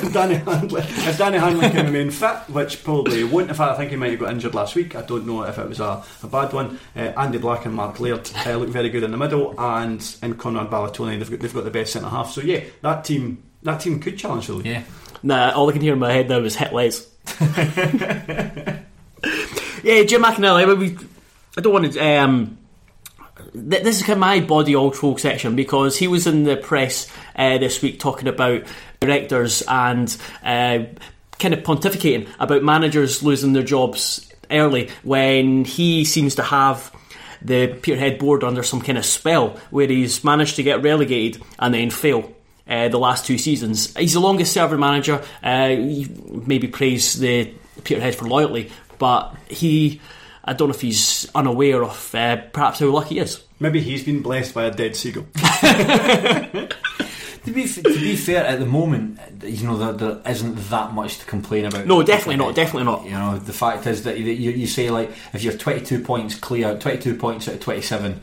Danny 0.13 0.36
Handley. 0.36 0.82
If 0.82 1.17
Danny 1.17 1.38
Handley 1.38 1.69
can 1.69 1.86
remain 1.86 2.11
fit, 2.11 2.38
which 2.49 2.84
probably 2.84 3.17
he 3.17 3.24
won't. 3.24 3.49
In 3.49 3.55
fact, 3.55 3.71
I 3.71 3.78
think 3.78 3.91
he 3.91 3.95
might 3.95 4.11
have 4.11 4.19
got 4.19 4.32
injured 4.32 4.53
last 4.53 4.76
week. 4.76 4.95
I 4.95 5.03
don't 5.03 5.26
know 5.26 5.43
if 5.43 5.57
it 5.57 5.69
was 5.69 5.80
a, 5.80 6.03
a 6.21 6.28
bad 6.28 6.51
one. 6.51 6.80
Uh, 6.95 7.13
Andy 7.17 7.38
Black 7.38 7.65
and 7.65 7.74
Mark 7.74 7.99
Laird 7.99 8.30
uh, 8.45 8.57
look 8.57 8.69
very 8.69 8.89
good 8.89 9.03
in 9.03 9.11
the 9.11 9.17
middle, 9.17 9.55
and 9.57 10.15
in 10.21 10.36
Conrad 10.36 10.69
Balatoni, 10.69 11.17
they've 11.17 11.30
got, 11.30 11.39
they've 11.39 11.53
got 11.53 11.63
the 11.63 11.71
best 11.71 11.93
centre 11.93 12.09
half. 12.09 12.32
So 12.32 12.41
yeah, 12.41 12.63
that 12.82 13.05
team 13.05 13.43
that 13.63 13.80
team 13.80 13.99
could 13.99 14.17
challenge 14.17 14.47
the 14.47 14.53
league. 14.53 14.65
Yeah. 14.65 14.84
Nah, 15.24 15.51
all 15.51 15.69
I 15.69 15.71
can 15.71 15.82
hear 15.82 15.93
in 15.93 15.99
my 15.99 16.11
head 16.11 16.30
now 16.30 16.39
is 16.39 16.55
hit 16.55 16.74
Les. 16.74 17.07
yeah, 19.84 20.03
Jim 20.03 20.21
McInally. 20.21 20.67
I, 20.67 20.74
we, 20.74 20.97
I 21.57 21.61
don't 21.61 21.74
want 21.74 21.93
to. 21.93 21.99
Um, 21.99 22.57
th- 23.53 23.84
this 23.84 23.97
is 23.97 24.01
kind 24.01 24.13
of 24.13 24.19
my 24.19 24.41
body 24.41 24.76
all 24.76 25.17
section 25.17 25.55
because 25.55 25.97
he 25.97 26.07
was 26.07 26.28
in 26.28 26.43
the 26.43 26.57
press 26.57 27.09
uh, 27.36 27.57
this 27.57 27.82
week 27.82 27.99
talking 27.99 28.28
about 28.28 28.63
directors 28.99 29.63
and 29.67 30.15
uh, 30.43 30.80
kind 31.39 31.53
of 31.53 31.61
pontificating 31.61 32.28
about 32.39 32.63
managers 32.63 33.24
losing 33.24 33.53
their 33.53 33.63
jobs 33.63 34.30
early 34.51 34.89
when 35.03 35.65
he 35.65 36.05
seems 36.05 36.36
to 36.36 36.43
have 36.43 36.91
the 37.41 37.67
Peterhead 37.67 38.19
board 38.19 38.43
under 38.43 38.63
some 38.63 38.82
kind 38.82 38.97
of 38.97 39.05
spell 39.05 39.49
where 39.69 39.88
he's 39.88 40.24
managed 40.24 40.55
to 40.55 40.63
get 40.63 40.82
relegated 40.82 41.41
and 41.59 41.74
then 41.74 41.89
fail. 41.89 42.34
Uh, 42.68 42.88
the 42.88 42.97
last 42.97 43.26
two 43.26 43.38
seasons, 43.38 43.95
he's 43.97 44.14
the 44.14 44.20
longest 44.22 44.53
serving 44.53 44.80
manager. 44.80 45.22
Uh, 45.41 45.70
he 45.70 46.07
maybe 46.30 46.68
praise 46.68 47.14
the 47.20 47.53
Peterhead 47.84 48.16
for 48.16 48.26
loyalty, 48.26 48.72
but 48.99 49.36
he. 49.49 49.99
I 50.45 50.51
don't 50.53 50.68
know 50.70 50.74
if 50.76 50.82
he's 50.82 51.30
unaware 51.34 51.84
of 51.84 52.14
uh, 52.16 52.38
perhaps 52.51 52.80
how 52.80 52.88
lucky 52.88 53.16
he 53.16 53.22
is. 53.22 53.41
Maybe 53.59 53.80
he's 53.80 54.03
been 54.03 54.22
blessed 54.22 54.53
by 54.53 54.66
a 54.66 54.72
dead 54.72 54.95
seagull. 54.95 55.26
To 57.45 57.51
be, 57.51 57.64
f- 57.64 57.84
to 57.84 57.99
be 57.99 58.16
fair, 58.16 58.45
at 58.45 58.59
the 58.59 58.66
moment, 58.66 59.20
you 59.43 59.68
know, 59.68 59.76
there, 59.76 59.91
there 59.91 60.32
isn't 60.32 60.55
that 60.70 60.93
much 60.93 61.20
to 61.20 61.26
complain 61.26 61.66
about. 61.66 61.86
No, 61.86 62.01
definitely 62.01 62.38
not, 62.38 62.55
definitely 62.55 62.86
not. 62.86 63.03
You 63.03 63.11
know, 63.11 63.38
the 63.38 63.51
fact 63.51 63.86
is 63.86 64.03
that 64.03 64.18
you, 64.18 64.28
you, 64.32 64.51
you 64.51 64.66
say, 64.66 64.89
like, 64.89 65.11
if 65.34 65.43
you're 65.43 65.51
22 65.51 66.03
points 66.03 66.36
clear, 66.36 66.78
22 66.78 67.16
points 67.16 67.49
out 67.49 67.55
of 67.55 67.59
27, 67.59 68.22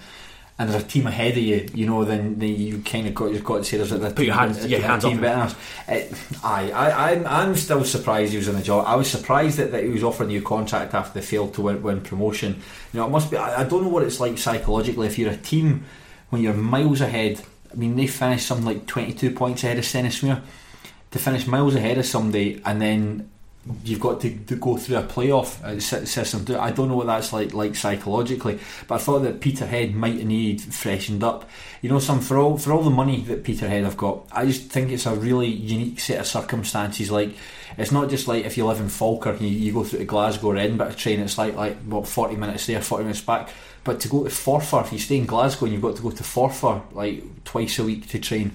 and 0.61 0.69
there's 0.69 0.83
a 0.85 0.87
team 0.87 1.07
ahead 1.07 1.33
of 1.33 1.39
you, 1.43 1.67
you 1.73 1.87
know, 1.87 2.05
then, 2.05 2.39
then 2.39 2.55
you 2.55 2.81
kind 2.83 3.07
of 3.07 3.15
got, 3.15 3.33
you've 3.33 3.43
got 3.43 3.57
to 3.57 3.65
say 3.65 3.79
there's 3.79 3.93
a, 3.93 4.11
Put 4.11 4.27
your 4.27 4.35
hands- 4.35 4.67
yeah, 4.67 4.79
hands 4.81 5.05
team 5.05 5.17
up. 5.17 5.23
better. 5.23 5.57
It, 5.89 6.13
aye, 6.45 6.71
I, 6.71 7.13
I'm, 7.13 7.27
I'm 7.27 7.57
still 7.57 7.83
surprised 7.83 8.33
he 8.33 8.37
was 8.37 8.47
in 8.47 8.57
the 8.57 8.63
job. 8.63 8.85
I 8.87 8.95
was 8.95 9.11
surprised 9.11 9.57
that, 9.57 9.73
that 9.73 9.85
he 9.85 9.89
was 9.89 10.05
offered 10.05 10.25
a 10.25 10.27
new 10.27 10.43
contract 10.43 10.93
after 10.93 11.19
they 11.19 11.25
failed 11.25 11.55
to 11.55 11.63
win, 11.63 11.83
win 11.83 12.03
promotion. 12.03 12.61
You 12.93 13.01
know, 13.01 13.07
it 13.07 13.11
must 13.11 13.31
be, 13.31 13.39
I, 13.39 13.63
I 13.63 13.65
don't 13.65 13.85
know 13.85 13.89
what 13.89 14.03
it's 14.03 14.21
like 14.21 14.37
psychologically 14.37 15.07
if 15.07 15.19
you're 15.19 15.33
a 15.33 15.37
team 15.39 15.85
when 16.29 16.43
you're 16.43 16.53
miles 16.53 17.01
ahead. 17.01 17.41
I 17.73 17.77
mean, 17.77 17.97
they 17.97 18.07
finished 18.07 18.47
something 18.47 18.67
like 18.67 18.87
22 18.87 19.31
points 19.31 19.65
ahead 19.65 19.79
of 19.79 19.85
Stenhousemuir. 19.85 20.43
To 21.13 21.19
finish 21.19 21.47
miles 21.47 21.75
ahead 21.75 21.97
of 21.97 22.05
somebody 22.05 22.61
and 22.67 22.83
then 22.83 23.31
you've 23.85 24.01
got 24.01 24.21
to, 24.23 24.35
to 24.37 24.57
go 24.57 24.77
through 24.77 24.97
a 24.97 25.03
playoff 25.03 25.63
uh, 25.63 25.79
system. 25.81 26.45
I 26.59 26.71
don't 26.71 26.89
know 26.89 26.97
what 26.97 27.07
that's 27.07 27.33
like 27.33 27.53
like 27.53 27.77
psychologically, 27.77 28.59
but 28.89 28.95
I 28.95 28.99
thought 28.99 29.21
that 29.21 29.41
Peterhead 29.41 29.95
might 29.95 30.25
needed 30.25 30.73
freshened 30.73 31.23
up. 31.23 31.49
You 31.83 31.91
know, 31.91 31.99
some 31.99 32.21
for 32.21 32.39
all 32.39 32.57
for 32.57 32.73
all 32.73 32.83
the 32.83 32.91
money 32.91 33.21
that 33.23 33.45
Peterhead 33.45 33.85
have 33.85 33.97
got, 33.97 34.27
I 34.33 34.47
just 34.47 34.71
think 34.71 34.91
it's 34.91 35.07
a 35.07 35.15
really 35.15 35.49
unique 35.49 36.01
set 36.01 36.21
of 36.21 36.27
circumstances. 36.27 37.11
Like, 37.11 37.35
it's 37.77 37.93
not 37.93 38.09
just 38.09 38.27
like 38.29 38.45
if 38.47 38.57
you 38.57 38.67
live 38.67 38.81
in 38.81 38.89
Falkirk 38.89 39.41
and 39.41 39.49
you, 39.49 39.57
you 39.59 39.73
go 39.73 39.85
through 39.85 40.01
to 40.01 40.05
Glasgow 40.07 40.49
or 40.49 40.57
Edinburgh 40.57 40.93
train. 40.93 41.21
It's 41.21 41.37
like 41.37 41.55
like 41.55 41.77
what 41.83 42.09
forty 42.09 42.37
minutes 42.37 42.67
there, 42.67 42.81
forty 42.81 43.05
minutes 43.05 43.21
back. 43.21 43.51
But 43.85 44.01
to 44.01 44.09
go 44.09 44.25
to 44.25 44.31
Forfar, 44.31 44.85
if 44.85 44.93
you 44.93 44.99
stay 44.99 45.17
in 45.17 45.27
Glasgow 45.27 45.67
and 45.67 45.73
you've 45.73 45.83
got 45.83 45.97
to 45.97 46.03
go 46.03 46.11
to 46.11 46.23
Forfar 46.23 46.83
like 46.93 47.45
twice 47.45 47.79
a 47.79 47.85
week 47.85 48.09
to 48.09 48.19
train, 48.19 48.53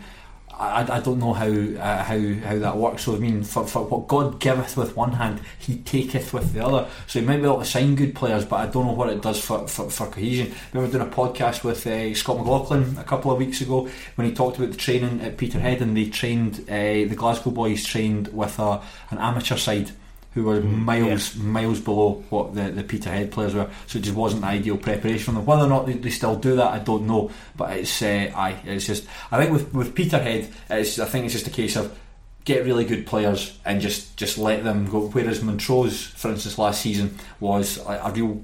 I, 0.57 0.97
I 0.97 0.99
don't 0.99 1.19
know 1.19 1.33
how 1.33 1.47
uh, 1.47 2.03
how 2.03 2.19
how 2.47 2.59
that 2.59 2.77
works. 2.77 3.03
So 3.03 3.15
I 3.15 3.19
mean, 3.19 3.43
for, 3.43 3.67
for 3.67 3.83
what 3.85 4.07
God 4.07 4.39
giveth 4.39 4.77
with 4.77 4.95
one 4.95 5.13
hand, 5.13 5.41
He 5.59 5.77
taketh 5.77 6.33
with 6.33 6.53
the 6.53 6.65
other. 6.65 6.87
So 7.07 7.19
He 7.19 7.25
might 7.25 7.37
be 7.37 7.43
able 7.43 7.59
to 7.59 7.65
sign 7.65 7.95
good 7.95 8.15
players, 8.15 8.45
but 8.45 8.57
I 8.57 8.67
don't 8.67 8.85
know 8.85 8.93
what 8.93 9.09
it 9.09 9.21
does 9.21 9.43
for, 9.43 9.67
for, 9.67 9.89
for 9.89 10.07
cohesion. 10.07 10.53
We 10.73 10.79
were 10.79 10.87
doing 10.87 11.07
a 11.07 11.11
podcast 11.11 11.63
with 11.63 11.85
uh, 11.85 12.13
Scott 12.13 12.37
McLaughlin 12.37 12.97
a 12.97 13.03
couple 13.03 13.31
of 13.31 13.37
weeks 13.37 13.61
ago 13.61 13.89
when 14.15 14.27
he 14.27 14.33
talked 14.33 14.57
about 14.57 14.71
the 14.71 14.77
training 14.77 15.21
at 15.21 15.37
Peterhead, 15.37 15.81
and 15.81 15.95
they 15.95 16.09
trained 16.09 16.61
uh, 16.69 16.73
the 16.73 17.15
Glasgow 17.15 17.51
boys 17.51 17.83
trained 17.83 18.29
with 18.29 18.57
a, 18.59 18.81
an 19.11 19.17
amateur 19.17 19.57
side 19.57 19.91
who 20.35 20.43
were 20.43 20.59
miles 20.61 21.35
miles 21.35 21.79
below 21.79 22.23
what 22.29 22.53
the, 22.53 22.69
the 22.69 22.83
Peterhead 22.83 23.31
players 23.31 23.55
were. 23.55 23.69
So 23.87 23.97
it 23.97 24.03
just 24.03 24.15
wasn't 24.15 24.43
ideal 24.43 24.77
preparation 24.77 25.23
for 25.25 25.31
them. 25.31 25.45
Whether 25.45 25.63
or 25.63 25.67
not 25.69 25.87
they, 25.87 25.93
they 25.93 26.09
still 26.11 26.35
do 26.35 26.57
that, 26.57 26.67
I 26.73 26.79
don't 26.79 27.07
know. 27.07 27.31
But 27.55 27.77
it's 27.77 28.01
uh, 28.01 28.31
aye, 28.35 28.61
it's 28.65 28.85
just 28.85 29.07
I 29.31 29.37
think 29.39 29.51
with 29.51 29.73
with 29.73 29.95
Peterhead, 29.95 30.49
it's 30.69 30.99
I 30.99 31.05
think 31.05 31.25
it's 31.25 31.33
just 31.33 31.47
a 31.47 31.51
case 31.51 31.75
of 31.75 31.97
get 32.43 32.63
really 32.63 32.85
good 32.85 33.07
players 33.07 33.57
and 33.65 33.81
just 33.81 34.17
just 34.17 34.37
let 34.37 34.63
them 34.63 34.87
go. 34.89 35.07
Whereas 35.07 35.41
Montrose, 35.41 36.05
for 36.05 36.29
instance, 36.29 36.57
last 36.59 36.81
season 36.81 37.17
was 37.39 37.77
a, 37.87 38.01
a 38.03 38.11
real 38.11 38.43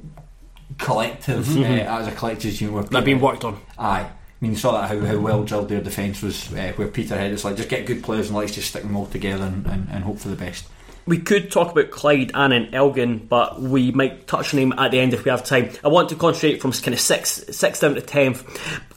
collective 0.78 1.58
uh, 1.58 1.62
as 1.62 2.08
a 2.08 2.12
collective 2.12 2.60
unit. 2.62 2.90
being 2.90 3.04
Peterhead- 3.04 3.22
worked 3.22 3.44
on. 3.44 3.60
Aye. 3.78 4.08
I 4.10 4.46
mean, 4.46 4.54
you 4.54 4.58
saw 4.58 4.72
that 4.72 4.90
how, 4.90 5.00
how 5.06 5.20
well 5.20 5.44
drilled 5.44 5.70
their 5.70 5.82
defence 5.82 6.24
was. 6.24 6.52
Uh, 6.52 6.74
where 6.76 6.88
Peterhead, 6.88 7.32
it's 7.32 7.44
like 7.44 7.58
just 7.58 7.70
get 7.70 7.86
good 7.86 8.02
players 8.04 8.30
and 8.30 8.38
let's 8.38 8.56
just 8.56 8.70
stick 8.70 8.82
them 8.82 8.96
all 8.96 9.06
together 9.06 9.44
and, 9.44 9.68
and, 9.68 9.88
and 9.92 10.04
hope 10.04 10.18
for 10.18 10.30
the 10.30 10.36
best. 10.36 10.66
We 11.06 11.18
could 11.18 11.52
talk 11.52 11.72
about 11.72 11.90
Clyde 11.92 12.32
and 12.34 12.74
Elgin, 12.74 13.26
but 13.28 13.60
we 13.60 13.92
might 13.92 14.28
touch 14.28 14.54
on 14.54 14.60
him 14.60 14.74
at 14.74 14.92
the 14.92 15.00
end 15.00 15.14
if 15.14 15.26
we 15.26 15.32
have 15.32 15.44
time. 15.44 15.72
I 15.84 15.88
want 15.88 16.10
to 16.10 16.16
concentrate 16.16 16.62
from 16.62 16.72
kind 16.72 16.94
of 16.94 17.00
six, 17.00 17.44
six 17.52 17.80
down 17.80 17.96
to 17.96 18.02
tenth. 18.02 18.44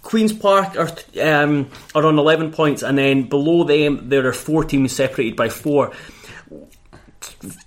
Queens 0.03 0.33
Park 0.33 0.77
are 0.77 0.91
um, 1.23 1.71
are 1.95 2.05
on 2.05 2.19
eleven 2.19 2.53
points, 2.53 2.83
and 2.83 2.99
then 2.99 3.29
below 3.29 3.65
them 3.65 4.11
there 4.11 4.27
are 4.27 4.33
four 4.35 4.65
teams 4.65 4.93
separated 4.93 5.35
by 5.35 5.49
four. 5.49 5.93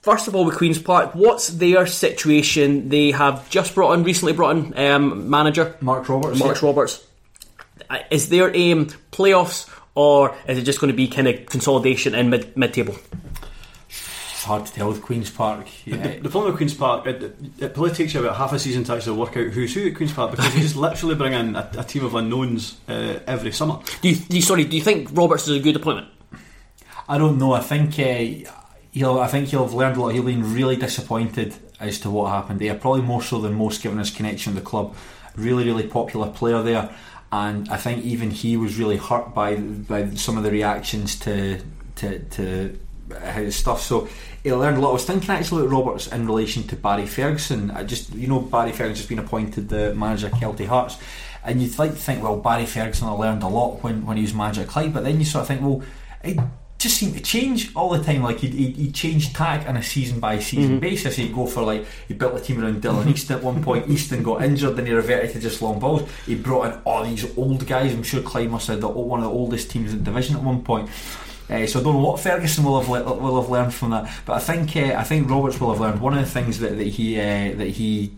First 0.01 0.27
of 0.27 0.35
all, 0.35 0.45
with 0.45 0.55
Queens 0.55 0.79
Park, 0.79 1.15
what's 1.15 1.47
their 1.49 1.87
situation? 1.87 2.89
They 2.89 3.11
have 3.11 3.49
just 3.49 3.73
brought 3.73 3.93
in 3.93 4.03
recently 4.03 4.33
brought 4.33 4.55
in 4.55 4.77
um, 4.77 5.29
manager 5.29 5.75
Mark 5.81 6.07
Roberts. 6.09 6.39
Mark 6.39 6.61
yeah. 6.61 6.67
Roberts. 6.67 7.05
Uh, 7.89 7.99
Is 8.11 8.29
their 8.29 8.55
aim 8.55 8.87
playoffs, 9.11 9.67
or 9.95 10.35
is 10.47 10.59
it 10.59 10.63
just 10.63 10.79
going 10.79 10.91
to 10.91 10.97
be 10.97 11.07
kind 11.07 11.27
of 11.27 11.47
consolidation 11.47 12.13
in 12.13 12.29
mid 12.29 12.55
mid 12.55 12.73
table? 12.73 12.95
It's 14.47 14.49
hard 14.53 14.65
to 14.65 14.73
tell 14.73 14.87
with 14.87 15.01
Queens 15.01 15.29
Park. 15.29 15.67
Yeah. 15.83 15.97
The, 15.97 16.19
the 16.19 16.29
problem 16.29 16.53
with 16.53 16.55
Queen's 16.55 16.73
Park, 16.73 17.05
it, 17.05 17.35
it 17.59 17.73
probably 17.73 17.91
takes 17.91 18.13
you 18.13 18.21
about 18.21 18.37
half 18.37 18.53
a 18.53 18.59
season 18.59 18.85
to 18.85 18.93
actually 18.93 19.17
work 19.17 19.35
out 19.35 19.47
who's 19.47 19.73
who 19.73 19.85
at 19.85 19.95
Queen's 19.97 20.13
Park 20.13 20.31
because 20.31 20.55
you 20.55 20.61
just 20.61 20.75
literally 20.77 21.15
bring 21.15 21.33
in 21.33 21.57
a, 21.57 21.69
a 21.79 21.83
team 21.83 22.05
of 22.05 22.15
unknowns 22.15 22.77
uh, 22.87 23.19
every 23.27 23.51
summer. 23.51 23.81
Do 23.99 24.07
you, 24.07 24.15
do 24.15 24.37
you 24.37 24.41
sorry? 24.41 24.63
Do 24.63 24.77
you 24.77 24.81
think 24.81 25.09
Roberts 25.11 25.49
is 25.49 25.57
a 25.57 25.59
good 25.59 25.75
appointment? 25.75 26.07
I 27.09 27.17
don't 27.17 27.37
know. 27.37 27.51
I 27.51 27.59
think 27.59 27.99
uh, 27.99 28.49
he'll. 28.91 29.19
I 29.19 29.27
think 29.27 29.49
he'll 29.49 29.65
have 29.65 29.73
learned 29.73 29.97
a 29.97 30.01
lot. 30.01 30.13
He'll 30.13 30.23
been 30.23 30.53
really 30.53 30.77
disappointed 30.77 31.53
as 31.81 31.99
to 31.99 32.09
what 32.09 32.29
happened 32.29 32.61
there. 32.61 32.73
Probably 32.75 33.01
more 33.01 33.21
so 33.21 33.41
than 33.41 33.53
most, 33.53 33.83
given 33.83 33.97
his 33.97 34.11
connection 34.11 34.55
with 34.55 34.63
the 34.63 34.69
club. 34.69 34.95
Really, 35.35 35.65
really 35.65 35.87
popular 35.87 36.31
player 36.31 36.63
there, 36.63 36.95
and 37.33 37.67
I 37.67 37.75
think 37.75 38.05
even 38.05 38.31
he 38.31 38.55
was 38.55 38.79
really 38.79 38.95
hurt 38.95 39.33
by 39.33 39.57
by 39.57 40.11
some 40.11 40.37
of 40.37 40.45
the 40.45 40.51
reactions 40.51 41.19
to 41.19 41.59
to 41.97 42.19
to 42.19 42.79
his 43.33 43.55
stuff. 43.55 43.81
So 43.81 44.07
he 44.43 44.53
learned 44.53 44.77
a 44.77 44.79
lot. 44.79 44.89
I 44.89 44.93
was 44.93 45.05
thinking 45.05 45.29
actually 45.29 45.65
about 45.65 45.71
Roberts 45.71 46.07
in 46.07 46.25
relation 46.25 46.63
to 46.67 46.75
Barry 46.75 47.05
Ferguson. 47.05 47.71
I 47.71 47.83
just 47.83 48.13
you 48.13 48.27
know 48.27 48.39
Barry 48.39 48.71
Ferguson's 48.71 49.07
been 49.07 49.19
appointed 49.19 49.69
the 49.69 49.93
manager 49.93 50.27
of 50.27 50.33
Kelty 50.33 50.67
Hearts. 50.67 50.97
And 51.43 51.61
you'd 51.61 51.77
like 51.79 51.91
to 51.91 51.97
think, 51.97 52.21
well, 52.21 52.37
Barry 52.37 52.65
Ferguson 52.65 53.09
learned 53.13 53.41
a 53.41 53.47
lot 53.47 53.81
when, 53.81 54.05
when 54.05 54.17
he 54.17 54.23
was 54.23 54.33
manager 54.33 54.61
at 54.61 54.67
Clyde, 54.67 54.93
but 54.93 55.05
then 55.05 55.17
you 55.17 55.23
sort 55.23 55.43
of 55.43 55.47
think, 55.47 55.61
well, 55.61 55.81
it 56.21 56.37
just 56.77 56.97
seemed 56.97 57.15
to 57.15 57.21
change 57.21 57.73
all 57.75 57.89
the 57.89 58.03
time. 58.03 58.21
Like 58.21 58.39
he'd, 58.39 58.53
he'd, 58.53 58.75
he'd 58.75 58.93
change 58.93 59.33
tack 59.33 59.67
on 59.67 59.77
a 59.77 59.83
season 59.83 60.19
by 60.19 60.39
season 60.39 60.71
mm-hmm. 60.71 60.79
basis. 60.79 61.15
He'd 61.15 61.33
go 61.33 61.47
for 61.47 61.63
like 61.63 61.85
he 62.07 62.13
built 62.13 62.35
a 62.35 62.39
team 62.39 62.61
around 62.61 62.81
Dylan 62.81 63.07
Easton 63.07 63.37
at 63.37 63.43
one 63.43 63.63
point. 63.63 63.89
Easton 63.89 64.23
got 64.23 64.43
injured, 64.43 64.75
then 64.75 64.85
he 64.85 64.91
reverted 64.91 65.31
to 65.33 65.39
just 65.39 65.61
long 65.61 65.79
balls. 65.79 66.07
He 66.25 66.35
brought 66.35 66.73
in 66.73 66.79
all 66.83 67.03
these 67.03 67.35
old 67.37 67.65
guys. 67.65 67.93
I'm 67.93 68.03
sure 68.03 68.21
Clyde 68.21 68.51
must 68.51 68.67
have 68.67 68.81
the, 68.81 68.89
one 68.89 69.19
of 69.19 69.25
the 69.25 69.31
oldest 69.31 69.71
teams 69.71 69.93
in 69.93 69.99
the 69.99 70.05
division 70.05 70.35
at 70.35 70.43
one 70.43 70.63
point. 70.63 70.89
Uh, 71.49 71.65
so 71.65 71.79
I 71.79 71.83
don't 71.83 71.93
know 71.93 71.99
what 72.01 72.19
Ferguson 72.19 72.65
will 72.65 72.79
have 72.79 72.89
le- 72.89 73.13
will 73.13 73.41
have 73.41 73.49
learned 73.49 73.73
from 73.73 73.91
that, 73.91 74.11
but 74.25 74.33
I 74.33 74.39
think 74.39 74.75
uh, 74.75 74.95
I 74.97 75.03
think 75.03 75.29
Roberts 75.29 75.59
will 75.61 75.71
have 75.71 75.79
learned. 75.79 76.01
One 76.01 76.13
of 76.13 76.19
the 76.19 76.29
things 76.29 76.59
that, 76.59 76.77
that 76.77 76.87
he 76.87 77.19
uh, 77.19 77.55
that 77.57 77.69
he 77.69 78.11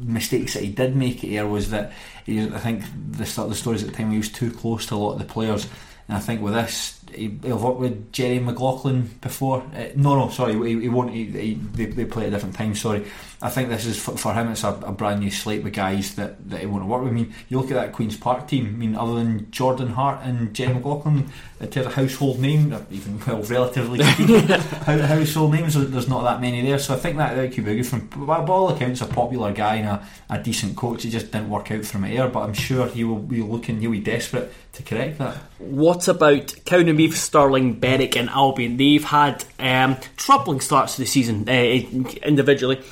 mistakes 0.00 0.54
that 0.54 0.62
he 0.62 0.70
did 0.70 0.94
make 0.94 1.16
here 1.20 1.46
was 1.46 1.70
that 1.70 1.92
he, 2.24 2.42
I 2.42 2.58
think 2.58 2.84
the 3.10 3.24
the 3.24 3.54
stories 3.54 3.82
at 3.82 3.90
the 3.90 3.96
time 3.96 4.12
he 4.12 4.18
was 4.18 4.30
too 4.30 4.52
close 4.52 4.86
to 4.86 4.94
a 4.94 4.96
lot 4.96 5.14
of 5.14 5.18
the 5.18 5.24
players, 5.24 5.66
and 6.06 6.16
I 6.16 6.20
think 6.20 6.40
with 6.40 6.54
this 6.54 7.00
he, 7.14 7.36
he'll 7.42 7.58
worked 7.58 7.80
with 7.80 8.12
Jerry 8.12 8.38
McLaughlin 8.38 9.10
before. 9.20 9.64
No, 9.96 10.16
no, 10.16 10.28
sorry, 10.30 10.54
he, 10.54 10.82
he 10.82 10.88
won't. 10.88 11.10
He, 11.10 11.24
he, 11.24 11.54
they, 11.54 11.86
they 11.86 12.04
play 12.04 12.26
at 12.26 12.30
different 12.30 12.54
times. 12.54 12.80
Sorry, 12.80 13.04
I 13.40 13.50
think 13.50 13.68
this 13.68 13.86
is 13.86 13.96
for, 14.02 14.16
for 14.16 14.34
him. 14.34 14.48
It's 14.48 14.64
a, 14.64 14.70
a 14.84 14.90
brand 14.90 15.20
new 15.20 15.30
slate 15.30 15.62
with 15.62 15.72
guys 15.72 16.16
that, 16.16 16.50
that 16.50 16.58
he 16.60 16.66
want 16.66 16.82
to 16.82 16.86
work 16.88 17.02
with. 17.02 17.12
I 17.12 17.14
mean, 17.14 17.32
you 17.48 17.60
look 17.60 17.70
at 17.70 17.74
that 17.74 17.92
Queens 17.92 18.16
Park 18.16 18.48
team. 18.48 18.66
I 18.66 18.70
mean, 18.70 18.96
other 18.96 19.14
than 19.14 19.48
Jordan 19.52 19.88
Hart 19.90 20.24
and 20.24 20.52
Jerry 20.52 20.74
McLaughlin, 20.74 21.30
it 21.60 21.76
is 21.76 21.86
a 21.86 21.90
household 21.90 22.40
name. 22.40 22.72
uh, 22.72 22.80
Even 22.90 23.20
well, 23.24 23.40
relatively 23.42 24.02
household 24.02 25.52
names. 25.52 25.74
There's 25.74 26.08
not 26.08 26.24
that 26.24 26.40
many 26.40 26.62
there. 26.62 26.78
So 26.78 26.94
I 26.94 26.96
think 26.96 27.16
that, 27.18 27.34
that 27.36 27.52
could 27.52 27.64
be 27.64 27.76
good 27.76 27.86
from. 27.86 28.06
By 28.26 28.38
all 28.44 28.70
accounts, 28.70 29.00
a 29.02 29.06
popular 29.06 29.52
guy 29.52 29.76
and 29.76 29.88
a, 29.88 30.06
a 30.30 30.42
decent 30.42 30.76
coach. 30.76 31.04
He 31.04 31.10
just 31.10 31.30
didn't 31.30 31.50
work 31.50 31.70
out 31.70 31.84
from 31.84 32.04
it 32.04 32.10
here. 32.10 32.28
But 32.28 32.40
I'm 32.40 32.54
sure 32.54 32.86
he 32.88 33.04
will 33.04 33.18
be 33.18 33.42
looking. 33.42 33.80
He'll 33.80 33.90
be 33.92 34.00
desperate 34.00 34.52
to 34.72 34.82
correct 34.82 35.18
that. 35.18 35.36
What 35.58 36.08
about 36.08 36.46
Cowdenbeath, 36.64 37.14
Stirling, 37.14 37.78
Berwick, 37.78 38.16
and 38.16 38.28
Albion? 38.30 38.76
They've 38.76 39.04
had 39.04 39.44
um, 39.58 39.96
troubling 40.16 40.60
starts 40.60 40.96
to 40.96 41.02
the 41.02 41.06
season 41.06 41.48
uh, 41.48 41.52
individually. 41.52 42.82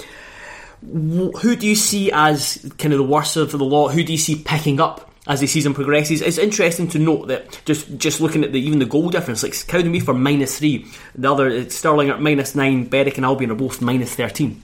Wh- 0.87 1.37
Who 1.41 1.57
do 1.57 1.67
you 1.67 1.75
see 1.75 2.11
as 2.13 2.59
kind 2.79 2.95
of 2.95 2.99
the 2.99 3.05
worst 3.05 3.37
of 3.37 3.51
the 3.51 3.59
lot? 3.59 3.89
Who 3.89 4.05
do 4.05 4.13
you 4.13 4.19
see 4.19 4.37
picking 4.37 4.81
up 4.81 5.11
as 5.27 5.41
the 5.41 5.47
season 5.47 5.75
progresses? 5.75 6.23
It's 6.23 6.39
interesting 6.39 6.89
to 6.89 6.99
note 6.99 7.29
that 7.29 7.61
just 7.65 7.97
just 7.99 8.21
looking 8.21 8.45
at 8.45 8.53
the 8.53 8.61
even 8.61 8.79
the 8.79 8.85
goal 8.87 9.11
difference, 9.11 9.43
like 9.43 9.53
Cowdenbeath 9.53 10.05
for 10.05 10.15
minus 10.15 10.59
three, 10.59 10.87
the 11.15 11.33
other 11.33 11.49
uh, 11.49 11.69
Stirling 11.69 12.11
are 12.11 12.19
minus 12.19 12.55
nine, 12.55 12.85
Berwick 12.85 13.17
and 13.17 13.25
Albion 13.27 13.51
are 13.51 13.57
both 13.57 13.83
minus 13.83 14.15
thirteen. 14.15 14.63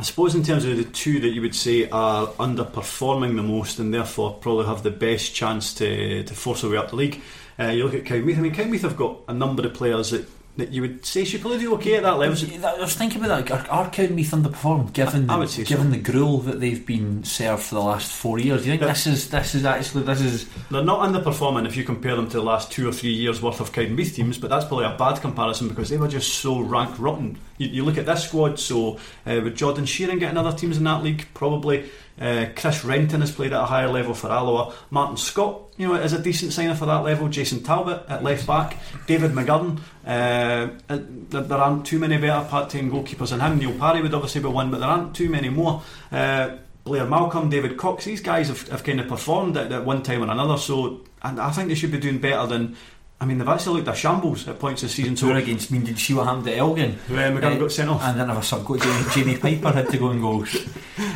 I 0.00 0.04
suppose 0.04 0.36
in 0.36 0.44
terms 0.44 0.64
of 0.64 0.76
the 0.76 0.84
two 0.84 1.18
that 1.20 1.30
you 1.30 1.40
would 1.40 1.56
say 1.56 1.88
are 1.90 2.28
underperforming 2.34 3.34
the 3.34 3.42
most 3.42 3.80
and 3.80 3.92
therefore 3.92 4.34
probably 4.34 4.66
have 4.66 4.84
the 4.84 4.92
best 4.92 5.34
chance 5.34 5.74
to, 5.74 6.22
to 6.22 6.34
force 6.34 6.60
their 6.60 6.70
way 6.70 6.76
up 6.76 6.90
the 6.90 6.96
league, 6.96 7.20
uh, 7.58 7.64
you 7.64 7.82
look 7.82 7.94
at 7.94 8.04
Cowdenbeath. 8.04 8.38
I 8.38 8.40
mean, 8.42 8.54
Cowdenbeath 8.54 8.82
have 8.82 8.96
got 8.96 9.18
a 9.26 9.34
number 9.34 9.66
of 9.66 9.74
players 9.74 10.10
that 10.10 10.24
that 10.58 10.72
you 10.72 10.82
would 10.82 11.06
say 11.06 11.22
she 11.22 11.38
probably 11.38 11.60
do 11.60 11.72
okay 11.74 11.94
at 11.94 12.02
that 12.02 12.18
level. 12.18 12.36
I 12.66 12.80
was 12.80 12.94
thinking 12.94 13.24
about 13.24 13.46
that. 13.46 13.68
Are, 13.70 13.84
are 13.84 13.90
Cowdenbeath 13.90 14.30
underperformed 14.30 14.92
given 14.92 15.28
the, 15.28 15.38
would 15.38 15.48
say 15.48 15.62
so. 15.62 15.68
given 15.68 15.92
the 15.92 15.98
gruel 15.98 16.38
that 16.38 16.58
they've 16.58 16.84
been 16.84 17.22
served 17.22 17.62
for 17.62 17.76
the 17.76 17.80
last 17.80 18.10
four 18.10 18.40
years? 18.40 18.62
Do 18.64 18.72
you 18.72 18.76
think 18.76 18.90
this 18.90 19.06
is 19.06 19.30
this 19.30 19.54
is 19.54 19.64
actually 19.64 20.02
this 20.02 20.20
is 20.20 20.48
They're 20.68 20.82
not 20.82 21.08
underperforming 21.08 21.64
if 21.64 21.76
you 21.76 21.84
compare 21.84 22.16
them 22.16 22.28
to 22.30 22.38
the 22.38 22.42
last 22.42 22.72
two 22.72 22.88
or 22.88 22.92
three 22.92 23.12
years 23.12 23.40
worth 23.40 23.60
of 23.60 23.70
Cowdenbeath 23.72 24.16
teams, 24.16 24.36
but 24.36 24.50
that's 24.50 24.64
probably 24.64 24.86
a 24.86 24.96
bad 24.98 25.20
comparison 25.20 25.68
because 25.68 25.90
they 25.90 25.96
were 25.96 26.08
just 26.08 26.34
so 26.34 26.58
rank 26.58 26.98
rotten. 26.98 27.38
You, 27.58 27.68
you 27.68 27.84
look 27.84 27.96
at 27.96 28.06
this 28.06 28.24
squad, 28.24 28.58
so 28.58 28.96
uh, 29.26 29.40
with 29.44 29.56
Jordan 29.56 29.84
Sheeran 29.84 30.18
getting 30.18 30.36
other 30.36 30.56
teams 30.58 30.76
in 30.76 30.82
that 30.84 31.04
league, 31.04 31.24
probably 31.34 31.88
uh, 32.20 32.46
Chris 32.56 32.84
Renton 32.84 33.20
has 33.20 33.30
played 33.30 33.52
at 33.52 33.60
a 33.60 33.66
higher 33.66 33.88
level 33.88 34.12
for 34.12 34.28
Alloa. 34.28 34.74
Martin 34.90 35.16
Scott, 35.16 35.67
you 35.78 35.86
know, 35.86 35.94
is 35.94 36.12
a 36.12 36.18
decent 36.18 36.52
signer 36.52 36.74
for 36.74 36.86
that 36.86 37.04
level. 37.04 37.28
Jason 37.28 37.62
Talbot 37.62 38.04
at 38.08 38.22
left 38.22 38.46
back, 38.46 38.76
David 39.06 39.30
McGurn. 39.30 39.78
Uh, 40.04 40.70
uh, 40.88 40.98
there 41.30 41.42
there 41.42 41.58
aren't 41.58 41.86
too 41.86 41.98
many 41.98 42.18
better 42.18 42.46
part-time 42.48 42.90
goalkeepers 42.90 43.30
than 43.30 43.40
him. 43.40 43.58
Neil 43.58 43.78
Parry 43.78 44.02
would 44.02 44.12
obviously 44.12 44.40
be 44.42 44.48
one, 44.48 44.70
but 44.70 44.80
there 44.80 44.88
aren't 44.88 45.14
too 45.14 45.30
many 45.30 45.48
more. 45.48 45.82
Uh, 46.10 46.56
Blair 46.84 47.06
Malcolm, 47.06 47.48
David 47.48 47.76
Cox, 47.76 48.04
these 48.06 48.20
guys 48.20 48.48
have, 48.48 48.66
have 48.68 48.82
kind 48.82 48.98
of 48.98 49.08
performed 49.08 49.56
at, 49.56 49.70
at 49.70 49.84
one 49.84 50.02
time 50.02 50.22
or 50.22 50.30
another. 50.30 50.58
So, 50.58 51.00
and 51.22 51.40
I 51.40 51.50
think 51.50 51.68
they 51.68 51.74
should 51.74 51.92
be 51.92 51.98
doing 51.98 52.18
better 52.18 52.46
than. 52.46 52.76
I 53.20 53.24
mean, 53.24 53.38
they've 53.38 53.48
actually 53.48 53.76
looked 53.80 53.88
a 53.88 53.94
shambles 53.96 54.46
at 54.46 54.60
points 54.60 54.82
this 54.82 54.94
season. 54.94 55.16
So, 55.16 55.32
uh, 55.32 55.36
against 55.36 55.70
me? 55.70 55.78
Did 55.78 55.90
you 55.90 55.96
see 55.96 56.14
what 56.14 56.26
happened 56.26 56.44
to 56.46 56.56
Elgin? 56.56 56.98
McGurn 57.08 57.58
got 57.58 57.72
sent 57.72 57.90
off. 57.90 58.02
and 58.02 58.18
then 58.18 58.30
our 58.30 58.42
sub 58.42 58.64
got 58.64 58.80
Jamie, 58.80 59.04
Jamie 59.12 59.36
Piper 59.36 59.72
had 59.72 59.88
to 59.88 59.98
go 59.98 60.10
and 60.10 60.20
go. 60.20 60.44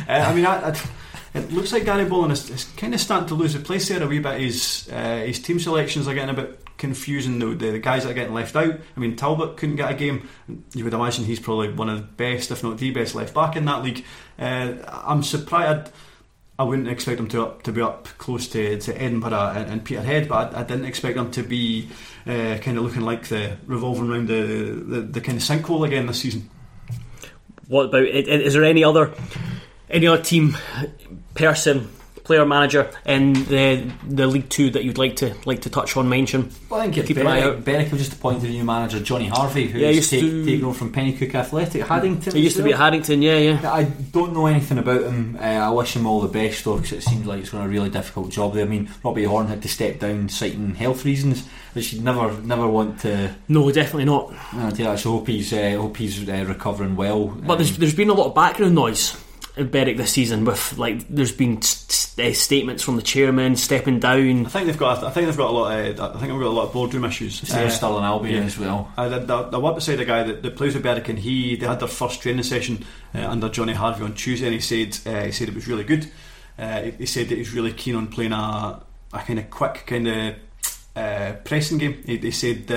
Uh, 0.05 0.11
I 0.11 0.33
mean, 0.35 0.45
I, 0.45 0.69
I, 0.69 0.75
it 1.33 1.51
looks 1.51 1.71
like 1.73 1.85
Gary 1.85 2.05
Bollan 2.05 2.31
is, 2.31 2.49
is 2.49 2.65
kind 2.77 2.93
of 2.93 2.99
starting 2.99 3.27
to 3.27 3.35
lose 3.35 3.53
the 3.53 3.59
place 3.59 3.89
there 3.89 4.03
a 4.03 4.07
wee 4.07 4.19
bit. 4.19 4.39
His 4.39 4.89
uh, 4.91 5.23
his 5.25 5.39
team 5.39 5.59
selections 5.59 6.07
are 6.07 6.13
getting 6.13 6.29
a 6.29 6.41
bit 6.41 6.63
confusing. 6.77 7.39
The, 7.39 7.71
the, 7.71 7.79
guys 7.79 8.03
that 8.03 8.11
are 8.11 8.13
getting 8.13 8.33
left 8.33 8.55
out. 8.55 8.79
I 8.95 8.99
mean, 8.99 9.15
Talbot 9.15 9.57
couldn't 9.57 9.77
get 9.77 9.91
a 9.91 9.95
game. 9.95 10.29
You 10.73 10.83
would 10.83 10.93
imagine 10.93 11.25
he's 11.25 11.39
probably 11.39 11.73
one 11.73 11.89
of 11.89 11.97
the 11.97 12.03
best, 12.03 12.51
if 12.51 12.63
not 12.63 12.77
the 12.77 12.91
best, 12.91 13.15
left 13.15 13.33
back 13.33 13.55
in 13.55 13.65
that 13.65 13.83
league. 13.83 14.05
Uh, 14.37 14.73
I'm 14.87 15.23
surprised. 15.23 15.91
I 16.59 16.63
wouldn't 16.63 16.87
expect 16.87 17.17
them 17.17 17.27
to 17.29 17.41
up, 17.41 17.63
to 17.63 17.71
be 17.71 17.81
up 17.81 18.07
close 18.19 18.47
to, 18.49 18.77
to 18.77 19.01
Edinburgh 19.01 19.53
and, 19.55 19.71
and 19.71 19.83
Peterhead, 19.83 20.27
but 20.27 20.53
I, 20.53 20.59
I 20.59 20.63
didn't 20.63 20.85
expect 20.85 21.15
them 21.17 21.31
to 21.31 21.41
be 21.41 21.89
uh, 22.27 22.57
kind 22.61 22.77
of 22.77 22.83
looking 22.83 23.01
like 23.01 23.27
the 23.27 23.57
revolving 23.65 24.11
around 24.11 24.27
the, 24.27 24.43
the, 24.43 25.01
the 25.01 25.21
kind 25.21 25.37
of 25.39 25.43
sinkhole 25.43 25.85
again 25.85 26.05
this 26.05 26.21
season. 26.21 26.47
What 27.67 27.85
about? 27.85 28.03
Is 28.03 28.53
there 28.53 28.63
any 28.63 28.83
other 28.83 29.13
any 29.89 30.07
other 30.07 30.21
team, 30.21 30.57
person, 31.35 31.89
player, 32.23 32.45
manager 32.45 32.89
in 33.05 33.33
the 33.33 33.91
the 34.07 34.27
League 34.27 34.47
Two 34.49 34.69
that 34.71 34.83
you'd 34.85 34.97
like 34.97 35.17
to 35.17 35.35
like 35.45 35.61
to 35.63 35.69
touch 35.69 35.97
on, 35.97 36.07
mention? 36.07 36.49
Well, 36.69 36.79
I 36.79 36.89
think 36.89 37.05
Keep 37.07 37.17
an 37.17 37.27
eye 37.27 37.41
out. 37.41 37.67
Have 37.67 37.97
just 37.97 38.13
appointed 38.13 38.49
a 38.49 38.53
new 38.53 38.63
manager, 38.63 38.99
Johnny 39.01 39.27
Harvey, 39.27 39.67
who's 39.67 39.81
Yeah, 39.81 39.89
used 39.89 40.09
take, 40.09 40.21
to- 40.21 40.45
taken 40.45 40.65
over 40.65 40.73
from 40.77 40.93
Penicuik 40.93 41.35
Athletic. 41.35 41.83
Haddington. 41.85 42.33
He 42.33 42.41
used 42.41 42.55
to 42.57 42.63
be 42.63 42.71
at 42.71 42.79
Haddington, 42.79 43.21
yeah, 43.21 43.37
yeah. 43.37 43.71
I 43.73 43.83
don't 43.83 44.33
know 44.33 44.45
anything 44.47 44.77
about 44.77 45.03
him. 45.03 45.37
Uh, 45.39 45.43
I 45.43 45.69
wish 45.69 45.95
him 45.95 46.05
all 46.05 46.21
the 46.21 46.27
best, 46.29 46.63
though, 46.63 46.77
because 46.77 46.93
it 46.93 47.03
seems 47.03 47.25
like 47.25 47.39
he's 47.39 47.49
got 47.49 47.65
a 47.65 47.67
really 47.69 47.89
difficult 47.89 48.29
job 48.29 48.53
there. 48.53 48.65
I 48.65 48.69
mean, 48.69 48.89
Robbie 49.03 49.25
Horn 49.25 49.47
had 49.47 49.61
to 49.63 49.67
step 49.67 49.99
down 49.99 50.29
citing 50.29 50.75
health 50.75 51.03
reasons, 51.05 51.45
which 51.73 51.91
you'd 51.93 52.03
never, 52.05 52.31
never 52.41 52.67
want 52.67 53.01
to. 53.01 53.35
No, 53.49 53.69
definitely 53.71 54.05
not. 54.05 54.29
Do 54.75 54.83
that. 54.85 54.99
So 54.99 55.11
hope 55.11 55.27
he's, 55.27 55.51
uh, 55.51 55.75
hope 55.77 55.97
he's 55.97 56.27
uh, 56.27 56.45
recovering 56.47 56.95
well. 56.95 57.25
But 57.27 57.57
there's 57.57 57.71
Um, 57.71 57.77
there's 57.79 57.95
been 57.95 58.09
a 58.09 58.13
lot 58.13 58.27
of 58.27 58.35
background 58.35 58.75
noise 58.75 59.17
Berwick 59.55 59.97
this 59.97 60.11
season. 60.11 60.45
With 60.45 60.77
like, 60.77 61.07
there's 61.09 61.31
been 61.31 61.57
s- 61.57 61.85
s- 62.17 62.19
uh, 62.19 62.33
statements 62.33 62.81
from 62.83 62.95
the 62.95 63.01
chairman 63.01 63.55
stepping 63.55 63.99
down. 63.99 64.45
I 64.45 64.49
think 64.49 64.65
they've 64.67 64.77
got. 64.77 65.03
I 65.03 65.09
think 65.11 65.27
they've 65.27 65.37
got 65.37 65.49
a 65.49 65.53
lot. 65.53 65.71
Of, 65.79 65.99
I 65.99 66.07
think 66.19 66.21
they've 66.31 66.39
got 66.39 66.47
a 66.47 66.49
lot 66.49 66.67
of 66.67 66.73
boardroom 66.73 67.05
issues. 67.05 67.39
Sarah 67.47 67.67
Uh, 67.67 67.69
Stirling 67.69 68.03
Albion 68.03 68.35
yeah. 68.41 68.43
as 68.45 68.57
well. 68.57 68.91
I 68.97 69.07
did. 69.09 69.29
I, 69.29 69.41
I 69.41 69.57
worked 69.57 69.75
beside 69.75 69.99
a 69.99 70.05
guy 70.05 70.23
that, 70.23 70.41
that 70.41 70.55
plays 70.55 70.73
with 70.73 70.83
Berwick, 70.83 71.07
and 71.09 71.19
he 71.19 71.55
they 71.55 71.67
had 71.67 71.79
their 71.79 71.87
first 71.87 72.21
training 72.21 72.43
session 72.43 72.83
uh, 73.13 73.27
under 73.29 73.47
Johnny 73.49 73.73
Harvey 73.73 74.03
on 74.03 74.13
Tuesday, 74.15 74.47
and 74.47 74.55
he 74.55 74.59
said 74.61 74.97
uh, 75.05 75.25
he 75.25 75.31
said 75.31 75.47
it 75.49 75.55
was 75.55 75.67
really 75.67 75.83
good. 75.83 76.09
Uh, 76.57 76.81
he, 76.81 76.91
he 76.91 77.05
said 77.05 77.29
that 77.29 77.37
he's 77.37 77.53
really 77.53 77.73
keen 77.73 77.95
on 77.95 78.07
playing 78.07 78.31
a, 78.31 78.81
a 79.13 79.19
kind 79.19 79.39
of 79.39 79.49
quick 79.51 79.83
kind 79.85 80.07
of 80.07 80.35
uh, 80.95 81.33
pressing 81.45 81.77
game. 81.77 82.01
He, 82.05 82.17
he 82.17 82.31
said 82.31 82.71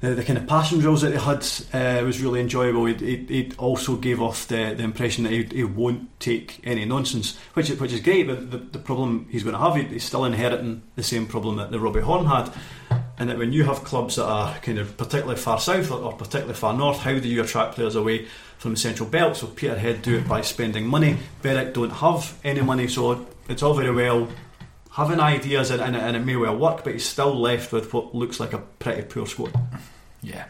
the, 0.00 0.14
the 0.14 0.24
kind 0.24 0.38
of 0.38 0.46
passion 0.46 0.78
drills 0.78 1.02
that 1.02 1.12
he 1.12 1.18
had 1.18 1.44
uh, 1.72 2.04
was 2.04 2.22
really 2.22 2.40
enjoyable. 2.40 2.86
He 2.86 3.52
also 3.58 3.96
gave 3.96 4.20
off 4.22 4.46
the, 4.46 4.74
the 4.76 4.84
impression 4.84 5.24
that 5.24 5.32
he, 5.32 5.64
won't 5.64 6.18
take 6.20 6.60
any 6.64 6.84
nonsense, 6.84 7.36
which 7.54 7.70
is, 7.70 7.80
which 7.80 7.92
is 7.92 8.00
great. 8.00 8.26
But 8.26 8.50
the, 8.50 8.58
the 8.58 8.78
problem 8.78 9.26
he's 9.30 9.42
going 9.42 9.54
to 9.54 9.60
have, 9.60 9.74
he- 9.76 9.82
he's 9.94 10.04
still 10.04 10.24
inheriting 10.24 10.82
the 10.94 11.02
same 11.02 11.26
problem 11.26 11.56
that 11.56 11.70
the 11.70 11.80
Robbie 11.80 12.00
Horn 12.00 12.26
had. 12.26 12.52
And 13.18 13.28
that 13.28 13.38
when 13.38 13.52
you 13.52 13.64
have 13.64 13.82
clubs 13.82 14.14
that 14.14 14.26
are 14.26 14.56
kind 14.58 14.78
of 14.78 14.96
particularly 14.96 15.40
far 15.40 15.58
south 15.58 15.90
or, 15.90 16.00
or 16.00 16.12
particularly 16.12 16.54
far 16.54 16.72
north, 16.72 16.98
how 16.98 17.18
do 17.18 17.28
you 17.28 17.42
attract 17.42 17.74
players 17.74 17.96
away 17.96 18.26
from 18.58 18.70
the 18.72 18.76
central 18.76 19.08
belt? 19.08 19.36
So 19.36 19.48
Peterhead 19.48 20.02
do 20.02 20.18
it 20.18 20.28
by 20.28 20.40
spending 20.42 20.86
money. 20.86 21.16
Berwick 21.42 21.74
don't 21.74 21.90
have 21.90 22.38
any 22.44 22.60
money, 22.60 22.86
so 22.86 23.26
it's 23.48 23.64
all 23.64 23.74
very 23.74 23.90
well 23.92 24.28
having 24.98 25.20
ideas 25.20 25.70
and, 25.70 25.80
and, 25.80 25.96
it- 25.96 26.02
and 26.02 26.16
it 26.16 26.24
may 26.26 26.36
well 26.36 26.56
work, 26.56 26.84
but 26.84 26.92
he's 26.92 27.06
still 27.06 27.34
left 27.34 27.72
with 27.72 27.94
what 27.94 28.14
looks 28.14 28.38
like 28.40 28.52
a 28.52 28.58
pretty 28.58 29.02
poor 29.02 29.26
squad. 29.26 29.52
Yeah. 30.22 30.44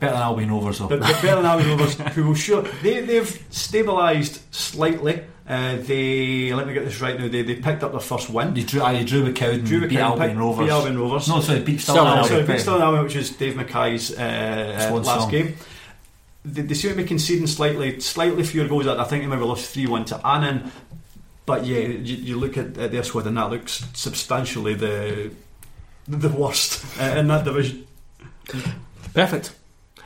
Better 0.00 0.14
than 0.14 0.22
Albion 0.22 0.50
Rovers, 0.50 0.78
though. 0.80 0.88
But, 0.88 1.00
but 1.00 1.12
better 1.22 1.36
than 1.36 1.46
Albion 1.46 1.70
Rovers, 1.78 1.94
who 2.14 2.26
will 2.26 2.34
sure 2.34 2.62
they 2.82 3.00
they've 3.06 3.28
stabilised 3.52 4.40
slightly. 4.50 5.22
Uh, 5.48 5.76
they 5.76 6.52
let 6.52 6.66
me 6.66 6.74
get 6.74 6.84
this 6.84 7.00
right 7.00 7.18
now. 7.18 7.28
They, 7.28 7.42
they 7.42 7.54
picked 7.56 7.82
up 7.82 7.92
their 7.92 8.00
first 8.00 8.28
win. 8.30 8.54
They 8.54 8.62
drew, 8.62 8.80
aye, 8.82 8.94
they 8.94 9.04
drew 9.04 9.24
with 9.24 9.36
Cowden, 9.36 9.64
Drew 9.64 9.80
with 9.80 9.90
beat 9.90 9.96
Cowden, 9.98 10.12
Albion 10.12 10.30
picked- 10.30 10.40
Rovers. 10.40 10.64
beat 10.66 10.72
Albion 10.72 10.98
Rovers. 10.98 11.28
No, 11.28 11.40
sorry, 11.40 11.60
beat 11.60 11.80
Stirling 11.80 12.00
Stirling 12.00 12.18
Albion. 12.18 12.28
Sorry, 12.28 12.42
beat 12.56 12.60
Stirling 12.62 12.82
Albion, 12.82 13.04
which 13.04 13.16
is 13.16 13.30
Dave 13.30 13.56
Mackay's 13.56 14.18
uh, 14.18 14.88
uh, 14.90 14.94
last 14.94 15.06
song. 15.22 15.30
game. 15.30 15.56
They, 16.44 16.62
they 16.62 16.74
seem 16.74 16.90
to 16.92 16.96
be 16.96 17.04
conceding 17.04 17.46
slightly, 17.46 18.00
slightly 18.00 18.42
fewer 18.42 18.66
goals. 18.66 18.86
I 18.88 19.04
think 19.04 19.22
they 19.22 19.28
maybe 19.28 19.42
lost 19.44 19.72
three 19.72 19.86
one 19.86 20.04
to 20.06 20.26
Annan. 20.26 20.70
But 21.44 21.66
yeah, 21.66 21.78
you, 21.80 22.16
you 22.16 22.38
look 22.38 22.56
at, 22.56 22.78
at 22.78 22.92
their 22.92 23.02
squad 23.02 23.26
and 23.26 23.36
that 23.36 23.50
looks 23.50 23.84
substantially 23.94 24.74
the 24.74 25.30
the 26.08 26.28
worst 26.28 26.84
in 27.00 27.28
that 27.28 27.44
division. 27.44 27.86
Perfect. 29.14 29.54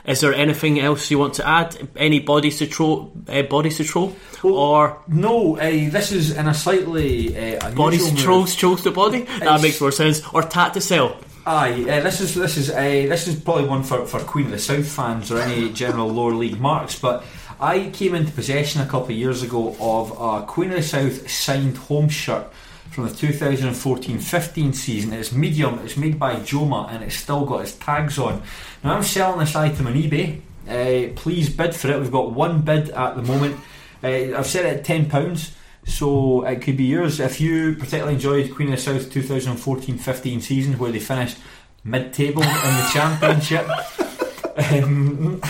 Is 0.05 0.21
there 0.21 0.33
anything 0.33 0.79
else 0.79 1.11
you 1.11 1.19
want 1.19 1.33
to 1.35 1.47
add? 1.47 1.75
Any 1.97 2.19
bodies 2.21 2.59
to 2.59 2.65
throw? 2.65 3.11
Uh, 3.27 3.41
bodies 3.41 3.77
to 3.77 3.83
throw? 3.83 4.15
or 4.41 4.97
No, 5.07 5.57
uh, 5.57 5.59
this 5.89 6.13
is 6.13 6.31
in 6.37 6.47
a 6.47 6.53
slightly 6.53 7.35
uh, 7.35 7.67
unusual 7.67 7.75
bodies 7.75 8.09
to 8.11 8.15
trolls, 8.15 8.55
trolls 8.55 8.83
to 8.83 8.91
body? 8.91 9.23
That 9.23 9.41
It's- 9.41 9.61
makes 9.61 9.81
more 9.81 9.91
sense. 9.91 10.21
Or 10.33 10.43
tat 10.43 10.73
to 10.75 10.81
sell? 10.81 11.17
Aye, 11.45 11.83
uh, 11.89 12.01
this 12.01 12.19
is 12.19 12.35
this 12.35 12.57
is 12.57 12.69
uh, 12.69 12.75
this 12.75 13.27
is 13.27 13.35
probably 13.39 13.65
one 13.65 13.81
for, 13.83 14.05
for 14.05 14.19
Queen 14.19 14.45
of 14.47 14.51
the 14.51 14.59
South 14.59 14.85
fans 14.87 15.31
or 15.31 15.39
any 15.39 15.69
general 15.71 16.07
lower 16.09 16.33
league 16.33 16.59
marks. 16.59 16.99
But 16.99 17.23
I 17.59 17.89
came 17.89 18.13
into 18.13 18.31
possession 18.31 18.81
a 18.81 18.85
couple 18.85 19.05
of 19.05 19.17
years 19.17 19.41
ago 19.41 19.75
of 19.79 20.11
a 20.11 20.45
Queen 20.45 20.69
of 20.69 20.77
the 20.77 20.83
South 20.83 21.29
signed 21.29 21.75
home 21.75 22.07
shirt 22.07 22.53
from 22.91 23.05
the 23.05 23.11
2014-15 23.11 24.75
season. 24.75 25.13
It's 25.13 25.31
medium. 25.31 25.79
It's 25.79 25.97
made 25.97 26.19
by 26.19 26.35
Joma 26.35 26.87
and 26.91 27.03
it's 27.03 27.15
still 27.15 27.45
got 27.45 27.61
its 27.61 27.73
tags 27.73 28.19
on. 28.19 28.43
Now 28.83 28.95
I'm 28.95 29.03
selling 29.03 29.39
this 29.39 29.55
item 29.55 29.87
on 29.87 29.93
eBay. 29.93 30.41
Uh, 30.67 31.13
please 31.15 31.49
bid 31.49 31.75
for 31.75 31.89
it. 31.89 31.99
We've 31.99 32.11
got 32.11 32.31
one 32.31 32.61
bid 32.61 32.91
at 32.91 33.15
the 33.15 33.23
moment. 33.23 33.59
Uh, 34.03 34.37
I've 34.37 34.45
set 34.45 34.65
it 34.65 34.77
at 34.77 34.85
ten 34.85 35.09
pounds. 35.09 35.55
So 35.87 36.45
it 36.45 36.61
could 36.61 36.77
be 36.77 36.83
yours 36.83 37.19
if 37.19 37.39
you 37.39 37.73
particularly 37.75 38.15
enjoyed 38.15 38.53
Queen 38.53 38.73
of 38.73 38.75
the 38.75 38.81
South 38.81 39.09
2014-15 39.09 40.41
season 40.41 40.77
where 40.77 40.91
they 40.91 40.99
finished 40.99 41.37
mid-table 41.83 42.43
in 42.43 42.49
the 42.49 42.89
championship. 42.93 43.67
Um, 44.57 45.41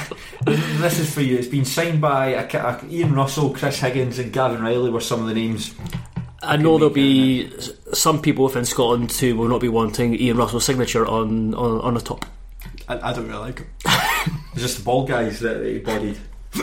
this 0.44 1.00
is 1.00 1.14
for 1.14 1.22
you. 1.22 1.38
It's 1.38 1.48
been 1.48 1.66
signed 1.66 2.02
by 2.02 2.28
a, 2.28 2.46
a, 2.46 2.82
Iain 2.92 3.14
Russell, 3.14 3.54
Chris 3.54 3.80
Higgins, 3.80 4.20
and 4.20 4.34
Gavin 4.34 4.62
Reilly. 4.62 4.90
Were 4.90 5.02
some 5.02 5.22
of 5.22 5.28
the 5.28 5.34
names. 5.34 5.74
I 6.44 6.58
know 6.58 6.78
there'll 6.78 6.94
be 6.94 7.50
some 7.94 8.22
people 8.22 8.46
within 8.46 8.66
Scotland 8.66 9.12
who 9.12 9.36
will 9.36 9.48
not 9.48 9.62
be 9.62 9.70
wanting 9.70 10.14
Iain 10.14 10.38
Russell's 10.38 10.66
signature 10.66 11.06
on, 11.08 11.54
on, 11.56 11.82
on 11.82 11.94
the 11.94 12.02
top. 12.02 12.26
I, 12.88 13.10
I 13.10 13.14
don't 13.14 13.28
really 13.28 13.40
like 13.40 13.60
him. 13.60 13.68
Is 14.56 14.62
this 14.62 14.76
the 14.76 14.84
bald 14.84 15.08
guys 15.08 15.40
that 15.40 15.66
he 15.66 15.80
bodied? 15.80 16.18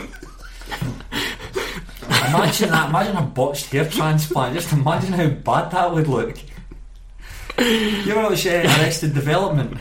imagine 2.35 2.71
that. 2.71 2.89
Imagine 2.89 3.17
a 3.17 3.23
botched 3.23 3.67
hair 3.67 3.89
transplant. 3.89 4.55
Just 4.55 4.73
imagine 4.73 5.13
how 5.13 5.29
bad 5.29 5.71
that 5.71 5.93
would 5.93 6.09
look. 6.09 6.37
You 8.05 8.11
ever 8.13 8.23
watch 8.23 8.47
uh, 8.47 8.51
Arrested 8.51 9.15
Development? 9.15 9.73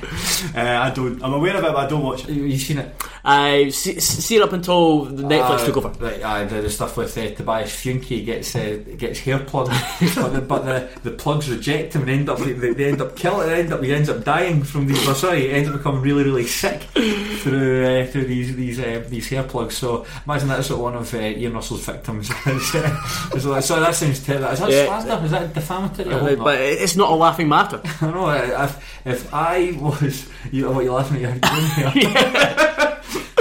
Uh, 0.55 0.59
I 0.61 0.91
don't. 0.91 1.21
I'm 1.23 1.33
aware 1.33 1.55
of 1.57 1.63
it, 1.63 1.73
but 1.73 1.75
I 1.75 1.87
don't 1.87 2.03
watch 2.03 2.23
it. 2.27 2.29
You 2.29 2.43
you 2.43 2.57
seen 2.57 2.77
it? 2.77 2.93
I 3.25 3.69
see, 3.69 3.99
see 4.01 4.35
it 4.35 4.41
up 4.41 4.51
until 4.51 5.05
Netflix 5.05 5.59
Uh, 5.61 5.65
took 5.65 5.77
over. 5.77 5.89
Right, 5.97 6.21
aye, 6.23 6.43
the, 6.43 6.61
the 6.61 6.69
stuff 6.69 6.97
with 6.97 7.17
uh, 7.17 7.29
Tobias 7.33 7.71
Funke 7.71 8.25
gets 8.25 8.53
uh, 8.53 8.83
gets 8.97 9.19
hair 9.19 9.39
plugged, 9.39 9.69
but, 10.15 10.29
the, 10.33 10.41
but 10.41 10.65
the, 10.65 10.89
the 11.03 11.11
plugs 11.11 11.49
reject 11.49 11.93
him 11.95 12.01
and 12.01 12.11
end 12.11 12.29
up 12.29 12.39
they, 12.39 12.51
they 12.73 12.85
end 12.85 13.01
up 13.01 13.15
killing. 13.15 13.49
End 13.49 13.71
up 13.71 13.81
he 13.81 13.93
ends 13.93 14.09
up 14.09 14.25
dying 14.25 14.61
from 14.63 14.87
these. 14.87 15.05
Well, 15.05 15.15
sorry, 15.15 15.41
he 15.43 15.51
ends 15.51 15.69
up 15.69 15.75
becoming 15.77 16.01
really 16.01 16.23
really 16.25 16.45
sick 16.45 16.81
through 16.81 17.85
uh, 17.85 18.05
through 18.07 18.25
these 18.25 18.55
these 18.57 18.79
uh, 18.79 19.03
these 19.07 19.29
hair 19.29 19.43
plugs. 19.43 19.77
So 19.77 20.05
imagine 20.25 20.49
that's 20.49 20.69
what 20.69 20.79
one 20.79 20.95
of 20.95 21.13
uh, 21.13 21.17
Iain 21.17 21.53
Russell's 21.53 21.85
victims. 21.85 22.29
is, 22.45 22.75
uh, 22.75 23.39
so, 23.39 23.53
that- 23.53 23.63
so 23.63 23.79
that 23.79 23.95
sounds 23.95 24.19
terrible. 24.25 24.49
Is 24.49 24.59
that 24.59 24.69
Yeah. 24.69 24.99
slander? 25.01 25.25
Is 25.25 25.31
that 25.31 25.53
defamatory? 25.53 26.13
Uh, 26.13 26.35
but 26.43 26.59
it's 26.59 26.97
not 26.97 27.09
a 27.11 27.15
laughing 27.15 27.47
matter. 27.47 27.81
I 28.01 28.11
know. 28.11 28.25
uh, 28.25 28.65
If, 28.65 29.05
if 29.05 29.33
I 29.33 29.71
was, 29.79 30.27
you, 30.51 30.69
what 30.69 30.83
you 30.83 30.91
laughing 30.91 31.23
at? 31.23 31.77
Your 31.79 31.89
here. 31.91 32.92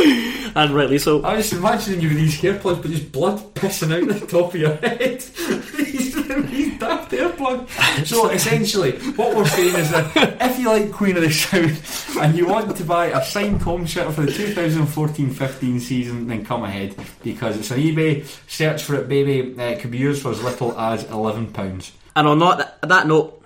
and 0.54 0.74
rightly 0.74 0.98
so. 0.98 1.22
I 1.22 1.36
was 1.36 1.48
just 1.48 1.60
imagining 1.60 2.00
you 2.00 2.08
with 2.08 2.18
these 2.18 2.40
hair 2.40 2.58
plugs, 2.58 2.80
but 2.80 2.90
just 2.90 3.12
blood 3.12 3.38
pissing 3.54 3.92
out 3.94 4.20
the 4.20 4.26
top 4.26 4.54
of 4.54 4.60
your 4.60 4.74
head. 4.76 5.20
these, 5.76 6.14
these 6.50 6.78
daft 6.78 7.10
hair 7.10 7.28
plugs. 7.30 7.72
So 8.08 8.28
essentially, 8.30 8.92
what 9.12 9.36
we're 9.36 9.46
saying 9.46 9.74
is 9.76 9.90
that 9.90 10.36
if 10.40 10.58
you 10.58 10.68
like 10.68 10.92
Queen 10.92 11.16
of 11.16 11.22
the 11.22 11.30
South 11.30 12.16
and 12.18 12.36
you 12.36 12.46
want 12.46 12.76
to 12.76 12.84
buy 12.84 13.06
a 13.06 13.24
signed 13.24 13.62
home 13.62 13.86
shirt 13.86 14.12
for 14.12 14.22
the 14.22 14.32
2014-15 14.32 15.80
season, 15.80 16.26
then 16.26 16.44
come 16.44 16.64
ahead 16.64 16.96
because 17.22 17.56
it's 17.56 17.70
on 17.70 17.78
eBay. 17.78 18.24
Search 18.48 18.82
for 18.82 18.94
it, 18.96 19.08
baby. 19.08 19.54
Uh, 19.58 19.62
it 19.62 19.80
could 19.80 19.90
be 19.90 19.98
yours 19.98 20.20
for 20.20 20.32
as 20.32 20.42
little 20.42 20.78
as 20.78 21.04
eleven 21.04 21.52
pounds. 21.52 21.92
And 22.16 22.26
on 22.26 22.38
that, 22.40 22.78
that 22.82 23.06
note, 23.06 23.42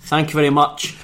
thank 0.00 0.28
you 0.28 0.34
very 0.34 0.50
much. 0.50 0.96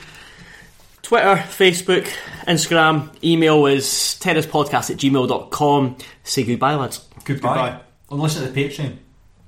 Twitter, 1.08 1.36
Facebook, 1.36 2.06
Instagram, 2.46 3.08
email 3.24 3.64
is 3.64 3.86
terracepodcast 4.20 4.90
at 4.90 4.98
gmail.com. 4.98 5.96
Say 6.22 6.44
goodbye, 6.44 6.74
lads. 6.74 6.98
Goodbye. 7.24 7.48
Goodbye. 7.48 7.80
And 8.10 8.20
listen 8.20 8.44
to 8.44 8.52
the 8.52 8.62
Patreon. 8.68 8.98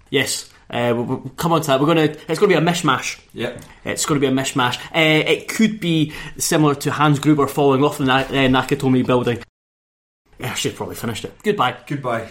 Yes, 0.09 0.49
uh, 0.71 0.95
we'll, 0.97 1.05
we'll 1.05 1.19
come 1.37 1.53
on 1.53 1.61
to 1.61 1.67
that. 1.67 1.79
We're 1.79 1.87
gonna. 1.89 2.05
It's 2.05 2.39
going 2.39 2.39
to 2.39 2.47
be 2.49 2.55
a 2.55 2.63
mishmash. 2.63 3.21
Yep. 3.35 3.63
It's 3.85 4.07
going 4.07 4.19
to 4.19 4.27
be 4.27 4.33
a 4.33 4.35
mishmash. 4.35 4.79
Uh, 4.87 5.23
it 5.31 5.49
could 5.49 5.81
be 5.81 6.15
similar 6.39 6.75
to 6.77 6.91
Hans 6.93 7.19
Gruber 7.19 7.47
falling 7.47 7.85
off 7.85 7.99
the 7.99 8.07
Na- 8.07 8.21
uh, 8.21 8.49
Nakatomi 8.49 9.05
building. 9.05 9.43
Yeah, 10.39 10.53
I 10.53 10.55
should 10.55 10.71
have 10.73 10.79
probably 10.79 10.97
finished 10.97 11.27
it. 11.27 11.35
Goodbye. 11.43 11.77
Goodbye. 11.87 12.31